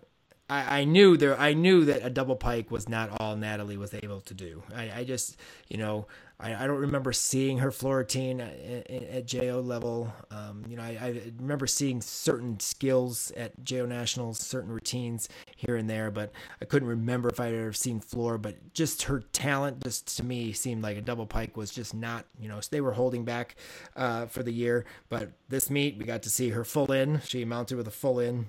I, 0.49 0.81
I 0.81 0.83
knew 0.83 1.15
there 1.15 1.39
I 1.39 1.53
knew 1.53 1.85
that 1.85 2.05
a 2.05 2.09
double 2.09 2.35
pike 2.35 2.69
was 2.69 2.89
not 2.89 3.09
all 3.19 3.35
Natalie 3.35 3.77
was 3.77 3.93
able 3.93 4.21
to 4.21 4.33
do. 4.33 4.63
I, 4.75 4.91
I 4.99 5.03
just 5.03 5.37
you 5.69 5.77
know 5.77 6.07
I, 6.39 6.53
I 6.63 6.67
don't 6.67 6.81
remember 6.81 7.13
seeing 7.13 7.59
her 7.59 7.71
floor 7.71 7.97
routine 7.97 8.41
at, 8.41 8.89
at 8.89 9.25
JO 9.25 9.61
level. 9.61 10.13
Um, 10.31 10.63
you 10.67 10.75
know 10.75 10.83
I, 10.83 10.97
I 11.01 11.31
remember 11.39 11.65
seeing 11.65 12.01
certain 12.01 12.59
skills 12.59 13.31
at 13.37 13.63
JO 13.63 13.85
Nationals, 13.85 14.39
certain 14.39 14.71
routines 14.71 15.29
here 15.55 15.77
and 15.77 15.89
there, 15.89 16.11
but 16.11 16.33
I 16.61 16.65
couldn't 16.65 16.89
remember 16.89 17.29
if 17.29 17.39
I'd 17.39 17.53
ever 17.53 17.71
seen 17.71 18.01
floor. 18.01 18.37
But 18.37 18.73
just 18.73 19.03
her 19.03 19.21
talent, 19.31 19.81
just 19.83 20.17
to 20.17 20.25
me, 20.25 20.51
seemed 20.51 20.83
like 20.83 20.97
a 20.97 21.01
double 21.01 21.25
pike 21.25 21.55
was 21.55 21.71
just 21.71 21.93
not 21.93 22.25
you 22.37 22.49
know 22.49 22.59
so 22.59 22.67
they 22.69 22.81
were 22.81 22.93
holding 22.93 23.23
back 23.23 23.55
uh, 23.95 24.25
for 24.25 24.43
the 24.43 24.53
year. 24.53 24.83
But 25.07 25.31
this 25.47 25.69
meet 25.69 25.97
we 25.97 26.03
got 26.03 26.23
to 26.23 26.29
see 26.29 26.49
her 26.49 26.65
full 26.65 26.91
in. 26.91 27.21
She 27.21 27.45
mounted 27.45 27.77
with 27.77 27.87
a 27.87 27.91
full 27.91 28.19
in 28.19 28.47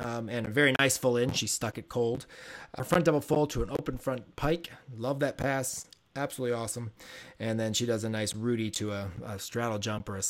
um, 0.00 0.28
and 0.28 0.46
a 0.46 0.50
very 0.50 0.74
nice 0.78 0.96
full 0.96 1.16
in. 1.16 1.32
She 1.32 1.46
stuck 1.46 1.78
it 1.78 1.88
cold. 1.88 2.26
A 2.74 2.84
front 2.84 3.04
double 3.04 3.20
full 3.20 3.46
to 3.48 3.62
an 3.62 3.70
open 3.70 3.98
front 3.98 4.36
pike. 4.36 4.70
Love 4.96 5.20
that 5.20 5.36
pass. 5.36 5.86
Absolutely 6.16 6.56
awesome. 6.56 6.90
And 7.38 7.58
then 7.58 7.72
she 7.72 7.86
does 7.86 8.02
a 8.02 8.10
nice 8.10 8.34
Rudy 8.34 8.70
to 8.72 8.92
a, 8.92 9.08
a 9.24 9.38
straddle 9.38 9.78
jump 9.78 10.08
or 10.08 10.16
a 10.16 10.22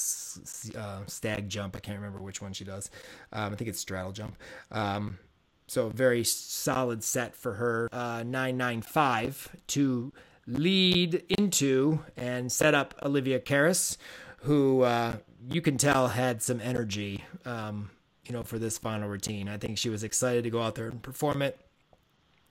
uh, 0.79 1.01
stag 1.07 1.49
jump. 1.49 1.75
I 1.75 1.81
can't 1.81 1.99
remember 1.99 2.21
which 2.21 2.43
one 2.43 2.53
she 2.53 2.65
does. 2.65 2.91
Um, 3.33 3.53
I 3.53 3.57
think 3.57 3.69
it's 3.69 3.81
straddle 3.81 4.13
jump. 4.13 4.37
Um, 4.71 5.19
so 5.67 5.89
very 5.89 6.25
solid 6.25 7.03
set 7.03 7.35
for 7.35 7.55
her. 7.55 7.89
Uh, 7.93 8.23
995 8.27 9.57
to 9.69 10.13
lead 10.47 11.23
into 11.39 12.01
and 12.17 12.51
set 12.51 12.75
up 12.75 12.95
Olivia 13.03 13.41
Karas, 13.41 13.97
who 14.39 14.83
uh, 14.83 15.17
you 15.49 15.61
can 15.61 15.79
tell 15.79 16.09
had 16.09 16.43
some 16.43 16.61
energy. 16.61 17.25
Um, 17.45 17.91
you 18.25 18.33
know, 18.33 18.43
for 18.43 18.59
this 18.59 18.79
final 18.79 19.09
routine. 19.09 19.49
I 19.49 19.57
think 19.57 19.79
she 19.79 19.89
was 19.89 20.05
excited 20.05 20.45
to 20.45 20.51
go 20.51 20.63
out 20.63 20.75
there 20.75 20.89
and 20.89 21.03
perform 21.03 21.43
it 21.43 21.59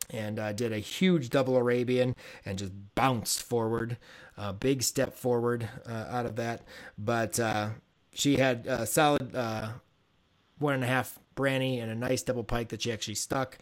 and 0.10 0.40
uh, 0.40 0.54
did 0.54 0.72
a 0.72 0.80
huge 0.80 1.30
double 1.30 1.56
Arabian 1.58 2.16
and 2.46 2.58
just 2.58 2.72
bounced 2.96 3.44
forward, 3.44 3.98
a 4.38 4.42
uh, 4.42 4.52
big 4.54 4.82
step 4.82 5.14
forward 5.14 5.70
uh, 5.88 6.06
out 6.10 6.26
of 6.26 6.36
that. 6.38 6.64
But 6.98 7.40
uh, 7.40 7.70
she 8.14 8.38
had 8.38 8.66
a 8.66 8.86
solid 8.86 9.36
uh, 9.36 9.70
one 10.58 10.74
and 10.74 10.84
a 10.84 10.88
half 10.88 11.20
Branny 11.36 11.80
and 11.80 11.92
a 11.92 11.96
nice 11.96 12.24
double 12.24 12.44
pike 12.44 12.70
that 12.70 12.82
she 12.82 12.92
actually 12.92 13.16
stuck. 13.16 13.58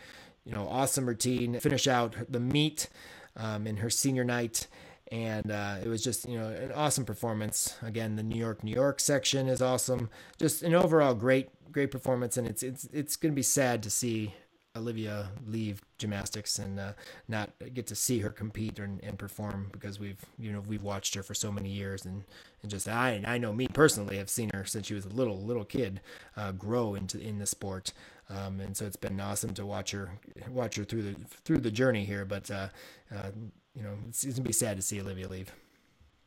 You 0.45 0.53
know, 0.53 0.67
awesome 0.67 1.05
routine. 1.05 1.59
Finish 1.59 1.87
out 1.87 2.15
the 2.29 2.39
meet 2.39 2.87
um, 3.35 3.67
in 3.67 3.77
her 3.77 3.89
senior 3.89 4.23
night. 4.23 4.67
And 5.11 5.51
uh, 5.51 5.77
it 5.83 5.87
was 5.87 6.03
just, 6.03 6.27
you 6.27 6.37
know, 6.37 6.47
an 6.49 6.71
awesome 6.73 7.05
performance. 7.05 7.75
Again, 7.81 8.15
the 8.17 8.23
New 8.23 8.37
York, 8.37 8.63
New 8.63 8.73
York 8.73 8.99
section 8.99 9.47
is 9.47 9.61
awesome. 9.61 10.09
Just 10.37 10.63
an 10.63 10.75
overall 10.75 11.13
great 11.13 11.49
great 11.71 11.91
performance, 11.91 12.37
and 12.37 12.47
it's 12.47 12.63
it's 12.63 12.85
it's 12.91 13.15
going 13.15 13.31
to 13.31 13.35
be 13.35 13.43
sad 13.43 13.83
to 13.83 13.89
see 13.89 14.33
Olivia 14.77 15.29
leave 15.45 15.81
gymnastics 15.97 16.59
and 16.59 16.79
uh, 16.79 16.93
not 17.27 17.51
get 17.73 17.87
to 17.87 17.95
see 17.95 18.19
her 18.19 18.29
compete 18.29 18.79
and, 18.79 19.03
and, 19.03 19.17
perform 19.17 19.69
because 19.71 19.99
we've 19.99 20.23
you 20.37 20.51
know 20.51 20.61
we've 20.67 20.83
watched 20.83 21.15
her 21.15 21.23
for 21.23 21.33
so 21.33 21.51
many 21.51 21.69
years 21.69 22.05
and, 22.05 22.23
and 22.61 22.71
just 22.71 22.87
I 22.87 23.21
I 23.25 23.37
know 23.37 23.51
me 23.51 23.67
personally 23.67 24.17
have 24.17 24.29
seen 24.29 24.51
her 24.53 24.63
since 24.65 24.87
she 24.87 24.93
was 24.93 25.05
a 25.05 25.09
little 25.09 25.41
little 25.41 25.65
kid 25.65 26.01
uh, 26.35 26.51
grow 26.51 26.93
into 26.93 27.19
in 27.19 27.39
the 27.39 27.47
sport 27.47 27.93
um, 28.29 28.59
and 28.59 28.77
so 28.77 28.85
it's 28.85 28.95
been 28.95 29.19
awesome 29.19 29.53
to 29.55 29.65
watch 29.65 29.91
her 29.91 30.11
watch 30.49 30.75
her 30.75 30.83
through 30.83 31.03
the 31.03 31.15
through 31.43 31.59
the 31.59 31.71
journey 31.71 32.05
here 32.05 32.25
but 32.25 32.49
uh, 32.51 32.69
uh 33.13 33.31
you 33.77 33.83
know 33.83 33.93
it's, 34.09 34.23
it's, 34.23 34.37
gonna 34.37 34.47
be 34.47 34.53
sad 34.53 34.75
to 34.77 34.81
see 34.81 34.99
Olivia 34.99 35.27
leave. 35.27 35.51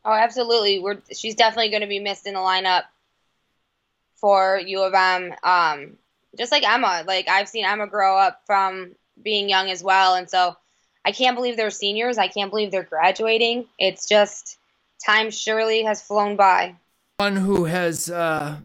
Oh, 0.05 0.13
absolutely. 0.13 0.79
We're 0.79 0.99
she's 1.13 1.35
definitely 1.35 1.71
going 1.71 1.83
to 1.83 1.89
be 1.89 1.99
missed 1.99 2.27
in 2.27 2.35
the 2.35 2.41
lineup 2.41 2.85
for 4.17 4.59
U 4.59 4.83
of 4.83 4.95
M. 4.95 5.35
Um, 5.43 5.97
just 6.39 6.53
like 6.53 6.67
Emma, 6.67 7.05
like 7.07 7.29
I've 7.29 7.49
seen 7.49 7.65
Emma 7.65 7.87
grow 7.87 8.17
up 8.17 8.43
from 8.47 8.93
being 9.21 9.49
young 9.49 9.69
as 9.69 9.83
well, 9.83 10.15
and 10.15 10.31
so 10.31 10.57
I 11.05 11.13
can't 11.13 11.37
believe 11.37 11.57
they're 11.57 11.71
seniors. 11.71 12.19
I 12.19 12.29
can't 12.29 12.51
believe 12.51 12.71
they're 12.71 12.83
graduating. 12.85 13.67
It's 13.79 14.07
just 14.07 14.59
time 15.05 15.31
surely 15.31 15.83
has 15.83 16.01
flown 16.01 16.37
by. 16.37 16.77
One 17.19 17.37
who 17.37 17.65
has 17.65 18.09
uh, 18.09 18.57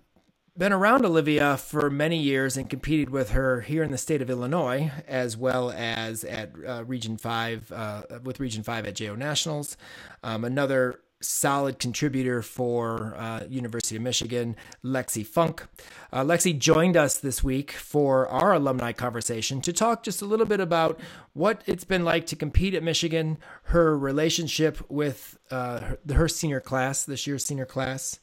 been 0.57 0.71
around 0.71 1.05
Olivia 1.05 1.57
for 1.57 1.89
many 1.89 2.17
years 2.17 2.55
and 2.55 2.69
competed 2.69 3.09
with 3.09 3.31
her 3.31 3.61
here 3.61 3.83
in 3.83 3.91
the 3.91 3.97
state 3.97 4.21
of 4.21 4.29
Illinois, 4.29 4.91
as 5.07 5.35
well 5.35 5.71
as 5.71 6.23
at 6.23 6.51
uh, 6.65 6.83
Region 6.85 7.17
Five 7.17 7.71
uh, 7.71 8.03
with 8.23 8.39
Region 8.39 8.63
Five 8.63 8.85
at 8.85 8.95
JO 8.95 9.15
Nationals. 9.15 9.75
Um, 10.23 10.45
another 10.45 11.01
solid 11.21 11.79
contributor 11.79 12.41
for 12.41 13.15
uh, 13.17 13.43
University 13.49 13.95
of 13.95 14.01
Michigan, 14.01 14.55
Lexi 14.83 15.25
Funk. 15.25 15.65
Uh, 16.13 16.23
Lexi 16.23 16.57
joined 16.57 16.95
us 16.95 17.17
this 17.17 17.43
week 17.43 17.71
for 17.71 18.27
our 18.27 18.53
alumni 18.53 18.91
conversation 18.91 19.61
to 19.61 19.73
talk 19.73 20.03
just 20.03 20.21
a 20.21 20.25
little 20.25 20.45
bit 20.45 20.59
about 20.59 20.99
what 21.33 21.61
it's 21.65 21.83
been 21.83 22.05
like 22.05 22.25
to 22.27 22.35
compete 22.35 22.73
at 22.73 22.83
Michigan, 22.83 23.37
her 23.63 23.97
relationship 23.97 24.79
with 24.89 25.37
uh, 25.51 25.79
her, 25.79 25.97
her 26.13 26.27
senior 26.27 26.59
class, 26.59 27.03
this 27.03 27.25
year's 27.25 27.45
senior 27.45 27.65
class, 27.65 28.19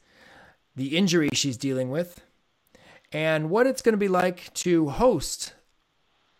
the 0.75 0.97
injury 0.97 1.29
she's 1.33 1.57
dealing 1.57 1.89
with, 1.89 2.21
and 3.11 3.49
what 3.49 3.67
it's 3.67 3.81
going 3.81 3.93
to 3.93 3.97
be 3.97 4.07
like 4.07 4.53
to 4.53 4.89
host 4.89 5.53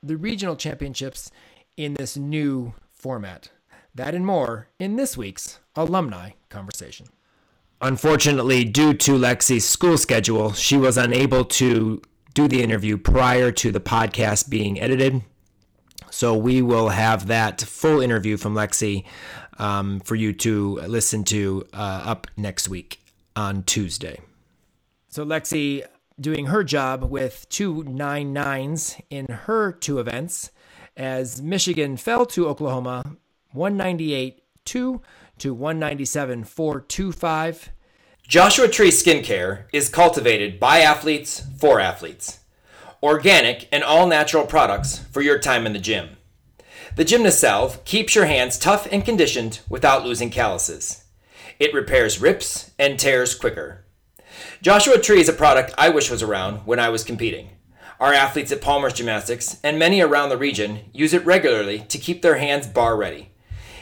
the 0.01 0.17
regional 0.17 0.55
championships 0.55 1.31
in 1.77 1.93
this 1.93 2.17
new 2.17 2.73
format. 2.91 3.49
That 3.95 4.15
and 4.15 4.25
more 4.25 4.67
in 4.79 4.95
this 4.95 5.15
week's 5.15 5.59
alumni 5.75 6.31
conversation. 6.49 7.07
Unfortunately, 7.81 8.63
due 8.63 8.93
to 8.93 9.11
Lexi's 9.13 9.65
school 9.65 9.97
schedule, 9.97 10.53
she 10.53 10.77
was 10.77 10.97
unable 10.97 11.45
to 11.45 12.01
do 12.33 12.47
the 12.47 12.63
interview 12.63 12.97
prior 12.97 13.51
to 13.51 13.71
the 13.71 13.79
podcast 13.79 14.49
being 14.49 14.79
edited. 14.79 15.21
So 16.09 16.35
we 16.35 16.61
will 16.61 16.89
have 16.89 17.27
that 17.27 17.61
full 17.61 17.99
interview 17.99 18.37
from 18.37 18.55
Lexi 18.55 19.05
um, 19.59 19.99
for 19.99 20.15
you 20.15 20.33
to 20.33 20.79
listen 20.87 21.23
to 21.25 21.65
uh, 21.73 22.03
up 22.05 22.27
next 22.37 22.69
week 22.69 23.02
on 23.35 23.63
Tuesday. 23.63 24.19
So 25.09 25.25
Lexi 25.25 25.85
doing 26.19 26.47
her 26.47 26.63
job 26.63 27.03
with 27.03 27.47
two 27.49 27.83
nine 27.83 28.33
nines 28.33 28.97
in 29.09 29.27
her 29.27 29.71
two 29.71 29.99
events 29.99 30.51
as 30.95 31.41
Michigan 31.41 31.97
fell 31.97 32.25
to 32.27 32.47
Oklahoma 32.47 33.17
198 33.51 34.43
2 34.65 35.01
to 35.39 35.53
197 35.53 36.43
425. 36.43 37.69
Joshua 38.27 38.67
Tree 38.67 38.89
Skincare 38.89 39.65
is 39.73 39.89
cultivated 39.89 40.59
by 40.59 40.79
athletes 40.79 41.43
for 41.57 41.79
athletes. 41.79 42.39
Organic 43.01 43.67
and 43.71 43.83
all 43.83 44.07
natural 44.07 44.45
products 44.45 44.99
for 45.11 45.21
your 45.21 45.37
time 45.37 45.65
in 45.65 45.73
the 45.73 45.79
gym. 45.79 46.17
The 46.95 47.03
Gymnast 47.03 47.39
Salve 47.39 47.83
keeps 47.85 48.15
your 48.15 48.25
hands 48.25 48.57
tough 48.57 48.87
and 48.91 49.03
conditioned 49.03 49.59
without 49.67 50.05
losing 50.05 50.29
calluses. 50.29 51.02
It 51.63 51.73
repairs 51.73 52.19
rips 52.19 52.71
and 52.77 52.99
tears 52.99 53.33
quicker. 53.33 53.85
Joshua 54.61 54.99
Tree 54.99 55.21
is 55.21 55.29
a 55.29 55.33
product 55.33 55.73
I 55.77 55.87
wish 55.87 56.11
was 56.11 56.21
around 56.21 56.57
when 56.65 56.77
I 56.77 56.89
was 56.89 57.05
competing. 57.05 57.51
Our 58.01 58.13
athletes 58.13 58.51
at 58.51 58.59
Palmer's 58.59 58.91
Gymnastics 58.91 59.61
and 59.63 59.79
many 59.79 60.01
around 60.01 60.27
the 60.27 60.37
region 60.37 60.81
use 60.91 61.13
it 61.13 61.25
regularly 61.25 61.79
to 61.87 61.97
keep 61.97 62.21
their 62.21 62.35
hands 62.35 62.67
bar 62.67 62.97
ready. 62.97 63.29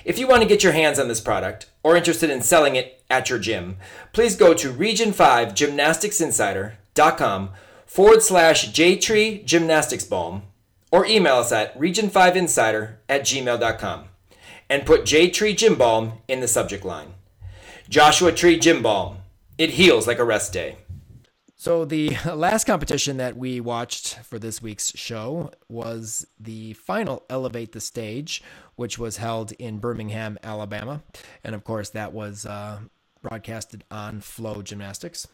If 0.05 0.19
you 0.19 0.27
want 0.27 0.43
to 0.43 0.47
get 0.47 0.63
your 0.63 0.73
hands 0.73 0.99
on 0.99 1.07
this 1.07 1.19
product 1.19 1.71
or 1.81 1.95
interested 1.95 2.29
in 2.29 2.43
selling 2.43 2.75
it 2.75 3.03
at 3.09 3.31
your 3.31 3.39
gym, 3.39 3.77
please 4.13 4.35
go 4.35 4.53
to 4.53 4.71
region5gymnasticsinsider.com 4.71 7.49
forward 7.87 8.21
slash 8.21 8.71
jtree 8.71 9.43
gymnastics 9.43 10.03
balm 10.03 10.43
or 10.91 11.07
email 11.07 11.37
us 11.37 11.51
at 11.51 11.75
region5insider 11.79 12.97
at 13.09 13.21
gmail.com 13.21 14.03
and 14.69 14.85
put 14.85 15.01
jtree 15.01 15.33
Tree 15.33 15.55
Gym 15.55 15.73
Balm 15.73 16.19
in 16.27 16.41
the 16.41 16.47
subject 16.47 16.85
line. 16.85 17.15
Joshua 17.91 18.31
Tree 18.31 18.57
Gym 18.57 18.81
Balm. 18.81 19.17
It 19.57 19.71
heals 19.71 20.07
like 20.07 20.17
a 20.17 20.23
rest 20.23 20.53
day. 20.53 20.77
So, 21.57 21.83
the 21.83 22.15
last 22.33 22.63
competition 22.63 23.17
that 23.17 23.35
we 23.35 23.59
watched 23.59 24.17
for 24.19 24.39
this 24.39 24.61
week's 24.61 24.97
show 24.97 25.51
was 25.67 26.25
the 26.39 26.71
final 26.71 27.25
Elevate 27.29 27.73
the 27.73 27.81
Stage, 27.81 28.41
which 28.77 28.97
was 28.97 29.17
held 29.17 29.51
in 29.59 29.79
Birmingham, 29.79 30.39
Alabama. 30.41 31.03
And 31.43 31.53
of 31.53 31.65
course, 31.65 31.89
that 31.89 32.13
was 32.13 32.45
uh, 32.45 32.79
broadcasted 33.21 33.83
on 33.91 34.21
Flow 34.21 34.61
Gymnastics. 34.61 35.27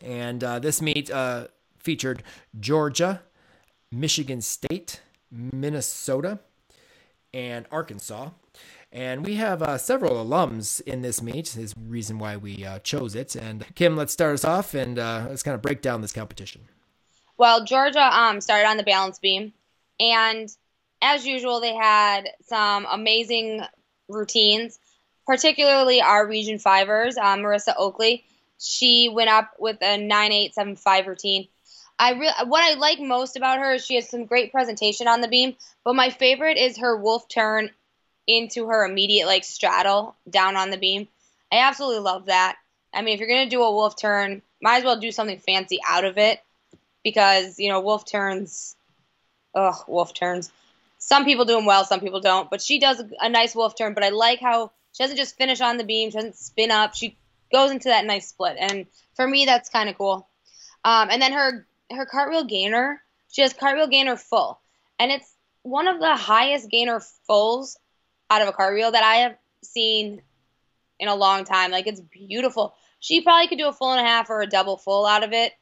And 0.00 0.44
uh, 0.44 0.60
this 0.60 0.80
meet 0.80 1.10
uh, 1.10 1.48
featured 1.76 2.22
Georgia, 2.60 3.20
Michigan 3.90 4.42
State, 4.42 5.00
Minnesota, 5.28 6.38
and 7.34 7.66
Arkansas. 7.72 8.30
And 8.92 9.24
we 9.24 9.36
have 9.36 9.62
uh, 9.62 9.78
several 9.78 10.22
alums 10.22 10.82
in 10.82 11.00
this 11.00 11.22
meet. 11.22 11.56
Is 11.56 11.74
reason 11.76 12.18
why 12.18 12.36
we 12.36 12.64
uh, 12.64 12.78
chose 12.80 13.14
it. 13.14 13.34
And 13.34 13.64
Kim, 13.74 13.96
let's 13.96 14.12
start 14.12 14.34
us 14.34 14.44
off 14.44 14.74
and 14.74 14.98
uh, 14.98 15.26
let's 15.30 15.42
kind 15.42 15.54
of 15.54 15.62
break 15.62 15.80
down 15.80 16.02
this 16.02 16.12
competition. 16.12 16.68
Well, 17.38 17.64
Georgia 17.64 18.04
um, 18.04 18.42
started 18.42 18.68
on 18.68 18.76
the 18.76 18.82
balance 18.82 19.18
beam, 19.18 19.54
and 19.98 20.48
as 21.00 21.26
usual, 21.26 21.60
they 21.60 21.74
had 21.74 22.28
some 22.42 22.86
amazing 22.90 23.62
routines. 24.08 24.78
Particularly 25.24 26.02
our 26.02 26.26
Region 26.26 26.58
Fivers, 26.58 27.16
uh, 27.16 27.36
Marissa 27.36 27.74
Oakley. 27.78 28.24
She 28.58 29.08
went 29.08 29.30
up 29.30 29.52
with 29.56 29.78
a 29.80 29.96
nine 29.96 30.32
eight 30.32 30.52
seven 30.52 30.74
five 30.74 31.06
routine. 31.06 31.46
I 31.96 32.10
really 32.10 32.32
what 32.48 32.64
I 32.64 32.74
like 32.74 32.98
most 32.98 33.36
about 33.36 33.60
her 33.60 33.74
is 33.74 33.86
she 33.86 33.94
has 33.94 34.10
some 34.10 34.26
great 34.26 34.50
presentation 34.50 35.06
on 35.06 35.20
the 35.20 35.28
beam, 35.28 35.54
but 35.84 35.94
my 35.94 36.10
favorite 36.10 36.58
is 36.58 36.78
her 36.78 36.96
wolf 36.96 37.28
turn 37.28 37.70
into 38.26 38.68
her 38.68 38.84
immediate 38.84 39.26
like 39.26 39.44
straddle 39.44 40.16
down 40.28 40.56
on 40.56 40.70
the 40.70 40.76
beam. 40.76 41.08
I 41.50 41.58
absolutely 41.58 42.00
love 42.00 42.26
that. 42.26 42.56
I 42.94 43.02
mean, 43.02 43.14
if 43.14 43.20
you're 43.20 43.28
gonna 43.28 43.48
do 43.48 43.62
a 43.62 43.72
wolf 43.72 43.96
turn, 43.96 44.42
might 44.60 44.78
as 44.78 44.84
well 44.84 44.98
do 44.98 45.12
something 45.12 45.38
fancy 45.38 45.78
out 45.86 46.04
of 46.04 46.18
it 46.18 46.40
because 47.04 47.58
you 47.58 47.68
know 47.68 47.80
wolf 47.80 48.04
turns. 48.04 48.76
Ugh, 49.54 49.76
wolf 49.86 50.14
turns. 50.14 50.50
Some 50.98 51.24
people 51.24 51.44
do 51.44 51.54
them 51.56 51.66
well, 51.66 51.84
some 51.84 52.00
people 52.00 52.20
don't. 52.20 52.48
But 52.48 52.62
she 52.62 52.78
does 52.78 53.02
a 53.20 53.28
nice 53.28 53.54
wolf 53.54 53.76
turn. 53.76 53.92
But 53.92 54.04
I 54.04 54.10
like 54.10 54.40
how 54.40 54.70
she 54.92 55.02
doesn't 55.02 55.16
just 55.16 55.36
finish 55.36 55.60
on 55.60 55.76
the 55.76 55.84
beam. 55.84 56.10
She 56.10 56.16
doesn't 56.16 56.36
spin 56.36 56.70
up. 56.70 56.94
She 56.94 57.16
goes 57.52 57.70
into 57.70 57.88
that 57.88 58.04
nice 58.06 58.28
split, 58.28 58.56
and 58.58 58.86
for 59.14 59.26
me, 59.26 59.44
that's 59.44 59.68
kind 59.68 59.88
of 59.88 59.98
cool. 59.98 60.28
Um, 60.84 61.08
and 61.10 61.20
then 61.20 61.32
her 61.32 61.66
her 61.90 62.06
cartwheel 62.06 62.44
gainer, 62.44 63.02
she 63.30 63.42
has 63.42 63.52
cartwheel 63.52 63.88
gainer 63.88 64.16
full, 64.16 64.60
and 64.98 65.10
it's 65.10 65.30
one 65.62 65.88
of 65.88 66.00
the 66.00 66.16
highest 66.16 66.70
gainer 66.70 67.00
fulls 67.26 67.78
out 68.30 68.42
of 68.42 68.48
a 68.48 68.52
cartwheel 68.52 68.92
that 68.92 69.04
I 69.04 69.16
have 69.16 69.36
seen 69.62 70.22
in 70.98 71.08
a 71.08 71.14
long 71.14 71.44
time. 71.44 71.70
Like 71.70 71.86
it's 71.86 72.00
beautiful. 72.00 72.74
She 73.00 73.20
probably 73.20 73.48
could 73.48 73.58
do 73.58 73.68
a 73.68 73.72
full 73.72 73.92
and 73.92 74.00
a 74.00 74.08
half 74.08 74.30
or 74.30 74.42
a 74.42 74.46
double 74.46 74.76
full 74.76 75.06
out 75.06 75.24
of 75.24 75.32
it. 75.32 75.52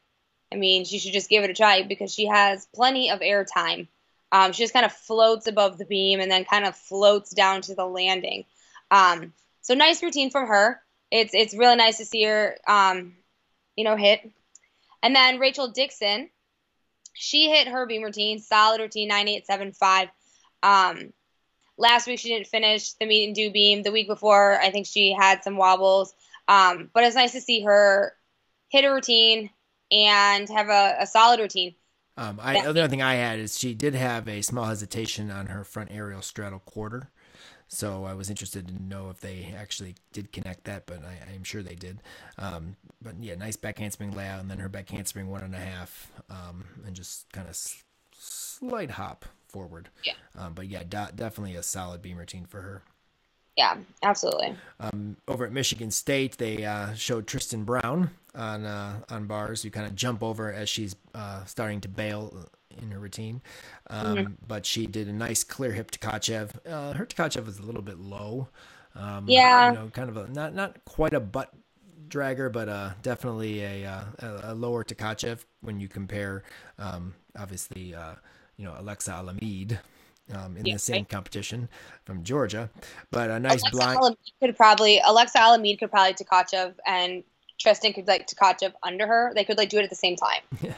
I 0.53 0.57
mean, 0.57 0.85
she 0.85 0.99
should 0.99 1.13
just 1.13 1.31
give 1.31 1.45
it 1.45 1.51
a 1.51 1.55
try 1.55 1.83
because 1.83 2.13
she 2.13 2.27
has 2.27 2.67
plenty 2.75 3.11
of 3.11 3.21
air 3.23 3.45
time. 3.45 3.89
Um, 4.33 4.53
she 4.53 4.63
just 4.63 4.73
kind 4.73 4.87
of 4.87 4.93
floats 4.93 5.47
above 5.47 5.79
the 5.79 5.85
beam 5.85 6.21
and 6.21 6.31
then 6.31 6.45
kind 6.45 6.65
of 6.65 6.77
floats 6.77 7.31
down 7.31 7.63
to 7.63 7.75
the 7.75 7.87
landing. 7.87 8.45
Um, 8.91 9.33
so 9.61 9.75
nice 9.75 10.03
routine 10.03 10.31
from 10.31 10.49
her. 10.49 10.81
It's 11.11 11.35
it's 11.35 11.55
really 11.55 11.77
nice 11.77 11.99
to 11.99 12.05
see 12.05 12.25
her, 12.25 12.57
um, 12.69 13.17
you 13.77 13.85
know, 13.85 13.97
hit 13.97 14.31
and 15.03 15.15
then 15.15 15.39
Rachel 15.39 15.69
Dickson, 15.69 16.31
she 17.15 17.51
hit 17.51 17.69
her 17.69 17.87
beam 17.87 18.03
routine, 18.03 18.39
solid 18.39 18.81
routine, 18.81 19.09
9875. 19.09 20.09
Um, 20.63 21.13
last 21.81 22.07
week 22.07 22.21
she 22.21 22.29
didn't 22.29 22.47
finish 22.47 22.93
the 22.93 23.07
meet 23.07 23.27
and 23.27 23.35
do 23.35 23.51
beam. 23.51 23.83
The 23.83 23.91
week 23.91 24.07
before, 24.07 24.61
I 24.61 24.71
think 24.71 24.87
she 24.87 25.13
had 25.13 25.43
some 25.43 25.57
wobbles. 25.57 26.15
Um, 26.47 26.91
but 26.93 27.05
it's 27.05 27.17
nice 27.17 27.33
to 27.33 27.41
see 27.41 27.63
her 27.63 28.13
hit 28.69 28.85
a 28.85 28.93
routine 28.93 29.51
and 29.91 30.49
have 30.49 30.69
a, 30.69 30.97
a 31.01 31.07
solid 31.07 31.41
routine. 31.41 31.75
Um, 32.17 32.39
I, 32.43 32.61
the 32.61 32.69
other 32.69 32.89
thing 32.89 33.03
I 33.03 33.15
had 33.15 33.39
is 33.39 33.59
she 33.59 33.75
did 33.75 33.95
have 33.95 34.29
a 34.29 34.43
small 34.43 34.67
hesitation 34.67 35.31
on 35.31 35.47
her 35.47 35.65
front 35.65 35.91
aerial 35.91 36.23
straddle 36.23 36.59
quarter. 36.59 37.11
So 37.69 38.05
I 38.05 38.15
was 38.15 38.29
interested 38.29 38.67
to 38.67 38.83
know 38.83 39.11
if 39.11 39.21
they 39.21 39.55
actually 39.57 39.95
did 40.13 40.33
connect 40.33 40.65
that, 40.65 40.87
but 40.87 41.03
I, 41.05 41.35
am 41.35 41.45
sure 41.45 41.63
they 41.63 41.77
did. 41.77 42.03
Um, 42.37 42.77
but 43.01 43.15
yeah, 43.21 43.37
nice 43.37 43.57
back 43.57 43.79
handspring 43.79 44.11
layout, 44.11 44.41
and 44.41 44.51
then 44.51 44.59
her 44.59 44.69
back 44.69 44.91
handspring 44.91 45.31
one 45.31 45.43
and 45.43 45.55
a 45.55 45.59
half, 45.59 46.11
um, 46.29 46.65
and 46.85 46.97
just 46.97 47.31
kind 47.33 47.47
of 47.47 47.53
s- 47.53 47.85
slight 48.13 48.91
hop 48.91 49.25
forward. 49.51 49.89
Yeah. 50.05 50.15
Um, 50.39 50.55
but 50.55 50.69
yeah, 50.69 50.83
do- 50.83 51.15
definitely 51.15 51.57
a 51.57 51.63
solid 51.63 52.03
beam 52.03 52.17
routine 52.17 52.47
for 52.47 52.61
her. 52.61 52.83
Yeah, 53.57 53.77
absolutely. 54.03 54.55
Um, 54.79 55.17
over 55.29 55.45
at 55.45 55.53
Michigan 55.53 55.91
State, 55.91 56.39
they 56.39 56.65
uh, 56.65 56.95
showed 56.95 57.27
Tristan 57.27 57.65
Brown 57.65 58.11
on 58.35 58.65
uh, 58.65 59.01
on 59.11 59.27
bars. 59.27 59.65
You 59.65 59.71
kind 59.71 59.87
of 59.87 59.95
jump 59.95 60.23
over 60.23 60.53
as 60.53 60.69
she's 60.69 60.97
uh, 61.15 61.45
starting 61.45 61.81
to 61.83 61.89
bail 61.89 62.49
in 62.81 62.91
her 62.93 62.99
routine. 62.99 63.43
Um, 63.89 64.17
mm-hmm. 64.17 64.33
But 64.47 64.65
she 64.65 64.87
did 64.87 65.09
a 65.09 65.13
nice 65.13 65.45
clear 65.45 65.73
hip 65.73 65.91
Tkachev. 65.91 66.51
Uh, 66.67 66.93
her 66.95 67.05
Tkachev 67.05 67.45
was 67.45 67.59
a 67.59 67.63
little 67.63 67.83
bit 67.83 67.99
low. 67.99 68.49
Um, 68.95 69.29
yeah. 69.29 69.73
You 69.73 69.79
know, 69.79 69.91
kind 69.93 70.09
of 70.09 70.17
a 70.17 70.29
not 70.29 70.55
not 70.55 70.85
quite 70.85 71.13
a 71.13 71.21
butt 71.21 71.53
dragger, 72.11 72.53
but 72.53 72.69
uh, 72.69 72.91
definitely 73.03 73.63
a, 73.63 73.87
uh, 73.87 74.05
a, 74.19 74.53
a 74.53 74.55
lower 74.55 74.85
Tkachev 74.85 75.45
when 75.61 75.81
you 75.81 75.89
compare, 75.89 76.43
um, 76.79 77.15
obviously, 77.39 77.95
uh, 77.95 78.15
you 78.61 78.67
know, 78.67 78.75
Alexa 78.79 79.11
Alamid. 79.11 79.79
Um, 80.33 80.57
in 80.57 80.65
yeah, 80.65 80.75
the 80.75 80.79
same 80.79 80.99
right. 80.99 81.09
competition 81.09 81.69
from 82.05 82.23
Georgia, 82.23 82.71
but 83.11 83.31
a 83.31 83.41
nice 83.41 83.63
Alexa 83.63 83.71
blind. 83.73 83.99
Alamid 83.99 84.17
could 84.41 84.57
probably 84.57 85.01
Alexa 85.05 85.37
Alamid 85.37 85.81
could 85.81 85.91
probably 85.91 86.15
Tkachev 86.15 86.75
and 86.87 87.25
Tristan 87.59 87.93
could 87.93 88.07
like 88.07 88.29
Tkachev 88.29 88.73
under 88.85 89.09
her. 89.09 89.33
They 89.35 89.43
could 89.43 89.59
like 89.59 89.71
do 89.71 89.79
it 89.79 89.83
at 89.83 89.91
the 89.91 89.97
same 89.97 90.15
time. 90.15 90.43
Yeah. 90.63 90.75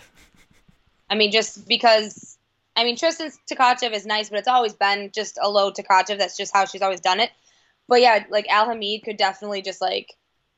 I 1.11 1.17
mean, 1.17 1.31
just 1.31 1.69
because 1.69 2.39
I 2.77 2.85
mean 2.85 2.97
Tristan 2.97 3.31
Tkachev 3.51 3.93
is 3.93 4.07
nice, 4.07 4.31
but 4.31 4.39
it's 4.39 4.49
always 4.49 4.73
been 4.73 5.11
just 5.15 5.39
a 5.43 5.51
low 5.51 5.71
Tkachev. 5.71 6.17
That's 6.17 6.39
just 6.39 6.55
how 6.55 6.65
she's 6.65 6.81
always 6.81 7.01
done 7.01 7.21
it. 7.21 7.31
But 7.89 8.01
yeah, 8.01 8.25
like 8.31 8.49
Al 8.49 8.71
Hamid 8.71 9.03
could 9.05 9.19
definitely 9.19 9.61
just 9.61 9.83
like 9.83 10.15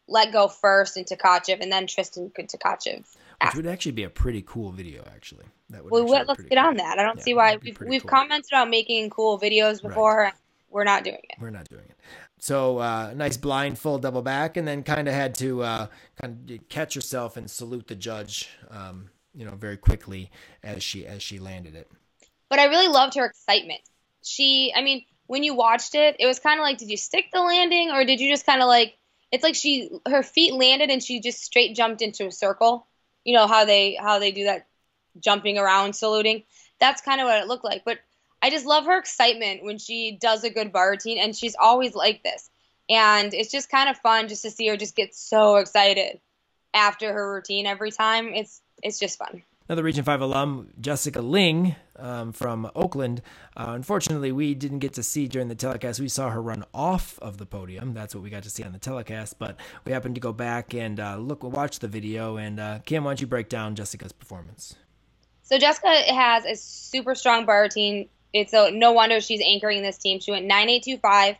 let 0.06 0.32
go 0.32 0.46
first 0.46 0.96
into 0.96 1.16
Tkachev, 1.16 1.60
and 1.60 1.72
then 1.72 1.88
Tristan 1.88 2.30
could 2.30 2.48
Tkachev. 2.48 3.04
Which 3.42 3.54
would 3.56 3.66
actually 3.66 3.92
be 3.92 4.04
a 4.04 4.10
pretty 4.10 4.42
cool 4.46 4.70
video, 4.70 5.02
actually. 5.14 5.44
That 5.70 5.84
would. 5.84 5.92
Well, 5.92 6.04
let's 6.04 6.40
get 6.42 6.50
cool. 6.50 6.58
on 6.58 6.76
that. 6.76 6.98
I 6.98 7.02
don't 7.02 7.18
yeah, 7.18 7.22
see 7.22 7.34
why 7.34 7.56
we've 7.56 7.78
we've 7.80 8.02
cool. 8.02 8.10
commented 8.10 8.52
on 8.52 8.70
making 8.70 9.10
cool 9.10 9.38
videos 9.38 9.82
before. 9.82 10.18
Right. 10.18 10.34
We're 10.70 10.84
not 10.84 11.04
doing 11.04 11.20
it. 11.22 11.36
We're 11.40 11.50
not 11.50 11.68
doing 11.68 11.84
it. 11.88 11.96
So 12.40 12.78
uh, 12.78 13.12
nice 13.14 13.36
blind 13.36 13.78
full 13.78 13.98
double 13.98 14.22
back, 14.22 14.56
and 14.56 14.66
then 14.66 14.82
kind 14.82 15.08
of 15.08 15.14
had 15.14 15.34
to 15.36 15.62
uh, 15.62 15.86
kind 16.20 16.50
of 16.50 16.68
catch 16.68 16.94
yourself 16.94 17.36
and 17.36 17.50
salute 17.50 17.86
the 17.86 17.94
judge. 17.94 18.48
Um, 18.70 19.10
you 19.34 19.44
know, 19.44 19.54
very 19.54 19.76
quickly 19.76 20.30
as 20.62 20.82
she 20.82 21.06
as 21.06 21.22
she 21.22 21.38
landed 21.38 21.74
it. 21.74 21.90
But 22.48 22.58
I 22.58 22.64
really 22.66 22.88
loved 22.88 23.14
her 23.16 23.24
excitement. 23.24 23.80
She, 24.22 24.72
I 24.74 24.82
mean, 24.82 25.04
when 25.26 25.42
you 25.42 25.54
watched 25.54 25.94
it, 25.94 26.16
it 26.20 26.26
was 26.26 26.38
kind 26.38 26.60
of 26.60 26.62
like, 26.62 26.78
did 26.78 26.88
you 26.88 26.96
stick 26.96 27.26
the 27.32 27.40
landing 27.40 27.90
or 27.90 28.04
did 28.04 28.20
you 28.20 28.30
just 28.30 28.46
kind 28.46 28.62
of 28.62 28.68
like? 28.68 28.96
It's 29.32 29.42
like 29.42 29.56
she 29.56 29.90
her 30.08 30.22
feet 30.22 30.54
landed 30.54 30.90
and 30.90 31.02
she 31.02 31.20
just 31.20 31.42
straight 31.42 31.74
jumped 31.74 32.02
into 32.02 32.26
a 32.26 32.30
circle. 32.30 32.86
You 33.24 33.34
know 33.34 33.46
how 33.46 33.64
they 33.64 33.94
how 33.94 34.18
they 34.18 34.32
do 34.32 34.44
that 34.44 34.66
jumping 35.20 35.58
around 35.58 35.94
saluting. 35.94 36.44
That's 36.80 37.00
kind 37.00 37.20
of 37.20 37.26
what 37.26 37.40
it 37.40 37.46
looked 37.46 37.64
like. 37.64 37.84
But 37.84 37.98
I 38.42 38.50
just 38.50 38.66
love 38.66 38.86
her 38.86 38.98
excitement 38.98 39.64
when 39.64 39.78
she 39.78 40.18
does 40.20 40.44
a 40.44 40.50
good 40.50 40.72
bar 40.72 40.90
routine, 40.90 41.18
and 41.18 41.34
she's 41.34 41.56
always 41.58 41.94
like 41.94 42.22
this. 42.22 42.50
And 42.90 43.32
it's 43.32 43.50
just 43.50 43.70
kind 43.70 43.88
of 43.88 43.96
fun 43.98 44.28
just 44.28 44.42
to 44.42 44.50
see 44.50 44.68
her 44.68 44.76
just 44.76 44.96
get 44.96 45.14
so 45.14 45.56
excited 45.56 46.20
after 46.74 47.12
her 47.12 47.32
routine 47.34 47.66
every 47.66 47.90
time. 47.90 48.34
It's 48.34 48.60
it's 48.82 48.98
just 48.98 49.18
fun. 49.18 49.42
Another 49.66 49.82
Region 49.82 50.04
5 50.04 50.20
alum, 50.20 50.68
Jessica 50.78 51.22
Ling 51.22 51.74
um, 51.96 52.32
from 52.32 52.70
Oakland. 52.74 53.22
Uh, 53.56 53.68
unfortunately, 53.68 54.30
we 54.30 54.54
didn't 54.54 54.80
get 54.80 54.92
to 54.92 55.02
see 55.02 55.26
during 55.26 55.48
the 55.48 55.54
telecast. 55.54 56.00
We 56.00 56.10
saw 56.10 56.28
her 56.28 56.42
run 56.42 56.64
off 56.74 57.18
of 57.20 57.38
the 57.38 57.46
podium. 57.46 57.94
That's 57.94 58.14
what 58.14 58.22
we 58.22 58.28
got 58.28 58.42
to 58.42 58.50
see 58.50 58.62
on 58.62 58.72
the 58.72 58.78
telecast. 58.78 59.38
But 59.38 59.56
we 59.86 59.92
happened 59.92 60.16
to 60.16 60.20
go 60.20 60.34
back 60.34 60.74
and 60.74 61.00
uh, 61.00 61.16
look, 61.16 61.42
watch 61.42 61.78
the 61.78 61.88
video. 61.88 62.36
And 62.36 62.60
uh, 62.60 62.80
Kim, 62.80 63.04
why 63.04 63.12
don't 63.12 63.22
you 63.22 63.26
break 63.26 63.48
down 63.48 63.74
Jessica's 63.74 64.12
performance? 64.12 64.76
So 65.44 65.56
Jessica 65.56 65.88
has 66.12 66.44
a 66.44 66.56
super 66.56 67.14
strong 67.14 67.46
bar 67.46 67.62
routine. 67.62 68.10
It's 68.34 68.52
a, 68.52 68.70
no 68.70 68.92
wonder 68.92 69.18
she's 69.22 69.40
anchoring 69.40 69.80
this 69.80 69.96
team. 69.96 70.20
She 70.20 70.30
went 70.30 70.44
9825. 70.44 71.36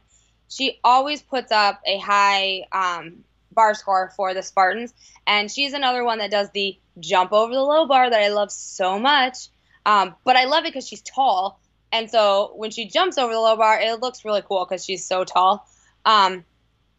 She 0.48 0.80
always 0.82 1.20
puts 1.20 1.52
up 1.52 1.82
a 1.86 1.98
high 1.98 2.62
um, 2.72 3.24
bar 3.52 3.74
score 3.74 4.14
for 4.16 4.32
the 4.32 4.42
Spartans. 4.42 4.94
And 5.26 5.50
she's 5.50 5.74
another 5.74 6.04
one 6.04 6.20
that 6.20 6.30
does 6.30 6.48
the 6.54 6.78
jump 6.98 7.32
over 7.32 7.52
the 7.52 7.60
low 7.60 7.86
bar 7.86 8.08
that 8.08 8.20
I 8.20 8.28
love 8.28 8.50
so 8.50 8.98
much. 8.98 9.48
Um, 9.86 10.14
but 10.24 10.36
I 10.36 10.44
love 10.44 10.64
it 10.64 10.68
because 10.72 10.86
she's 10.86 11.02
tall. 11.02 11.60
And 11.92 12.10
so 12.10 12.52
when 12.56 12.70
she 12.70 12.88
jumps 12.88 13.18
over 13.18 13.32
the 13.32 13.38
low 13.38 13.56
bar, 13.56 13.80
it 13.80 14.00
looks 14.00 14.24
really 14.24 14.42
cool 14.42 14.64
because 14.64 14.84
she's 14.84 15.04
so 15.04 15.24
tall. 15.24 15.66
Um, 16.04 16.44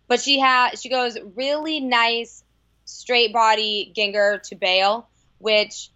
but 0.07 0.21
she 0.21 0.39
has 0.39 0.81
she 0.81 0.89
goes 0.89 1.17
really 1.35 1.79
nice 1.79 2.43
straight 2.85 3.33
body 3.33 3.91
Gienger 3.95 4.41
to 4.43 4.55
bail, 4.55 5.09
which 5.39 5.89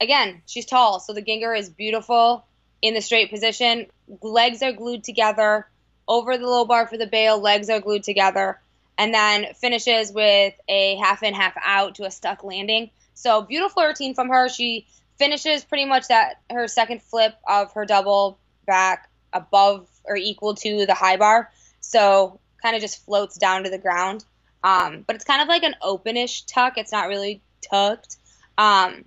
again 0.00 0.42
she's 0.46 0.66
tall, 0.66 1.00
so 1.00 1.12
the 1.12 1.22
Gienger 1.22 1.56
is 1.56 1.68
beautiful 1.68 2.44
in 2.82 2.94
the 2.94 3.00
straight 3.00 3.30
position. 3.30 3.86
Legs 4.22 4.62
are 4.62 4.72
glued 4.72 5.04
together 5.04 5.68
over 6.08 6.36
the 6.38 6.46
low 6.46 6.64
bar 6.64 6.86
for 6.86 6.96
the 6.96 7.06
bail. 7.06 7.38
Legs 7.38 7.68
are 7.68 7.80
glued 7.80 8.02
together 8.02 8.58
and 8.98 9.14
then 9.14 9.46
finishes 9.54 10.12
with 10.12 10.54
a 10.68 10.96
half 10.96 11.22
in, 11.22 11.32
half 11.32 11.54
out 11.62 11.94
to 11.96 12.04
a 12.04 12.10
stuck 12.10 12.42
landing. 12.42 12.90
So 13.20 13.42
beautiful 13.42 13.82
routine 13.82 14.14
from 14.14 14.30
her. 14.30 14.48
She 14.48 14.86
finishes 15.18 15.62
pretty 15.62 15.84
much 15.84 16.08
that 16.08 16.40
her 16.50 16.66
second 16.66 17.02
flip 17.02 17.34
of 17.46 17.70
her 17.74 17.84
double 17.84 18.38
back 18.66 19.10
above 19.34 19.88
or 20.04 20.16
equal 20.16 20.54
to 20.54 20.86
the 20.86 20.94
high 20.94 21.18
bar. 21.18 21.50
So 21.80 22.40
kind 22.62 22.74
of 22.74 22.80
just 22.80 23.04
floats 23.04 23.36
down 23.36 23.64
to 23.64 23.70
the 23.70 23.76
ground. 23.76 24.24
Um, 24.64 25.04
but 25.06 25.16
it's 25.16 25.24
kind 25.26 25.42
of 25.42 25.48
like 25.48 25.62
an 25.64 25.74
openish 25.82 26.44
tuck. 26.46 26.78
It's 26.78 26.92
not 26.92 27.08
really 27.08 27.42
tucked. 27.70 28.16
Um, 28.56 29.04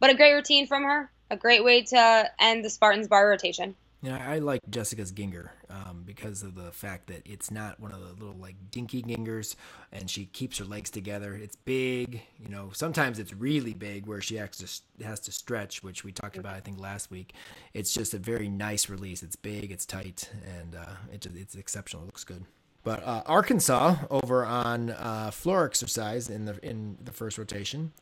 but 0.00 0.10
a 0.10 0.14
great 0.14 0.34
routine 0.34 0.66
from 0.66 0.84
her. 0.84 1.10
A 1.30 1.36
great 1.36 1.64
way 1.64 1.82
to 1.82 2.30
end 2.38 2.62
the 2.62 2.68
Spartans 2.70 3.08
bar 3.08 3.26
rotation. 3.26 3.74
Yeah, 4.02 4.22
I 4.24 4.38
like 4.38 4.60
Jessica's 4.68 5.12
Gienger 5.12 5.48
um, 5.70 6.02
because 6.04 6.42
of 6.42 6.54
the 6.54 6.70
fact 6.72 7.06
that 7.08 7.22
it's 7.24 7.50
not 7.50 7.80
one 7.80 7.92
of 7.92 8.00
the 8.00 8.24
little 8.24 8.40
like 8.40 8.56
dinky 8.70 9.02
Giengers, 9.02 9.56
and 9.92 10.10
she 10.10 10.26
keeps 10.26 10.58
her 10.58 10.64
legs 10.64 10.90
together. 10.90 11.34
It's 11.34 11.56
big, 11.56 12.22
you 12.38 12.48
know. 12.48 12.70
Sometimes 12.72 13.18
it's 13.18 13.32
really 13.32 13.74
big 13.74 14.06
where 14.06 14.20
she 14.20 14.36
has 14.36 14.82
to, 14.98 15.04
has 15.04 15.20
to 15.20 15.32
stretch, 15.32 15.82
which 15.82 16.04
we 16.04 16.12
talked 16.12 16.36
about 16.36 16.54
I 16.54 16.60
think 16.60 16.80
last 16.80 17.10
week. 17.10 17.34
It's 17.74 17.92
just 17.92 18.14
a 18.14 18.18
very 18.18 18.48
nice 18.48 18.88
release. 18.88 19.22
It's 19.22 19.36
big, 19.36 19.70
it's 19.70 19.86
tight, 19.86 20.30
and 20.58 20.74
uh, 20.74 20.94
it, 21.12 21.26
it's 21.34 21.54
exceptional. 21.54 22.02
It 22.02 22.06
looks 22.06 22.24
good. 22.24 22.44
But 22.84 23.02
uh, 23.04 23.22
Arkansas 23.26 23.96
over 24.10 24.44
on 24.44 24.90
uh, 24.90 25.32
floor 25.32 25.64
exercise 25.64 26.30
in 26.30 26.44
the 26.44 26.64
in 26.64 26.98
the 27.02 27.12
first 27.12 27.36
rotation. 27.36 27.92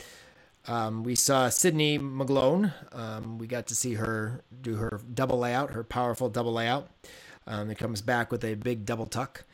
Um, 0.66 1.04
we 1.04 1.14
saw 1.14 1.48
Sydney 1.48 1.98
McGlone. 1.98 2.72
Um, 2.92 3.38
we 3.38 3.46
got 3.46 3.66
to 3.66 3.74
see 3.74 3.94
her 3.94 4.42
do 4.62 4.76
her 4.76 5.00
double 5.12 5.38
layout, 5.38 5.70
her 5.70 5.84
powerful 5.84 6.28
double 6.28 6.52
layout. 6.52 6.88
Um, 7.46 7.70
it 7.70 7.78
comes 7.78 8.00
back 8.00 8.30
with 8.30 8.44
a 8.44 8.54
big 8.54 8.84
double 8.84 9.06
tuck. 9.06 9.44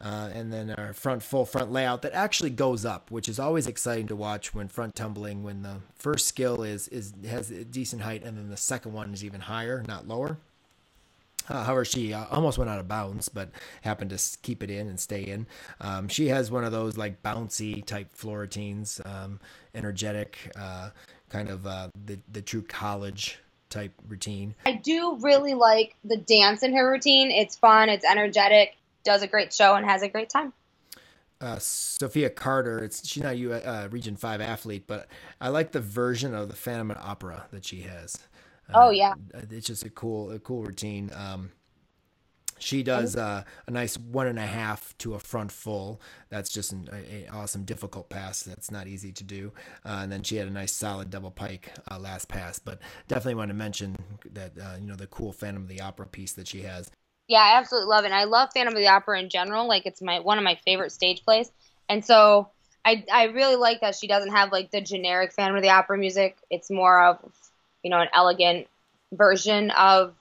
Uh, 0.00 0.30
and 0.32 0.52
then 0.52 0.70
our 0.70 0.92
front 0.92 1.22
full 1.22 1.44
front 1.44 1.72
layout 1.72 2.02
that 2.02 2.12
actually 2.12 2.50
goes 2.50 2.84
up, 2.84 3.10
which 3.10 3.28
is 3.28 3.40
always 3.40 3.66
exciting 3.66 4.06
to 4.06 4.14
watch 4.14 4.54
when 4.54 4.68
front 4.68 4.94
tumbling. 4.94 5.42
When 5.42 5.62
the 5.62 5.78
first 5.96 6.28
skill 6.28 6.62
is 6.62 6.86
is 6.88 7.12
has 7.28 7.50
a 7.50 7.64
decent 7.64 8.02
height, 8.02 8.22
and 8.22 8.38
then 8.38 8.48
the 8.48 8.56
second 8.56 8.92
one 8.92 9.12
is 9.12 9.24
even 9.24 9.40
higher, 9.40 9.84
not 9.88 10.06
lower. 10.06 10.38
Uh, 11.48 11.64
however, 11.64 11.84
she 11.84 12.12
uh, 12.12 12.26
almost 12.30 12.58
went 12.58 12.70
out 12.70 12.78
of 12.78 12.86
bounds, 12.86 13.28
but 13.28 13.50
happened 13.82 14.10
to 14.10 14.38
keep 14.42 14.62
it 14.62 14.70
in 14.70 14.86
and 14.88 15.00
stay 15.00 15.22
in. 15.22 15.46
Um, 15.80 16.06
she 16.08 16.28
has 16.28 16.50
one 16.50 16.62
of 16.62 16.72
those 16.72 16.96
like 16.96 17.22
bouncy 17.22 17.84
type 17.84 18.12
floor 18.12 18.40
routines, 18.40 19.00
um, 19.04 19.40
energetic, 19.74 20.52
uh, 20.56 20.90
kind 21.28 21.48
of 21.48 21.66
uh, 21.66 21.88
the 22.06 22.20
the 22.30 22.42
true 22.42 22.62
college 22.62 23.40
type 23.70 23.92
routine. 24.08 24.54
I 24.66 24.72
do 24.72 25.16
really 25.20 25.54
like 25.54 25.96
the 26.04 26.16
dance 26.16 26.62
in 26.62 26.74
her 26.74 26.90
routine. 26.90 27.30
It's 27.30 27.56
fun, 27.56 27.88
it's 27.88 28.04
energetic, 28.04 28.76
does 29.04 29.22
a 29.22 29.26
great 29.26 29.52
show, 29.52 29.74
and 29.74 29.86
has 29.86 30.02
a 30.02 30.08
great 30.08 30.30
time. 30.30 30.52
Uh, 31.40 31.58
Sophia 31.58 32.30
Carter. 32.30 32.82
It's 32.82 33.06
she's 33.06 33.22
not 33.22 33.36
a 33.36 33.68
uh, 33.68 33.88
Region 33.90 34.16
Five 34.16 34.40
athlete, 34.40 34.84
but 34.86 35.06
I 35.40 35.50
like 35.50 35.70
the 35.70 35.80
version 35.80 36.34
of 36.34 36.48
the 36.48 36.56
Phantom 36.56 36.90
of 36.90 36.96
Opera 36.96 37.46
that 37.52 37.64
she 37.64 37.82
has. 37.82 38.16
Oh 38.74 38.90
yeah, 38.90 39.14
uh, 39.34 39.42
it's 39.50 39.66
just 39.66 39.84
a 39.84 39.90
cool, 39.90 40.32
a 40.32 40.38
cool 40.40 40.64
routine. 40.64 41.10
Um, 41.14 41.52
she 42.58 42.82
does 42.82 43.16
uh, 43.16 43.42
a 43.66 43.70
nice 43.70 43.96
one 43.96 44.26
and 44.26 44.38
a 44.38 44.46
half 44.46 44.96
to 44.98 45.14
a 45.14 45.18
front 45.18 45.52
full. 45.52 46.00
That's 46.28 46.50
just 46.50 46.72
an 46.72 46.88
a, 46.92 47.26
a 47.26 47.28
awesome 47.32 47.64
difficult 47.64 48.08
pass. 48.08 48.42
That's 48.42 48.70
not 48.70 48.86
easy 48.86 49.12
to 49.12 49.24
do. 49.24 49.52
Uh, 49.84 50.00
and 50.02 50.12
then 50.12 50.22
she 50.22 50.36
had 50.36 50.48
a 50.48 50.50
nice 50.50 50.72
solid 50.72 51.10
double 51.10 51.30
pike 51.30 51.72
uh, 51.90 51.98
last 51.98 52.28
pass. 52.28 52.58
But 52.58 52.80
definitely 53.08 53.36
want 53.36 53.48
to 53.48 53.54
mention 53.54 53.96
that 54.32 54.52
uh, 54.58 54.76
you 54.80 54.86
know 54.86 54.96
the 54.96 55.06
cool 55.06 55.32
Phantom 55.32 55.62
of 55.62 55.68
the 55.68 55.80
Opera 55.80 56.06
piece 56.06 56.32
that 56.34 56.48
she 56.48 56.62
has. 56.62 56.90
Yeah, 57.28 57.40
I 57.40 57.58
absolutely 57.58 57.88
love 57.90 58.04
it. 58.04 58.08
And 58.08 58.14
I 58.14 58.24
love 58.24 58.50
Phantom 58.54 58.74
of 58.74 58.78
the 58.78 58.88
Opera 58.88 59.20
in 59.20 59.28
general. 59.28 59.68
Like 59.68 59.86
it's 59.86 60.02
my 60.02 60.20
one 60.20 60.38
of 60.38 60.44
my 60.44 60.58
favorite 60.64 60.92
stage 60.92 61.24
plays. 61.24 61.50
And 61.88 62.04
so 62.04 62.50
I 62.84 63.04
I 63.12 63.24
really 63.24 63.56
like 63.56 63.80
that 63.80 63.94
she 63.94 64.06
doesn't 64.06 64.32
have 64.32 64.52
like 64.52 64.70
the 64.70 64.80
generic 64.80 65.32
Phantom 65.32 65.56
of 65.56 65.62
the 65.62 65.70
Opera 65.70 65.98
music. 65.98 66.36
It's 66.50 66.70
more 66.70 67.04
of 67.04 67.18
you 67.82 67.90
know, 67.90 68.00
an 68.00 68.08
elegant 68.14 68.66
version 69.12 69.70
of 69.70 70.14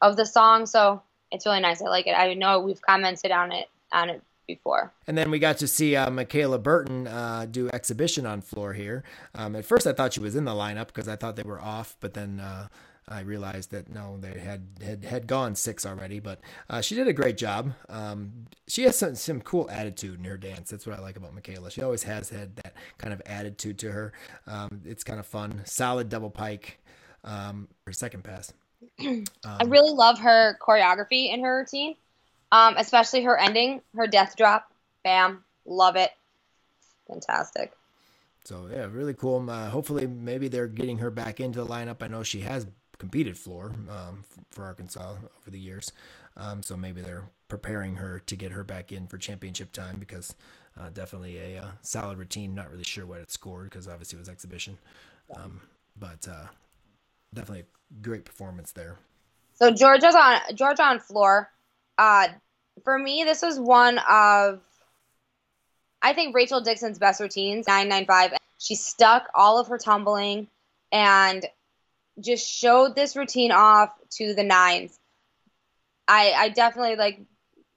of 0.00 0.16
the 0.16 0.24
song. 0.26 0.66
So 0.66 1.02
it's 1.30 1.46
really 1.46 1.60
nice. 1.60 1.82
I 1.82 1.86
like 1.86 2.06
it. 2.06 2.12
I 2.12 2.34
know 2.34 2.60
we've 2.60 2.80
commented 2.80 3.30
on 3.30 3.52
it 3.52 3.68
on 3.92 4.10
it 4.10 4.22
before. 4.46 4.92
And 5.06 5.16
then 5.16 5.30
we 5.30 5.38
got 5.38 5.58
to 5.58 5.68
see 5.68 5.96
uh, 5.96 6.10
Michaela 6.10 6.58
Burton 6.58 7.06
uh, 7.06 7.46
do 7.50 7.68
exhibition 7.72 8.26
on 8.26 8.40
floor 8.40 8.72
here. 8.72 9.04
Um, 9.34 9.54
at 9.56 9.64
first, 9.64 9.86
I 9.86 9.92
thought 9.92 10.12
she 10.12 10.20
was 10.20 10.34
in 10.34 10.44
the 10.44 10.52
lineup 10.52 10.88
because 10.88 11.08
I 11.08 11.16
thought 11.16 11.36
they 11.36 11.44
were 11.44 11.60
off, 11.60 11.96
but 12.00 12.14
then 12.14 12.40
uh, 12.40 12.68
I 13.08 13.20
realized 13.20 13.70
that 13.70 13.88
no, 13.92 14.18
they 14.18 14.38
had 14.38 14.66
had, 14.84 15.04
had 15.04 15.26
gone 15.26 15.54
six 15.54 15.86
already. 15.86 16.20
But 16.20 16.40
uh, 16.68 16.80
she 16.80 16.94
did 16.94 17.08
a 17.08 17.12
great 17.12 17.36
job. 17.36 17.72
Um, 17.88 18.46
she 18.66 18.82
has 18.84 18.96
some 18.98 19.14
some 19.14 19.40
cool 19.40 19.70
attitude 19.70 20.18
in 20.18 20.24
her 20.24 20.36
dance. 20.36 20.70
That's 20.70 20.86
what 20.86 20.98
I 20.98 21.02
like 21.02 21.16
about 21.16 21.34
Michaela. 21.34 21.70
She 21.70 21.82
always 21.82 22.02
has 22.04 22.30
had 22.30 22.56
that 22.56 22.74
kind 22.98 23.12
of 23.12 23.22
attitude 23.26 23.78
to 23.80 23.92
her. 23.92 24.12
Um, 24.46 24.82
it's 24.84 25.04
kind 25.04 25.20
of 25.20 25.26
fun. 25.26 25.62
Solid 25.64 26.08
double 26.08 26.30
pike 26.30 26.80
um, 27.24 27.68
her 27.86 27.92
second 27.92 28.24
pass. 28.24 28.52
Um, 29.00 29.24
I 29.44 29.64
really 29.64 29.92
love 29.92 30.18
her 30.20 30.58
choreography 30.60 31.32
in 31.32 31.42
her 31.42 31.58
routine, 31.58 31.96
um, 32.52 32.74
especially 32.76 33.22
her 33.24 33.38
ending, 33.38 33.80
her 33.96 34.06
death 34.06 34.36
drop. 34.36 34.70
Bam, 35.02 35.44
love 35.64 35.96
it, 35.96 36.10
fantastic. 37.06 37.72
So 38.44 38.68
yeah, 38.70 38.86
really 38.90 39.14
cool. 39.14 39.48
Uh, 39.48 39.70
hopefully, 39.70 40.06
maybe 40.06 40.48
they're 40.48 40.66
getting 40.66 40.98
her 40.98 41.10
back 41.10 41.40
into 41.40 41.62
the 41.62 41.66
lineup. 41.66 42.02
I 42.02 42.08
know 42.08 42.22
she 42.22 42.40
has 42.40 42.66
competed 42.98 43.38
floor 43.38 43.72
um, 43.90 44.24
for 44.50 44.64
Arkansas 44.64 45.12
over 45.12 45.50
the 45.50 45.58
years, 45.58 45.92
um, 46.36 46.62
so 46.62 46.76
maybe 46.76 47.00
they're 47.00 47.28
preparing 47.48 47.96
her 47.96 48.20
to 48.26 48.36
get 48.36 48.52
her 48.52 48.64
back 48.64 48.92
in 48.92 49.06
for 49.06 49.18
championship 49.18 49.72
time 49.72 49.98
because 49.98 50.34
uh, 50.78 50.88
definitely 50.90 51.38
a 51.38 51.62
uh, 51.62 51.70
solid 51.82 52.18
routine. 52.18 52.54
Not 52.54 52.70
really 52.70 52.84
sure 52.84 53.06
what 53.06 53.20
it 53.20 53.30
scored 53.30 53.70
because 53.70 53.88
obviously 53.88 54.16
it 54.16 54.20
was 54.20 54.28
exhibition, 54.28 54.78
um, 55.36 55.60
but 55.98 56.26
uh, 56.28 56.46
definitely 57.34 57.64
a 57.64 58.02
great 58.02 58.24
performance 58.24 58.72
there. 58.72 58.98
So 59.54 59.70
Georgia's 59.70 60.14
on 60.14 60.40
Georgia 60.54 60.82
on 60.82 61.00
floor. 61.00 61.50
Uh, 61.98 62.28
for 62.82 62.98
me, 62.98 63.24
this 63.24 63.42
was 63.42 63.58
one 63.58 63.98
of 64.08 64.60
I 66.02 66.14
think 66.14 66.34
Rachel 66.34 66.62
Dickson's 66.62 66.98
best 66.98 67.20
routines. 67.20 67.66
Nine 67.66 67.88
nine 67.88 68.06
five. 68.06 68.32
She 68.58 68.74
stuck 68.74 69.28
all 69.34 69.58
of 69.58 69.68
her 69.68 69.78
tumbling 69.78 70.48
and 70.92 71.44
just 72.18 72.48
showed 72.48 72.94
this 72.94 73.16
routine 73.16 73.52
off 73.52 73.90
to 74.12 74.34
the 74.34 74.44
nines. 74.44 74.98
I 76.08 76.32
I 76.32 76.48
definitely 76.48 76.96
like 76.96 77.20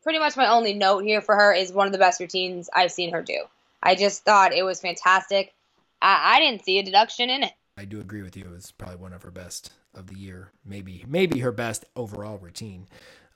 pretty 0.04 0.20
much 0.20 0.36
my 0.36 0.48
only 0.48 0.74
note 0.74 1.04
here 1.04 1.22
for 1.22 1.36
her 1.36 1.54
is 1.54 1.72
one 1.72 1.88
of 1.88 1.94
the 1.94 2.00
best 2.00 2.20
routines 2.20 2.70
I've 2.74 2.92
seen 2.92 3.12
her 3.14 3.22
do. 3.22 3.44
I 3.82 3.96
just 3.96 4.24
thought 4.24 4.54
it 4.54 4.64
was 4.64 4.82
fantastic. 4.82 5.54
I, 6.02 6.36
I 6.36 6.40
didn't 6.40 6.64
see 6.64 6.80
a 6.80 6.84
deduction 6.84 7.30
in 7.30 7.44
it. 7.44 7.54
I 7.78 7.86
do 7.86 8.00
agree 8.00 8.22
with 8.22 8.38
you. 8.38 8.44
It 8.46 8.52
was 8.52 8.72
probably 8.72 8.98
one 8.98 9.14
of 9.14 9.24
her 9.24 9.32
best 9.32 9.72
of 9.96 10.08
the 10.08 10.18
year, 10.18 10.52
maybe 10.66 11.04
maybe 11.08 11.40
her 11.40 11.52
best 11.52 11.86
overall 11.96 12.38
routine 12.38 12.88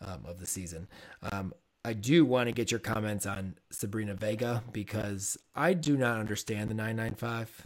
um, 0.01 0.26
of 0.26 0.39
the 0.39 0.45
season. 0.45 0.88
Um, 1.31 1.53
I 1.84 1.93
do 1.93 2.26
want 2.26 2.47
to 2.47 2.51
get 2.51 2.69
your 2.69 2.80
comments 2.80 3.26
on 3.26 3.55
Sabrina 3.72 4.14
Vega 4.14 4.64
because 4.72 5.38
I 5.55 5.73
do 5.73 5.95
not 5.97 6.19
understand 6.19 6.69
the 6.69 6.73
995. 6.76 7.65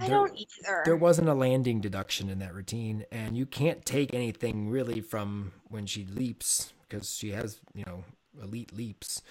I 0.00 0.06
There- 0.06 0.16
don't 0.16 0.36
either. 0.36 0.82
There 0.84 0.96
wasn't 0.96 1.28
a 1.28 1.34
landing 1.34 1.80
deduction 1.80 2.28
in 2.28 2.38
that 2.38 2.54
routine, 2.54 3.04
and 3.10 3.36
you 3.36 3.46
can't 3.46 3.84
take 3.84 4.14
anything 4.14 4.68
really 4.68 5.00
from 5.00 5.52
when 5.64 5.86
she 5.86 6.04
leaps 6.04 6.72
because 6.88 7.14
she 7.16 7.30
has, 7.32 7.60
you 7.74 7.84
know, 7.84 8.04
elite 8.40 8.72
leaps. 8.72 9.22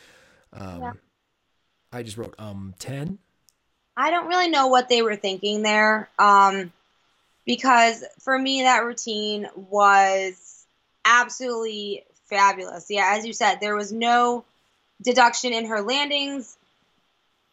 Um, 0.51 0.81
Yeah. 0.81 0.93
I 1.93 2.03
just 2.03 2.17
wrote 2.17 2.35
um 2.37 2.73
ten. 2.79 3.19
I 3.97 4.11
don't 4.11 4.27
really 4.27 4.49
know 4.49 4.67
what 4.67 4.89
they 4.89 5.01
were 5.01 5.15
thinking 5.15 5.63
there. 5.63 6.07
Um, 6.19 6.71
because 7.45 8.03
for 8.19 8.37
me, 8.37 8.61
that 8.61 8.85
routine 8.85 9.47
was 9.55 10.65
absolutely 11.03 12.03
fabulous. 12.25 12.85
Yeah, 12.89 13.15
as 13.17 13.25
you 13.25 13.33
said, 13.33 13.59
there 13.59 13.75
was 13.75 13.91
no 13.91 14.45
deduction 15.01 15.51
in 15.51 15.65
her 15.65 15.81
landings. 15.81 16.57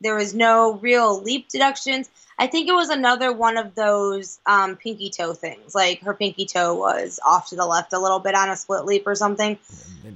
There 0.00 0.16
was 0.16 0.34
no 0.34 0.74
real 0.74 1.22
leap 1.22 1.48
deductions. 1.48 2.10
I 2.38 2.48
think 2.48 2.68
it 2.68 2.74
was 2.74 2.90
another 2.90 3.32
one 3.32 3.56
of 3.56 3.74
those 3.74 4.38
um, 4.44 4.76
pinky 4.76 5.08
toe 5.08 5.32
things. 5.32 5.74
Like 5.74 6.00
her 6.02 6.12
pinky 6.12 6.44
toe 6.44 6.74
was 6.74 7.20
off 7.24 7.50
to 7.50 7.56
the 7.56 7.64
left 7.64 7.92
a 7.92 7.98
little 7.98 8.18
bit 8.18 8.34
on 8.34 8.50
a 8.50 8.56
split 8.56 8.84
leap 8.84 9.06
or 9.06 9.14
something. 9.14 9.56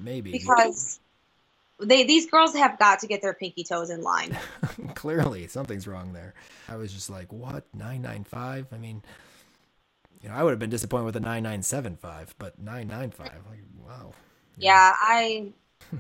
Maybe 0.03 0.33
Because 0.33 0.99
they 1.81 2.05
these 2.05 2.27
girls 2.27 2.55
have 2.55 2.79
got 2.79 3.01
to 3.01 3.07
get 3.07 3.23
their 3.23 3.35
pinky 3.35 3.65
toes 3.65 3.91
in 3.91 4.03
line. 4.03 4.37
clearly 4.95 5.47
something's 5.47 5.87
wrong 5.87 6.13
there. 6.13 6.35
I 6.69 6.77
was 6.77 6.93
just 6.93 7.11
like, 7.11 7.33
what 7.33 7.65
nine 7.75 8.03
nine 8.03 8.25
five? 8.25 8.67
I 8.73 8.79
mean, 8.79 9.03
you 10.23 10.29
know, 10.29 10.35
I 10.35 10.43
would 10.43 10.51
have 10.51 10.59
been 10.59 10.71
disappointed 10.71 11.05
with 11.05 11.17
a 11.17 11.21
nine 11.21 11.43
nine 11.43 11.63
seven 11.63 11.97
five, 11.97 12.35
but 12.39 12.59
nine 12.59 12.89
nine 12.89 13.11
five, 13.11 13.41
like 13.49 13.61
wow. 13.87 14.13
Yeah, 14.57 14.93
I 14.99 15.53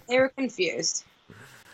they 0.08 0.18
were 0.18 0.30
confused. 0.30 1.04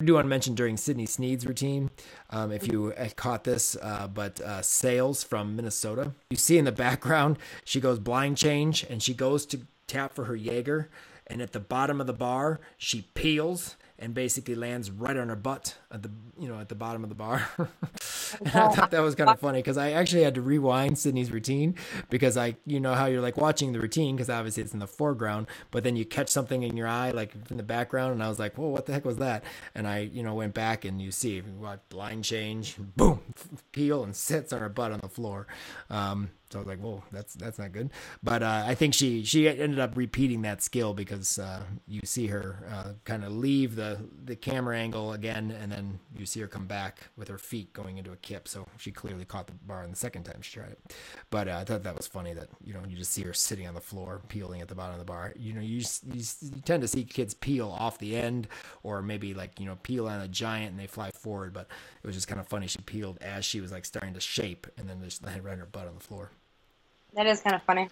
I 0.00 0.04
do 0.04 0.14
want 0.14 0.24
to 0.24 0.28
mention 0.28 0.54
during 0.54 0.76
Sydney 0.76 1.06
Snead's 1.06 1.46
routine, 1.46 1.88
um, 2.30 2.50
if 2.50 2.66
you 2.66 2.92
uh, 2.98 3.08
caught 3.14 3.44
this, 3.44 3.76
uh, 3.80 4.08
but 4.08 4.40
uh, 4.40 4.60
Sales 4.60 5.22
from 5.22 5.54
Minnesota, 5.54 6.12
you 6.30 6.36
see 6.36 6.58
in 6.58 6.64
the 6.64 6.72
background, 6.72 7.38
she 7.64 7.80
goes 7.80 8.00
blind 8.00 8.36
change 8.36 8.84
and 8.90 9.00
she 9.00 9.14
goes 9.14 9.46
to 9.46 9.60
tap 9.86 10.12
for 10.12 10.24
her 10.24 10.34
Jaeger, 10.34 10.90
and 11.28 11.40
at 11.40 11.52
the 11.52 11.60
bottom 11.60 12.00
of 12.00 12.08
the 12.08 12.12
bar, 12.12 12.60
she 12.76 13.02
peels 13.14 13.76
and 14.04 14.12
basically 14.12 14.54
lands 14.54 14.90
right 14.90 15.16
on 15.16 15.30
her 15.30 15.36
butt 15.36 15.76
at 15.90 16.02
the 16.02 16.10
you 16.38 16.46
know 16.46 16.60
at 16.60 16.68
the 16.68 16.74
bottom 16.74 17.02
of 17.02 17.08
the 17.08 17.14
bar. 17.14 17.48
and 18.40 18.48
I 18.54 18.68
thought 18.68 18.90
that 18.90 19.00
was 19.00 19.14
kind 19.14 19.30
of 19.30 19.40
funny 19.40 19.58
because 19.58 19.78
I 19.78 19.92
actually 19.92 20.22
had 20.22 20.34
to 20.36 20.42
rewind 20.42 20.98
Sydney's 20.98 21.30
routine 21.30 21.74
because 22.10 22.36
I 22.36 22.56
you 22.66 22.80
know 22.80 22.94
how 22.94 23.06
you're 23.06 23.22
like 23.22 23.36
watching 23.36 23.72
the 23.72 23.80
routine 23.80 24.16
because 24.16 24.30
obviously 24.30 24.62
it's 24.62 24.72
in 24.72 24.78
the 24.80 24.86
foreground, 24.86 25.46
but 25.70 25.84
then 25.84 25.96
you 25.96 26.04
catch 26.04 26.28
something 26.28 26.62
in 26.62 26.76
your 26.76 26.88
eye 26.88 27.10
like 27.10 27.34
in 27.50 27.56
the 27.56 27.62
background, 27.62 28.12
and 28.12 28.22
I 28.22 28.28
was 28.28 28.38
like, 28.38 28.56
whoa, 28.56 28.68
what 28.68 28.86
the 28.86 28.92
heck 28.92 29.04
was 29.04 29.16
that? 29.18 29.44
And 29.74 29.86
I 29.86 30.00
you 30.00 30.22
know 30.22 30.34
went 30.34 30.54
back 30.54 30.84
and 30.84 31.00
you 31.00 31.10
see 31.10 31.40
what 31.40 31.88
blind 31.88 32.24
change, 32.24 32.76
boom, 32.96 33.20
peel 33.72 34.04
and 34.04 34.14
sits 34.14 34.52
on 34.52 34.60
her 34.60 34.68
butt 34.68 34.92
on 34.92 35.00
the 35.00 35.08
floor. 35.08 35.46
Um, 35.90 36.30
so 36.54 36.60
I 36.60 36.62
was 36.62 36.68
like, 36.68 36.78
whoa, 36.78 37.02
that's 37.10 37.34
that's 37.34 37.58
not 37.58 37.72
good. 37.72 37.90
But 38.22 38.44
uh, 38.44 38.62
I 38.64 38.76
think 38.76 38.94
she 38.94 39.24
she 39.24 39.48
ended 39.48 39.80
up 39.80 39.96
repeating 39.96 40.42
that 40.42 40.62
skill 40.62 40.94
because 40.94 41.36
uh, 41.36 41.64
you 41.88 42.00
see 42.04 42.28
her 42.28 42.64
uh, 42.70 42.92
kind 43.04 43.24
of 43.24 43.32
leave 43.32 43.74
the 43.74 43.98
the 44.24 44.36
camera 44.36 44.78
angle 44.78 45.12
again, 45.14 45.50
and 45.50 45.72
then 45.72 45.98
you 46.16 46.26
see 46.26 46.40
her 46.40 46.46
come 46.46 46.66
back 46.66 47.08
with 47.16 47.26
her 47.26 47.38
feet 47.38 47.72
going 47.72 47.98
into 47.98 48.12
a 48.14 48.16
kip. 48.16 48.48
So 48.48 48.66
she 48.78 48.90
clearly 48.90 49.24
caught 49.24 49.46
the 49.46 49.52
bar 49.52 49.84
in 49.84 49.90
the 49.90 49.96
second 49.96 50.24
time 50.24 50.40
she 50.40 50.54
tried 50.54 50.70
it. 50.70 50.94
But 51.30 51.48
uh, 51.48 51.58
I 51.60 51.64
thought 51.64 51.82
that 51.82 51.96
was 51.96 52.06
funny 52.06 52.32
that 52.34 52.48
you 52.64 52.72
know 52.72 52.80
you 52.88 52.96
just 52.96 53.12
see 53.12 53.22
her 53.22 53.34
sitting 53.34 53.66
on 53.66 53.74
the 53.74 53.80
floor 53.80 54.20
peeling 54.28 54.60
at 54.60 54.68
the 54.68 54.74
bottom 54.74 54.94
of 54.94 54.98
the 54.98 55.04
bar. 55.04 55.34
You 55.36 55.52
know 55.52 55.60
you 55.60 55.80
just, 55.80 56.04
you, 56.04 56.24
you 56.54 56.62
tend 56.62 56.82
to 56.82 56.88
see 56.88 57.04
kids 57.04 57.34
peel 57.34 57.68
off 57.68 57.98
the 57.98 58.16
end 58.16 58.48
or 58.82 59.02
maybe 59.02 59.34
like 59.34 59.60
you 59.60 59.66
know 59.66 59.76
peel 59.82 60.08
on 60.08 60.20
a 60.20 60.28
giant 60.28 60.70
and 60.70 60.80
they 60.80 60.86
fly 60.86 61.10
forward. 61.10 61.52
But 61.52 61.68
it 62.02 62.06
was 62.06 62.16
just 62.16 62.28
kind 62.28 62.40
of 62.40 62.48
funny. 62.48 62.66
She 62.66 62.78
peeled 62.78 63.18
as 63.20 63.44
she 63.44 63.60
was 63.60 63.72
like 63.72 63.84
starting 63.84 64.14
to 64.14 64.20
shape, 64.20 64.66
and 64.78 64.88
then 64.88 65.02
just 65.04 65.24
landed 65.24 65.44
right 65.44 65.52
on 65.52 65.58
her 65.58 65.66
butt 65.66 65.86
on 65.86 65.94
the 65.94 66.00
floor. 66.00 66.30
That 67.14 67.26
is 67.26 67.40
kind 67.40 67.54
of 67.54 67.62
funny. 67.62 67.88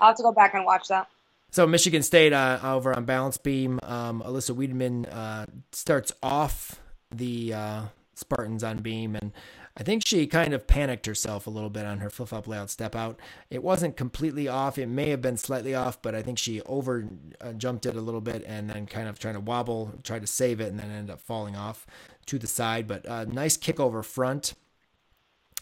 I'll 0.00 0.08
have 0.08 0.16
to 0.16 0.22
go 0.22 0.32
back 0.32 0.54
and 0.54 0.64
watch 0.64 0.88
that. 0.88 1.08
So 1.50 1.66
Michigan 1.66 2.02
State 2.02 2.32
uh, 2.32 2.58
over 2.62 2.94
on 2.94 3.04
balance 3.04 3.38
beam, 3.38 3.78
um, 3.82 4.22
Alyssa 4.22 4.54
Wiedemann 4.54 5.06
uh, 5.06 5.46
starts 5.72 6.12
off 6.22 6.80
the 7.10 7.54
uh, 7.54 7.82
Spartans 8.16 8.64
on 8.64 8.78
beam, 8.78 9.14
and 9.14 9.32
I 9.76 9.82
think 9.82 10.06
she 10.06 10.26
kind 10.26 10.54
of 10.54 10.66
panicked 10.66 11.06
herself 11.06 11.46
a 11.46 11.50
little 11.50 11.68
bit 11.70 11.84
on 11.84 11.98
her 11.98 12.08
flip 12.08 12.30
flop 12.30 12.48
layout 12.48 12.70
step 12.70 12.96
out. 12.96 13.20
It 13.50 13.62
wasn't 13.62 13.96
completely 13.96 14.48
off; 14.48 14.78
it 14.78 14.86
may 14.86 15.10
have 15.10 15.20
been 15.20 15.36
slightly 15.36 15.74
off, 15.74 16.00
but 16.00 16.14
I 16.14 16.22
think 16.22 16.38
she 16.38 16.62
over 16.62 17.06
uh, 17.40 17.52
jumped 17.52 17.86
it 17.86 17.94
a 17.94 18.00
little 18.00 18.22
bit 18.22 18.42
and 18.46 18.70
then 18.70 18.86
kind 18.86 19.08
of 19.08 19.18
trying 19.18 19.34
to 19.34 19.40
wobble, 19.40 19.92
tried 20.02 20.22
to 20.22 20.26
save 20.26 20.60
it, 20.60 20.68
and 20.68 20.78
then 20.80 20.90
ended 20.90 21.12
up 21.12 21.20
falling 21.20 21.56
off 21.56 21.86
to 22.26 22.38
the 22.38 22.46
side. 22.46 22.88
But 22.88 23.06
uh, 23.06 23.24
nice 23.26 23.56
kick 23.56 23.78
over 23.78 24.02
front. 24.02 24.54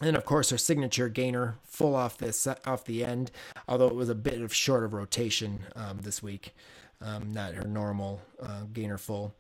And 0.01 0.16
of 0.16 0.24
course, 0.24 0.51
her 0.51 0.59
signature 0.59 1.09
gainer 1.09 1.56
full 1.64 1.94
off 1.94 2.18
this 2.18 2.47
off 2.47 2.85
the 2.85 3.05
end, 3.05 3.31
although 3.68 3.86
it 3.86 3.94
was 3.94 4.09
a 4.09 4.14
bit 4.14 4.40
of 4.40 4.52
short 4.52 4.85
of 4.85 4.93
rotation 4.93 5.60
um, 5.76 5.98
this 6.02 6.22
week, 6.22 6.55
um, 7.01 7.32
not 7.32 7.55
her 7.55 7.66
normal 7.66 8.20
uh, 8.43 8.62
gainer 8.72 8.98
full. 8.98 9.35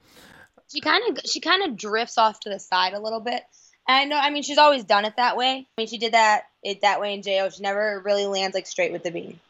She 0.72 0.80
kind 0.80 1.02
of 1.08 1.24
she 1.24 1.40
kind 1.40 1.62
of 1.62 1.76
drifts 1.76 2.18
off 2.18 2.40
to 2.40 2.50
the 2.50 2.58
side 2.58 2.94
a 2.94 3.00
little 3.00 3.20
bit. 3.20 3.42
And 3.86 3.96
I 3.96 4.04
know, 4.04 4.18
I 4.18 4.30
mean, 4.30 4.42
she's 4.42 4.58
always 4.58 4.84
done 4.84 5.04
it 5.04 5.14
that 5.16 5.36
way. 5.36 5.66
I 5.76 5.80
mean, 5.80 5.86
she 5.86 5.98
did 5.98 6.14
that 6.14 6.44
it 6.62 6.80
that 6.80 7.00
way 7.00 7.14
in 7.14 7.22
Jo. 7.22 7.50
She 7.50 7.62
never 7.62 8.00
really 8.04 8.26
lands 8.26 8.54
like 8.54 8.66
straight 8.66 8.92
with 8.92 9.02
the 9.02 9.10
beam. 9.10 9.40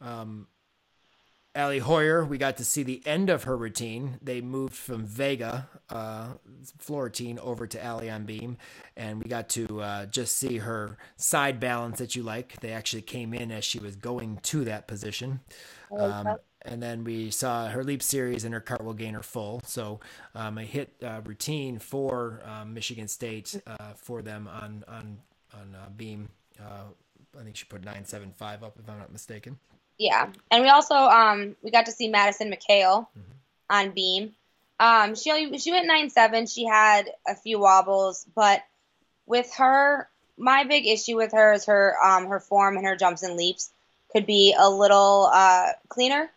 Um, 0.00 0.46
Allie 1.54 1.80
Hoyer, 1.80 2.24
we 2.24 2.38
got 2.38 2.58
to 2.58 2.64
see 2.64 2.84
the 2.84 3.02
end 3.04 3.28
of 3.28 3.42
her 3.42 3.56
routine. 3.56 4.18
They 4.22 4.40
moved 4.40 4.74
from 4.74 5.04
Vega 5.04 5.68
uh, 5.88 6.34
floor 6.78 7.04
routine 7.04 7.40
over 7.40 7.66
to 7.66 7.84
Allie 7.84 8.08
on 8.08 8.24
beam, 8.24 8.56
and 8.96 9.20
we 9.20 9.28
got 9.28 9.48
to 9.50 9.80
uh, 9.80 10.06
just 10.06 10.36
see 10.36 10.58
her 10.58 10.96
side 11.16 11.58
balance 11.58 11.98
that 11.98 12.14
you 12.14 12.22
like. 12.22 12.60
They 12.60 12.70
actually 12.70 13.02
came 13.02 13.34
in 13.34 13.50
as 13.50 13.64
she 13.64 13.80
was 13.80 13.96
going 13.96 14.38
to 14.44 14.64
that 14.64 14.86
position. 14.86 15.40
Um, 15.90 16.36
and 16.62 16.82
then 16.82 17.04
we 17.04 17.30
saw 17.30 17.68
her 17.68 17.82
leap 17.82 18.02
series 18.02 18.44
and 18.44 18.52
her 18.52 18.60
cartwheel 18.60 18.94
gainer 18.94 19.22
full. 19.22 19.62
So 19.64 20.00
um, 20.34 20.58
a 20.58 20.62
hit 20.62 20.94
uh, 21.02 21.20
routine 21.24 21.78
for 21.78 22.40
um, 22.44 22.74
Michigan 22.74 23.08
State 23.08 23.60
uh, 23.66 23.94
for 23.96 24.22
them 24.22 24.48
on 24.48 24.84
on 24.88 25.18
on 25.54 25.74
uh, 25.74 25.88
beam. 25.96 26.28
Uh, 26.58 26.84
I 27.38 27.42
think 27.44 27.56
she 27.56 27.64
put 27.64 27.84
nine 27.84 28.04
seven 28.04 28.32
five 28.36 28.62
up 28.62 28.76
if 28.78 28.88
I'm 28.88 28.98
not 28.98 29.12
mistaken. 29.12 29.58
Yeah, 29.98 30.28
and 30.50 30.62
we 30.62 30.68
also 30.68 30.94
um 30.94 31.56
we 31.62 31.70
got 31.70 31.86
to 31.86 31.92
see 31.92 32.08
Madison 32.08 32.52
McHale 32.52 33.06
on 33.68 33.90
beam. 33.90 34.32
Um, 34.78 35.14
she 35.14 35.30
only, 35.30 35.58
she 35.58 35.72
went 35.72 35.86
nine 35.86 36.08
seven. 36.10 36.46
She 36.46 36.64
had 36.64 37.10
a 37.26 37.34
few 37.34 37.58
wobbles, 37.58 38.26
but 38.34 38.62
with 39.26 39.54
her, 39.56 40.08
my 40.38 40.64
big 40.64 40.86
issue 40.86 41.16
with 41.16 41.32
her 41.32 41.52
is 41.52 41.66
her 41.66 41.94
um 42.02 42.26
her 42.28 42.40
form 42.40 42.76
and 42.76 42.86
her 42.86 42.96
jumps 42.96 43.22
and 43.22 43.36
leaps 43.36 43.70
could 44.10 44.26
be 44.26 44.54
a 44.58 44.68
little 44.68 45.30
uh 45.32 45.68
cleaner. 45.88 46.30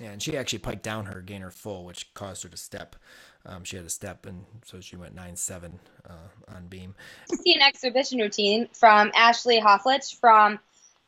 Yeah, 0.00 0.10
and 0.10 0.22
she 0.22 0.36
actually 0.36 0.58
piked 0.60 0.82
down 0.82 1.06
her 1.06 1.20
gainer 1.20 1.50
full, 1.50 1.84
which 1.84 2.12
caused 2.14 2.42
her 2.42 2.48
to 2.48 2.56
step. 2.56 2.96
Um, 3.44 3.64
she 3.64 3.76
had 3.76 3.84
a 3.84 3.90
step, 3.90 4.26
and 4.26 4.44
so 4.64 4.80
she 4.80 4.96
went 4.96 5.14
nine 5.14 5.36
seven 5.36 5.78
uh, 6.08 6.54
on 6.54 6.66
beam. 6.68 6.94
to 7.28 7.36
see 7.36 7.54
an 7.54 7.62
exhibition 7.62 8.18
routine 8.18 8.68
from 8.72 9.10
Ashley 9.14 9.60
Hofflich 9.60 10.18
from 10.18 10.58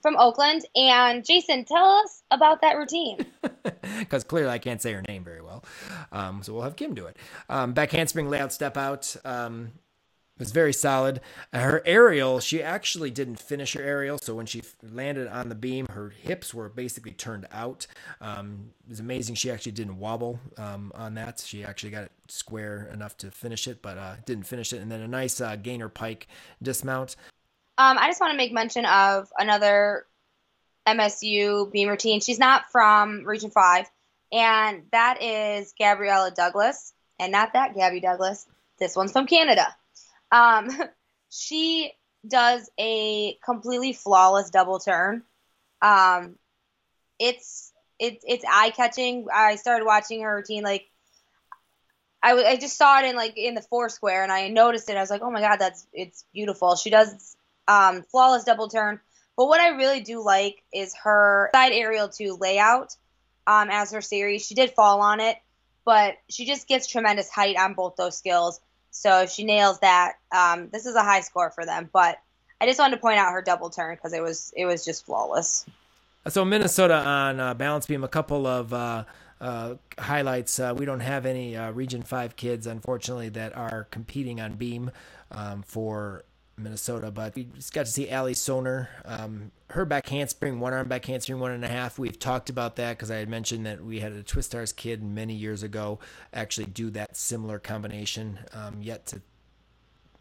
from 0.02 0.16
Oakland. 0.18 0.66
And 0.76 1.24
Jason, 1.24 1.64
tell 1.64 1.86
us 1.86 2.22
about 2.30 2.60
that 2.60 2.76
routine. 2.76 3.24
because 3.98 4.22
clearly 4.22 4.50
I 4.50 4.58
can't 4.58 4.82
say 4.82 4.92
her 4.92 5.02
name 5.08 5.24
very 5.24 5.40
well. 5.40 5.64
Um, 6.12 6.42
so 6.42 6.52
we'll 6.52 6.62
have 6.62 6.76
Kim 6.76 6.94
do 6.94 7.06
it. 7.06 7.16
Um, 7.48 7.72
back 7.72 7.90
handspring 7.90 8.28
layout 8.28 8.52
step 8.52 8.76
out 8.76 9.16
um, 9.24 9.72
was 10.44 10.52
very 10.52 10.74
solid. 10.74 11.22
Her 11.54 11.82
aerial, 11.86 12.38
she 12.38 12.62
actually 12.62 13.10
didn't 13.10 13.36
finish 13.36 13.72
her 13.72 13.82
aerial. 13.82 14.18
So 14.18 14.34
when 14.34 14.44
she 14.44 14.62
landed 14.82 15.26
on 15.28 15.48
the 15.48 15.54
beam, 15.54 15.86
her 15.90 16.10
hips 16.10 16.52
were 16.52 16.68
basically 16.68 17.12
turned 17.12 17.46
out. 17.50 17.86
Um, 18.20 18.70
it 18.86 18.90
was 18.90 19.00
amazing. 19.00 19.36
She 19.36 19.50
actually 19.50 19.72
didn't 19.72 19.98
wobble 19.98 20.38
um, 20.58 20.92
on 20.94 21.14
that. 21.14 21.42
She 21.44 21.64
actually 21.64 21.90
got 21.92 22.04
it 22.04 22.12
square 22.28 22.90
enough 22.92 23.16
to 23.18 23.30
finish 23.30 23.66
it, 23.66 23.80
but 23.80 23.96
uh, 23.96 24.16
didn't 24.26 24.44
finish 24.46 24.74
it. 24.74 24.82
And 24.82 24.92
then 24.92 25.00
a 25.00 25.08
nice 25.08 25.40
uh, 25.40 25.56
gainer 25.56 25.88
pike 25.88 26.28
dismount. 26.62 27.16
Um, 27.78 27.96
I 27.98 28.08
just 28.08 28.20
want 28.20 28.32
to 28.32 28.36
make 28.36 28.52
mention 28.52 28.84
of 28.84 29.32
another 29.38 30.04
MSU 30.86 31.72
beam 31.72 31.88
routine. 31.88 32.20
She's 32.20 32.38
not 32.38 32.70
from 32.70 33.24
Region 33.24 33.50
5, 33.50 33.86
and 34.30 34.82
that 34.92 35.22
is 35.22 35.72
Gabriella 35.78 36.30
Douglas. 36.30 36.92
And 37.18 37.32
not 37.32 37.54
that 37.54 37.74
Gabby 37.74 38.00
Douglas. 38.00 38.46
This 38.78 38.94
one's 38.94 39.12
from 39.12 39.26
Canada. 39.26 39.74
Um, 40.34 40.68
she 41.30 41.92
does 42.26 42.70
a 42.78 43.38
completely 43.44 43.92
flawless 43.92 44.50
double 44.50 44.78
turn. 44.78 45.22
Um, 45.80 46.36
it's 47.18 47.72
it's 47.98 48.24
it's 48.26 48.44
eye 48.50 48.70
catching. 48.70 49.26
I 49.32 49.56
started 49.56 49.84
watching 49.84 50.22
her 50.22 50.36
routine 50.36 50.64
like 50.64 50.86
I, 52.22 52.30
w- 52.30 52.48
I 52.48 52.56
just 52.56 52.78
saw 52.78 53.00
it 53.00 53.04
in 53.04 53.16
like 53.16 53.36
in 53.36 53.54
the 53.54 53.60
Foursquare 53.60 54.22
and 54.22 54.32
I 54.32 54.48
noticed 54.48 54.88
it. 54.88 54.96
I 54.96 55.00
was 55.00 55.10
like, 55.10 55.20
oh 55.22 55.30
my 55.30 55.42
god, 55.42 55.58
that's 55.58 55.86
it's 55.92 56.24
beautiful. 56.32 56.74
She 56.74 56.88
does 56.88 57.36
um, 57.68 58.02
flawless 58.02 58.44
double 58.44 58.68
turn. 58.68 58.98
But 59.36 59.46
what 59.46 59.60
I 59.60 59.68
really 59.76 60.00
do 60.00 60.24
like 60.24 60.62
is 60.72 60.94
her 61.02 61.50
side 61.54 61.72
aerial 61.72 62.08
two 62.08 62.38
layout 62.40 62.96
um, 63.46 63.68
as 63.70 63.92
her 63.92 64.00
series. 64.00 64.46
She 64.46 64.54
did 64.54 64.70
fall 64.70 65.02
on 65.02 65.20
it, 65.20 65.36
but 65.84 66.14
she 66.30 66.46
just 66.46 66.66
gets 66.66 66.86
tremendous 66.86 67.28
height 67.30 67.56
on 67.58 67.74
both 67.74 67.96
those 67.96 68.16
skills. 68.16 68.58
So 68.94 69.22
if 69.22 69.30
she 69.30 69.44
nails 69.44 69.80
that, 69.80 70.14
um, 70.34 70.68
this 70.72 70.86
is 70.86 70.94
a 70.94 71.02
high 71.02 71.20
score 71.20 71.50
for 71.50 71.66
them. 71.66 71.90
But 71.92 72.18
I 72.60 72.66
just 72.66 72.78
wanted 72.78 72.96
to 72.96 73.02
point 73.02 73.18
out 73.18 73.32
her 73.32 73.42
double 73.42 73.68
turn 73.68 73.96
because 73.96 74.12
it 74.12 74.22
was 74.22 74.52
it 74.56 74.66
was 74.66 74.84
just 74.84 75.04
flawless. 75.04 75.66
So 76.28 76.44
Minnesota 76.44 76.94
on 76.94 77.40
uh, 77.40 77.54
balance 77.54 77.86
beam, 77.86 78.04
a 78.04 78.08
couple 78.08 78.46
of 78.46 78.72
uh, 78.72 79.04
uh, 79.40 79.74
highlights. 79.98 80.58
Uh, 80.58 80.74
we 80.76 80.86
don't 80.86 81.00
have 81.00 81.26
any 81.26 81.56
uh, 81.56 81.72
Region 81.72 82.02
Five 82.02 82.36
kids, 82.36 82.66
unfortunately, 82.66 83.28
that 83.30 83.54
are 83.56 83.88
competing 83.90 84.40
on 84.40 84.54
beam 84.54 84.90
um, 85.32 85.62
for 85.62 86.24
Minnesota, 86.56 87.10
but 87.10 87.34
we 87.34 87.44
just 87.44 87.72
got 87.72 87.86
to 87.86 87.92
see 87.92 88.08
Allie 88.10 88.34
Soner. 88.34 88.88
Um, 89.04 89.50
her 89.70 89.84
back 89.84 90.08
handspring, 90.08 90.60
one 90.60 90.72
arm 90.72 90.88
back 90.88 91.04
handspring, 91.04 91.40
one 91.40 91.50
and 91.50 91.64
a 91.64 91.68
half. 91.68 91.98
We've 91.98 92.18
talked 92.18 92.50
about 92.50 92.76
that 92.76 92.96
because 92.96 93.10
I 93.10 93.16
had 93.16 93.28
mentioned 93.28 93.66
that 93.66 93.84
we 93.84 94.00
had 94.00 94.12
a 94.12 94.22
Twistars 94.22 94.74
kid 94.74 95.02
many 95.02 95.34
years 95.34 95.62
ago 95.62 95.98
actually 96.32 96.66
do 96.66 96.90
that 96.90 97.16
similar 97.16 97.58
combination. 97.58 98.38
Um, 98.52 98.80
yet 98.80 99.06
to 99.06 99.22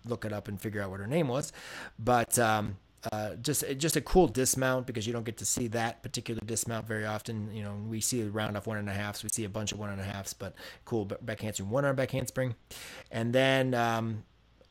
look 0.06 0.26
it 0.26 0.34
up 0.34 0.48
and 0.48 0.60
figure 0.60 0.82
out 0.82 0.90
what 0.90 1.00
her 1.00 1.08
name 1.08 1.28
was, 1.28 1.54
but 1.98 2.38
um, 2.40 2.78
uh, 3.12 3.36
just 3.36 3.64
just 3.78 3.96
a 3.96 4.02
cool 4.02 4.28
dismount 4.28 4.88
because 4.88 5.06
you 5.06 5.14
don't 5.14 5.26
get 5.26 5.38
to 5.38 5.46
see 5.46 5.68
that 5.68 6.02
particular 6.04 6.42
dismount 6.46 6.88
very 6.88 7.06
often. 7.06 7.54
You 7.54 7.64
know, 7.64 7.76
we 7.88 8.00
see 8.00 8.22
a 8.22 8.26
round 8.26 8.56
off 8.58 8.66
one 8.66 8.78
and 8.78 8.90
a 8.90 8.94
halfs, 8.94 9.24
we 9.24 9.30
see 9.30 9.44
a 9.44 9.50
bunch 9.50 9.72
of 9.72 9.80
one 9.80 9.90
and 9.90 10.00
a 10.00 10.04
halfs, 10.04 10.34
but 10.34 10.56
cool 10.86 11.06
back 11.06 11.42
handspring, 11.42 11.70
one 11.70 11.86
arm 11.86 11.96
back 11.96 12.12
handspring, 12.12 12.56
and 13.12 13.34
then 13.34 13.74
um, 13.74 14.24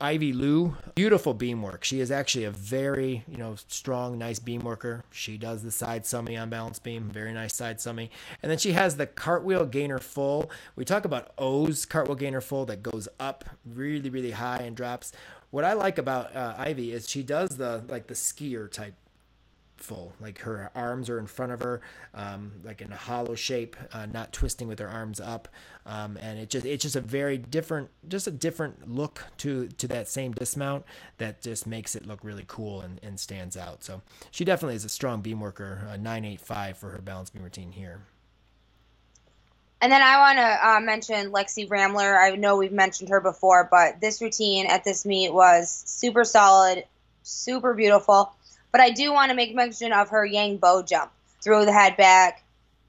Ivy 0.03 0.33
Lu, 0.33 0.77
beautiful 0.97 1.33
beam 1.33 1.62
work. 1.62 1.85
She 1.85 2.01
is 2.01 2.11
actually 2.11 2.43
a 2.43 2.51
very, 2.51 3.24
you 3.29 3.37
know, 3.37 3.55
strong, 3.69 4.19
nice 4.19 4.41
beam 4.41 4.62
worker. 4.62 5.05
She 5.12 5.39
does 5.39 5.62
the 5.62 5.70
side 5.70 6.03
summy 6.03 6.37
on 6.37 6.51
balance 6.51 6.81
beam, 6.81 7.09
very 7.09 7.33
nice 7.33 7.55
side 7.55 7.79
summy. 7.79 8.11
And 8.43 8.51
then 8.51 8.59
she 8.59 8.73
has 8.73 8.97
the 8.97 9.07
cartwheel 9.07 9.65
gainer 9.65 10.01
full. 10.01 10.51
We 10.74 10.85
talk 10.85 11.05
about 11.05 11.31
O's 11.39 11.87
cartwheel 11.87 12.16
gainer 12.16 12.41
full 12.41 12.66
that 12.66 12.83
goes 12.83 13.07
up 13.20 13.45
really, 13.65 14.11
really 14.11 14.33
high 14.33 14.62
and 14.65 14.77
drops. 14.77 15.12
What 15.53 15.62
I 15.62 15.74
like 15.74 15.99
about 15.99 16.35
uh, 16.35 16.57
Ivy 16.59 16.91
is 16.91 17.09
she 17.09 17.23
does 17.23 17.51
the 17.51 17.85
like 17.87 18.09
the 18.09 18.15
skier 18.15 18.69
type 18.69 18.95
full. 19.82 20.12
Like 20.20 20.38
her 20.40 20.70
arms 20.74 21.09
are 21.10 21.18
in 21.18 21.26
front 21.26 21.52
of 21.52 21.60
her, 21.60 21.80
um, 22.14 22.52
like 22.64 22.80
in 22.80 22.92
a 22.92 22.96
hollow 22.96 23.34
shape, 23.34 23.76
uh, 23.92 24.06
not 24.06 24.32
twisting 24.32 24.68
with 24.68 24.78
her 24.78 24.88
arms 24.88 25.20
up, 25.20 25.48
um, 25.86 26.16
and 26.20 26.38
it 26.38 26.50
just 26.50 26.64
it's 26.66 26.82
just 26.82 26.96
a 26.96 27.00
very 27.00 27.38
different, 27.38 27.90
just 28.09 28.26
a 28.26 28.30
different 28.30 28.88
look 28.88 29.24
to 29.38 29.68
to 29.68 29.88
that 29.88 30.09
same 30.09 30.32
dismount 30.32 30.84
that 31.18 31.42
just 31.42 31.66
makes 31.66 31.94
it 31.94 32.06
look 32.06 32.20
really 32.22 32.44
cool 32.46 32.80
and, 32.80 33.00
and 33.02 33.18
stands 33.18 33.56
out. 33.56 33.82
So 33.84 34.02
she 34.30 34.44
definitely 34.44 34.76
is 34.76 34.84
a 34.84 34.88
strong 34.88 35.20
beam 35.20 35.40
worker, 35.40 35.88
uh, 35.90 35.96
nine 35.96 36.24
eight 36.24 36.40
five 36.40 36.78
for 36.78 36.90
her 36.90 37.02
balance 37.02 37.30
beam 37.30 37.42
routine 37.42 37.72
here. 37.72 38.00
And 39.80 39.90
then 39.90 40.00
I 40.00 40.18
want 40.18 40.38
to 40.38 40.68
uh, 40.68 40.80
mention 40.80 41.32
Lexy 41.32 41.68
Ramler. 41.68 42.16
I 42.16 42.36
know 42.36 42.56
we've 42.56 42.70
mentioned 42.70 43.09
her 43.09 43.20
before, 43.20 43.66
but 43.68 44.00
this 44.00 44.22
routine 44.22 44.66
at 44.66 44.84
this 44.84 45.04
meet 45.04 45.34
was 45.34 45.82
super 45.86 46.22
solid, 46.22 46.84
super 47.24 47.74
beautiful. 47.74 48.32
But 48.73 48.81
I 48.81 48.90
do 48.90 49.12
want 49.12 49.31
to 49.31 49.36
make 49.36 49.55
mention 49.55 49.93
of 49.93 50.09
her 50.09 50.24
Yang 50.24 50.57
Bo 50.57 50.82
jump 50.82 51.12
through 51.43 51.66
the 51.66 51.73
head 51.73 51.97
back, 51.97 52.43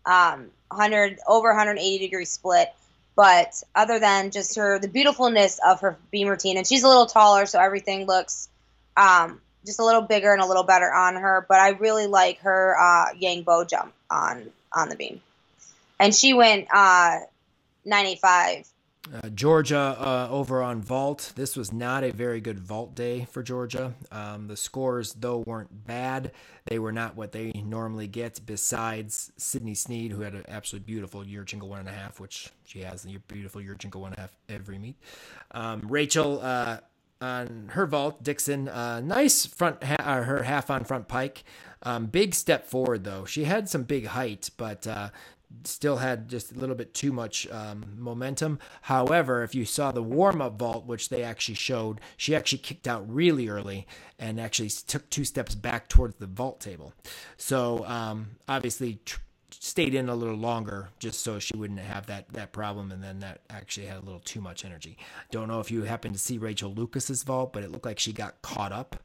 um, 0.06 0.50
100 0.70 1.20
over 1.28 1.50
180 1.50 2.00
degree 2.00 2.26
split. 2.26 2.74
But 3.16 3.62
other 3.76 4.00
than 4.00 4.32
just 4.32 4.56
her, 4.56 4.80
the 4.80 4.88
beautifulness 4.88 5.60
of 5.66 5.82
her 5.82 5.98
beam 6.10 6.28
routine, 6.28 6.58
and 6.58 6.66
she's 6.66 6.84
a 6.84 6.88
little 6.88 7.06
taller, 7.06 7.46
so 7.46 7.60
everything 7.60 8.08
looks 8.08 8.50
um, 8.98 9.40
just 9.66 9.80
a 9.80 9.86
little 9.86 10.02
bigger 10.02 10.34
and 10.34 10.42
a 10.42 10.48
little 10.48 10.64
better 10.64 10.92
on 10.92 11.16
her. 11.16 11.46
But 11.48 11.60
I 11.60 11.70
really 11.70 12.08
like 12.08 12.40
her 12.40 12.76
uh, 12.80 13.14
Yang 13.18 13.44
Bo 13.44 13.66
jump 13.66 13.94
on 14.10 14.50
on 14.72 14.90
the 14.90 14.96
beam, 14.96 15.22
and 16.00 16.16
she 16.16 16.34
went 16.34 16.68
uh, 16.74 17.20
985 17.86 18.68
uh, 19.12 19.30
Georgia 19.30 19.98
uh, 20.00 20.28
over 20.32 20.62
on 20.62 20.82
vault. 20.82 21.34
This 21.36 21.58
was 21.58 21.74
not 21.74 22.04
a 22.04 22.12
very 22.12 22.40
good 22.40 22.60
vault 22.60 22.96
day 22.96 23.28
for 23.32 23.44
Georgia. 23.44 23.94
Um, 24.12 24.48
the 24.48 24.56
scores, 24.56 25.14
though, 25.14 25.40
weren't 25.40 25.86
bad. 25.86 26.32
They 26.66 26.80
were 26.80 26.94
not 26.94 27.16
what 27.16 27.34
they 27.34 27.52
normally 27.66 28.08
get. 28.08 28.40
Besides 28.46 29.32
Sydney 29.38 29.76
Snead, 29.76 30.12
who 30.12 30.22
had 30.22 30.34
an 30.34 30.46
absolutely 30.48 30.86
beautiful 30.86 31.26
year, 31.26 31.44
Yurchenko 31.44 31.64
one 31.64 31.80
and 31.80 31.90
a 31.90 31.94
half, 31.94 32.20
which 32.20 32.50
she 32.64 32.80
has 32.80 33.04
the 33.04 33.18
beautiful 33.28 33.62
year, 33.62 33.76
Yurchenko 33.76 33.98
one 33.98 34.12
and 34.12 34.20
a 34.20 34.22
half 34.22 34.38
every 34.48 34.78
meet. 34.80 34.96
Um, 35.52 35.82
Rachel 35.84 36.40
uh, 36.42 36.78
on 37.20 37.70
her 37.74 37.86
vault, 37.86 38.24
Dickson, 38.24 38.70
uh, 38.70 39.02
nice 39.02 39.46
front, 39.46 39.84
ha- 39.84 39.96
uh, 40.00 40.24
her 40.24 40.44
half 40.44 40.70
on 40.70 40.86
front 40.86 41.10
pike. 41.10 41.44
Um, 41.86 42.06
big 42.06 42.34
step 42.34 42.66
forward 42.66 43.04
though. 43.04 43.26
She 43.26 43.44
had 43.44 43.68
some 43.68 43.84
big 43.84 44.08
height, 44.08 44.50
but 44.56 44.88
still 45.64 45.98
had 45.98 46.30
just 46.30 46.52
a 46.52 46.60
little 46.60 46.76
bit 46.76 46.94
too 46.94 47.12
much 47.12 47.48
um, 47.52 47.86
momentum. 47.98 48.60
However, 48.84 49.44
if 49.44 49.56
you 49.56 49.66
saw 49.66 49.92
the 49.92 50.04
warm 50.04 50.42
up 50.42 50.58
vault, 50.58 50.86
which 50.86 51.10
they 51.10 51.24
actually 51.24 51.56
showed, 51.56 52.02
she 52.18 52.36
actually 52.36 52.60
kicked 52.60 52.88
out 52.88 53.12
really 53.12 53.48
early 53.48 53.88
and 54.20 54.40
actually 54.40 54.70
took 54.70 55.10
two 55.10 55.26
steps 55.26 55.56
back 55.56 55.90
towards 55.90 56.16
the 56.16 56.28
vault 56.28 56.60
table. 56.60 56.94
So 57.38 57.86
um, 57.86 58.32
obviously. 58.48 59.00
Tr- 59.06 59.20
stayed 59.60 59.94
in 59.94 60.10
a 60.10 60.16
little 60.16 60.36
longer 60.36 60.90
just 61.00 61.22
so 61.22 61.40
she 61.40 61.56
wouldn't 61.56 61.80
have 61.80 62.08
that 62.08 62.28
that 62.30 62.52
problem 62.52 62.92
and 62.92 63.04
then 63.04 63.20
that 63.20 63.42
actually 63.50 63.86
had 63.86 63.98
a 63.98 64.06
little 64.06 64.20
too 64.20 64.42
much 64.42 64.66
energy 64.66 64.98
don't 65.32 65.48
know 65.48 65.60
if 65.60 65.72
you 65.72 65.84
happened 65.84 66.14
to 66.14 66.20
see 66.20 66.38
rachel 66.38 66.74
Lukacs's 66.74 67.24
vault 67.24 67.54
but 67.54 67.64
it 67.64 67.72
looked 67.72 67.86
like 67.86 68.00
she 68.00 68.12
got 68.12 68.42
caught 68.42 68.72
up 68.72 68.98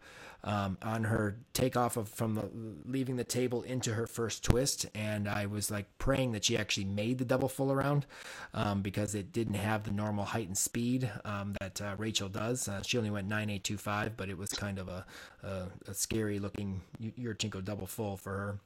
um, 0.44 0.78
on 0.82 1.04
her 1.04 1.36
takeoff 1.52 1.96
of 1.96 2.08
from 2.08 2.34
the, 2.34 2.48
leaving 2.84 3.16
the 3.16 3.24
table 3.24 3.62
into 3.62 3.94
her 3.94 4.06
first 4.06 4.44
twist, 4.44 4.86
and 4.94 5.28
I 5.28 5.46
was 5.46 5.70
like 5.70 5.86
praying 5.98 6.32
that 6.32 6.44
she 6.44 6.56
actually 6.56 6.84
made 6.84 7.18
the 7.18 7.24
double 7.24 7.48
full 7.48 7.72
around 7.72 8.06
um, 8.54 8.82
because 8.82 9.14
it 9.14 9.32
didn't 9.32 9.54
have 9.54 9.84
the 9.84 9.90
normal 9.90 10.24
height 10.24 10.46
and 10.46 10.56
speed 10.56 11.10
um, 11.24 11.54
that 11.60 11.80
uh, 11.80 11.94
Rachel 11.98 12.28
does. 12.28 12.68
Uh, 12.68 12.82
she 12.82 12.98
only 12.98 13.10
went 13.10 13.26
nine 13.26 13.50
eight 13.50 13.64
two 13.64 13.76
five, 13.76 14.16
but 14.16 14.28
it 14.28 14.38
was 14.38 14.50
kind 14.50 14.78
of 14.78 14.88
a, 14.88 15.04
a, 15.42 15.66
a 15.88 15.94
scary 15.94 16.38
looking 16.38 16.82
Yurchenko 17.02 17.64
double 17.64 17.86
full 17.86 18.16
for 18.16 18.32
her. 18.32 18.58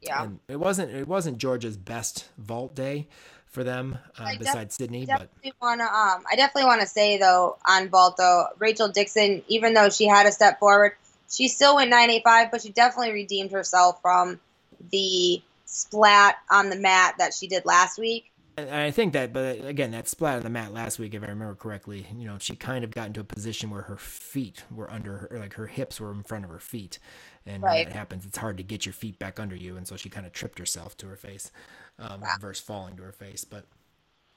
Yeah, 0.00 0.24
and 0.24 0.40
it 0.48 0.58
wasn't 0.58 0.92
it 0.92 1.08
wasn't 1.08 1.38
Georgia's 1.38 1.76
best 1.76 2.28
vault 2.38 2.74
day 2.74 3.08
for 3.50 3.64
them 3.64 3.98
uh, 4.18 4.30
besides 4.38 4.76
Sydney. 4.76 5.06
But 5.06 5.28
wanna 5.60 5.84
um, 5.84 6.24
I 6.30 6.36
definitely 6.36 6.68
want 6.68 6.80
to 6.80 6.86
say 6.86 7.18
though 7.18 7.58
on 7.68 7.88
vault 7.88 8.16
though 8.16 8.46
Rachel 8.58 8.88
Dickson, 8.88 9.42
even 9.48 9.74
though 9.74 9.90
she 9.90 10.06
had 10.06 10.26
a 10.26 10.32
step 10.32 10.58
forward, 10.60 10.92
she 11.30 11.48
still 11.48 11.76
went 11.76 11.90
985, 11.90 12.50
but 12.50 12.62
she 12.62 12.70
definitely 12.70 13.12
redeemed 13.12 13.52
herself 13.52 14.00
from 14.02 14.40
the 14.90 15.40
splat 15.64 16.36
on 16.50 16.70
the 16.70 16.76
mat 16.76 17.14
that 17.18 17.32
she 17.32 17.46
did 17.46 17.64
last 17.64 17.98
week. 17.98 18.32
And 18.56 18.68
I 18.68 18.90
think 18.90 19.12
that, 19.12 19.32
but 19.32 19.64
again, 19.64 19.92
that 19.92 20.08
splat 20.08 20.36
on 20.36 20.42
the 20.42 20.50
mat 20.50 20.74
last 20.74 20.98
week, 20.98 21.14
if 21.14 21.22
I 21.22 21.26
remember 21.26 21.54
correctly, 21.54 22.06
you 22.14 22.26
know, 22.26 22.36
she 22.38 22.56
kind 22.56 22.84
of 22.84 22.90
got 22.90 23.06
into 23.06 23.20
a 23.20 23.24
position 23.24 23.70
where 23.70 23.82
her 23.82 23.96
feet 23.96 24.64
were 24.70 24.90
under 24.90 25.28
her, 25.30 25.38
like 25.38 25.54
her 25.54 25.68
hips 25.68 26.00
were 26.00 26.10
in 26.10 26.24
front 26.24 26.44
of 26.44 26.50
her 26.50 26.58
feet. 26.58 26.98
And 27.46 27.62
right. 27.62 27.76
when 27.76 27.84
that 27.86 27.96
happens, 27.96 28.26
it's 28.26 28.36
hard 28.36 28.56
to 28.58 28.62
get 28.62 28.84
your 28.84 28.92
feet 28.92 29.18
back 29.18 29.38
under 29.40 29.56
you. 29.56 29.76
And 29.76 29.86
so 29.86 29.96
she 29.96 30.10
kind 30.10 30.26
of 30.26 30.32
tripped 30.32 30.58
herself 30.58 30.96
to 30.98 31.06
her 31.06 31.16
face 31.16 31.52
um, 31.98 32.20
wow. 32.20 32.28
versus 32.40 32.64
falling 32.64 32.96
to 32.96 33.02
her 33.04 33.12
face. 33.12 33.44
But 33.44 33.64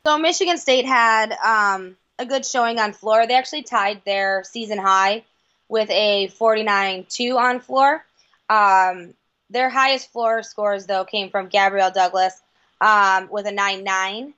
so 0.06 0.18
Michigan 0.18 0.58
State 0.58 0.86
had 0.86 1.36
um, 1.44 1.98
a 2.20 2.26
good 2.26 2.46
showing 2.46 2.80
on 2.80 2.94
floor. 2.94 3.26
They 3.26 3.36
actually 3.36 3.64
tied 3.64 4.04
their 4.06 4.44
season 4.46 4.78
high 4.78 5.26
with 5.68 5.90
a 5.90 6.30
49-2 6.40 7.38
on 7.38 7.60
floor. 7.60 8.06
Um, 8.50 9.14
their 9.50 9.70
highest 9.70 10.12
floor 10.12 10.44
scores, 10.44 10.86
though, 10.86 11.06
came 11.06 11.30
from 11.30 11.48
Gabrielle 11.48 11.92
Douglas 11.92 12.40
um, 12.82 13.30
with 13.32 13.46
a 13.48 13.52
9-9. 13.52 14.34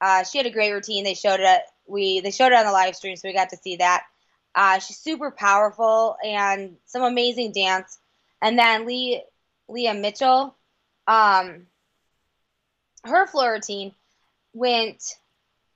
Uh, 0.00 0.24
she 0.24 0.38
had 0.38 0.46
a 0.46 0.50
great 0.50 0.72
routine. 0.72 1.04
They 1.04 1.14
showed 1.14 1.40
it. 1.40 1.62
we 1.86 2.20
they 2.20 2.30
showed 2.30 2.52
it 2.52 2.58
on 2.58 2.66
the 2.66 2.72
live 2.72 2.94
stream, 2.94 3.16
so 3.16 3.28
we 3.28 3.34
got 3.34 3.50
to 3.50 3.56
see 3.56 3.76
that. 3.76 4.04
Uh, 4.54 4.78
she's 4.78 4.98
super 4.98 5.30
powerful 5.30 6.16
and 6.24 6.76
some 6.86 7.02
amazing 7.02 7.52
dance. 7.52 7.98
And 8.40 8.58
then 8.58 8.86
Lee 8.86 9.22
Leah 9.68 9.94
Mitchell, 9.94 10.54
um, 11.06 11.66
her 13.04 13.26
floor 13.26 13.52
routine 13.52 13.94
went 14.52 15.02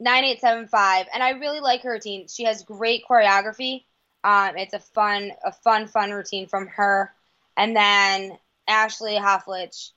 9875, 0.01 1.07
and 1.12 1.23
I 1.23 1.31
really 1.31 1.61
like 1.61 1.83
her 1.83 1.93
routine. 1.93 2.27
She 2.29 2.45
has 2.45 2.62
great 2.65 3.03
choreography. 3.09 3.85
Um, 4.24 4.57
it's 4.57 4.74
a 4.74 4.78
fun, 4.78 5.32
a 5.44 5.53
fun, 5.53 5.86
fun 5.89 6.11
routine 6.12 6.47
from 6.47 6.69
her. 6.69 7.12
And 7.57 7.77
then 7.77 8.39
Ashley 8.69 9.16
Hofflich 9.16 9.90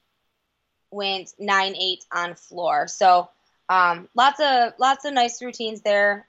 went 0.92 1.34
nine 1.40 1.76
eight 1.76 2.06
on 2.12 2.36
floor. 2.36 2.88
So 2.88 3.30
um, 3.70 4.08
lots 4.16 4.40
of 4.40 4.74
lots 4.78 5.06
of 5.06 5.14
nice 5.14 5.42
routines 5.42 5.82
there, 5.82 6.28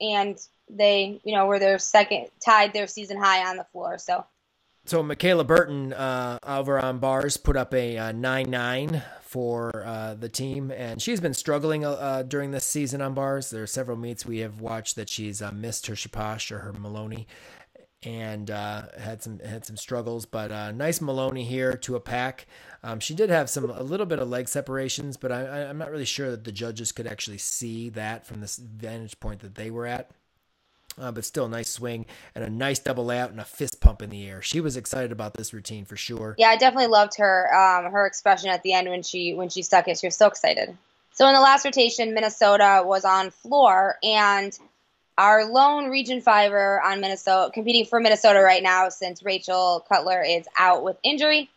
and 0.00 0.38
they 0.68 1.20
you 1.24 1.34
know 1.34 1.46
were 1.46 1.58
their 1.58 1.78
second 1.78 2.28
tied 2.44 2.72
their 2.72 2.86
season 2.86 3.18
high 3.18 3.48
on 3.48 3.56
the 3.56 3.64
floor. 3.64 3.98
So. 3.98 4.24
So 4.86 5.02
Michaela 5.02 5.44
Burton 5.44 5.92
uh, 5.92 6.38
over 6.42 6.80
on 6.80 6.98
bars 6.98 7.36
put 7.36 7.54
up 7.54 7.74
a 7.74 7.98
uh, 7.98 8.12
nine 8.12 8.50
nine 8.50 9.02
for 9.30 9.84
uh, 9.86 10.14
the 10.14 10.28
team, 10.28 10.72
and 10.72 11.00
she's 11.00 11.20
been 11.20 11.34
struggling 11.34 11.84
uh, 11.84 11.92
uh, 11.92 12.22
during 12.24 12.50
this 12.50 12.64
season 12.64 13.00
on 13.00 13.14
bars. 13.14 13.50
There 13.50 13.62
are 13.62 13.66
several 13.68 13.96
meets 13.96 14.26
we 14.26 14.38
have 14.38 14.60
watched 14.60 14.96
that 14.96 15.08
she's 15.08 15.40
uh, 15.40 15.52
missed 15.52 15.86
her 15.86 15.94
Shaposh 15.94 16.50
or 16.50 16.58
her 16.58 16.72
Maloney, 16.72 17.28
and 18.02 18.50
uh, 18.50 18.86
had 18.98 19.22
some 19.22 19.38
had 19.38 19.64
some 19.64 19.76
struggles. 19.76 20.26
But 20.26 20.50
uh, 20.50 20.72
nice 20.72 21.00
Maloney 21.00 21.44
here 21.44 21.74
to 21.74 21.94
a 21.94 22.00
pack. 22.00 22.48
Um, 22.82 22.98
she 22.98 23.14
did 23.14 23.30
have 23.30 23.48
some 23.48 23.70
a 23.70 23.84
little 23.84 24.06
bit 24.06 24.18
of 24.18 24.28
leg 24.28 24.48
separations, 24.48 25.16
but 25.16 25.30
I, 25.30 25.68
I'm 25.68 25.78
not 25.78 25.92
really 25.92 26.04
sure 26.04 26.32
that 26.32 26.42
the 26.42 26.50
judges 26.50 26.90
could 26.90 27.06
actually 27.06 27.38
see 27.38 27.88
that 27.90 28.26
from 28.26 28.40
this 28.40 28.56
vantage 28.56 29.20
point 29.20 29.42
that 29.42 29.54
they 29.54 29.70
were 29.70 29.86
at. 29.86 30.10
Uh, 30.98 31.12
but 31.12 31.24
still 31.24 31.46
a 31.46 31.48
nice 31.48 31.70
swing 31.70 32.06
and 32.34 32.44
a 32.44 32.50
nice 32.50 32.78
double 32.78 33.04
layout 33.04 33.30
and 33.30 33.40
a 33.40 33.44
fist 33.44 33.80
pump 33.80 34.02
in 34.02 34.10
the 34.10 34.28
air. 34.28 34.42
She 34.42 34.60
was 34.60 34.76
excited 34.76 35.12
about 35.12 35.34
this 35.34 35.52
routine 35.52 35.84
for 35.84 35.96
sure. 35.96 36.34
Yeah, 36.38 36.48
I 36.48 36.56
definitely 36.56 36.88
loved 36.88 37.16
her 37.18 37.54
um, 37.54 37.90
her 37.92 38.06
expression 38.06 38.50
at 38.50 38.62
the 38.62 38.72
end 38.72 38.88
when 38.88 39.02
she 39.02 39.34
when 39.34 39.48
she 39.48 39.62
stuck 39.62 39.88
it. 39.88 39.98
She 39.98 40.06
was 40.06 40.16
so 40.16 40.26
excited. 40.26 40.76
So 41.12 41.26
in 41.26 41.34
the 41.34 41.40
last 41.40 41.64
rotation, 41.64 42.14
Minnesota 42.14 42.82
was 42.84 43.04
on 43.04 43.30
floor, 43.30 43.96
and 44.02 44.56
our 45.18 45.44
lone 45.44 45.90
Region 45.90 46.22
Fiver 46.22 46.80
on 46.80 47.00
Minnesota, 47.00 47.50
competing 47.52 47.84
for 47.84 48.00
Minnesota 48.00 48.40
right 48.40 48.62
now, 48.62 48.88
since 48.88 49.22
Rachel 49.22 49.84
Cutler 49.86 50.22
is 50.22 50.46
out 50.58 50.82
with 50.82 50.96
injury, 51.02 51.50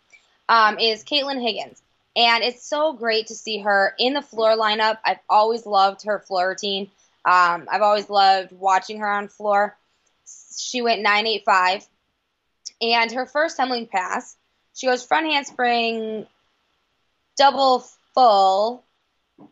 um, 0.49 0.77
is 0.79 1.03
Caitlin 1.03 1.41
Higgins. 1.41 1.81
And 2.15 2.43
it's 2.43 2.63
so 2.63 2.93
great 2.93 3.27
to 3.27 3.35
see 3.35 3.59
her 3.59 3.95
in 3.97 4.13
the 4.13 4.21
floor 4.21 4.57
lineup. 4.57 4.97
I've 5.05 5.19
always 5.29 5.65
loved 5.65 6.03
her 6.03 6.19
floor 6.19 6.49
routine. 6.49 6.91
Um, 7.25 7.67
I've 7.71 7.81
always 7.81 8.09
loved 8.09 8.51
watching 8.51 8.99
her 8.99 9.09
on 9.09 9.27
floor. 9.27 9.77
She 10.57 10.81
went 10.81 11.01
985. 11.01 11.87
And 12.81 13.11
her 13.13 13.25
first 13.25 13.55
tumbling 13.55 13.87
pass, 13.87 14.35
she 14.73 14.87
goes 14.87 15.05
front 15.05 15.27
handspring, 15.27 16.27
double 17.37 17.85
full. 18.13 18.83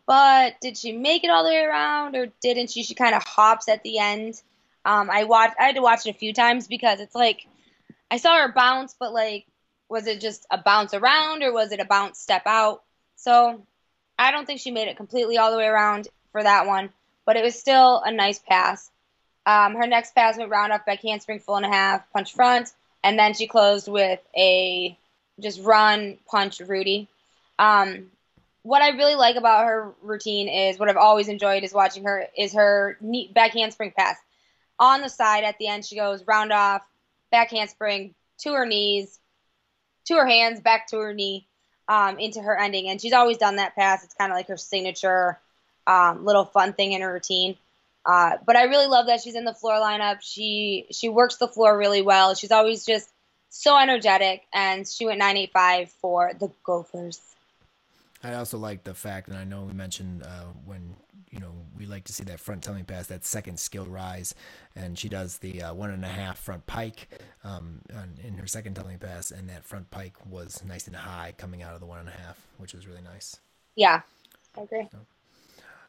But 0.06 0.60
did 0.60 0.76
she 0.76 0.92
make 0.92 1.24
it 1.24 1.30
all 1.30 1.44
the 1.44 1.50
way 1.50 1.62
around 1.62 2.14
or 2.14 2.26
didn't 2.42 2.70
she? 2.70 2.82
She 2.82 2.94
kind 2.94 3.14
of 3.14 3.24
hops 3.24 3.68
at 3.68 3.82
the 3.82 3.98
end. 3.98 4.40
Um, 4.84 5.10
I 5.10 5.24
watched. 5.24 5.54
I 5.58 5.64
had 5.64 5.76
to 5.76 5.82
watch 5.82 6.06
it 6.06 6.14
a 6.14 6.18
few 6.18 6.32
times 6.32 6.68
because 6.68 7.00
it's 7.00 7.14
like 7.14 7.46
I 8.10 8.18
saw 8.18 8.36
her 8.36 8.52
bounce, 8.52 8.94
but 8.98 9.12
like, 9.12 9.46
was 9.88 10.06
it 10.06 10.20
just 10.20 10.46
a 10.50 10.58
bounce 10.58 10.94
around 10.94 11.42
or 11.42 11.52
was 11.52 11.72
it 11.72 11.80
a 11.80 11.84
bounce 11.84 12.18
step 12.18 12.42
out? 12.46 12.82
So 13.16 13.62
I 14.18 14.30
don't 14.30 14.46
think 14.46 14.60
she 14.60 14.70
made 14.70 14.88
it 14.88 14.96
completely 14.96 15.38
all 15.38 15.50
the 15.50 15.56
way 15.56 15.66
around 15.66 16.08
for 16.32 16.42
that 16.42 16.66
one 16.66 16.90
but 17.32 17.38
it 17.38 17.44
was 17.44 17.58
still 17.58 18.02
a 18.04 18.12
nice 18.12 18.38
pass. 18.38 18.90
Um, 19.46 19.74
her 19.74 19.86
next 19.86 20.14
pass 20.14 20.36
went 20.36 20.50
round 20.50 20.70
off 20.70 20.84
back 20.84 21.00
handspring 21.00 21.40
full 21.40 21.56
and 21.56 21.64
a 21.64 21.70
half, 21.70 22.02
punch 22.12 22.34
front, 22.34 22.70
and 23.02 23.18
then 23.18 23.32
she 23.32 23.46
closed 23.46 23.88
with 23.88 24.20
a 24.36 24.98
just 25.40 25.62
run 25.62 26.18
punch 26.30 26.60
Rudy. 26.60 27.08
Um, 27.58 28.10
what 28.64 28.82
I 28.82 28.90
really 28.90 29.14
like 29.14 29.36
about 29.36 29.64
her 29.64 29.94
routine 30.02 30.46
is 30.46 30.78
what 30.78 30.90
I've 30.90 30.98
always 30.98 31.28
enjoyed 31.28 31.64
is 31.64 31.72
watching 31.72 32.04
her 32.04 32.26
is 32.36 32.52
her 32.52 32.98
neat 33.00 33.32
back 33.32 33.52
handspring 33.52 33.94
pass. 33.96 34.18
On 34.78 35.00
the 35.00 35.08
side 35.08 35.44
at 35.44 35.56
the 35.56 35.68
end, 35.68 35.86
she 35.86 35.96
goes 35.96 36.26
round 36.26 36.52
off, 36.52 36.82
back 37.30 37.50
handspring 37.50 38.14
to 38.40 38.52
her 38.52 38.66
knees, 38.66 39.18
to 40.04 40.16
her 40.16 40.26
hands, 40.26 40.60
back 40.60 40.86
to 40.88 40.98
her 40.98 41.14
knee, 41.14 41.46
um, 41.88 42.18
into 42.18 42.42
her 42.42 42.58
ending. 42.58 42.90
And 42.90 43.00
she's 43.00 43.14
always 43.14 43.38
done 43.38 43.56
that 43.56 43.74
pass. 43.74 44.04
It's 44.04 44.12
kind 44.12 44.30
of 44.30 44.36
like 44.36 44.48
her 44.48 44.58
signature 44.58 45.38
um, 45.86 46.24
little 46.24 46.44
fun 46.44 46.72
thing 46.72 46.92
in 46.92 47.02
her 47.02 47.12
routine. 47.12 47.56
Uh, 48.04 48.36
but 48.44 48.56
I 48.56 48.64
really 48.64 48.86
love 48.86 49.06
that 49.06 49.20
she's 49.20 49.36
in 49.36 49.44
the 49.44 49.54
floor 49.54 49.74
lineup. 49.74 50.18
She 50.22 50.86
she 50.90 51.08
works 51.08 51.36
the 51.36 51.48
floor 51.48 51.76
really 51.76 52.02
well. 52.02 52.34
She's 52.34 52.50
always 52.50 52.84
just 52.84 53.08
so 53.48 53.78
energetic, 53.78 54.42
and 54.52 54.88
she 54.88 55.06
went 55.06 55.18
985 55.18 55.90
for 56.00 56.32
the 56.38 56.50
Gophers. 56.64 57.20
I 58.24 58.34
also 58.34 58.56
like 58.56 58.84
the 58.84 58.94
fact, 58.94 59.28
and 59.28 59.36
I 59.36 59.44
know 59.44 59.62
we 59.62 59.72
mentioned 59.72 60.22
uh, 60.22 60.46
when 60.64 60.94
you 61.30 61.40
know 61.40 61.52
we 61.76 61.86
like 61.86 62.04
to 62.04 62.12
see 62.12 62.24
that 62.24 62.40
front 62.40 62.62
tumbling 62.62 62.84
pass, 62.84 63.06
that 63.08 63.24
second 63.24 63.58
skill 63.58 63.86
rise, 63.86 64.34
and 64.74 64.98
she 64.98 65.08
does 65.08 65.38
the 65.38 65.62
uh, 65.62 65.74
one 65.74 65.90
and 65.90 66.04
a 66.04 66.08
half 66.08 66.38
front 66.38 66.66
pike 66.66 67.08
um, 67.44 67.80
in 68.24 68.34
her 68.38 68.46
second 68.46 68.74
tumbling 68.74 68.98
pass, 68.98 69.30
and 69.30 69.48
that 69.48 69.64
front 69.64 69.90
pike 69.90 70.14
was 70.28 70.62
nice 70.64 70.86
and 70.86 70.96
high 70.96 71.34
coming 71.36 71.62
out 71.62 71.74
of 71.74 71.80
the 71.80 71.86
one 71.86 72.00
and 72.00 72.08
a 72.08 72.12
half, 72.12 72.40
which 72.58 72.74
was 72.74 72.86
really 72.86 73.02
nice. 73.02 73.36
Yeah, 73.74 74.02
I 74.56 74.62
agree. 74.62 74.88
So. 74.90 74.98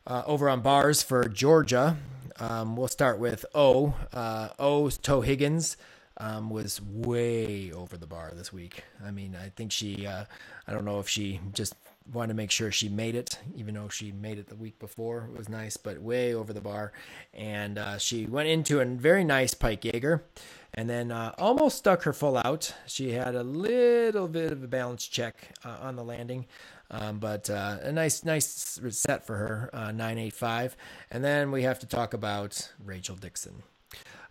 Uh, 0.06 0.22
over 0.26 0.50
on 0.50 0.60
bars 0.60 1.02
for 1.02 1.30
Georgia, 1.30 1.96
um, 2.38 2.76
we'll 2.76 2.90
start 2.90 3.20
with 3.20 3.46
O. 3.56 3.94
Uh, 4.12 4.50
O's 4.60 4.98
Toe 4.98 5.22
Higgins 5.22 5.78
um, 6.18 6.50
was 6.50 6.82
way 6.82 7.72
over 7.72 7.96
the 7.96 8.06
bar 8.06 8.34
this 8.36 8.52
week. 8.52 8.84
I 9.06 9.12
mean, 9.12 9.34
I 9.42 9.48
think 9.56 9.72
she, 9.72 10.06
uh, 10.06 10.26
I 10.68 10.74
don't 10.74 10.84
know 10.84 11.00
if 11.00 11.08
she 11.08 11.40
just 11.54 11.76
wanted 12.12 12.30
to 12.30 12.34
make 12.34 12.52
sure 12.52 12.70
she 12.70 12.90
made 12.90 13.16
it, 13.16 13.40
even 13.56 13.76
though 13.76 13.88
she 13.88 14.12
made 14.12 14.40
it 14.40 14.48
the 14.48 14.56
week 14.56 14.78
before. 14.78 15.30
It 15.34 15.38
was 15.38 15.48
nice, 15.48 15.78
but 15.78 16.02
way 16.02 16.34
over 16.34 16.52
the 16.52 16.60
bar. 16.60 16.92
And 17.34 17.78
uh, 17.78 17.98
she 17.98 18.26
went 18.26 18.50
into 18.50 18.82
a 18.82 18.86
very 18.86 19.24
nice 19.24 19.54
Pike 19.54 19.86
Jaeger 19.86 20.26
and 20.74 20.90
then 20.90 21.12
uh, 21.12 21.34
almost 21.38 21.78
stuck 21.78 22.04
her 22.04 22.14
full 22.14 22.38
out. 22.38 22.74
She 22.88 23.12
had 23.12 23.36
a 23.36 23.44
little 23.44 24.28
bit 24.28 24.52
of 24.52 24.64
a 24.64 24.68
balance 24.68 25.08
check 25.08 25.50
uh, 25.64 25.78
on 25.82 25.96
the 25.96 26.04
landing, 26.04 26.46
um, 26.90 27.20
but 27.20 27.50
uh, 27.50 27.78
a 27.82 27.92
nice, 27.92 28.24
nice 28.24 28.80
set 28.90 29.26
for 29.26 29.38
her, 29.38 29.70
uh, 29.74 29.92
985. 29.92 30.76
And 31.12 31.24
then 31.24 31.52
we 31.52 31.64
have 31.64 31.80
to 31.80 31.88
talk 31.88 32.14
about 32.14 32.72
Rachel 32.84 33.16
Dickson. 33.16 33.64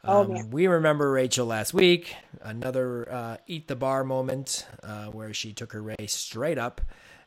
Oh, 0.05 0.23
um, 0.23 0.31
oh, 0.32 0.44
we 0.51 0.66
remember 0.66 1.12
Rachel 1.12 1.47
last 1.47 1.73
week, 1.73 2.16
another 2.40 3.10
uh, 3.10 3.36
eat 3.47 3.69
the 3.69 3.77
bar 3.77 4.02
moment 4.02 4.66
uh, 4.82 5.06
where 5.06 5.32
she 5.32 5.52
took 5.52 5.73
her 5.73 5.82
race 5.82 6.12
straight 6.12 6.59
up 6.59 6.81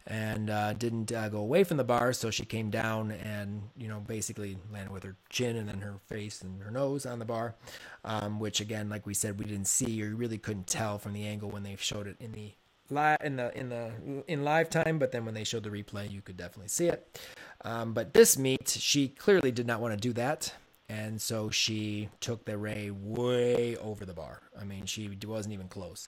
and 0.07 0.49
uh, 0.49 0.73
didn't 0.73 1.11
uh, 1.11 1.29
go 1.29 1.39
away 1.39 1.63
from 1.63 1.77
the 1.77 1.83
bar. 1.83 2.13
So 2.13 2.29
she 2.29 2.45
came 2.45 2.69
down 2.69 3.11
and, 3.11 3.63
you 3.75 3.87
know, 3.87 3.99
basically 3.99 4.57
landed 4.71 4.91
with 4.91 5.03
her 5.03 5.15
chin 5.29 5.55
and 5.55 5.67
then 5.67 5.81
her 5.81 5.95
face 6.07 6.41
and 6.41 6.61
her 6.61 6.71
nose 6.71 7.05
on 7.05 7.19
the 7.19 7.25
bar, 7.25 7.55
um, 8.03 8.39
which 8.39 8.61
again, 8.61 8.89
like 8.89 9.05
we 9.05 9.13
said, 9.13 9.39
we 9.39 9.45
didn't 9.45 9.67
see 9.67 10.03
or 10.03 10.15
really 10.15 10.37
couldn't 10.37 10.67
tell 10.67 10.99
from 10.99 11.13
the 11.13 11.25
angle 11.25 11.49
when 11.49 11.63
they 11.63 11.75
showed 11.77 12.07
it 12.07 12.17
in 12.19 12.31
the 12.33 12.53
live 12.91 13.17
in 13.23 13.35
the 13.35 13.57
in 13.57 13.69
the 13.69 13.91
in 14.27 14.43
live 14.43 14.69
time, 14.69 14.99
but 14.99 15.11
then 15.11 15.25
when 15.25 15.33
they 15.33 15.43
showed 15.43 15.63
the 15.63 15.69
replay, 15.69 16.09
you 16.09 16.21
could 16.21 16.37
definitely 16.37 16.67
see 16.67 16.87
it. 16.87 17.19
Um, 17.63 17.93
but 17.93 18.13
this 18.13 18.37
meet, 18.37 18.69
she 18.69 19.07
clearly 19.07 19.51
did 19.51 19.65
not 19.65 19.81
want 19.81 19.93
to 19.93 19.99
do 19.99 20.13
that, 20.13 20.53
and 20.89 21.21
so 21.21 21.49
she 21.49 22.09
took 22.19 22.45
the 22.45 22.57
ray 22.57 22.91
way 22.91 23.75
over 23.77 24.05
the 24.05 24.13
bar. 24.13 24.41
I 24.59 24.63
mean, 24.63 24.85
she 24.85 25.09
wasn't 25.25 25.53
even 25.53 25.67
close, 25.67 26.07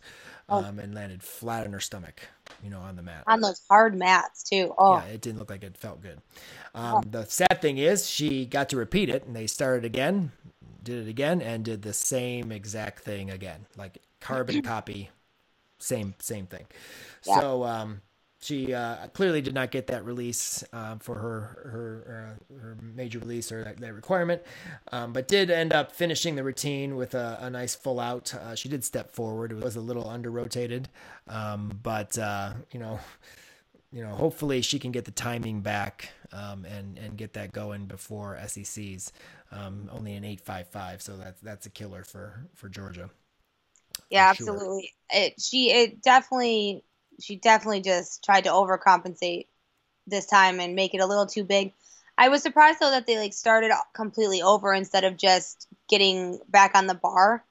oh. 0.49 0.63
um, 0.63 0.79
and 0.79 0.93
landed 0.93 1.23
flat 1.23 1.65
on 1.65 1.73
her 1.73 1.79
stomach, 1.79 2.21
you 2.63 2.69
know, 2.69 2.79
on 2.79 2.95
the 2.95 3.01
mat. 3.01 3.23
On 3.27 3.41
those 3.41 3.61
hard 3.69 3.95
mats 3.95 4.43
too. 4.43 4.73
Oh, 4.77 4.97
yeah, 4.97 5.05
it 5.05 5.21
didn't 5.21 5.39
look 5.39 5.49
like 5.49 5.63
it 5.63 5.77
felt 5.77 6.01
good. 6.01 6.21
Um, 6.75 6.95
oh. 6.95 7.03
The 7.09 7.25
sad 7.25 7.61
thing 7.61 7.77
is, 7.77 8.07
she 8.07 8.45
got 8.45 8.69
to 8.69 8.77
repeat 8.77 9.09
it, 9.09 9.25
and 9.25 9.35
they 9.35 9.47
started 9.47 9.85
again, 9.85 10.31
did 10.83 11.07
it 11.07 11.09
again, 11.09 11.41
and 11.41 11.65
did 11.65 11.81
the 11.81 11.93
same 11.93 12.51
exact 12.51 13.03
thing 13.03 13.31
again, 13.31 13.65
like 13.77 13.97
carbon 14.19 14.61
copy 14.63 15.09
same 15.79 16.15
same 16.19 16.47
thing. 16.47 16.65
Yeah. 17.25 17.39
So 17.39 17.63
um, 17.63 18.01
she 18.47 18.73
uh, 18.73 19.07
clearly 19.07 19.41
did 19.41 19.53
not 19.53 19.71
get 19.71 19.87
that 19.87 20.05
release 20.05 20.63
uh, 20.71 20.95
for 20.99 21.15
her 21.15 21.69
her 21.69 22.37
uh, 22.39 22.59
her 22.61 22.77
major 22.81 23.19
release 23.19 23.51
or 23.51 23.63
that, 23.65 23.77
that 23.77 23.93
requirement, 23.93 24.41
um, 24.93 25.11
but 25.11 25.27
did 25.27 25.51
end 25.51 25.73
up 25.73 25.91
finishing 25.91 26.35
the 26.35 26.43
routine 26.43 26.95
with 26.95 27.13
a, 27.13 27.37
a 27.41 27.49
nice 27.49 27.75
full 27.75 27.99
out. 27.99 28.33
Uh, 28.33 28.55
she 28.55 28.69
did 28.69 28.85
step 28.85 29.11
forward; 29.11 29.51
it 29.51 29.57
was 29.57 29.75
a 29.75 29.81
little 29.81 30.09
under 30.09 30.31
rotated, 30.31 30.87
um, 31.27 31.79
but 31.83 32.17
uh, 32.17 32.53
you 32.71 32.79
know. 32.79 32.99
You 33.93 34.03
know, 34.03 34.09
hopefully 34.09 34.61
she 34.61 34.79
can 34.79 34.91
get 34.91 35.05
the 35.05 35.11
timing 35.11 35.61
back 35.61 36.09
um, 36.33 36.65
and 36.65 36.97
and 36.97 37.17
get 37.17 37.33
that 37.33 37.53
going 37.53 37.85
before 37.85 38.37
SECs. 38.45 39.13
Um, 39.49 39.89
only 39.93 40.13
an 40.15 40.25
eight 40.25 40.41
five 40.41 40.67
five, 40.67 41.01
so 41.01 41.15
that's 41.15 41.39
that's 41.39 41.65
a 41.67 41.69
killer 41.69 42.03
for 42.03 42.49
for 42.53 42.67
Georgia. 42.67 43.09
Yeah, 44.09 44.29
absolutely. 44.29 44.93
It 45.09 45.39
she 45.39 45.71
it 45.71 46.01
definitely 46.01 46.83
she 47.19 47.35
definitely 47.35 47.81
just 47.81 48.23
tried 48.23 48.43
to 48.45 48.49
overcompensate 48.49 49.47
this 50.05 50.25
time 50.25 50.59
and 50.59 50.75
make 50.75 50.93
it 50.93 50.99
a 50.99 51.05
little 51.05 51.25
too 51.25 51.43
big. 51.43 51.73
I 52.17 52.29
was 52.29 52.41
surprised 52.41 52.79
though 52.79 52.91
that 52.91 53.05
they 53.05 53.17
like 53.17 53.33
started 53.33 53.71
completely 53.93 54.41
over 54.41 54.73
instead 54.73 55.03
of 55.03 55.17
just 55.17 55.67
getting 55.87 56.39
back 56.49 56.71
on 56.75 56.87
the 56.87 56.95
bar 56.95 57.43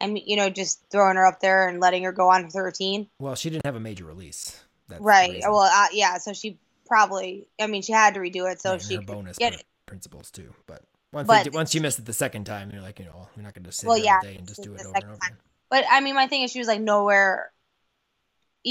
and 0.00 0.18
you 0.18 0.36
know 0.36 0.50
just 0.50 0.82
throwing 0.90 1.16
her 1.16 1.26
up 1.26 1.40
there 1.40 1.68
and 1.68 1.80
letting 1.80 2.02
her 2.04 2.12
go 2.12 2.30
on 2.30 2.44
with 2.44 2.54
her 2.54 2.64
routine. 2.64 3.08
Well, 3.18 3.34
she 3.34 3.50
didn't 3.50 3.64
have 3.64 3.76
a 3.76 3.80
major 3.80 4.04
release. 4.04 4.60
That's 4.88 5.00
right. 5.00 5.40
Well, 5.42 5.58
uh, 5.60 5.86
yeah. 5.92 6.18
So 6.18 6.32
she 6.32 6.58
probably. 6.86 7.48
I 7.60 7.66
mean, 7.66 7.82
she 7.82 7.92
had 7.92 8.14
to 8.14 8.20
redo 8.20 8.50
it 8.50 8.60
so 8.60 8.72
yeah, 8.72 8.78
she 8.78 8.96
bonus 8.98 9.38
get 9.38 9.54
it. 9.54 9.64
principles 9.86 10.30
too. 10.30 10.54
But 10.66 10.82
once 11.12 11.28
but, 11.28 11.44
they, 11.44 11.50
once 11.50 11.74
you 11.74 11.80
miss 11.80 11.98
it 11.98 12.04
the 12.04 12.12
second 12.12 12.44
time, 12.44 12.70
you're 12.72 12.82
like, 12.82 12.98
you 12.98 13.04
know, 13.04 13.28
you're 13.36 13.44
not 13.44 13.54
going 13.54 13.64
to 13.64 13.72
sit 13.72 13.86
well, 13.86 13.98
yeah, 13.98 14.16
all 14.16 14.22
day 14.22 14.36
and 14.36 14.48
just 14.48 14.62
do 14.62 14.74
it 14.74 14.80
over 14.80 14.92
and 14.94 15.04
over. 15.04 15.16
Time. 15.16 15.36
But 15.70 15.84
I 15.90 16.00
mean, 16.00 16.14
my 16.14 16.26
thing 16.26 16.42
is, 16.42 16.50
she 16.50 16.58
was 16.58 16.68
like 16.68 16.80
nowhere 16.80 17.52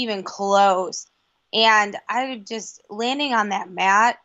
even 0.00 0.22
close. 0.22 1.06
And 1.52 1.96
I 2.08 2.42
just 2.46 2.82
landing 2.90 3.34
on 3.34 3.50
that 3.50 3.70
mat. 3.70 4.18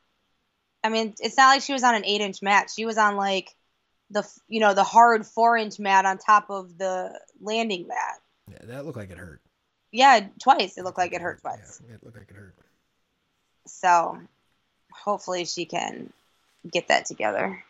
I 0.83 0.89
mean, 0.89 1.13
it's 1.19 1.37
not 1.37 1.47
like 1.47 1.61
she 1.61 1.73
was 1.73 1.83
on 1.83 1.95
an 1.95 2.05
eight 2.05 2.21
inch 2.21 2.41
mat. 2.41 2.69
She 2.73 2.85
was 2.85 2.97
on 2.97 3.15
like 3.15 3.49
the 4.09 4.27
you 4.47 4.59
know 4.59 4.73
the 4.73 4.83
hard 4.83 5.25
four 5.25 5.57
inch 5.57 5.79
mat 5.79 6.05
on 6.05 6.17
top 6.17 6.49
of 6.49 6.77
the 6.77 7.17
landing 7.41 7.87
mat. 7.87 8.19
Yeah, 8.51 8.65
that 8.73 8.85
looked 8.85 8.97
like 8.97 9.09
it 9.09 9.17
hurt. 9.17 9.41
Yeah, 9.91 10.27
twice. 10.41 10.77
It 10.77 10.83
looked 10.83 10.97
like 10.97 11.13
it 11.13 11.21
hurt 11.21 11.41
twice. 11.41 11.81
Yeah, 11.87 11.95
it 11.95 12.03
looked 12.03 12.17
like 12.17 12.29
it 12.29 12.35
hurt. 12.35 12.55
So, 13.67 14.19
hopefully, 14.91 15.45
she 15.45 15.65
can 15.65 16.11
get 16.69 16.89
that 16.89 17.05
together. 17.05 17.63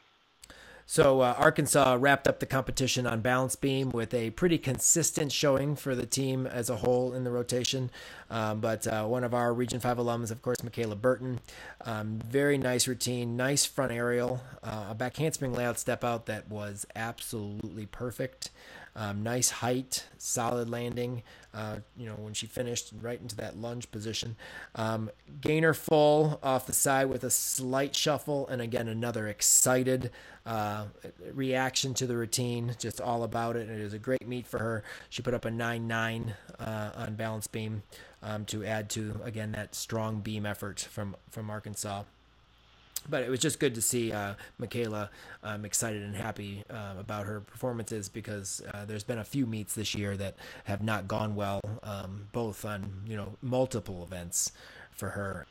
So 0.85 1.22
uh, 1.22 1.35
Arkansas 1.38 1.97
wrapped 1.99 2.27
up 2.27 2.39
the 2.39 2.45
competition 2.45 3.07
on 3.07 3.22
balance 3.22 3.55
beam 3.55 3.89
with 3.89 4.14
a 4.14 4.31
pretty 4.31 4.57
consistent 4.57 5.31
showing 5.31 5.76
for 5.76 5.95
the 5.95 6.05
team 6.05 6.45
as 6.45 6.69
a 6.69 6.77
whole 6.77 7.14
in 7.14 7.23
the 7.23 7.31
rotation. 7.31 7.89
Um, 8.30 8.60
but 8.60 8.85
uh, 8.88 9.05
one 9.05 9.23
of 9.23 9.34
our 9.34 9.53
Region 9.53 9.80
5 9.80 9.97
alums, 9.97 10.31
of 10.31 10.41
course, 10.41 10.64
Michaela 10.64 10.95
Burton, 10.95 11.39
um, 11.85 12.19
very 12.26 12.57
nice 12.57 12.88
routine, 12.88 13.38
nice 13.38 13.65
front 13.65 13.91
aerial, 13.91 14.41
uh, 14.64 14.88
a 14.89 14.95
back 14.95 15.18
handspring 15.18 15.53
layout 15.53 15.80
step 15.80 16.03
out 16.03 16.26
that 16.26 16.49
was 16.49 16.85
absolutely 16.95 17.85
perfect. 17.85 18.49
Um, 18.95 19.23
nice 19.23 19.49
height, 19.49 20.05
solid 20.17 20.69
landing. 20.69 21.23
Uh, 21.53 21.77
you 21.95 22.07
know, 22.07 22.15
when 22.15 22.33
she 22.33 22.47
finished 22.47 22.91
right 22.99 23.21
into 23.21 23.35
that 23.35 23.55
lunge 23.55 23.91
position. 23.91 24.35
Um, 24.73 25.11
gainer 25.39 25.75
full 25.75 26.39
off 26.41 26.65
the 26.65 26.73
side 26.73 27.05
with 27.09 27.23
a 27.23 27.29
slight 27.29 27.95
shuffle, 27.95 28.47
and 28.47 28.59
again, 28.59 28.87
another 28.87 29.27
excited 29.27 30.09
uh, 30.47 30.85
reaction 31.31 31.93
to 31.93 32.07
the 32.07 32.17
routine. 32.17 32.75
Just 32.79 32.99
all 32.99 33.21
about 33.21 33.55
it. 33.55 33.69
It 33.69 33.83
was 33.83 33.93
a 33.93 33.99
great 33.99 34.27
meet 34.27 34.47
for 34.47 34.57
her. 34.57 34.83
She 35.09 35.21
put 35.21 35.35
up 35.35 35.45
a 35.45 35.51
9 35.51 35.87
9 35.87 36.33
uh, 36.59 36.89
on 36.95 37.13
balance 37.13 37.45
beam 37.45 37.83
um, 38.23 38.45
to 38.45 38.65
add 38.65 38.89
to, 38.91 39.21
again, 39.23 39.51
that 39.51 39.75
strong 39.75 40.21
beam 40.21 40.47
effort 40.47 40.79
from, 40.79 41.15
from 41.29 41.51
Arkansas 41.51 42.03
but 43.09 43.23
it 43.23 43.30
was 43.30 43.39
just 43.39 43.59
good 43.59 43.75
to 43.75 43.81
see 43.81 44.11
uh, 44.11 44.34
Michaela 44.57 45.09
um, 45.43 45.65
excited 45.65 46.01
and 46.01 46.15
happy 46.15 46.63
uh, 46.69 46.93
about 46.99 47.25
her 47.25 47.41
performances 47.41 48.09
because 48.09 48.61
uh, 48.73 48.85
there's 48.85 49.03
been 49.03 49.19
a 49.19 49.23
few 49.23 49.45
meets 49.45 49.75
this 49.75 49.95
year 49.95 50.15
that 50.17 50.35
have 50.65 50.81
not 50.81 51.07
gone 51.07 51.35
well, 51.35 51.61
um, 51.84 52.27
both 52.31 52.65
on 52.65 53.03
you 53.05 53.15
know 53.15 53.38
multiple 53.41 54.03
events 54.03 54.51
for 54.91 55.09
her. 55.09 55.45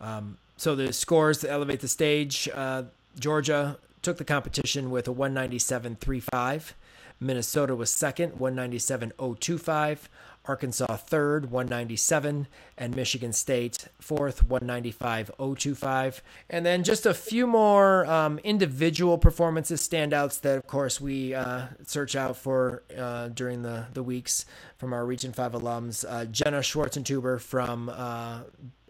Um, 0.00 0.38
so 0.56 0.74
the 0.74 0.92
scores 0.92 1.38
to 1.38 1.50
elevate 1.50 1.80
the 1.80 1.88
stage: 1.88 2.48
uh, 2.54 2.84
Georgia 3.18 3.78
took 4.02 4.18
the 4.18 4.24
competition 4.24 4.90
with 4.90 5.08
a 5.08 5.14
197.35. 5.14 6.72
Minnesota 7.20 7.76
was 7.76 7.90
second, 7.90 8.32
197.025. 8.32 9.98
Arkansas 10.44 10.96
third, 10.96 11.50
197, 11.50 12.48
and 12.76 12.96
Michigan 12.96 13.32
State 13.32 13.86
fourth, 14.00 14.48
195.025. 14.48 16.20
And 16.50 16.66
then 16.66 16.82
just 16.82 17.06
a 17.06 17.14
few 17.14 17.46
more 17.46 18.06
um, 18.06 18.38
individual 18.40 19.18
performances, 19.18 19.86
standouts 19.86 20.40
that, 20.40 20.58
of 20.58 20.66
course, 20.66 21.00
we 21.00 21.34
uh, 21.34 21.66
search 21.84 22.16
out 22.16 22.36
for 22.36 22.82
uh, 22.96 23.28
during 23.28 23.62
the, 23.62 23.86
the 23.92 24.02
weeks 24.02 24.44
from 24.78 24.92
our 24.92 25.06
Region 25.06 25.32
5 25.32 25.52
alums. 25.52 26.04
Uh, 26.08 26.24
Jenna 26.24 26.58
Schwarzentuber 26.58 27.40
from 27.40 27.88
uh, 27.88 28.40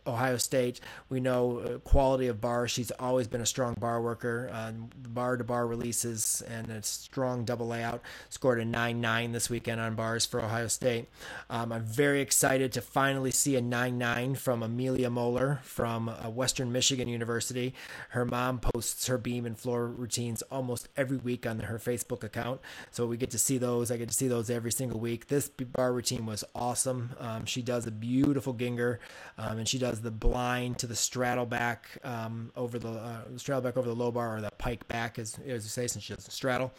Ohio 0.06 0.36
State. 0.36 0.80
We 1.08 1.20
know 1.20 1.58
uh, 1.58 1.78
quality 1.78 2.26
of 2.26 2.40
bar. 2.40 2.68
She's 2.68 2.90
always 2.92 3.28
been 3.28 3.40
a 3.40 3.46
strong 3.46 3.74
bar 3.74 4.00
worker. 4.00 4.50
Uh, 4.52 4.72
bar 5.08 5.36
to 5.36 5.44
bar 5.44 5.66
releases 5.66 6.42
and 6.48 6.70
a 6.70 6.82
strong 6.82 7.44
double 7.44 7.68
layout. 7.68 8.02
Scored 8.28 8.60
a 8.60 8.64
9 8.64 9.00
9 9.00 9.32
this 9.32 9.50
weekend 9.50 9.80
on 9.80 9.94
bars 9.94 10.26
for 10.26 10.42
Ohio 10.42 10.68
State. 10.68 11.08
Um, 11.50 11.72
I'm 11.72 11.84
very 11.84 12.20
excited 12.20 12.72
to 12.72 12.80
finally 12.80 13.30
see 13.30 13.56
a 13.56 13.60
9 13.60 13.98
9 13.98 14.34
from 14.34 14.62
Amelia 14.62 15.10
Moeller 15.10 15.60
from 15.62 16.08
uh, 16.08 16.28
Western 16.30 16.72
Michigan 16.72 17.08
University. 17.08 17.74
Her 18.10 18.24
mom 18.24 18.58
posts 18.58 19.06
her 19.06 19.18
beam 19.18 19.46
and 19.46 19.58
floor 19.58 19.86
routines 19.86 20.42
almost 20.50 20.88
every 20.96 21.16
week 21.16 21.46
on 21.46 21.58
her 21.60 21.78
Facebook 21.78 22.24
account. 22.24 22.60
So 22.90 23.06
we 23.06 23.16
get 23.16 23.30
to 23.30 23.38
see 23.38 23.58
those. 23.58 23.90
I 23.90 23.96
get 23.96 24.08
to 24.08 24.14
see 24.14 24.28
those 24.28 24.50
every 24.50 24.72
single 24.72 25.00
week. 25.00 25.28
This 25.28 25.48
bar 25.48 25.92
routine 25.92 26.26
was 26.26 26.44
awesome. 26.54 27.10
Um, 27.18 27.46
she 27.46 27.62
does 27.62 27.86
a 27.86 27.90
beautiful 27.90 28.54
Gienger, 28.54 28.98
um, 29.38 29.58
and 29.58 29.68
she 29.68 29.78
does 29.78 29.91
does 29.92 30.00
the 30.00 30.10
blind 30.10 30.78
to 30.78 30.86
the 30.86 30.96
straddle 30.96 31.44
back 31.44 31.98
um, 32.02 32.50
over 32.56 32.78
the 32.78 32.88
uh, 32.88 33.20
straddle 33.36 33.60
back 33.60 33.76
over 33.76 33.86
the 33.86 33.94
low 33.94 34.10
bar 34.10 34.38
or 34.38 34.40
the 34.40 34.50
pike 34.56 34.88
back, 34.88 35.18
as, 35.18 35.38
as 35.40 35.64
you 35.64 35.68
say, 35.68 35.86
since 35.86 36.02
she 36.02 36.14
doesn't 36.14 36.30
straddle. 36.30 36.72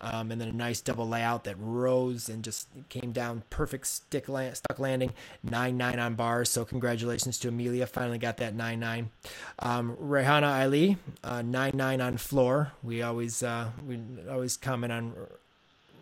Um, 0.00 0.30
and 0.30 0.40
then 0.40 0.48
a 0.48 0.52
nice 0.52 0.80
double 0.80 1.08
layout 1.08 1.42
that 1.44 1.56
rose 1.58 2.28
and 2.28 2.44
just 2.44 2.68
came 2.88 3.10
down 3.10 3.42
perfect 3.50 3.88
stick 3.88 4.28
land, 4.28 4.56
stuck 4.56 4.78
landing, 4.78 5.12
nine 5.42 5.76
nine 5.76 5.98
on 5.98 6.14
bars. 6.14 6.50
So 6.50 6.64
congratulations 6.64 7.36
to 7.40 7.48
Amelia, 7.48 7.84
finally 7.86 8.18
got 8.18 8.36
that 8.36 8.54
nine 8.54 8.78
nine. 8.78 9.10
Um, 9.58 9.96
Rehana 10.00 10.62
Ali, 10.62 10.98
uh, 11.24 11.42
nine 11.42 11.72
nine 11.74 12.00
on 12.00 12.16
floor. 12.16 12.72
We 12.84 13.02
always 13.02 13.42
uh, 13.42 13.70
we 13.84 13.98
always 14.30 14.56
comment 14.56 14.92
on 14.92 15.14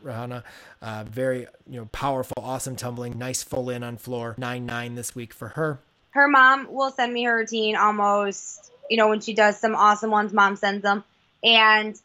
Rahana. 0.04 0.42
Uh, 0.82 1.04
very 1.04 1.46
you 1.66 1.80
know 1.80 1.86
powerful, 1.86 2.42
awesome 2.42 2.76
tumbling, 2.76 3.18
nice 3.18 3.42
full 3.42 3.70
in 3.70 3.82
on 3.82 3.96
floor. 3.96 4.34
Nine 4.36 4.66
nine 4.66 4.94
this 4.94 5.14
week 5.14 5.32
for 5.32 5.48
her 5.48 5.80
her 6.10 6.28
mom 6.28 6.72
will 6.72 6.90
send 6.90 7.12
me 7.12 7.24
her 7.24 7.36
routine 7.36 7.76
almost, 7.76 8.72
you 8.88 8.96
know, 8.96 9.08
when 9.08 9.20
she 9.20 9.34
does 9.34 9.58
some 9.58 9.74
awesome 9.74 10.10
ones, 10.10 10.32
mom 10.32 10.56
sends 10.56 10.82
them. 10.82 11.04
And 11.42 11.98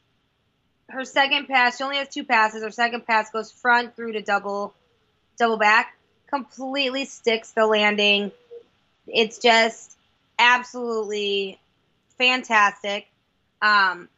her 0.90 1.06
second 1.06 1.48
pass, 1.48 1.77
she 1.77 1.84
only 1.84 1.98
has 1.98 2.10
two 2.10 2.23
passes. 2.23 2.64
Her 2.64 2.72
second 2.72 3.07
pass 3.07 3.32
goes 3.32 3.52
front 3.52 3.95
through 3.95 4.14
to 4.14 4.22
double, 4.22 4.73
double 5.38 5.57
back, 5.57 5.95
completely 6.27 7.06
sticks 7.06 7.52
the 7.52 7.65
landing. 7.65 8.32
It's 9.07 9.40
just 9.40 9.98
absolutely 10.38 11.60
fantastic. 12.18 13.07
Um, 13.61 14.10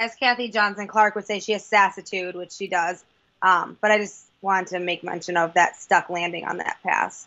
as 0.00 0.14
Kathy 0.14 0.48
Johnson 0.50 0.86
Clarke 0.86 1.16
would 1.16 1.26
say, 1.26 1.40
she 1.40 1.52
has 1.52 1.64
sassitude, 1.64 2.36
which 2.36 2.52
she 2.52 2.68
does. 2.68 3.02
Um, 3.42 3.76
but 3.80 3.90
I 3.90 3.98
just 3.98 4.24
wanted 4.40 4.68
to 4.68 4.80
make 4.80 5.02
mention 5.02 5.36
of 5.36 5.54
that 5.54 5.76
stuck 5.76 6.08
landing 6.10 6.44
on 6.44 6.58
that 6.58 6.78
pass. 6.82 7.26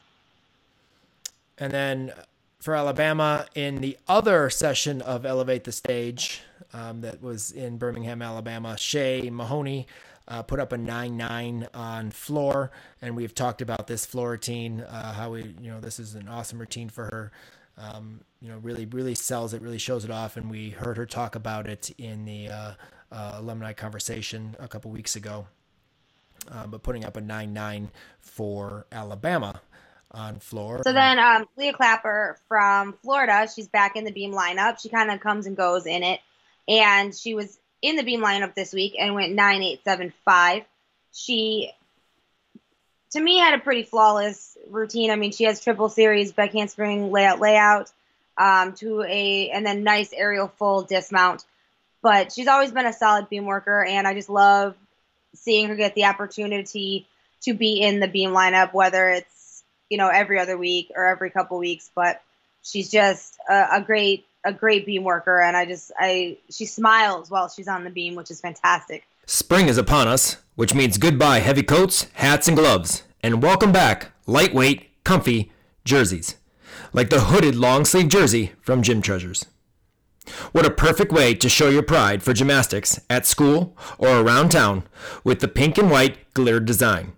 And 1.61 1.71
then 1.71 2.11
for 2.59 2.73
Alabama, 2.73 3.45
in 3.53 3.81
the 3.81 3.95
other 4.07 4.49
session 4.49 4.99
of 5.03 5.27
Elevate 5.27 5.63
the 5.63 5.71
Stage 5.71 6.41
um, 6.73 7.01
that 7.01 7.21
was 7.21 7.51
in 7.51 7.77
Birmingham, 7.77 8.23
Alabama, 8.23 8.75
Shay 8.77 9.29
Mahoney 9.29 9.85
uh, 10.27 10.41
put 10.41 10.59
up 10.59 10.71
a 10.71 10.77
9 10.77 11.15
9 11.15 11.67
on 11.75 12.09
floor. 12.09 12.71
And 12.99 13.15
we've 13.15 13.35
talked 13.35 13.61
about 13.61 13.85
this 13.85 14.07
floor 14.07 14.31
routine, 14.31 14.81
uh, 14.81 15.13
how 15.13 15.29
we, 15.29 15.53
you 15.61 15.69
know, 15.69 15.79
this 15.79 15.99
is 15.99 16.15
an 16.15 16.27
awesome 16.27 16.57
routine 16.57 16.89
for 16.89 17.05
her. 17.05 17.31
Um, 17.77 18.21
you 18.41 18.49
know, 18.49 18.57
really, 18.57 18.87
really 18.87 19.13
sells 19.13 19.53
it, 19.53 19.61
really 19.61 19.77
shows 19.77 20.03
it 20.03 20.09
off. 20.09 20.37
And 20.37 20.49
we 20.49 20.71
heard 20.71 20.97
her 20.97 21.05
talk 21.05 21.35
about 21.35 21.67
it 21.67 21.91
in 21.99 22.25
the 22.25 22.49
uh, 22.49 22.73
uh 23.11 23.33
alumni 23.35 23.73
conversation 23.73 24.55
a 24.57 24.67
couple 24.67 24.89
weeks 24.89 25.15
ago. 25.15 25.45
Uh, 26.51 26.65
but 26.65 26.81
putting 26.81 27.05
up 27.05 27.17
a 27.17 27.21
9 27.21 27.53
9 27.53 27.91
for 28.19 28.87
Alabama 28.91 29.61
on 30.13 30.39
floor. 30.39 30.81
So 30.85 30.93
then 30.93 31.19
um, 31.19 31.47
Leah 31.57 31.73
Clapper 31.73 32.37
from 32.47 32.93
Florida, 33.03 33.47
she's 33.53 33.67
back 33.67 33.95
in 33.95 34.03
the 34.03 34.11
beam 34.11 34.33
lineup. 34.33 34.79
She 34.81 34.89
kind 34.89 35.11
of 35.11 35.19
comes 35.19 35.45
and 35.45 35.55
goes 35.55 35.85
in 35.85 36.03
it. 36.03 36.19
And 36.67 37.15
she 37.15 37.33
was 37.33 37.57
in 37.81 37.95
the 37.95 38.03
beam 38.03 38.21
lineup 38.21 38.53
this 38.53 38.73
week 38.73 38.95
and 38.99 39.15
went 39.15 39.33
9875. 39.33 40.63
She, 41.13 41.71
to 43.11 43.19
me, 43.21 43.39
had 43.39 43.53
a 43.53 43.59
pretty 43.59 43.83
flawless 43.83 44.57
routine. 44.69 45.11
I 45.11 45.15
mean, 45.15 45.31
she 45.31 45.45
has 45.45 45.63
triple 45.63 45.89
series, 45.89 46.31
back 46.31 46.51
handspring, 46.51 47.11
layout, 47.11 47.39
layout, 47.39 47.91
um, 48.37 48.73
to 48.75 49.03
a, 49.03 49.49
and 49.49 49.65
then 49.65 49.83
nice 49.83 50.13
aerial 50.13 50.47
full 50.47 50.83
dismount. 50.83 51.43
But 52.01 52.31
she's 52.31 52.47
always 52.47 52.71
been 52.71 52.85
a 52.85 52.93
solid 52.93 53.29
beam 53.29 53.45
worker, 53.45 53.85
and 53.85 54.07
I 54.07 54.13
just 54.13 54.29
love 54.29 54.75
seeing 55.35 55.67
her 55.67 55.75
get 55.75 55.95
the 55.95 56.05
opportunity 56.05 57.07
to 57.41 57.53
be 57.53 57.81
in 57.81 57.99
the 57.99 58.07
beam 58.07 58.31
lineup, 58.31 58.73
whether 58.73 59.09
it's 59.09 59.40
you 59.91 59.97
know, 59.97 60.07
every 60.07 60.39
other 60.39 60.57
week 60.57 60.89
or 60.95 61.05
every 61.05 61.29
couple 61.29 61.57
weeks, 61.59 61.91
but 61.93 62.21
she's 62.63 62.89
just 62.89 63.37
a, 63.47 63.67
a 63.73 63.81
great 63.81 64.25
a 64.43 64.51
great 64.51 64.87
beam 64.87 65.03
worker 65.03 65.39
and 65.39 65.55
I 65.55 65.65
just 65.65 65.91
I 65.99 66.37
she 66.49 66.65
smiles 66.65 67.29
while 67.29 67.49
she's 67.49 67.67
on 67.67 67.83
the 67.83 67.89
beam, 67.89 68.15
which 68.15 68.31
is 68.31 68.39
fantastic. 68.39 69.03
Spring 69.27 69.67
is 69.67 69.77
upon 69.77 70.07
us, 70.07 70.37
which 70.55 70.73
means 70.73 70.97
goodbye 70.97 71.39
heavy 71.39 71.61
coats, 71.61 72.07
hats 72.13 72.47
and 72.47 72.57
gloves, 72.57 73.03
and 73.21 73.43
welcome 73.43 73.73
back 73.73 74.13
lightweight, 74.25 75.03
comfy 75.03 75.51
jerseys. 75.83 76.37
Like 76.93 77.09
the 77.09 77.19
hooded 77.19 77.55
long 77.55 77.83
sleeve 77.83 78.07
jersey 78.07 78.53
from 78.61 78.81
Gym 78.81 79.01
Treasures. 79.01 79.45
What 80.53 80.65
a 80.65 80.71
perfect 80.71 81.11
way 81.11 81.33
to 81.33 81.49
show 81.49 81.67
your 81.67 81.83
pride 81.83 82.23
for 82.23 82.31
gymnastics 82.31 83.01
at 83.09 83.25
school 83.25 83.75
or 83.97 84.21
around 84.21 84.51
town 84.51 84.83
with 85.25 85.41
the 85.41 85.49
pink 85.49 85.77
and 85.77 85.91
white 85.91 86.33
glitter 86.33 86.61
design 86.61 87.11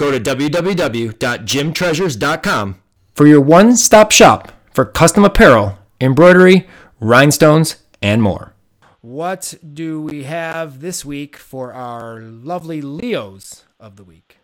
go 0.00 0.10
to 0.10 0.18
www.gymtreasures.com 0.18 2.82
for 3.12 3.26
your 3.26 3.42
one 3.42 3.76
stop 3.76 4.10
shop 4.10 4.50
for 4.72 4.86
custom 4.86 5.26
apparel, 5.26 5.76
embroidery, 6.00 6.66
rhinestones, 7.00 7.76
and 8.00 8.22
more. 8.22 8.54
What 9.02 9.52
do 9.74 10.00
we 10.00 10.22
have 10.22 10.80
this 10.80 11.04
week 11.04 11.36
for 11.36 11.74
our 11.74 12.22
lovely 12.22 12.80
Leos 12.80 13.66
of 13.78 13.96
the 13.96 14.04
week? 14.04 14.38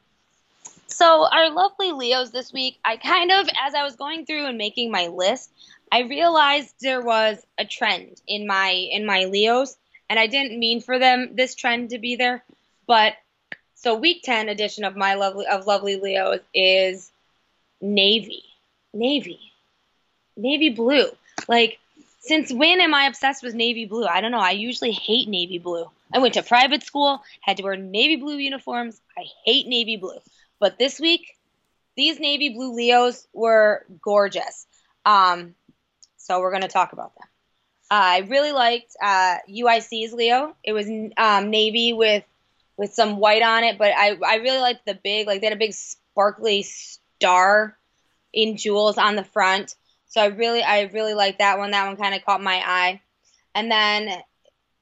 So, 0.88 1.26
our 1.26 1.48
lovely 1.50 1.92
Leos 1.92 2.32
this 2.32 2.52
week, 2.52 2.78
I 2.84 2.98
kind 2.98 3.32
of, 3.32 3.48
as 3.66 3.74
I 3.74 3.82
was 3.82 3.96
going 3.96 4.26
through 4.26 4.44
and 4.44 4.58
making 4.58 4.90
my 4.90 5.06
list, 5.06 5.50
I 5.90 6.00
realized 6.00 6.74
there 6.82 7.02
was 7.02 7.38
a 7.56 7.64
trend 7.64 8.20
in 8.26 8.46
my 8.46 8.70
in 8.70 9.06
my 9.06 9.24
Leos, 9.24 9.78
and 10.10 10.18
I 10.18 10.26
didn't 10.26 10.58
mean 10.58 10.82
for 10.82 10.98
them 10.98 11.30
this 11.34 11.54
trend 11.54 11.88
to 11.90 11.98
be 11.98 12.16
there, 12.16 12.44
but 12.86 13.14
so 13.76 13.94
week 13.94 14.22
10 14.24 14.48
edition 14.48 14.84
of 14.84 14.96
my 14.96 15.14
lovely 15.14 15.46
of 15.46 15.66
lovely 15.66 15.96
Leos 15.96 16.40
is 16.52 17.10
navy. 17.80 18.42
Navy. 18.92 19.38
Navy 20.36 20.70
blue. 20.70 21.06
Like 21.46 21.78
since 22.20 22.52
when 22.52 22.80
am 22.80 22.94
I 22.94 23.04
obsessed 23.04 23.42
with 23.42 23.54
navy 23.54 23.86
blue? 23.86 24.04
I 24.04 24.20
don't 24.20 24.32
know. 24.32 24.40
I 24.40 24.52
usually 24.52 24.90
hate 24.90 25.28
navy 25.28 25.58
blue. 25.58 25.88
I 26.12 26.18
went 26.18 26.34
to 26.34 26.42
private 26.42 26.82
school, 26.82 27.22
had 27.40 27.58
to 27.58 27.62
wear 27.62 27.76
navy 27.76 28.16
blue 28.16 28.36
uniforms. 28.36 29.00
I 29.16 29.24
hate 29.44 29.66
navy 29.68 29.96
blue. 29.96 30.18
But 30.58 30.78
this 30.78 30.98
week, 30.98 31.36
these 31.96 32.18
navy 32.18 32.50
blue 32.50 32.74
Leos 32.74 33.26
were 33.32 33.84
gorgeous. 34.02 34.66
Um, 35.04 35.54
so 36.16 36.40
we're 36.40 36.50
going 36.50 36.62
to 36.62 36.68
talk 36.68 36.92
about 36.92 37.14
them. 37.14 37.28
Uh, 37.90 37.94
I 37.94 38.18
really 38.28 38.52
liked 38.52 38.96
uh, 39.00 39.36
UIC's 39.48 40.12
Leo. 40.12 40.56
It 40.64 40.72
was 40.72 40.88
um, 41.16 41.50
navy 41.50 41.92
with 41.92 42.24
with 42.76 42.92
some 42.92 43.16
white 43.16 43.42
on 43.42 43.64
it, 43.64 43.78
but 43.78 43.92
I 43.96 44.16
I 44.24 44.36
really 44.36 44.60
liked 44.60 44.86
the 44.86 44.98
big 45.02 45.26
like 45.26 45.40
they 45.40 45.46
had 45.46 45.56
a 45.56 45.58
big 45.58 45.74
sparkly 45.74 46.62
star 46.62 47.76
in 48.32 48.56
jewels 48.56 48.98
on 48.98 49.16
the 49.16 49.24
front. 49.24 49.74
So 50.06 50.20
I 50.20 50.26
really 50.26 50.62
I 50.62 50.82
really 50.82 51.14
liked 51.14 51.38
that 51.38 51.58
one. 51.58 51.70
That 51.70 51.86
one 51.86 51.96
kind 51.96 52.14
of 52.14 52.24
caught 52.24 52.42
my 52.42 52.62
eye. 52.64 53.00
And 53.54 53.70
then 53.70 54.22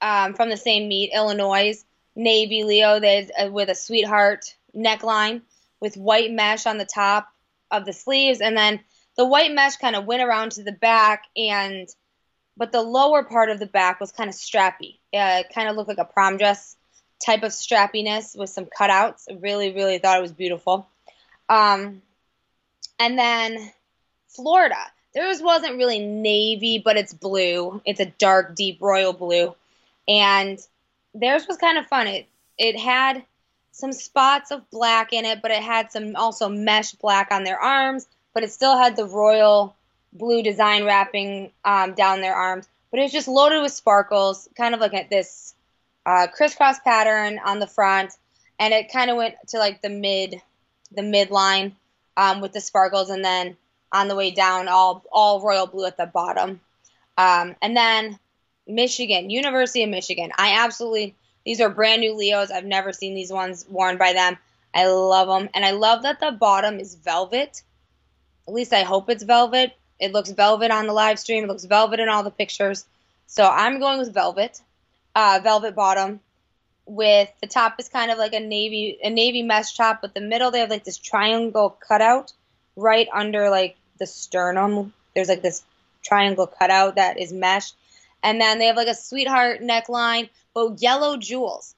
um, 0.00 0.34
from 0.34 0.50
the 0.50 0.56
same 0.56 0.88
meet, 0.88 1.12
Illinois 1.14 1.82
navy 2.16 2.64
Leo 2.64 3.00
they 3.00 3.28
uh, 3.38 3.50
with 3.50 3.68
a 3.68 3.74
sweetheart 3.74 4.54
neckline 4.76 5.42
with 5.80 5.96
white 5.96 6.32
mesh 6.32 6.66
on 6.66 6.78
the 6.78 6.84
top 6.84 7.28
of 7.70 7.84
the 7.84 7.92
sleeves, 7.92 8.40
and 8.40 8.56
then 8.56 8.80
the 9.16 9.24
white 9.24 9.52
mesh 9.52 9.76
kind 9.76 9.96
of 9.96 10.04
went 10.04 10.22
around 10.22 10.52
to 10.52 10.62
the 10.62 10.72
back 10.72 11.24
and 11.36 11.88
but 12.56 12.70
the 12.70 12.82
lower 12.82 13.24
part 13.24 13.50
of 13.50 13.58
the 13.58 13.66
back 13.66 14.00
was 14.00 14.12
kind 14.12 14.30
of 14.30 14.36
strappy. 14.36 14.98
Uh, 15.12 15.42
it 15.42 15.52
kind 15.52 15.68
of 15.68 15.74
looked 15.74 15.88
like 15.88 15.98
a 15.98 16.04
prom 16.04 16.36
dress 16.36 16.76
type 17.24 17.42
of 17.42 17.52
strappiness 17.52 18.36
with 18.36 18.50
some 18.50 18.66
cutouts. 18.66 19.26
Really, 19.40 19.72
really 19.72 19.98
thought 19.98 20.18
it 20.18 20.22
was 20.22 20.32
beautiful. 20.32 20.86
Um, 21.48 22.02
and 22.98 23.18
then 23.18 23.72
Florida. 24.28 24.76
Theirs 25.14 25.40
wasn't 25.40 25.76
really 25.76 26.00
navy, 26.00 26.82
but 26.84 26.96
it's 26.96 27.14
blue. 27.14 27.80
It's 27.84 28.00
a 28.00 28.06
dark, 28.06 28.56
deep 28.56 28.78
royal 28.80 29.12
blue. 29.12 29.54
And 30.08 30.58
theirs 31.14 31.46
was 31.46 31.56
kind 31.56 31.78
of 31.78 31.86
fun. 31.86 32.08
It 32.08 32.26
it 32.58 32.78
had 32.78 33.24
some 33.72 33.92
spots 33.92 34.50
of 34.50 34.68
black 34.70 35.12
in 35.12 35.24
it, 35.24 35.40
but 35.40 35.50
it 35.50 35.62
had 35.62 35.92
some 35.92 36.16
also 36.16 36.48
mesh 36.48 36.92
black 36.92 37.28
on 37.32 37.44
their 37.44 37.58
arms, 37.58 38.06
but 38.32 38.42
it 38.42 38.52
still 38.52 38.76
had 38.76 38.96
the 38.96 39.06
royal 39.06 39.74
blue 40.12 40.42
design 40.42 40.84
wrapping 40.84 41.50
um, 41.64 41.94
down 41.94 42.20
their 42.20 42.34
arms. 42.34 42.68
But 42.90 43.00
it 43.00 43.04
was 43.04 43.12
just 43.12 43.28
loaded 43.28 43.62
with 43.62 43.72
sparkles, 43.72 44.48
kind 44.56 44.74
of 44.74 44.80
like 44.80 44.94
at 44.94 45.10
this 45.10 45.54
uh, 46.06 46.26
crisscross 46.26 46.78
pattern 46.80 47.40
on 47.44 47.58
the 47.58 47.66
front, 47.66 48.12
and 48.58 48.72
it 48.74 48.92
kind 48.92 49.10
of 49.10 49.16
went 49.16 49.34
to 49.48 49.58
like 49.58 49.82
the 49.82 49.90
mid, 49.90 50.40
the 50.92 51.02
midline 51.02 51.72
um, 52.16 52.40
with 52.40 52.52
the 52.52 52.60
sparkles, 52.60 53.10
and 53.10 53.24
then 53.24 53.56
on 53.92 54.08
the 54.08 54.16
way 54.16 54.30
down, 54.30 54.68
all 54.68 55.04
all 55.12 55.40
royal 55.40 55.66
blue 55.66 55.86
at 55.86 55.96
the 55.96 56.06
bottom. 56.06 56.60
Um, 57.16 57.54
and 57.62 57.76
then 57.76 58.18
Michigan, 58.66 59.30
University 59.30 59.82
of 59.82 59.90
Michigan. 59.90 60.32
I 60.36 60.64
absolutely 60.64 61.14
these 61.44 61.60
are 61.60 61.68
brand 61.68 62.00
new 62.00 62.14
Leos. 62.14 62.50
I've 62.50 62.64
never 62.64 62.92
seen 62.92 63.14
these 63.14 63.32
ones 63.32 63.66
worn 63.68 63.98
by 63.98 64.12
them. 64.12 64.36
I 64.74 64.86
love 64.86 65.28
them, 65.28 65.48
and 65.54 65.64
I 65.64 65.70
love 65.70 66.02
that 66.02 66.20
the 66.20 66.32
bottom 66.32 66.80
is 66.80 66.94
velvet. 66.96 67.62
At 68.48 68.54
least 68.54 68.72
I 68.72 68.82
hope 68.82 69.08
it's 69.08 69.22
velvet. 69.22 69.72
It 70.00 70.12
looks 70.12 70.30
velvet 70.30 70.70
on 70.70 70.86
the 70.86 70.92
live 70.92 71.18
stream. 71.18 71.44
It 71.44 71.46
looks 71.46 71.64
velvet 71.64 72.00
in 72.00 72.08
all 72.08 72.22
the 72.22 72.30
pictures. 72.30 72.84
So 73.26 73.46
I'm 73.46 73.78
going 73.78 73.98
with 73.98 74.12
velvet, 74.12 74.60
uh, 75.14 75.40
velvet 75.42 75.74
bottom. 75.74 76.20
With 76.86 77.30
the 77.40 77.46
top 77.46 77.76
is 77.78 77.88
kind 77.88 78.10
of 78.10 78.18
like 78.18 78.34
a 78.34 78.40
navy 78.40 78.98
a 79.02 79.08
navy 79.08 79.42
mesh 79.42 79.74
top, 79.74 80.02
but 80.02 80.14
the 80.14 80.20
middle 80.20 80.50
they 80.50 80.60
have 80.60 80.70
like 80.70 80.84
this 80.84 80.98
triangle 80.98 81.70
cutout 81.70 82.32
right 82.76 83.08
under 83.12 83.48
like 83.48 83.76
the 83.98 84.06
sternum. 84.06 84.92
There's 85.14 85.28
like 85.28 85.42
this 85.42 85.62
triangle 86.02 86.46
cutout 86.46 86.96
that 86.96 87.18
is 87.18 87.32
mesh. 87.32 87.72
And 88.22 88.40
then 88.40 88.58
they 88.58 88.66
have 88.66 88.76
like 88.76 88.88
a 88.88 88.94
sweetheart 88.94 89.60
neckline, 89.60 90.28
but 90.54 90.80
yellow 90.82 91.16
jewels. 91.16 91.74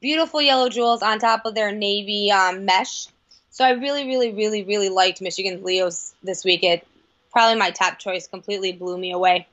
Beautiful 0.00 0.42
yellow 0.42 0.68
jewels 0.68 1.02
on 1.02 1.18
top 1.18 1.46
of 1.46 1.54
their 1.54 1.72
navy 1.72 2.30
um, 2.30 2.64
mesh. 2.64 3.08
So 3.50 3.64
I 3.64 3.70
really, 3.70 4.06
really, 4.06 4.32
really, 4.32 4.64
really 4.64 4.90
liked 4.90 5.20
Michigan 5.20 5.64
Leos 5.64 6.14
this 6.22 6.44
week. 6.44 6.62
It 6.62 6.86
probably 7.32 7.58
my 7.58 7.70
top 7.70 7.98
choice. 7.98 8.28
Completely 8.28 8.72
blew 8.72 8.98
me 8.98 9.12
away. 9.12 9.46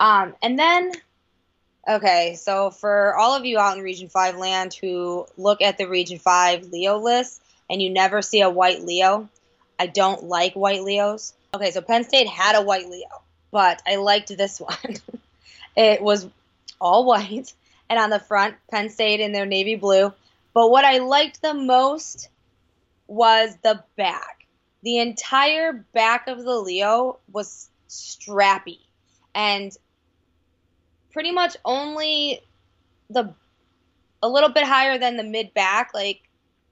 Um, 0.00 0.34
and 0.42 0.58
then, 0.58 0.92
okay, 1.88 2.34
so 2.36 2.70
for 2.70 3.16
all 3.16 3.34
of 3.34 3.44
you 3.44 3.58
out 3.58 3.76
in 3.76 3.82
Region 3.82 4.08
Five 4.08 4.36
land 4.36 4.74
who 4.74 5.26
look 5.36 5.62
at 5.62 5.78
the 5.78 5.88
Region 5.88 6.18
Five 6.18 6.66
Leo 6.66 6.98
list 6.98 7.42
and 7.70 7.80
you 7.80 7.90
never 7.90 8.22
see 8.22 8.40
a 8.40 8.50
white 8.50 8.82
Leo, 8.82 9.28
I 9.78 9.86
don't 9.86 10.24
like 10.24 10.54
white 10.54 10.82
Leos. 10.82 11.34
Okay, 11.54 11.70
so 11.70 11.80
Penn 11.80 12.04
State 12.04 12.28
had 12.28 12.56
a 12.56 12.62
white 12.62 12.88
Leo, 12.88 13.22
but 13.50 13.82
I 13.86 13.96
liked 13.96 14.36
this 14.36 14.60
one. 14.60 14.96
it 15.76 16.02
was 16.02 16.26
all 16.80 17.04
white, 17.04 17.52
and 17.88 17.98
on 17.98 18.10
the 18.10 18.18
front, 18.18 18.56
Penn 18.70 18.90
State 18.90 19.20
in 19.20 19.32
their 19.32 19.46
navy 19.46 19.76
blue. 19.76 20.12
But 20.52 20.70
what 20.70 20.84
I 20.84 20.98
liked 20.98 21.42
the 21.42 21.54
most 21.54 22.28
was 23.06 23.56
the 23.62 23.82
back. 23.96 24.46
The 24.82 24.98
entire 24.98 25.72
back 25.72 26.28
of 26.28 26.44
the 26.44 26.58
Leo 26.58 27.18
was 27.32 27.68
strappy, 27.88 28.78
and 29.34 29.76
pretty 31.14 31.30
much 31.30 31.56
only 31.64 32.40
the 33.08 33.32
a 34.22 34.28
little 34.28 34.50
bit 34.50 34.64
higher 34.64 34.98
than 34.98 35.16
the 35.16 35.22
mid 35.22 35.54
back, 35.54 35.92
like 35.94 36.20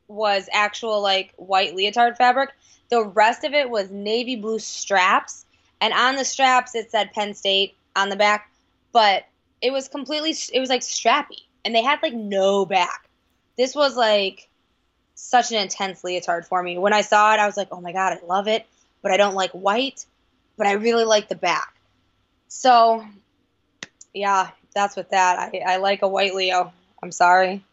was 0.08 0.48
actual 0.52 1.00
like 1.00 1.32
white 1.36 1.74
leotard 1.74 2.18
fabric. 2.18 2.50
The 2.90 3.04
rest 3.04 3.44
of 3.44 3.54
it 3.54 3.70
was 3.70 3.90
navy 3.90 4.36
blue 4.36 4.58
straps, 4.58 5.46
and 5.80 5.94
on 5.94 6.16
the 6.16 6.24
straps 6.24 6.74
it 6.74 6.90
said 6.90 7.12
Penn 7.12 7.32
State 7.32 7.74
on 7.96 8.10
the 8.10 8.16
back, 8.16 8.50
but 8.92 9.24
it 9.62 9.72
was 9.72 9.88
completely 9.88 10.34
it 10.52 10.60
was 10.60 10.68
like 10.68 10.82
strappy, 10.82 11.40
and 11.64 11.74
they 11.74 11.82
had 11.82 12.02
like 12.02 12.12
no 12.14 12.66
back. 12.66 13.08
This 13.56 13.74
was 13.74 13.96
like 13.96 14.48
such 15.14 15.52
an 15.52 15.58
intense 15.58 16.02
leotard 16.02 16.46
for 16.46 16.62
me. 16.62 16.78
When 16.78 16.92
I 16.92 17.02
saw 17.02 17.32
it, 17.32 17.38
I 17.38 17.46
was 17.46 17.56
like, 17.56 17.68
oh 17.70 17.80
my 17.80 17.92
god, 17.92 18.18
I 18.20 18.26
love 18.26 18.48
it, 18.48 18.66
but 19.02 19.12
I 19.12 19.16
don't 19.16 19.34
like 19.34 19.52
white, 19.52 20.04
but 20.56 20.66
I 20.66 20.72
really 20.72 21.04
like 21.04 21.28
the 21.28 21.36
back. 21.36 21.74
So, 22.48 23.04
yeah, 24.14 24.50
that's 24.74 24.96
with 24.96 25.10
that. 25.10 25.38
I, 25.38 25.74
I 25.74 25.76
like 25.76 26.02
a 26.02 26.08
white 26.08 26.34
Leo. 26.34 26.72
I'm 27.02 27.12
sorry, 27.12 27.64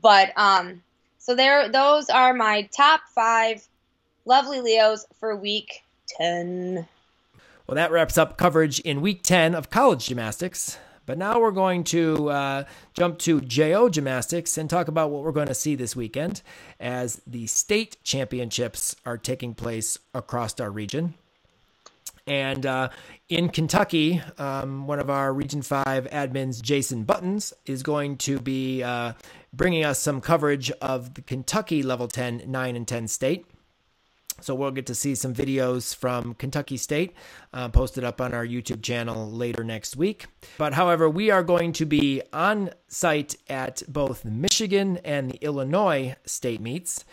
but 0.00 0.32
um, 0.36 0.82
so 1.18 1.34
there, 1.34 1.68
those 1.68 2.08
are 2.08 2.32
my 2.32 2.68
top 2.74 3.02
five 3.14 3.66
lovely 4.24 4.60
Leos 4.60 5.06
for 5.18 5.36
week 5.36 5.82
10. 6.18 6.86
Well, 7.66 7.74
that 7.74 7.92
wraps 7.92 8.18
up 8.18 8.36
coverage 8.36 8.80
in 8.80 9.00
week 9.00 9.22
10 9.22 9.54
of 9.54 9.70
college 9.70 10.06
gymnastics. 10.06 10.78
But 11.06 11.18
now 11.18 11.40
we're 11.40 11.50
going 11.50 11.84
to 11.84 12.30
uh, 12.30 12.64
jump 12.94 13.18
to 13.20 13.40
JO 13.40 13.88
gymnastics 13.88 14.56
and 14.56 14.70
talk 14.70 14.86
about 14.86 15.10
what 15.10 15.24
we're 15.24 15.32
going 15.32 15.48
to 15.48 15.54
see 15.54 15.74
this 15.74 15.96
weekend 15.96 16.42
as 16.78 17.20
the 17.26 17.48
state 17.48 17.96
championships 18.04 18.94
are 19.04 19.18
taking 19.18 19.54
place 19.54 19.98
across 20.14 20.58
our 20.60 20.70
region. 20.70 21.14
And 22.30 22.64
uh, 22.64 22.90
in 23.28 23.48
Kentucky, 23.48 24.22
um, 24.38 24.86
one 24.86 25.00
of 25.00 25.10
our 25.10 25.32
Region 25.32 25.62
5 25.62 25.84
admins, 26.12 26.62
Jason 26.62 27.02
Buttons, 27.02 27.52
is 27.66 27.82
going 27.82 28.18
to 28.18 28.38
be 28.38 28.84
uh, 28.84 29.14
bringing 29.52 29.84
us 29.84 29.98
some 29.98 30.20
coverage 30.20 30.70
of 30.80 31.14
the 31.14 31.22
Kentucky 31.22 31.82
Level 31.82 32.06
10, 32.06 32.44
9, 32.46 32.76
and 32.76 32.86
10 32.86 33.08
state. 33.08 33.46
So 34.40 34.54
we'll 34.54 34.70
get 34.70 34.86
to 34.86 34.94
see 34.94 35.16
some 35.16 35.34
videos 35.34 35.94
from 35.94 36.34
Kentucky 36.34 36.76
State 36.76 37.14
uh, 37.52 37.68
posted 37.68 38.04
up 38.04 38.20
on 38.20 38.32
our 38.32 38.46
YouTube 38.46 38.80
channel 38.80 39.28
later 39.28 39.64
next 39.64 39.96
week. 39.96 40.26
But 40.56 40.74
however, 40.74 41.10
we 41.10 41.30
are 41.30 41.42
going 41.42 41.72
to 41.74 41.84
be 41.84 42.22
on 42.32 42.70
site 42.86 43.34
at 43.48 43.82
both 43.88 44.24
Michigan 44.24 44.98
and 44.98 45.32
the 45.32 45.38
Illinois 45.44 46.14
state 46.24 46.60
meets. 46.60 47.04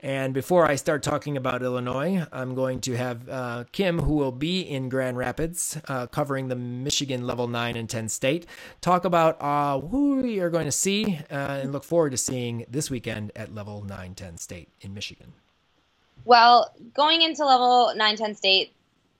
And 0.00 0.34
before 0.34 0.66
I 0.66 0.76
start 0.76 1.02
talking 1.02 1.38
about 1.38 1.62
Illinois, 1.62 2.26
I'm 2.30 2.54
going 2.54 2.80
to 2.82 2.96
have 2.96 3.28
uh, 3.28 3.64
Kim, 3.72 3.98
who 4.00 4.14
will 4.14 4.32
be 4.32 4.60
in 4.60 4.90
Grand 4.90 5.16
Rapids 5.16 5.78
uh, 5.88 6.06
covering 6.06 6.48
the 6.48 6.56
Michigan 6.56 7.26
Level 7.26 7.48
9 7.48 7.76
and 7.76 7.88
10 7.88 8.10
state, 8.10 8.46
talk 8.82 9.06
about 9.06 9.40
uh, 9.40 9.80
who 9.80 10.16
we 10.16 10.38
are 10.40 10.50
going 10.50 10.66
to 10.66 10.72
see 10.72 11.18
uh, 11.30 11.60
and 11.62 11.72
look 11.72 11.82
forward 11.82 12.10
to 12.10 12.18
seeing 12.18 12.66
this 12.68 12.90
weekend 12.90 13.32
at 13.34 13.54
Level 13.54 13.82
9 13.82 14.14
10 14.14 14.36
state 14.36 14.68
in 14.82 14.92
Michigan. 14.92 15.32
Well, 16.26 16.74
going 16.94 17.22
into 17.22 17.46
level 17.46 17.92
9, 17.96 18.16
10 18.16 18.34
state, 18.34 18.72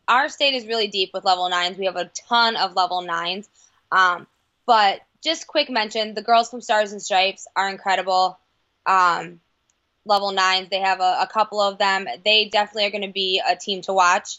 our 0.08 0.28
state 0.28 0.54
is 0.54 0.66
really 0.66 0.88
deep 0.88 1.10
with 1.14 1.24
level 1.24 1.48
9s. 1.48 1.78
We 1.78 1.86
have 1.86 1.96
a 1.96 2.10
ton 2.28 2.56
of 2.56 2.74
level 2.74 3.02
9s. 3.02 3.48
Um, 3.92 4.26
but 4.66 5.00
just 5.22 5.46
quick 5.46 5.70
mention 5.70 6.14
the 6.14 6.22
girls 6.22 6.50
from 6.50 6.60
Stars 6.60 6.92
and 6.92 7.00
Stripes 7.00 7.46
are 7.56 7.68
incredible. 7.68 8.38
Um, 8.84 9.40
level 10.06 10.32
9s, 10.32 10.70
they 10.70 10.80
have 10.80 11.00
a, 11.00 11.18
a 11.22 11.28
couple 11.30 11.60
of 11.60 11.78
them. 11.78 12.06
They 12.24 12.48
definitely 12.48 12.86
are 12.86 12.90
going 12.90 13.06
to 13.06 13.12
be 13.12 13.42
a 13.46 13.56
team 13.56 13.82
to 13.82 13.92
watch, 13.92 14.38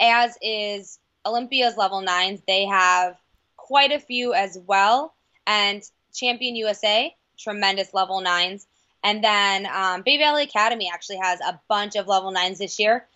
as 0.00 0.36
is 0.40 0.98
Olympia's 1.26 1.76
level 1.76 2.02
9s. 2.02 2.42
They 2.46 2.66
have 2.66 3.16
quite 3.56 3.92
a 3.92 3.98
few 4.00 4.32
as 4.34 4.58
well. 4.66 5.14
And 5.46 5.82
Champion 6.14 6.56
USA, 6.56 7.14
tremendous 7.38 7.92
level 7.92 8.22
9s. 8.22 8.64
And 9.04 9.22
then 9.22 9.66
um, 9.66 10.02
Bay 10.02 10.18
Valley 10.18 10.44
Academy 10.44 10.90
actually 10.92 11.18
has 11.18 11.40
a 11.40 11.60
bunch 11.68 11.96
of 11.96 12.06
level 12.06 12.30
nines 12.30 12.58
this 12.58 12.78
year. 12.78 13.06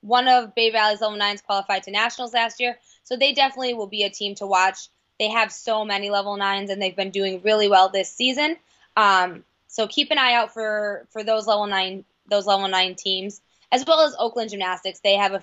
one 0.00 0.28
of 0.28 0.54
Bay 0.54 0.70
Valley's 0.70 1.00
level 1.00 1.16
nines 1.16 1.42
qualified 1.42 1.82
to 1.84 1.90
nationals 1.90 2.34
last 2.34 2.60
year, 2.60 2.78
so 3.04 3.16
they 3.16 3.32
definitely 3.32 3.74
will 3.74 3.86
be 3.86 4.04
a 4.04 4.10
team 4.10 4.34
to 4.36 4.46
watch. 4.46 4.88
They 5.18 5.28
have 5.30 5.50
so 5.52 5.84
many 5.84 6.10
level 6.10 6.36
nines, 6.36 6.70
and 6.70 6.80
they've 6.80 6.94
been 6.94 7.10
doing 7.10 7.40
really 7.42 7.68
well 7.68 7.88
this 7.88 8.12
season. 8.12 8.56
Um, 8.96 9.44
so 9.66 9.86
keep 9.86 10.10
an 10.10 10.18
eye 10.18 10.34
out 10.34 10.52
for 10.52 11.06
for 11.10 11.22
those 11.22 11.46
level 11.46 11.66
nine 11.66 12.04
those 12.28 12.46
level 12.46 12.68
nine 12.68 12.94
teams, 12.94 13.40
as 13.70 13.84
well 13.86 14.00
as 14.00 14.14
Oakland 14.18 14.50
Gymnastics. 14.50 15.00
They 15.00 15.16
have 15.16 15.32
a 15.32 15.42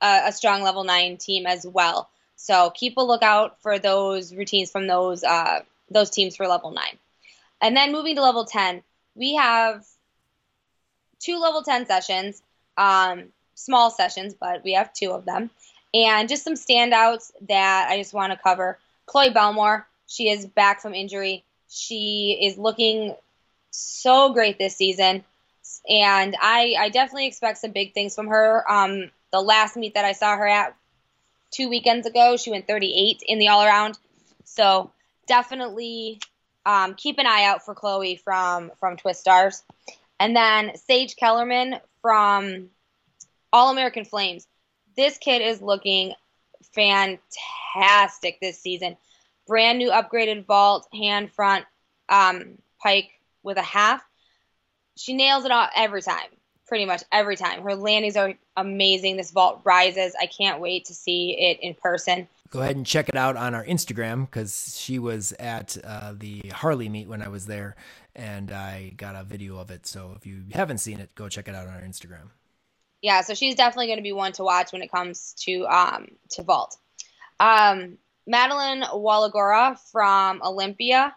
a, 0.00 0.32
strong 0.32 0.62
level 0.62 0.84
nine 0.84 1.16
team 1.16 1.46
as 1.46 1.66
well. 1.66 2.10
So 2.36 2.70
keep 2.70 2.96
a 2.96 3.02
lookout 3.02 3.60
for 3.62 3.78
those 3.78 4.34
routines 4.34 4.70
from 4.70 4.86
those 4.86 5.24
uh, 5.24 5.60
those 5.90 6.10
teams 6.10 6.36
for 6.36 6.46
level 6.46 6.72
nine. 6.72 6.98
And 7.60 7.76
then 7.76 7.92
moving 7.92 8.16
to 8.16 8.22
level 8.22 8.44
ten, 8.44 8.82
we 9.14 9.34
have 9.36 9.84
two 11.20 11.38
level 11.38 11.62
ten 11.62 11.86
sessions, 11.86 12.42
um, 12.76 13.24
small 13.54 13.90
sessions, 13.90 14.34
but 14.34 14.62
we 14.64 14.74
have 14.74 14.92
two 14.92 15.12
of 15.12 15.24
them, 15.24 15.50
and 15.94 16.28
just 16.28 16.44
some 16.44 16.54
standouts 16.54 17.30
that 17.48 17.88
I 17.88 17.98
just 17.98 18.12
want 18.12 18.32
to 18.32 18.38
cover. 18.38 18.78
Chloe 19.06 19.30
Belmore, 19.30 19.86
she 20.06 20.28
is 20.28 20.46
back 20.46 20.80
from 20.80 20.94
injury. 20.94 21.44
She 21.70 22.38
is 22.42 22.58
looking 22.58 23.14
so 23.74 24.32
great 24.32 24.58
this 24.58 24.76
season, 24.76 25.24
and 25.88 26.36
I, 26.40 26.74
I 26.78 26.88
definitely 26.90 27.26
expect 27.26 27.58
some 27.58 27.72
big 27.72 27.94
things 27.94 28.14
from 28.14 28.28
her. 28.28 28.64
Um, 28.70 29.10
the 29.32 29.40
last 29.40 29.76
meet 29.76 29.94
that 29.94 30.04
I 30.04 30.12
saw 30.12 30.36
her 30.36 30.46
at 30.46 30.76
two 31.50 31.68
weekends 31.68 32.06
ago, 32.06 32.36
she 32.36 32.50
went 32.50 32.66
38 32.66 33.22
in 33.26 33.38
the 33.38 33.48
all 33.48 33.64
around. 33.64 33.98
So 34.44 34.90
definitely 35.26 36.20
um, 36.66 36.94
keep 36.94 37.18
an 37.18 37.26
eye 37.26 37.44
out 37.44 37.64
for 37.64 37.74
Chloe 37.74 38.16
from 38.16 38.72
from 38.78 38.96
Twist 38.96 39.20
Stars, 39.20 39.62
and 40.18 40.34
then 40.34 40.76
Sage 40.76 41.16
Kellerman 41.16 41.76
from 42.00 42.68
All 43.52 43.70
American 43.70 44.04
Flames. 44.04 44.46
This 44.96 45.18
kid 45.18 45.42
is 45.42 45.60
looking 45.60 46.14
fantastic 46.74 48.38
this 48.40 48.58
season. 48.58 48.96
Brand 49.46 49.78
new 49.78 49.90
upgraded 49.90 50.46
vault, 50.46 50.88
hand 50.92 51.32
front, 51.32 51.66
um, 52.08 52.58
pike 52.80 53.10
with 53.44 53.58
a 53.58 53.62
half. 53.62 54.02
She 54.96 55.14
nails 55.14 55.44
it 55.44 55.50
all 55.52 55.68
every 55.76 56.02
time, 56.02 56.28
pretty 56.66 56.84
much 56.84 57.02
every 57.12 57.36
time. 57.36 57.62
Her 57.62 57.74
landings 57.74 58.16
are 58.16 58.34
amazing. 58.56 59.16
This 59.16 59.30
vault 59.30 59.60
rises. 59.64 60.14
I 60.20 60.26
can't 60.26 60.60
wait 60.60 60.86
to 60.86 60.94
see 60.94 61.36
it 61.38 61.58
in 61.60 61.74
person. 61.74 62.26
Go 62.50 62.60
ahead 62.60 62.76
and 62.76 62.86
check 62.86 63.08
it 63.08 63.16
out 63.16 63.36
on 63.36 63.54
our 63.54 63.64
Instagram 63.64 64.26
because 64.26 64.76
she 64.78 64.98
was 64.98 65.32
at 65.40 65.76
uh, 65.84 66.14
the 66.16 66.40
Harley 66.52 66.88
meet 66.88 67.08
when 67.08 67.20
I 67.20 67.28
was 67.28 67.46
there, 67.46 67.74
and 68.14 68.52
I 68.52 68.92
got 68.96 69.16
a 69.16 69.24
video 69.24 69.58
of 69.58 69.70
it. 69.70 69.86
So 69.86 70.14
if 70.16 70.24
you 70.24 70.44
haven't 70.52 70.78
seen 70.78 71.00
it, 71.00 71.14
go 71.14 71.28
check 71.28 71.48
it 71.48 71.54
out 71.54 71.66
on 71.66 71.74
our 71.74 71.82
Instagram. 71.82 72.30
Yeah, 73.02 73.20
so 73.22 73.34
she's 73.34 73.56
definitely 73.56 73.88
going 73.88 73.98
to 73.98 74.02
be 74.02 74.12
one 74.12 74.32
to 74.32 74.44
watch 74.44 74.72
when 74.72 74.82
it 74.82 74.90
comes 74.90 75.34
to 75.40 75.66
um, 75.66 76.06
to 76.30 76.42
vault. 76.42 76.76
Um, 77.40 77.98
Madeline 78.26 78.82
Walagora 78.82 79.78
from 79.90 80.40
Olympia 80.42 81.14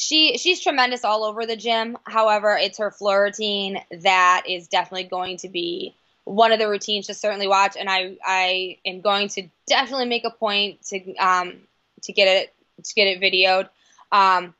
she 0.00 0.38
she's 0.38 0.60
tremendous 0.60 1.04
all 1.04 1.24
over 1.24 1.44
the 1.44 1.56
gym. 1.56 1.98
However, 2.04 2.56
it's 2.56 2.78
her 2.78 2.90
floor 2.90 3.24
routine 3.24 3.82
that 3.90 4.44
is 4.48 4.66
definitely 4.66 5.04
going 5.04 5.36
to 5.38 5.48
be 5.48 5.94
one 6.24 6.52
of 6.52 6.58
the 6.58 6.68
routines 6.68 7.06
to 7.08 7.14
certainly 7.14 7.46
watch, 7.46 7.76
and 7.78 7.88
I 7.90 8.16
I 8.24 8.78
am 8.86 9.02
going 9.02 9.28
to 9.28 9.48
definitely 9.66 10.06
make 10.06 10.24
a 10.24 10.30
point 10.30 10.82
to 10.86 11.14
um 11.16 11.58
to 12.02 12.12
get 12.14 12.28
it 12.28 12.54
to 12.82 12.94
get 12.94 13.08
it 13.08 13.20
videoed. 13.20 13.68
Um, 14.10 14.54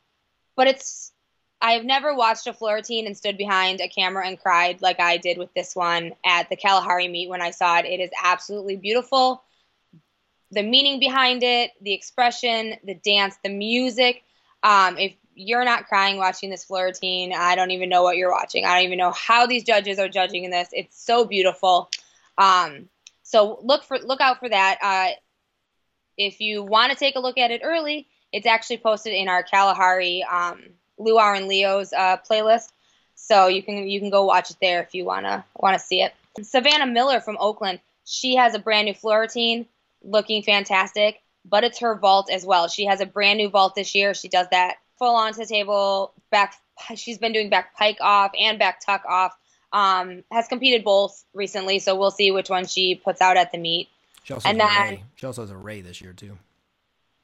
but 0.57 0.67
it's 0.67 1.11
I 1.63 1.73
have 1.73 1.87
never 1.87 2.15
watched 2.15 2.47
a 2.47 2.53
floor 2.53 2.75
routine 2.75 3.07
and 3.07 3.17
stood 3.17 3.39
behind 3.39 3.81
a 3.81 3.89
camera 3.89 4.27
and 4.27 4.39
cried 4.39 4.83
like 4.83 5.01
I 5.01 5.17
did 5.17 5.39
with 5.39 5.55
this 5.55 5.75
one 5.75 6.13
at 6.25 6.51
the 6.51 6.57
Kalahari 6.57 7.09
meet 7.09 7.31
when 7.31 7.41
I 7.41 7.51
saw 7.51 7.79
it. 7.79 7.87
It 7.87 8.01
is 8.01 8.11
absolutely 8.23 8.77
beautiful. 8.77 9.43
The 10.51 10.63
meaning 10.63 11.01
behind 11.01 11.43
it, 11.43 11.71
the 11.81 11.95
expression, 11.95 12.75
the 12.85 12.95
dance, 12.95 13.37
the 13.43 13.51
music. 13.51 14.23
Um, 14.63 14.99
if 14.99 15.15
you're 15.35 15.65
not 15.65 15.87
crying 15.87 16.17
watching 16.17 16.51
this 16.51 16.65
floor 16.65 16.87
routine. 16.87 17.33
I 17.33 17.55
don't 17.55 17.71
even 17.71 17.89
know 17.89 18.03
what 18.03 18.17
you're 18.17 18.33
watching. 18.33 18.65
I 18.65 18.77
don't 18.77 18.87
even 18.87 18.99
know 18.99 19.13
how 19.13 19.47
these 19.47 19.65
judges 19.65 19.99
are 19.99 20.09
judging 20.09 20.45
in 20.45 20.51
this. 20.51 20.69
It's 20.73 21.01
so 21.01 21.25
beautiful. 21.25 21.91
Um, 22.37 22.89
so 23.23 23.59
look 23.63 23.85
for 23.85 23.99
look 23.99 24.21
out 24.21 24.41
for 24.41 24.49
that. 24.49 24.79
Uh, 24.83 25.15
if 26.17 26.41
you 26.41 26.63
want 26.63 26.93
to 26.93 26.99
take 26.99 27.17
a 27.17 27.21
look 27.21 27.39
at 27.39 27.51
it 27.51 27.63
early, 27.65 28.09
it's 28.33 28.47
actually 28.47 28.79
posted 28.79 29.15
in 29.15 29.29
our 29.29 29.43
Kalahari 29.43 30.25
um, 30.25 30.63
Luau 30.99 31.35
and 31.35 31.47
Leo's 31.47 31.93
uh, 31.93 32.19
playlist. 32.29 32.71
So 33.15 33.47
you 33.47 33.63
can 33.63 33.89
you 33.89 34.01
can 34.01 34.11
go 34.11 34.25
watch 34.25 34.51
it 34.51 34.57
there 34.61 34.83
if 34.83 34.95
you 34.95 35.05
wanna 35.05 35.45
wanna 35.57 35.79
see 35.79 36.03
it. 36.03 36.13
Savannah 36.43 36.87
Miller 36.87 37.21
from 37.21 37.37
Oakland, 37.39 37.81
she 38.05 38.37
has 38.37 38.55
a 38.55 38.59
brand 38.59 38.87
new 38.87 38.95
floor 38.95 39.21
routine, 39.21 39.67
looking 40.03 40.43
fantastic. 40.43 41.21
But 41.45 41.65
it's 41.65 41.79
her 41.79 41.95
vault 41.95 42.31
as 42.31 42.45
well. 42.45 42.69
She 42.69 42.85
has 42.85 43.01
a 43.01 43.07
brand 43.07 43.39
new 43.39 43.49
vault 43.49 43.75
this 43.75 43.95
year. 43.95 44.13
She 44.13 44.29
does 44.29 44.47
that 44.51 44.77
full 45.01 45.17
onto 45.17 45.39
the 45.39 45.47
table, 45.47 46.13
back. 46.31 46.55
She's 46.95 47.19
been 47.19 47.33
doing 47.33 47.51
back 47.51 47.77
pike 47.77 47.99
off 48.01 48.31
and 48.39 48.61
back 48.61 48.81
tuck 48.81 49.03
off. 49.09 49.37
Um, 49.73 50.25
has 50.31 50.49
competed 50.49 50.85
both 50.85 51.25
recently, 51.35 51.81
so 51.81 51.97
we'll 51.97 52.11
see 52.11 52.31
which 52.31 52.49
one 52.51 52.67
she 52.67 52.95
puts 52.95 53.21
out 53.21 53.37
at 53.37 53.51
the 53.51 53.59
meet. 53.59 53.89
She 54.25 54.35
also, 54.35 54.49
and 54.49 54.61
has, 54.61 54.91
then, 54.91 54.99
she 55.17 55.27
also 55.27 55.43
has 55.43 55.51
a 55.51 55.57
ray 55.57 55.81
this 55.81 56.01
year 56.01 56.13
too. 56.13 56.39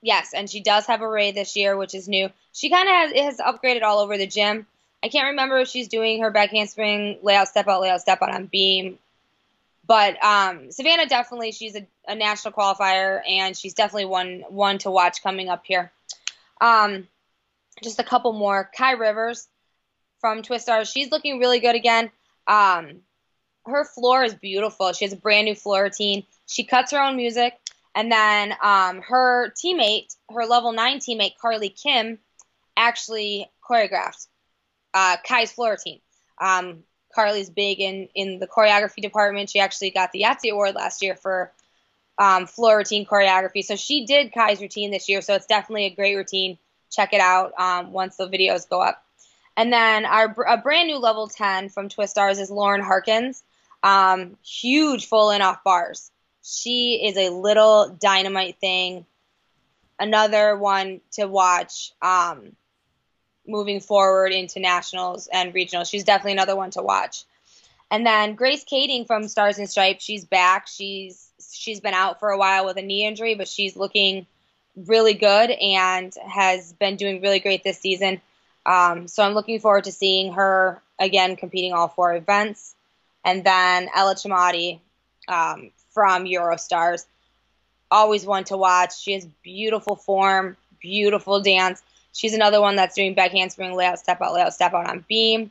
Yes, 0.02 0.32
and 0.34 0.48
she 0.48 0.60
does 0.60 0.86
have 0.86 1.00
a 1.00 1.08
ray 1.08 1.32
this 1.32 1.56
year, 1.56 1.76
which 1.76 1.94
is 1.94 2.08
new. 2.08 2.30
She 2.52 2.70
kind 2.70 2.88
of 2.88 2.94
has, 2.94 3.38
has 3.38 3.38
upgraded 3.38 3.82
all 3.82 3.98
over 3.98 4.16
the 4.16 4.26
gym. 4.26 4.66
I 5.02 5.08
can't 5.08 5.26
remember 5.28 5.58
if 5.58 5.68
she's 5.68 5.88
doing 5.88 6.22
her 6.22 6.30
back 6.30 6.50
handspring 6.50 7.18
layout, 7.22 7.48
step 7.48 7.68
out, 7.68 7.80
layout, 7.80 8.00
step 8.00 8.22
out 8.22 8.34
on 8.34 8.46
beam. 8.46 8.98
But 9.86 10.22
um, 10.22 10.72
Savannah 10.72 11.06
definitely, 11.06 11.52
she's 11.52 11.76
a, 11.76 11.86
a, 12.08 12.14
national 12.14 12.54
qualifier, 12.54 13.20
and 13.28 13.56
she's 13.56 13.74
definitely 13.74 14.06
one 14.06 14.44
one 14.48 14.78
to 14.78 14.90
watch 14.90 15.22
coming 15.22 15.48
up 15.48 15.64
here. 15.64 15.92
Um, 16.60 17.06
just 17.82 17.98
a 17.98 18.04
couple 18.04 18.32
more. 18.32 18.70
Kai 18.76 18.92
Rivers 18.92 19.48
from 20.20 20.42
Twist 20.42 20.64
Stars. 20.64 20.90
She's 20.90 21.10
looking 21.10 21.38
really 21.38 21.60
good 21.60 21.74
again. 21.74 22.10
Um, 22.46 23.00
her 23.66 23.84
floor 23.84 24.24
is 24.24 24.34
beautiful. 24.34 24.92
She 24.92 25.04
has 25.04 25.12
a 25.12 25.16
brand 25.16 25.46
new 25.46 25.54
floor 25.54 25.84
routine. 25.84 26.24
She 26.46 26.64
cuts 26.64 26.92
her 26.92 27.00
own 27.00 27.16
music. 27.16 27.54
And 27.94 28.12
then 28.12 28.54
um, 28.62 29.00
her 29.02 29.52
teammate, 29.52 30.14
her 30.30 30.44
level 30.44 30.72
9 30.72 30.98
teammate, 30.98 31.38
Carly 31.40 31.70
Kim, 31.70 32.18
actually 32.76 33.50
choreographed 33.68 34.26
uh, 34.94 35.16
Kai's 35.26 35.52
floor 35.52 35.70
routine. 35.70 36.00
Um, 36.40 36.84
Carly's 37.14 37.48
big 37.48 37.80
in, 37.80 38.08
in 38.14 38.38
the 38.38 38.46
choreography 38.46 39.00
department. 39.00 39.48
She 39.48 39.60
actually 39.60 39.90
got 39.90 40.12
the 40.12 40.22
Yahtzee 40.22 40.52
Award 40.52 40.74
last 40.74 41.02
year 41.02 41.16
for 41.16 41.52
um, 42.18 42.46
floor 42.46 42.76
routine 42.76 43.06
choreography. 43.06 43.64
So 43.64 43.76
she 43.76 44.04
did 44.04 44.32
Kai's 44.32 44.60
routine 44.60 44.90
this 44.90 45.08
year. 45.08 45.22
So 45.22 45.34
it's 45.34 45.46
definitely 45.46 45.86
a 45.86 45.94
great 45.94 46.16
routine 46.16 46.58
check 46.96 47.12
it 47.12 47.20
out 47.20 47.52
um, 47.58 47.92
once 47.92 48.16
the 48.16 48.28
videos 48.28 48.68
go 48.68 48.80
up. 48.80 49.04
And 49.56 49.72
then 49.72 50.04
our 50.04 50.34
a 50.48 50.58
brand 50.58 50.88
new 50.88 50.98
level 50.98 51.28
10 51.28 51.68
from 51.68 51.88
Twist 51.88 52.10
Stars 52.10 52.38
is 52.38 52.50
Lauren 52.50 52.82
Harkins. 52.82 53.42
Um, 53.82 54.36
huge 54.44 55.06
full 55.06 55.30
in 55.30 55.42
off 55.42 55.62
bars. 55.62 56.10
She 56.42 57.06
is 57.06 57.16
a 57.16 57.30
little 57.30 57.88
dynamite 57.88 58.58
thing. 58.60 59.06
Another 59.98 60.56
one 60.56 61.00
to 61.12 61.26
watch 61.26 61.92
um, 62.02 62.54
moving 63.46 63.80
forward 63.80 64.32
into 64.32 64.60
nationals 64.60 65.26
and 65.32 65.54
regionals. 65.54 65.90
She's 65.90 66.04
definitely 66.04 66.32
another 66.32 66.56
one 66.56 66.70
to 66.72 66.82
watch. 66.82 67.24
And 67.90 68.04
then 68.04 68.34
Grace 68.34 68.64
Kading 68.64 69.06
from 69.06 69.28
Stars 69.28 69.58
and 69.58 69.70
Stripes, 69.70 70.04
she's 70.04 70.24
back. 70.24 70.66
She's 70.66 71.30
she's 71.50 71.80
been 71.80 71.94
out 71.94 72.20
for 72.20 72.30
a 72.30 72.38
while 72.38 72.66
with 72.66 72.76
a 72.76 72.82
knee 72.82 73.06
injury, 73.06 73.36
but 73.36 73.48
she's 73.48 73.76
looking 73.76 74.26
really 74.76 75.14
good 75.14 75.50
and 75.50 76.12
has 76.28 76.72
been 76.74 76.96
doing 76.96 77.22
really 77.22 77.40
great 77.40 77.64
this 77.64 77.78
season. 77.78 78.20
Um, 78.64 79.08
so 79.08 79.22
I'm 79.22 79.32
looking 79.32 79.60
forward 79.60 79.84
to 79.84 79.92
seeing 79.92 80.32
her 80.34 80.82
again 80.98 81.36
competing 81.36 81.72
all 81.72 81.88
four 81.88 82.14
events. 82.14 82.74
And 83.24 83.42
then 83.44 83.88
Ella 83.94 84.14
Chamati 84.14 84.80
um, 85.28 85.70
from 85.90 86.24
Eurostars, 86.24 87.06
always 87.90 88.26
one 88.26 88.44
to 88.44 88.56
watch. 88.56 89.00
She 89.00 89.12
has 89.12 89.26
beautiful 89.42 89.96
form, 89.96 90.56
beautiful 90.80 91.40
dance. 91.40 91.82
She's 92.12 92.34
another 92.34 92.60
one 92.60 92.76
that's 92.76 92.94
doing 92.94 93.14
back 93.14 93.32
handspring 93.32 93.74
layout, 93.74 93.98
step 93.98 94.20
out, 94.22 94.32
layout, 94.32 94.54
step 94.54 94.74
out 94.74 94.88
on 94.88 95.04
beam, 95.08 95.50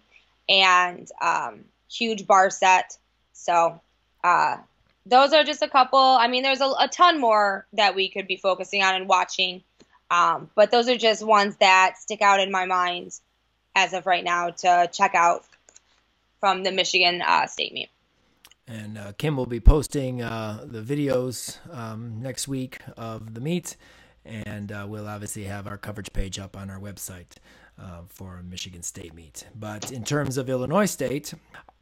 and 0.49 1.10
um, 1.22 1.65
huge 1.91 2.26
bar 2.26 2.49
set. 2.49 2.97
So 3.34 3.80
uh, 4.23 4.57
those 5.06 5.34
are 5.34 5.44
just 5.44 5.61
a 5.61 5.68
couple. 5.68 5.99
I 5.99 6.27
mean, 6.27 6.44
there's 6.44 6.61
a, 6.61 6.72
a 6.80 6.88
ton 6.88 7.19
more 7.19 7.65
that 7.73 7.95
we 7.95 8.10
could 8.10 8.27
be 8.27 8.38
focusing 8.38 8.82
on 8.82 8.95
and 8.95 9.07
watching, 9.07 9.64
um, 10.10 10.49
but 10.56 10.72
those 10.72 10.90
are 10.90 10.98
just 10.98 11.23
ones 11.23 11.56
that 11.57 11.98
stick 11.98 12.22
out 12.22 12.40
in 12.40 12.52
my 12.52 12.65
mind 12.65 13.19
as 13.76 13.94
of 13.94 14.06
right 14.06 14.23
now 14.23 14.49
to 14.49 14.90
check 14.91 15.15
out 15.15 15.44
from 16.40 16.64
the 16.64 16.72
Michigan 16.72 17.22
uh, 17.22 17.45
State 17.48 17.73
meet. 17.73 17.90
And 18.68 18.98
uh, 18.98 19.11
Kim 19.18 19.38
will 19.38 19.45
be 19.45 19.60
posting 19.60 20.23
uh, 20.23 20.65
the 20.65 20.82
videos 20.82 21.57
um, 21.76 22.22
next 22.22 22.48
week 22.48 22.80
of 22.98 23.36
the 23.36 23.41
meet, 23.41 23.76
and 24.23 24.72
uh, 24.72 24.86
we'll 24.88 25.07
obviously 25.07 25.44
have 25.44 25.68
our 25.68 25.77
coverage 25.77 26.11
page 26.14 26.40
up 26.40 26.57
on 26.57 26.72
our 26.72 26.80
website 26.80 27.38
uh, 27.80 28.02
for 28.07 28.41
Michigan 28.41 28.82
State 28.82 29.14
meet. 29.14 29.45
But 29.53 29.91
in 29.91 30.03
terms 30.03 30.38
of 30.38 30.49
Illinois 30.49 30.86
State, 30.86 31.36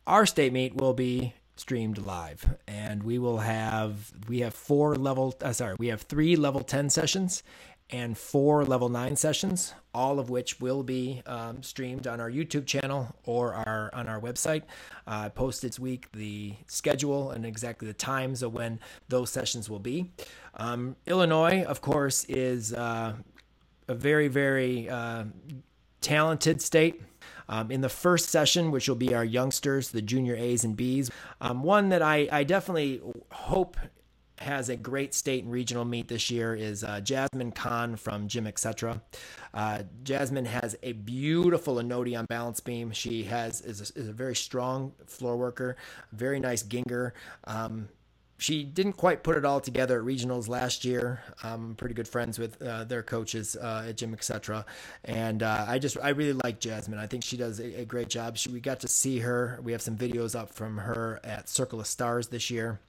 our 0.05 0.25
state 0.25 0.51
meet 0.51 0.75
will 0.75 0.93
be 0.93 1.33
streamed 1.55 1.97
live. 1.99 2.57
And 2.67 3.03
we 3.03 3.19
will 3.19 3.39
have 3.39 4.11
we 4.27 4.39
have 4.39 4.53
four 4.53 4.95
level 4.95 5.35
uh, 5.41 5.53
sorry 5.53 5.75
we 5.77 5.87
have 5.87 6.01
three 6.01 6.35
level 6.35 6.61
10 6.61 6.89
sessions 6.89 7.43
and 7.89 8.17
four 8.17 8.63
level 8.65 8.89
9 8.89 9.15
sessions 9.15 9.73
all 9.93 10.17
of 10.17 10.29
which 10.29 10.59
will 10.59 10.81
be 10.83 11.21
um, 11.25 11.61
streamed 11.61 12.07
on 12.07 12.19
our 12.19 12.31
youtube 12.31 12.65
channel 12.65 13.13
or 13.25 13.53
our 13.53 13.91
on 13.93 14.07
our 14.07 14.19
website. 14.19 14.63
Uh, 15.05 15.25
i 15.25 15.29
posted 15.29 15.69
this 15.69 15.79
week 15.79 16.11
the 16.13 16.55
schedule 16.67 17.31
and 17.31 17.45
exactly 17.45 17.87
the 17.87 17.93
times 17.93 18.41
of 18.41 18.53
when 18.53 18.79
those 19.09 19.29
sessions 19.29 19.69
will 19.69 19.79
be. 19.79 20.11
Um, 20.55 20.95
illinois 21.05 21.63
of 21.63 21.81
course 21.81 22.25
is 22.25 22.73
uh, 22.73 23.13
a 23.87 23.93
very 23.93 24.27
very 24.27 24.89
uh, 24.89 25.25
talented 26.01 26.61
state 26.61 27.01
um, 27.49 27.71
in 27.71 27.81
the 27.81 27.89
first 27.89 28.29
session, 28.29 28.71
which 28.71 28.87
will 28.87 28.95
be 28.95 29.13
our 29.13 29.25
youngsters, 29.25 29.89
the 29.89 30.01
junior 30.01 30.35
A's 30.35 30.63
and 30.63 30.75
B's, 30.75 31.09
um, 31.41 31.63
one 31.63 31.89
that 31.89 32.01
I, 32.01 32.27
I 32.31 32.43
definitely 32.43 33.01
hope 33.31 33.77
has 34.39 34.69
a 34.69 34.75
great 34.75 35.13
state 35.13 35.43
and 35.43 35.53
regional 35.53 35.85
meet 35.85 36.07
this 36.07 36.29
year 36.29 36.55
is 36.55 36.83
uh, 36.83 36.99
Jasmine 36.99 37.51
Khan 37.51 37.95
from 37.95 38.27
Gym 38.27 38.47
Etc. 38.47 39.01
Uh, 39.53 39.83
Jasmine 40.03 40.45
has 40.45 40.75
a 40.83 40.93
beautiful 40.93 41.75
Onodi 41.75 42.17
on 42.17 42.25
balance 42.25 42.59
beam. 42.59 42.91
She 42.91 43.23
has 43.23 43.61
is 43.61 43.79
a, 43.79 43.99
is 43.99 44.07
a 44.09 44.13
very 44.13 44.35
strong 44.35 44.93
floor 45.05 45.37
worker, 45.37 45.77
very 46.11 46.39
nice 46.39 46.63
Gienger. 46.63 47.11
Um, 47.45 47.87
she 48.37 48.63
didn't 48.63 48.93
quite 48.93 49.23
put 49.23 49.37
it 49.37 49.45
all 49.45 49.59
together 49.59 49.99
at 49.99 50.05
regionals 50.05 50.47
last 50.47 50.83
year. 50.83 51.21
I'm 51.43 51.75
pretty 51.75 51.95
good 51.95 52.07
friends 52.07 52.39
with 52.39 52.61
uh, 52.61 52.83
their 52.83 53.03
coaches 53.03 53.55
uh, 53.55 53.85
at 53.87 53.97
Gym 53.97 54.13
Etc. 54.13 54.65
And 55.05 55.43
uh, 55.43 55.65
I 55.67 55.79
just 55.79 55.97
I 56.01 56.09
really 56.09 56.39
like 56.43 56.59
Jasmine. 56.59 56.99
I 56.99 57.07
think 57.07 57.23
she 57.23 57.37
does 57.37 57.59
a, 57.59 57.81
a 57.81 57.85
great 57.85 58.09
job. 58.09 58.37
She, 58.37 58.49
we 58.49 58.59
got 58.59 58.79
to 58.81 58.87
see 58.87 59.19
her. 59.19 59.59
We 59.63 59.71
have 59.71 59.81
some 59.81 59.97
videos 59.97 60.37
up 60.37 60.53
from 60.53 60.77
her 60.77 61.19
at 61.23 61.49
Circle 61.49 61.79
of 61.79 61.87
Stars 61.87 62.27
this 62.27 62.49
year 62.49 62.79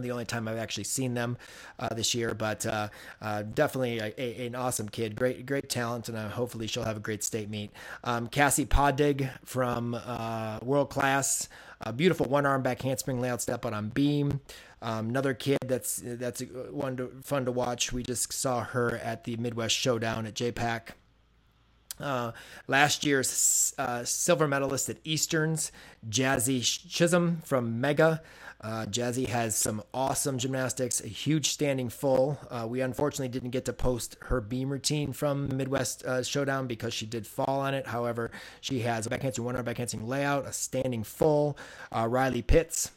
the 0.00 0.10
only 0.10 0.24
time 0.24 0.48
I've 0.48 0.58
actually 0.58 0.84
seen 0.84 1.14
them 1.14 1.36
uh, 1.78 1.92
this 1.94 2.14
year, 2.14 2.34
but 2.34 2.64
uh, 2.64 2.88
uh, 3.20 3.42
definitely 3.42 3.98
a, 3.98 4.14
a, 4.16 4.46
an 4.46 4.54
awesome 4.54 4.88
kid, 4.88 5.16
great 5.16 5.44
great 5.44 5.68
talent, 5.68 6.08
and 6.08 6.16
uh, 6.16 6.28
hopefully 6.28 6.66
she'll 6.66 6.84
have 6.84 6.96
a 6.96 7.00
great 7.00 7.22
state 7.22 7.50
meet. 7.50 7.70
Um, 8.04 8.28
Cassie 8.28 8.66
Poddig 8.66 9.30
from 9.44 9.94
uh, 9.94 10.58
World 10.62 10.90
Class, 10.90 11.48
a 11.82 11.92
beautiful 11.92 12.26
one 12.26 12.46
arm 12.46 12.62
back 12.62 12.82
handspring 12.82 13.20
layout 13.20 13.42
step 13.42 13.64
out 13.66 13.72
on 13.72 13.88
beam. 13.88 14.40
Um, 14.80 15.08
another 15.10 15.34
kid 15.34 15.58
that's 15.66 16.00
that's 16.02 16.42
one 16.70 16.96
to, 16.96 17.12
fun 17.22 17.44
to 17.44 17.52
watch. 17.52 17.92
We 17.92 18.02
just 18.02 18.32
saw 18.32 18.64
her 18.64 18.96
at 18.96 19.24
the 19.24 19.36
Midwest 19.36 19.76
Showdown 19.76 20.26
at 20.26 20.34
JPAC. 20.34 20.88
Uh, 22.00 22.32
last 22.66 23.04
year's 23.04 23.74
uh, 23.78 24.04
silver 24.04 24.48
medalist 24.48 24.88
at 24.88 24.96
Easterns, 25.04 25.70
Jazzy 26.08 26.62
Chisholm 26.88 27.42
from 27.44 27.80
Mega. 27.80 28.22
Uh, 28.62 28.86
Jazzy 28.86 29.26
has 29.26 29.56
some 29.56 29.82
awesome 29.92 30.38
gymnastics, 30.38 31.02
a 31.02 31.08
huge 31.08 31.48
standing 31.48 31.88
full. 31.88 32.38
Uh, 32.48 32.66
we 32.68 32.80
unfortunately 32.80 33.28
didn't 33.28 33.50
get 33.50 33.64
to 33.64 33.72
post 33.72 34.16
her 34.20 34.40
beam 34.40 34.70
routine 34.70 35.12
from 35.12 35.48
the 35.48 35.54
Midwest 35.56 36.04
uh, 36.04 36.22
Showdown 36.22 36.68
because 36.68 36.94
she 36.94 37.04
did 37.04 37.26
fall 37.26 37.60
on 37.60 37.74
it. 37.74 37.88
However, 37.88 38.30
she 38.60 38.80
has 38.80 39.06
a 39.06 39.10
backhanding 39.10 39.40
one 39.40 39.56
arm 39.56 39.64
backhanding 39.64 40.06
layout, 40.06 40.46
a 40.46 40.52
standing 40.52 41.02
full. 41.02 41.58
Uh, 41.90 42.06
Riley 42.08 42.42
Pitts 42.42 42.92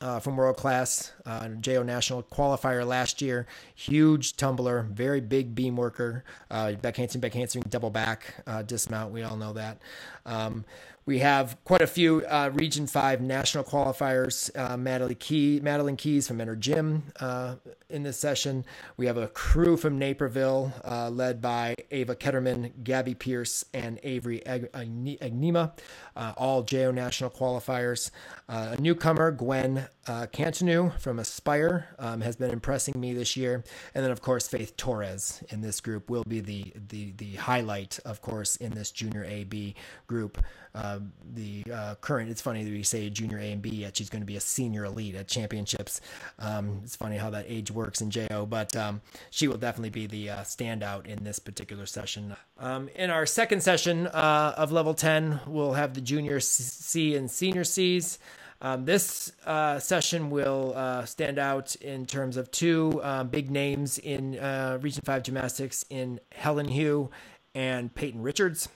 uh, 0.00 0.20
from 0.20 0.36
world 0.36 0.56
class, 0.56 1.10
uh, 1.26 1.48
JO 1.60 1.82
national 1.82 2.22
qualifier 2.22 2.86
last 2.86 3.20
year. 3.20 3.46
Huge 3.74 4.36
tumbler, 4.36 4.86
very 4.92 5.20
big 5.20 5.56
beam 5.56 5.76
worker, 5.76 6.24
uh, 6.50 6.72
back 6.74 6.96
back 6.96 7.32
double 7.68 7.90
back 7.90 8.34
dismount. 8.66 9.12
We 9.12 9.24
all 9.24 9.36
know 9.36 9.54
that. 9.54 9.78
Um, 10.24 10.64
we 11.08 11.20
have 11.20 11.56
quite 11.64 11.80
a 11.80 11.86
few 11.86 12.22
uh, 12.26 12.50
Region 12.52 12.86
5 12.86 13.22
national 13.22 13.64
qualifiers. 13.64 14.50
Uh, 14.54 14.76
Madeline, 14.76 15.14
Key, 15.14 15.58
Madeline 15.62 15.96
Keys 15.96 16.28
from 16.28 16.38
Enter 16.38 16.54
Gym 16.54 17.02
uh, 17.18 17.54
in 17.88 18.02
this 18.02 18.18
session. 18.18 18.62
We 18.98 19.06
have 19.06 19.16
a 19.16 19.28
crew 19.28 19.78
from 19.78 19.98
Naperville 19.98 20.70
uh, 20.84 21.08
led 21.08 21.40
by 21.40 21.76
Ava 21.90 22.14
Ketterman, 22.14 22.84
Gabby 22.84 23.14
Pierce, 23.14 23.64
and 23.72 23.98
Avery 24.02 24.44
Ag- 24.44 24.70
Agnima, 24.72 25.72
uh, 26.14 26.34
all 26.36 26.62
JO 26.62 26.90
national 26.90 27.30
qualifiers. 27.30 28.10
Uh, 28.46 28.74
a 28.76 28.80
newcomer, 28.80 29.30
Gwen 29.30 29.88
uh, 30.06 30.26
Cantonu 30.30 30.98
from 31.00 31.18
Aspire, 31.18 31.88
um, 31.98 32.20
has 32.20 32.36
been 32.36 32.50
impressing 32.50 33.00
me 33.00 33.14
this 33.14 33.34
year. 33.34 33.64
And 33.94 34.04
then, 34.04 34.10
of 34.10 34.20
course, 34.20 34.46
Faith 34.46 34.76
Torres 34.76 35.42
in 35.48 35.62
this 35.62 35.80
group 35.80 36.10
will 36.10 36.24
be 36.24 36.40
the, 36.40 36.74
the, 36.88 37.12
the 37.12 37.36
highlight, 37.36 37.98
of 38.04 38.20
course, 38.20 38.56
in 38.56 38.72
this 38.72 38.90
junior 38.90 39.24
AB 39.24 39.74
group. 40.06 40.36
Uh, 40.78 41.00
the 41.34 41.64
uh, 41.72 41.94
current, 41.96 42.30
it's 42.30 42.40
funny 42.40 42.62
that 42.62 42.70
we 42.70 42.84
say 42.84 43.10
junior 43.10 43.38
A 43.38 43.50
and 43.50 43.60
B, 43.60 43.70
yet 43.70 43.96
she's 43.96 44.08
going 44.08 44.22
to 44.22 44.26
be 44.26 44.36
a 44.36 44.40
senior 44.40 44.84
elite 44.84 45.16
at 45.16 45.26
championships. 45.26 46.00
Um, 46.38 46.82
it's 46.84 46.94
funny 46.94 47.16
how 47.16 47.30
that 47.30 47.46
age 47.48 47.72
works 47.72 48.00
in 48.00 48.10
JO, 48.10 48.46
but 48.48 48.76
um, 48.76 49.00
she 49.30 49.48
will 49.48 49.56
definitely 49.56 49.90
be 49.90 50.06
the 50.06 50.30
uh, 50.30 50.36
standout 50.42 51.06
in 51.06 51.24
this 51.24 51.40
particular 51.40 51.84
session. 51.84 52.36
Um, 52.58 52.88
in 52.94 53.10
our 53.10 53.26
second 53.26 53.60
session 53.60 54.06
uh, 54.06 54.54
of 54.56 54.70
level 54.70 54.94
10, 54.94 55.40
we'll 55.48 55.72
have 55.72 55.94
the 55.94 56.00
junior 56.00 56.38
C 56.38 57.16
and 57.16 57.28
senior 57.28 57.64
Cs. 57.64 58.20
Um, 58.60 58.84
this 58.84 59.32
uh, 59.46 59.80
session 59.80 60.30
will 60.30 60.74
uh, 60.76 61.04
stand 61.06 61.40
out 61.40 61.74
in 61.76 62.06
terms 62.06 62.36
of 62.36 62.52
two 62.52 63.00
um, 63.02 63.28
big 63.28 63.50
names 63.50 63.98
in 63.98 64.38
uh, 64.38 64.78
Region 64.80 65.02
5 65.04 65.24
gymnastics 65.24 65.84
in 65.90 66.20
Helen 66.32 66.68
Hugh 66.68 67.10
and 67.52 67.92
Peyton 67.92 68.22
Richards. 68.22 68.68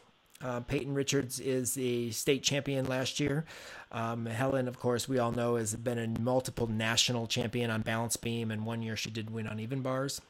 Uh, 0.44 0.60
Peyton 0.60 0.94
Richards 0.94 1.38
is 1.38 1.74
the 1.74 2.10
state 2.10 2.42
champion 2.42 2.86
last 2.86 3.20
year. 3.20 3.44
Um, 3.92 4.26
Helen, 4.26 4.68
of 4.68 4.78
course, 4.78 5.08
we 5.08 5.18
all 5.18 5.32
know 5.32 5.56
has 5.56 5.74
been 5.76 5.98
a 5.98 6.20
multiple 6.20 6.66
national 6.66 7.26
champion 7.26 7.70
on 7.70 7.82
balance 7.82 8.16
beam, 8.16 8.50
and 8.50 8.66
one 8.66 8.82
year 8.82 8.96
she 8.96 9.10
did 9.10 9.30
win 9.30 9.46
on 9.46 9.60
even 9.60 9.82
bars. 9.82 10.20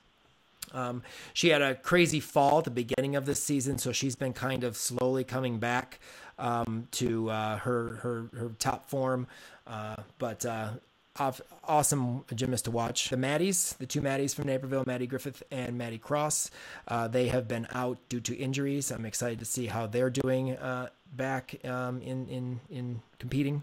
Um, 0.72 1.02
she 1.32 1.48
had 1.48 1.62
a 1.62 1.74
crazy 1.74 2.20
fall 2.20 2.58
at 2.58 2.64
the 2.64 2.70
beginning 2.70 3.16
of 3.16 3.26
this 3.26 3.42
season, 3.42 3.78
so 3.78 3.92
she's 3.92 4.16
been 4.16 4.32
kind 4.32 4.64
of 4.64 4.76
slowly 4.76 5.24
coming 5.24 5.58
back 5.58 5.98
um, 6.38 6.88
to 6.92 7.30
uh, 7.30 7.56
her, 7.58 7.96
her 8.02 8.28
her 8.38 8.50
top 8.58 8.88
form. 8.88 9.26
Uh, 9.66 9.96
but 10.18 10.44
uh, 10.46 10.70
awesome 11.18 12.24
gymnast 12.34 12.64
to 12.64 12.70
watch. 12.70 13.10
The 13.10 13.16
Maddies, 13.16 13.76
the 13.78 13.86
two 13.86 14.00
Maddies 14.00 14.34
from 14.34 14.46
Naperville, 14.46 14.84
Maddie 14.86 15.06
Griffith 15.06 15.42
and 15.50 15.76
Maddie 15.76 15.98
Cross, 15.98 16.50
uh, 16.88 17.08
they 17.08 17.28
have 17.28 17.46
been 17.48 17.66
out 17.72 17.98
due 18.08 18.20
to 18.20 18.36
injuries. 18.36 18.90
I'm 18.90 19.04
excited 19.04 19.38
to 19.40 19.44
see 19.44 19.66
how 19.66 19.86
they're 19.86 20.10
doing 20.10 20.56
uh, 20.56 20.88
back 21.12 21.56
um, 21.64 22.00
in, 22.02 22.28
in, 22.28 22.60
in 22.70 23.02
competing. 23.18 23.62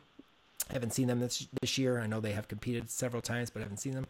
I 0.70 0.74
haven't 0.74 0.94
seen 0.94 1.08
them 1.08 1.20
this 1.20 1.48
this 1.62 1.80
year. 1.80 2.00
I 2.00 2.06
know 2.06 2.20
they 2.20 2.34
have 2.34 2.48
competed 2.48 2.92
several 2.92 3.24
times, 3.24 3.50
but 3.50 3.62
I 3.62 3.64
haven't 3.64 3.78
seen 3.78 3.94
them. 3.94 4.08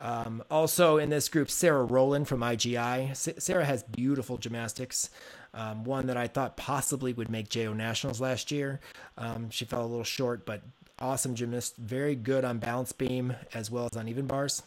Um, 0.00 0.44
also 0.50 0.98
in 0.98 1.08
this 1.08 1.30
group, 1.30 1.50
Sarah 1.50 1.84
Rowland 1.84 2.28
from 2.28 2.40
IGI. 2.40 3.10
S- 3.10 3.30
Sarah 3.38 3.64
has 3.64 3.82
beautiful 3.84 4.36
gymnastics. 4.36 5.08
Um, 5.54 5.84
one 5.84 6.08
that 6.08 6.16
I 6.16 6.26
thought 6.26 6.58
possibly 6.58 7.14
would 7.14 7.30
make 7.30 7.48
JO 7.48 7.72
Nationals 7.72 8.20
last 8.20 8.50
year. 8.50 8.80
Um, 9.16 9.48
she 9.48 9.64
fell 9.64 9.82
a 9.82 9.86
little 9.86 10.04
short, 10.04 10.44
but 10.44 10.62
awesome 10.98 11.34
gymnast, 11.34 11.76
very 11.76 12.14
good 12.14 12.44
on 12.44 12.58
balance 12.58 12.92
beam 12.92 13.34
as 13.52 13.70
well 13.70 13.88
as 13.90 13.96
on 13.96 14.08
even 14.08 14.26
bars. 14.26 14.62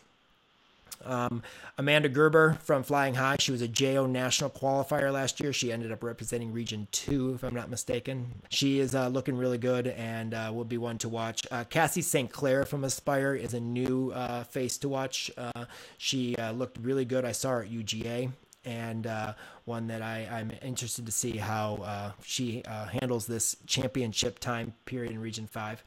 Um, 1.06 1.44
Amanda 1.78 2.10
Gerber 2.10 2.58
from 2.64 2.84
Flying 2.84 3.16
High, 3.16 3.38
she 3.40 3.52
was 3.52 3.62
a 3.62 3.68
JO 3.68 4.08
national 4.08 4.50
qualifier 4.50 5.12
last 5.14 5.40
year. 5.40 5.54
She 5.54 5.72
ended 5.72 5.92
up 5.92 6.04
representing 6.04 6.52
Region 6.52 6.88
2, 6.92 7.36
if 7.36 7.44
I'm 7.44 7.54
not 7.54 7.70
mistaken. 7.70 8.34
She 8.50 8.80
is 8.80 8.96
uh, 8.96 9.08
looking 9.08 9.38
really 9.38 9.58
good 9.58 9.88
and 9.88 10.34
uh, 10.34 10.52
will 10.54 10.66
be 10.66 10.78
one 10.78 10.98
to 11.00 11.10
watch. 11.10 11.46
Uh, 11.52 11.64
Cassie 11.66 12.02
St. 12.02 12.32
Clair 12.32 12.66
from 12.66 12.84
Aspire 12.84 13.36
is 13.36 13.54
a 13.54 13.60
new 13.60 14.12
uh, 14.12 14.44
face 14.46 14.78
to 14.80 14.90
watch. 14.90 15.30
Uh, 15.38 15.66
she 15.98 16.36
uh, 16.36 16.52
looked 16.52 16.78
really 16.82 17.06
good. 17.06 17.26
I 17.26 17.32
saw 17.32 17.52
her 17.52 17.64
at 17.64 17.70
UGA 17.70 18.32
and 18.68 19.08
uh, 19.08 19.34
one 19.64 19.88
that 19.88 20.02
I, 20.02 20.28
I'm 20.30 20.52
interested 20.62 21.06
to 21.06 21.12
see 21.12 21.38
how 21.38 21.76
uh, 21.76 22.12
she 22.22 22.64
uh, 22.66 22.86
handles 22.86 23.26
this 23.26 23.56
championship 23.66 24.40
time 24.40 24.74
period 24.86 25.14
in 25.14 25.22
Region 25.22 25.48
Five. 25.48 25.84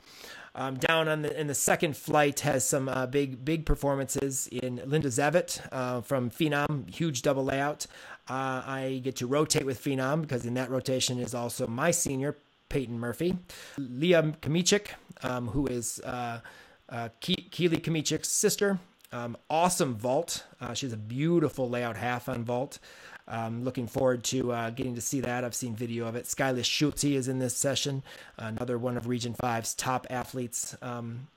Um, 0.55 0.77
down 0.77 1.07
on 1.07 1.23
the 1.23 1.39
in 1.39 1.47
the 1.47 1.55
second 1.55 1.97
flight 1.97 2.41
has 2.41 2.67
some 2.67 2.89
uh, 2.89 3.07
big 3.07 3.45
big 3.45 3.67
performances 3.67 4.49
in 4.49 4.81
Linda 4.87 5.09
Zavitt 5.09 5.61
uh, 5.71 6.01
from 6.01 6.31
Phenom, 6.31 6.91
huge 6.91 7.23
double 7.23 7.45
layout. 7.45 7.87
Uh, 8.29 8.63
I 8.67 9.01
get 9.05 9.17
to 9.17 9.27
rotate 9.27 9.67
with 9.67 9.83
Phenom 9.83 10.23
because 10.23 10.47
in 10.47 10.55
that 10.55 10.71
rotation 10.71 11.19
is 11.19 11.35
also 11.35 11.67
my 11.67 11.91
senior 11.91 12.37
Peyton 12.71 12.99
Murphy, 12.99 13.37
Leah 13.77 14.23
Kamichik, 14.41 14.89
um, 15.23 15.49
who 15.49 15.67
is 15.67 16.01
Ke- 16.05 17.51
Keely 17.51 17.79
Kamichik's 17.79 18.29
sister. 18.29 18.79
Um, 19.13 19.37
awesome 19.49 19.95
vault. 19.95 20.45
Uh, 20.61 20.75
she 20.75 20.87
has 20.87 20.93
a 20.93 20.99
beautiful 20.99 21.69
layout 21.69 21.97
half 21.97 22.29
on 22.29 22.45
vault. 22.45 22.79
Um, 23.27 23.65
looking 23.65 23.87
forward 23.87 24.25
to 24.25 24.53
uh, 24.53 24.71
getting 24.71 24.95
to 24.97 25.01
see 25.01 25.21
that. 25.21 25.45
I've 25.45 25.55
seen 25.55 25.75
video 25.75 26.07
of 26.07 26.17
it. 26.17 26.27
Skylish 26.27 26.65
Schultze 26.65 27.05
is 27.05 27.29
in 27.29 27.39
this 27.39 27.57
session, 27.57 28.03
another 28.37 28.77
one 28.77 28.97
of 28.97 29.07
Region 29.07 29.35
5's 29.41 29.75
top 29.75 30.07
athletes 30.11 30.77
um, 30.83 31.29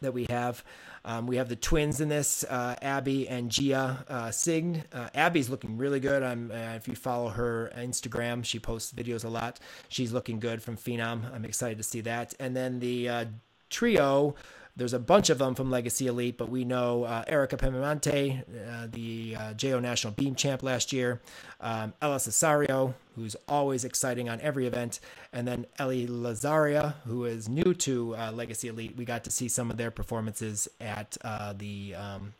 that 0.00 0.14
we 0.14 0.26
have. 0.30 0.62
Um, 1.04 1.28
we 1.28 1.36
have 1.36 1.48
the 1.48 1.56
twins 1.56 2.00
in 2.00 2.08
this, 2.08 2.44
uh, 2.44 2.74
Abby 2.82 3.28
and 3.28 3.50
Gia 3.50 4.04
uh, 4.08 4.30
Sign. 4.32 4.82
Uh, 4.92 5.08
Abby's 5.14 5.48
looking 5.48 5.78
really 5.78 6.00
good. 6.00 6.22
I'm, 6.22 6.50
uh, 6.50 6.74
if 6.74 6.88
you 6.88 6.96
follow 6.96 7.28
her 7.28 7.72
Instagram, 7.76 8.44
she 8.44 8.58
posts 8.58 8.92
videos 8.92 9.24
a 9.24 9.28
lot. 9.28 9.60
She's 9.88 10.12
looking 10.12 10.40
good 10.40 10.62
from 10.62 10.76
Phenom. 10.76 11.32
I'm 11.32 11.44
excited 11.44 11.78
to 11.78 11.84
see 11.84 12.00
that. 12.02 12.34
And 12.40 12.56
then 12.56 12.80
the 12.80 13.08
uh, 13.08 13.24
trio. 13.70 14.34
There's 14.76 14.92
a 14.92 14.98
bunch 14.98 15.30
of 15.30 15.38
them 15.38 15.54
from 15.54 15.70
Legacy 15.70 16.06
Elite, 16.06 16.36
but 16.36 16.50
we 16.50 16.62
know 16.62 17.04
uh, 17.04 17.24
Erica 17.26 17.56
Piemonte, 17.56 18.42
uh, 18.42 18.86
the 18.92 19.34
uh, 19.34 19.54
JO 19.54 19.80
National 19.80 20.12
Beam 20.12 20.34
Champ 20.34 20.62
last 20.62 20.92
year, 20.92 21.22
um, 21.62 21.94
Ella 22.02 22.16
Cesario, 22.16 22.92
who's 23.14 23.34
always 23.48 23.84
exciting 23.84 24.28
on 24.28 24.38
every 24.42 24.66
event, 24.66 25.00
and 25.32 25.48
then 25.48 25.64
Ellie 25.78 26.06
Lazaria, 26.06 26.94
who 27.06 27.24
is 27.24 27.48
new 27.48 27.72
to 27.72 28.14
uh, 28.16 28.32
Legacy 28.32 28.68
Elite. 28.68 28.94
We 28.96 29.06
got 29.06 29.24
to 29.24 29.30
see 29.30 29.48
some 29.48 29.70
of 29.70 29.78
their 29.78 29.90
performances 29.90 30.68
at 30.78 31.16
uh, 31.22 31.54
the 31.54 31.94
um, 31.94 32.34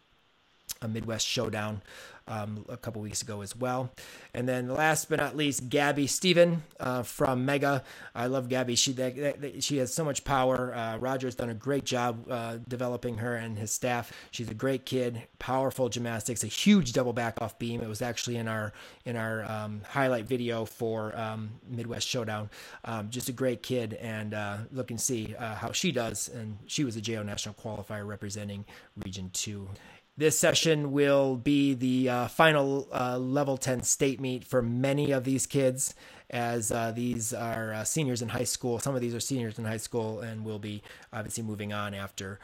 Midwest 0.87 1.27
Showdown 1.27 1.81
um, 2.29 2.65
a 2.69 2.77
couple 2.77 3.01
weeks 3.03 3.23
ago 3.23 3.41
as 3.41 3.55
well. 3.55 3.91
And 4.35 4.49
then 4.49 4.69
last 4.69 5.09
but 5.09 5.19
not 5.19 5.37
least, 5.37 5.69
Gabby 5.69 6.07
Steven 6.07 6.63
uh, 6.81 7.03
from 7.03 7.45
Mega. 7.45 7.83
I 8.15 8.27
love 8.27 8.49
Gabby. 8.49 8.75
She 8.75 8.93
that, 8.93 9.41
that, 9.41 9.63
she 9.63 9.79
has 9.79 9.93
so 9.95 10.05
much 10.05 10.25
power. 10.25 10.75
Uh, 10.75 10.99
Roger's 10.99 11.35
done 11.35 11.51
a 11.51 11.55
great 11.55 11.85
job 11.85 12.31
uh, 12.31 12.59
developing 12.69 13.19
her 13.19 13.37
and 13.37 13.59
his 13.59 13.71
staff. 13.71 14.13
She's 14.31 14.51
a 14.51 14.55
great 14.55 14.85
kid, 14.85 15.23
powerful 15.39 15.89
gymnastics, 15.89 16.43
a 16.45 16.49
huge 16.49 16.93
double 16.93 17.13
back 17.13 17.41
off 17.41 17.59
beam. 17.59 17.81
It 17.81 17.89
was 17.89 18.03
actually 18.03 18.37
in 18.37 18.49
our 18.49 18.73
in 19.05 19.17
our 19.17 19.45
um, 19.51 19.83
highlight 19.89 20.27
video 20.27 20.65
for 20.65 21.17
um, 21.19 21.51
Midwest 21.69 22.09
Showdown. 22.09 22.51
Um, 22.85 23.11
just 23.11 23.29
a 23.29 23.33
great 23.33 23.63
kid, 23.63 23.95
and 23.95 24.35
uh, 24.35 24.59
look 24.73 24.91
and 24.91 25.01
see 25.01 25.35
uh, 25.39 25.55
how 25.55 25.73
she 25.73 25.93
does. 25.93 26.29
And 26.29 26.59
she 26.67 26.85
was 26.85 26.97
a 26.97 27.01
JO 27.01 27.23
national 27.23 27.55
qualifier 27.55 28.07
representing 28.07 28.65
Region 29.05 29.31
Two. 29.33 29.69
This 30.19 30.39
session 30.39 30.93
will 30.93 31.37
be 31.37 31.75
the 31.75 32.09
uh, 32.09 32.29
final 32.29 32.89
uh, 32.91 33.19
level 33.19 33.59
10 33.59 33.83
state 33.83 34.19
meet 34.19 34.45
for 34.45 34.63
many 34.63 35.11
of 35.11 35.25
these 35.25 35.47
kids, 35.47 35.95
as 36.31 36.73
uh, 36.73 36.91
these 36.91 37.35
are 37.35 37.75
uh, 37.75 37.85
seniors 37.85 38.23
in 38.23 38.31
high 38.31 38.45
school. 38.45 38.79
Some 38.79 38.95
of 38.95 39.03
these 39.03 39.15
are 39.15 39.21
seniors 39.21 39.59
in 39.59 39.67
high 39.67 39.77
school 39.77 40.21
and 40.21 40.43
will 40.43 40.59
be 40.59 40.83
obviously 41.13 41.43
moving 41.43 41.75
on 41.75 41.93
after 41.93 42.41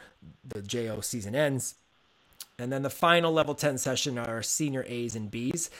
the 0.47 0.61
JO 0.61 1.01
season 1.01 1.33
ends. 1.33 1.73
And 2.59 2.71
then 2.71 2.83
the 2.83 2.91
final 2.91 3.33
level 3.33 3.55
10 3.55 3.79
session 3.79 4.19
are 4.19 4.43
senior 4.43 4.85
A's 4.87 5.15
and 5.15 5.31
B's. 5.31 5.71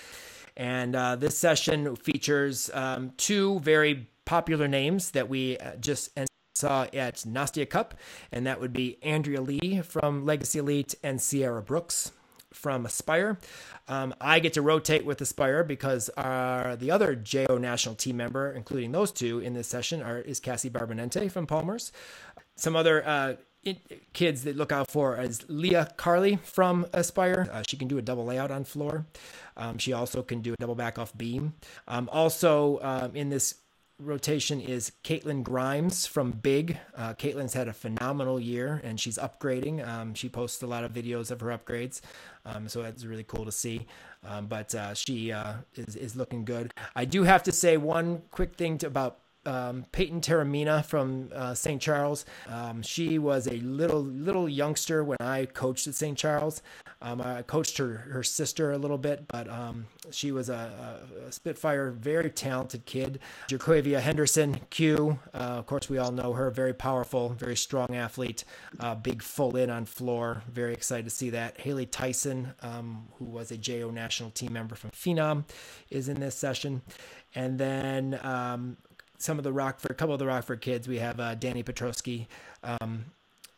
And 0.57 0.95
uh, 0.95 1.15
this 1.15 1.37
session 1.37 1.95
features 1.95 2.71
um, 2.73 3.11
two 3.17 3.59
very 3.59 4.07
popular 4.25 4.67
names 4.67 5.11
that 5.11 5.29
we 5.29 5.59
uh, 5.59 5.75
just 5.75 6.09
saw 6.63 6.83
at 6.93 7.15
Nastia 7.27 7.69
Cup, 7.69 7.93
and 8.31 8.47
that 8.47 8.61
would 8.61 8.71
be 8.71 8.97
Andrea 9.03 9.41
Li 9.41 9.81
from 9.81 10.25
Legacy 10.25 10.59
Elite 10.59 10.95
and 11.03 11.21
Sierra 11.21 11.61
Brooks 11.61 12.13
from 12.53 12.85
Aspire. 12.85 13.37
Um, 13.89 14.15
I 14.21 14.39
get 14.39 14.53
to 14.53 14.61
rotate 14.61 15.03
with 15.03 15.19
Aspire 15.19 15.65
because 15.65 16.09
our, 16.15 16.77
the 16.77 16.89
other 16.89 17.15
JO 17.15 17.57
national 17.57 17.95
team 17.95 18.15
member, 18.15 18.49
including 18.53 18.93
those 18.93 19.11
two 19.11 19.39
in 19.39 19.53
this 19.53 19.67
session, 19.67 20.01
are 20.01 20.19
is 20.19 20.39
Cassie 20.39 20.69
Barbonente 20.69 21.29
from 21.29 21.47
Palmer's. 21.47 21.91
Some 22.55 22.77
other 22.77 23.05
uh, 23.05 23.33
kids 24.13 24.43
that 24.45 24.55
look 24.55 24.71
out 24.71 24.89
for 24.89 25.17
is 25.17 25.43
Leah 25.49 25.91
Carley 25.97 26.37
from 26.37 26.85
Aspire. 26.93 27.49
Uh, 27.51 27.63
she 27.67 27.75
can 27.75 27.89
do 27.89 27.97
a 27.97 28.01
double 28.01 28.23
layout 28.23 28.51
on 28.51 28.63
floor. 28.63 29.05
Um, 29.57 29.79
she 29.79 29.91
also 29.91 30.21
can 30.21 30.39
do 30.39 30.53
a 30.53 30.55
double 30.57 30.75
back 30.75 30.97
off 30.97 31.17
beam. 31.17 31.55
Um, 31.89 32.07
also, 32.09 32.79
um, 32.81 33.17
in 33.17 33.29
this 33.29 33.55
rotation 33.99 34.59
is 34.59 34.91
Caitlin 35.03 35.43
Grimes 35.43 36.05
from 36.05 36.31
Big. 36.31 36.77
Uh, 36.95 37.13
Caitlin's 37.13 37.53
had 37.53 37.67
a 37.67 37.73
phenomenal 37.73 38.39
year 38.39 38.81
and 38.83 38.99
she's 38.99 39.17
upgrading. 39.17 39.87
Um, 39.87 40.13
she 40.13 40.29
posts 40.29 40.61
a 40.63 40.67
lot 40.67 40.83
of 40.83 40.91
videos 40.91 41.31
of 41.31 41.41
her 41.41 41.47
upgrades, 41.47 42.01
um, 42.45 42.67
so 42.67 42.81
that's 42.81 43.05
really 43.05 43.23
cool 43.23 43.45
to 43.45 43.51
see. 43.51 43.85
Um, 44.25 44.47
but 44.47 44.73
uh, 44.73 44.93
she 44.93 45.31
uh, 45.31 45.55
is, 45.75 45.95
is 45.95 46.15
looking 46.15 46.45
good. 46.45 46.73
I 46.95 47.05
do 47.05 47.23
have 47.23 47.43
to 47.43 47.51
say 47.51 47.77
one 47.77 48.21
quick 48.31 48.55
thing 48.55 48.77
to, 48.79 48.87
about 48.87 49.19
um, 49.45 49.85
Peyton 49.91 50.21
Terramina 50.21 50.85
from 50.85 51.29
uh, 51.33 51.53
St. 51.53 51.81
Charles. 51.81 52.25
Um, 52.47 52.81
she 52.81 53.19
was 53.19 53.47
a 53.47 53.57
little 53.57 54.01
little 54.01 54.47
youngster 54.47 55.03
when 55.03 55.17
I 55.19 55.45
coached 55.45 55.87
at 55.87 55.95
St. 55.95 56.17
Charles. 56.17 56.61
Um, 57.01 57.21
I 57.21 57.41
coached 57.41 57.77
her 57.77 57.97
her 58.11 58.23
sister 58.23 58.71
a 58.71 58.77
little 58.77 58.97
bit, 58.97 59.27
but 59.27 59.49
um, 59.49 59.85
she 60.11 60.31
was 60.31 60.49
a, 60.49 60.99
a, 61.27 61.31
Spitfire, 61.31 61.91
very 61.91 62.29
talented 62.29 62.85
kid. 62.85 63.19
Jacovia 63.49 63.99
Henderson, 63.99 64.61
Q. 64.69 65.19
Uh, 65.33 65.37
of 65.37 65.65
course, 65.65 65.89
we 65.89 65.97
all 65.97 66.11
know 66.11 66.33
her. 66.33 66.49
Very 66.49 66.73
powerful, 66.73 67.29
very 67.29 67.55
strong 67.55 67.95
athlete. 67.95 68.43
Uh, 68.79 68.95
big 68.95 69.21
full 69.21 69.57
in 69.57 69.69
on 69.69 69.85
floor. 69.85 70.43
Very 70.49 70.73
excited 70.73 71.03
to 71.03 71.09
see 71.09 71.29
that. 71.31 71.59
Haley 71.59 71.85
Tyson, 71.85 72.53
um, 72.61 73.07
who 73.17 73.25
was 73.25 73.51
a 73.51 73.57
JO 73.57 73.91
national 73.91 74.31
team 74.31 74.53
member 74.53 74.75
from 74.75 74.91
Phenom, 74.91 75.43
is 75.89 76.07
in 76.07 76.19
this 76.19 76.35
session. 76.35 76.81
And 77.35 77.57
then 77.57 78.19
um, 78.23 78.77
some 79.23 79.37
of 79.37 79.43
the 79.43 79.53
Rockford, 79.53 79.91
a 79.91 79.93
couple 79.93 80.13
of 80.13 80.19
the 80.19 80.25
Rockford 80.25 80.61
kids. 80.61 80.87
We 80.87 80.99
have 80.99 81.19
uh, 81.19 81.35
Danny 81.35 81.63
Petrosky, 81.63 82.27
um, 82.63 83.05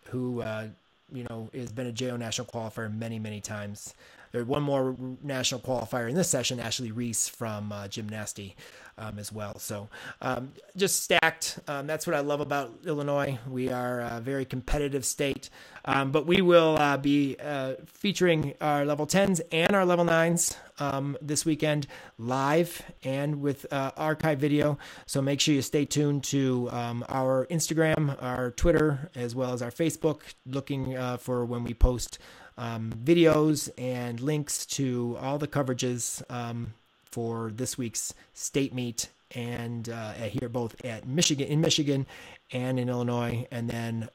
who 0.05 0.41
uh, 0.41 0.67
you 1.11 1.25
know 1.29 1.49
has 1.53 1.71
been 1.71 1.87
a 1.87 1.91
JO 1.91 2.15
national 2.17 2.47
qualifier 2.47 2.95
many, 2.95 3.17
many 3.17 3.41
times. 3.41 3.95
One 4.43 4.63
more 4.63 4.95
national 5.23 5.61
qualifier 5.61 6.09
in 6.09 6.15
this 6.15 6.29
session, 6.29 6.59
Ashley 6.59 6.91
Reese 6.91 7.27
from 7.27 7.71
uh, 7.71 7.83
Gymnasty 7.83 8.55
um, 8.97 9.19
as 9.19 9.31
well. 9.31 9.57
So 9.59 9.89
um, 10.21 10.53
just 10.75 11.03
stacked. 11.03 11.59
Um, 11.67 11.87
that's 11.87 12.07
what 12.07 12.15
I 12.15 12.21
love 12.21 12.39
about 12.39 12.71
Illinois. 12.85 13.37
We 13.47 13.69
are 13.69 14.01
a 14.01 14.21
very 14.21 14.45
competitive 14.45 15.05
state, 15.05 15.49
um, 15.85 16.11
but 16.11 16.25
we 16.25 16.41
will 16.41 16.77
uh, 16.77 16.97
be 16.97 17.35
uh, 17.43 17.75
featuring 17.85 18.53
our 18.61 18.85
level 18.85 19.05
10s 19.05 19.41
and 19.51 19.75
our 19.75 19.85
level 19.85 20.05
9s 20.05 20.55
um, 20.79 21.17
this 21.21 21.45
weekend 21.45 21.87
live 22.17 22.81
and 23.03 23.41
with 23.41 23.71
uh, 23.71 23.91
archive 23.97 24.39
video. 24.39 24.77
So 25.05 25.21
make 25.21 25.39
sure 25.39 25.53
you 25.53 25.61
stay 25.61 25.85
tuned 25.85 26.23
to 26.25 26.69
um, 26.71 27.05
our 27.09 27.47
Instagram, 27.47 28.21
our 28.21 28.51
Twitter, 28.51 29.09
as 29.15 29.35
well 29.35 29.53
as 29.53 29.61
our 29.61 29.71
Facebook, 29.71 30.21
looking 30.45 30.95
uh, 30.95 31.17
for 31.17 31.45
when 31.45 31.63
we 31.63 31.73
post. 31.73 32.19
Um, 32.57 32.93
videos 33.03 33.69
and 33.77 34.19
links 34.21 34.65
to 34.67 35.17
all 35.19 35.37
the 35.37 35.47
coverages 35.47 36.23
um, 36.31 36.73
for 37.11 37.51
this 37.53 37.77
week's 37.77 38.13
state 38.33 38.73
meet 38.73 39.09
and 39.31 39.89
uh, 39.89 40.13
here 40.13 40.49
both 40.49 40.83
at 40.85 41.07
Michigan 41.07 41.47
in 41.47 41.61
Michigan 41.61 42.05
and 42.51 42.79
in 42.79 42.89
Illinois, 42.89 43.47
and 43.51 43.69
then 43.69 44.09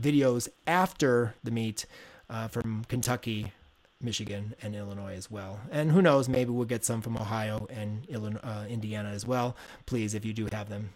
videos 0.00 0.48
after 0.66 1.34
the 1.42 1.50
meet 1.50 1.86
uh, 2.28 2.48
from 2.48 2.84
Kentucky, 2.88 3.52
Michigan, 4.00 4.54
and 4.62 4.74
Illinois 4.74 5.14
as 5.14 5.30
well. 5.30 5.60
And 5.70 5.90
who 5.90 6.02
knows, 6.02 6.28
maybe 6.28 6.50
we'll 6.50 6.66
get 6.66 6.84
some 6.84 7.00
from 7.00 7.16
Ohio 7.16 7.66
and 7.70 8.04
Illinois, 8.06 8.40
uh, 8.42 8.64
Indiana 8.68 9.10
as 9.10 9.26
well. 9.26 9.56
Please, 9.86 10.14
if 10.14 10.24
you 10.24 10.32
do 10.32 10.48
have 10.52 10.68
them, 10.68 10.90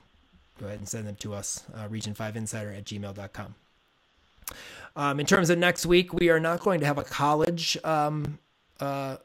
go 0.61 0.67
ahead 0.67 0.79
and 0.79 0.89
send 0.89 1.07
them 1.07 1.17
to 1.17 1.35
us, 1.35 1.65
uh, 1.75 1.89
region5insider 1.89 2.77
at 2.77 2.85
gmail.com. 2.85 3.55
Um, 4.97 5.20
in 5.20 5.27
terms 5.27 5.51
of 5.51 5.59
next 5.59 5.86
week, 5.86 6.12
we 6.12 6.31
are 6.31 6.40
not 6.40 6.60
going 6.60 6.81
to 6.81 6.86
have 6.86 6.98
a 6.98 7.05
college 7.05 7.77
um, 7.85 8.39
uh, 8.81 9.16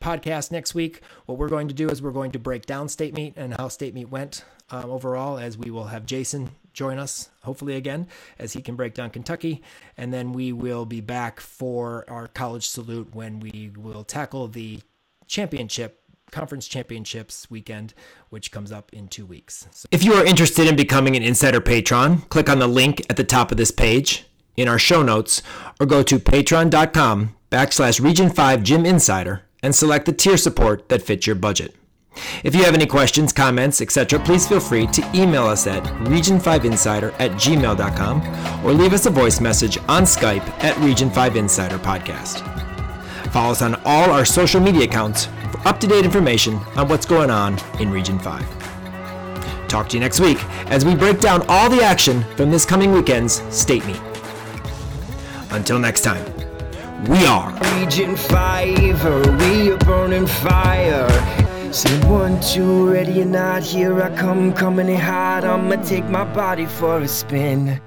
podcast 0.00 0.50
next 0.50 0.74
week. 0.74 1.02
What 1.26 1.38
we're 1.38 1.48
going 1.48 1.68
to 1.68 1.74
do 1.74 1.88
is 1.88 2.02
we're 2.02 2.10
going 2.10 2.32
to 2.32 2.38
break 2.38 2.66
down 2.66 2.88
state 2.88 3.14
meet 3.14 3.34
and 3.36 3.54
how 3.54 3.68
state 3.68 3.94
meet 3.94 4.10
went 4.10 4.44
um, 4.70 4.90
overall, 4.90 5.38
as 5.38 5.58
we 5.58 5.70
will 5.70 5.84
have 5.84 6.06
Jason 6.06 6.50
join 6.72 6.98
us 6.98 7.30
hopefully 7.42 7.74
again 7.74 8.06
as 8.38 8.52
he 8.52 8.62
can 8.62 8.76
break 8.76 8.94
down 8.94 9.10
Kentucky. 9.10 9.62
And 9.96 10.12
then 10.12 10.32
we 10.32 10.52
will 10.52 10.86
be 10.86 11.00
back 11.00 11.40
for 11.40 12.04
our 12.08 12.28
college 12.28 12.68
salute 12.68 13.14
when 13.14 13.40
we 13.40 13.72
will 13.76 14.04
tackle 14.04 14.48
the 14.48 14.80
championship 15.26 15.96
conference 16.30 16.68
championships 16.68 17.50
weekend, 17.50 17.92
which 18.28 18.52
comes 18.52 18.70
up 18.70 18.92
in 18.92 19.08
two 19.08 19.26
weeks. 19.26 19.66
So 19.72 19.88
if 19.90 20.04
you 20.04 20.14
are 20.14 20.24
interested 20.24 20.68
in 20.68 20.76
becoming 20.76 21.16
an 21.16 21.24
insider 21.24 21.60
patron, 21.60 22.18
click 22.28 22.48
on 22.48 22.60
the 22.60 22.68
link 22.68 23.04
at 23.10 23.16
the 23.16 23.24
top 23.24 23.50
of 23.50 23.56
this 23.56 23.72
page 23.72 24.24
in 24.60 24.68
our 24.68 24.78
show 24.78 25.02
notes 25.02 25.42
or 25.78 25.86
go 25.86 26.02
to 26.02 26.18
patreon.com 26.18 27.34
backslash 27.50 28.00
region 28.00 28.30
5 28.30 28.62
gym 28.62 28.86
insider 28.86 29.42
and 29.62 29.74
select 29.74 30.06
the 30.06 30.12
tier 30.12 30.36
support 30.36 30.88
that 30.88 31.02
fits 31.02 31.26
your 31.26 31.36
budget. 31.36 31.74
If 32.42 32.54
you 32.54 32.64
have 32.64 32.74
any 32.74 32.86
questions, 32.86 33.32
comments, 33.32 33.80
etc., 33.80 34.18
please 34.20 34.46
feel 34.46 34.60
free 34.60 34.86
to 34.88 35.10
email 35.14 35.46
us 35.46 35.66
at 35.66 35.82
region5insider 36.06 37.12
at 37.18 37.32
gmail.com 37.32 38.66
or 38.66 38.72
leave 38.72 38.92
us 38.92 39.06
a 39.06 39.10
voice 39.10 39.40
message 39.40 39.78
on 39.88 40.02
Skype 40.02 40.46
at 40.62 40.74
Region5Insider 40.76 41.78
Podcast. 41.78 42.46
Follow 43.32 43.52
us 43.52 43.62
on 43.62 43.76
all 43.84 44.10
our 44.10 44.24
social 44.24 44.60
media 44.60 44.84
accounts 44.84 45.26
for 45.52 45.66
up 45.68 45.78
to 45.80 45.86
date 45.86 46.04
information 46.04 46.56
on 46.76 46.88
what's 46.88 47.06
going 47.06 47.30
on 47.30 47.58
in 47.78 47.90
Region 47.90 48.18
5. 48.18 49.68
Talk 49.68 49.88
to 49.90 49.96
you 49.96 50.00
next 50.00 50.18
week 50.18 50.42
as 50.66 50.84
we 50.84 50.96
break 50.96 51.20
down 51.20 51.44
all 51.48 51.70
the 51.70 51.80
action 51.80 52.24
from 52.36 52.50
this 52.50 52.64
coming 52.64 52.90
weekend's 52.90 53.40
state 53.56 53.86
meet. 53.86 54.09
Until 55.52 55.78
next 55.78 56.02
time. 56.02 56.24
We 57.08 57.24
are 57.26 57.50
Region 57.78 58.14
5, 58.14 59.40
we 59.40 59.70
are 59.72 59.78
burning 59.78 60.26
fire. 60.26 61.08
Say 61.72 61.98
one, 62.08 62.40
two, 62.40 62.90
ready 62.90 63.22
or 63.22 63.24
not, 63.24 63.62
here 63.62 64.00
I 64.00 64.14
come, 64.16 64.52
coming 64.52 64.88
in 64.88 64.96
hot. 64.96 65.44
I'ma 65.44 65.76
take 65.82 66.04
my 66.04 66.24
body 66.24 66.66
for 66.66 66.98
a 66.98 67.08
spin. 67.08 67.80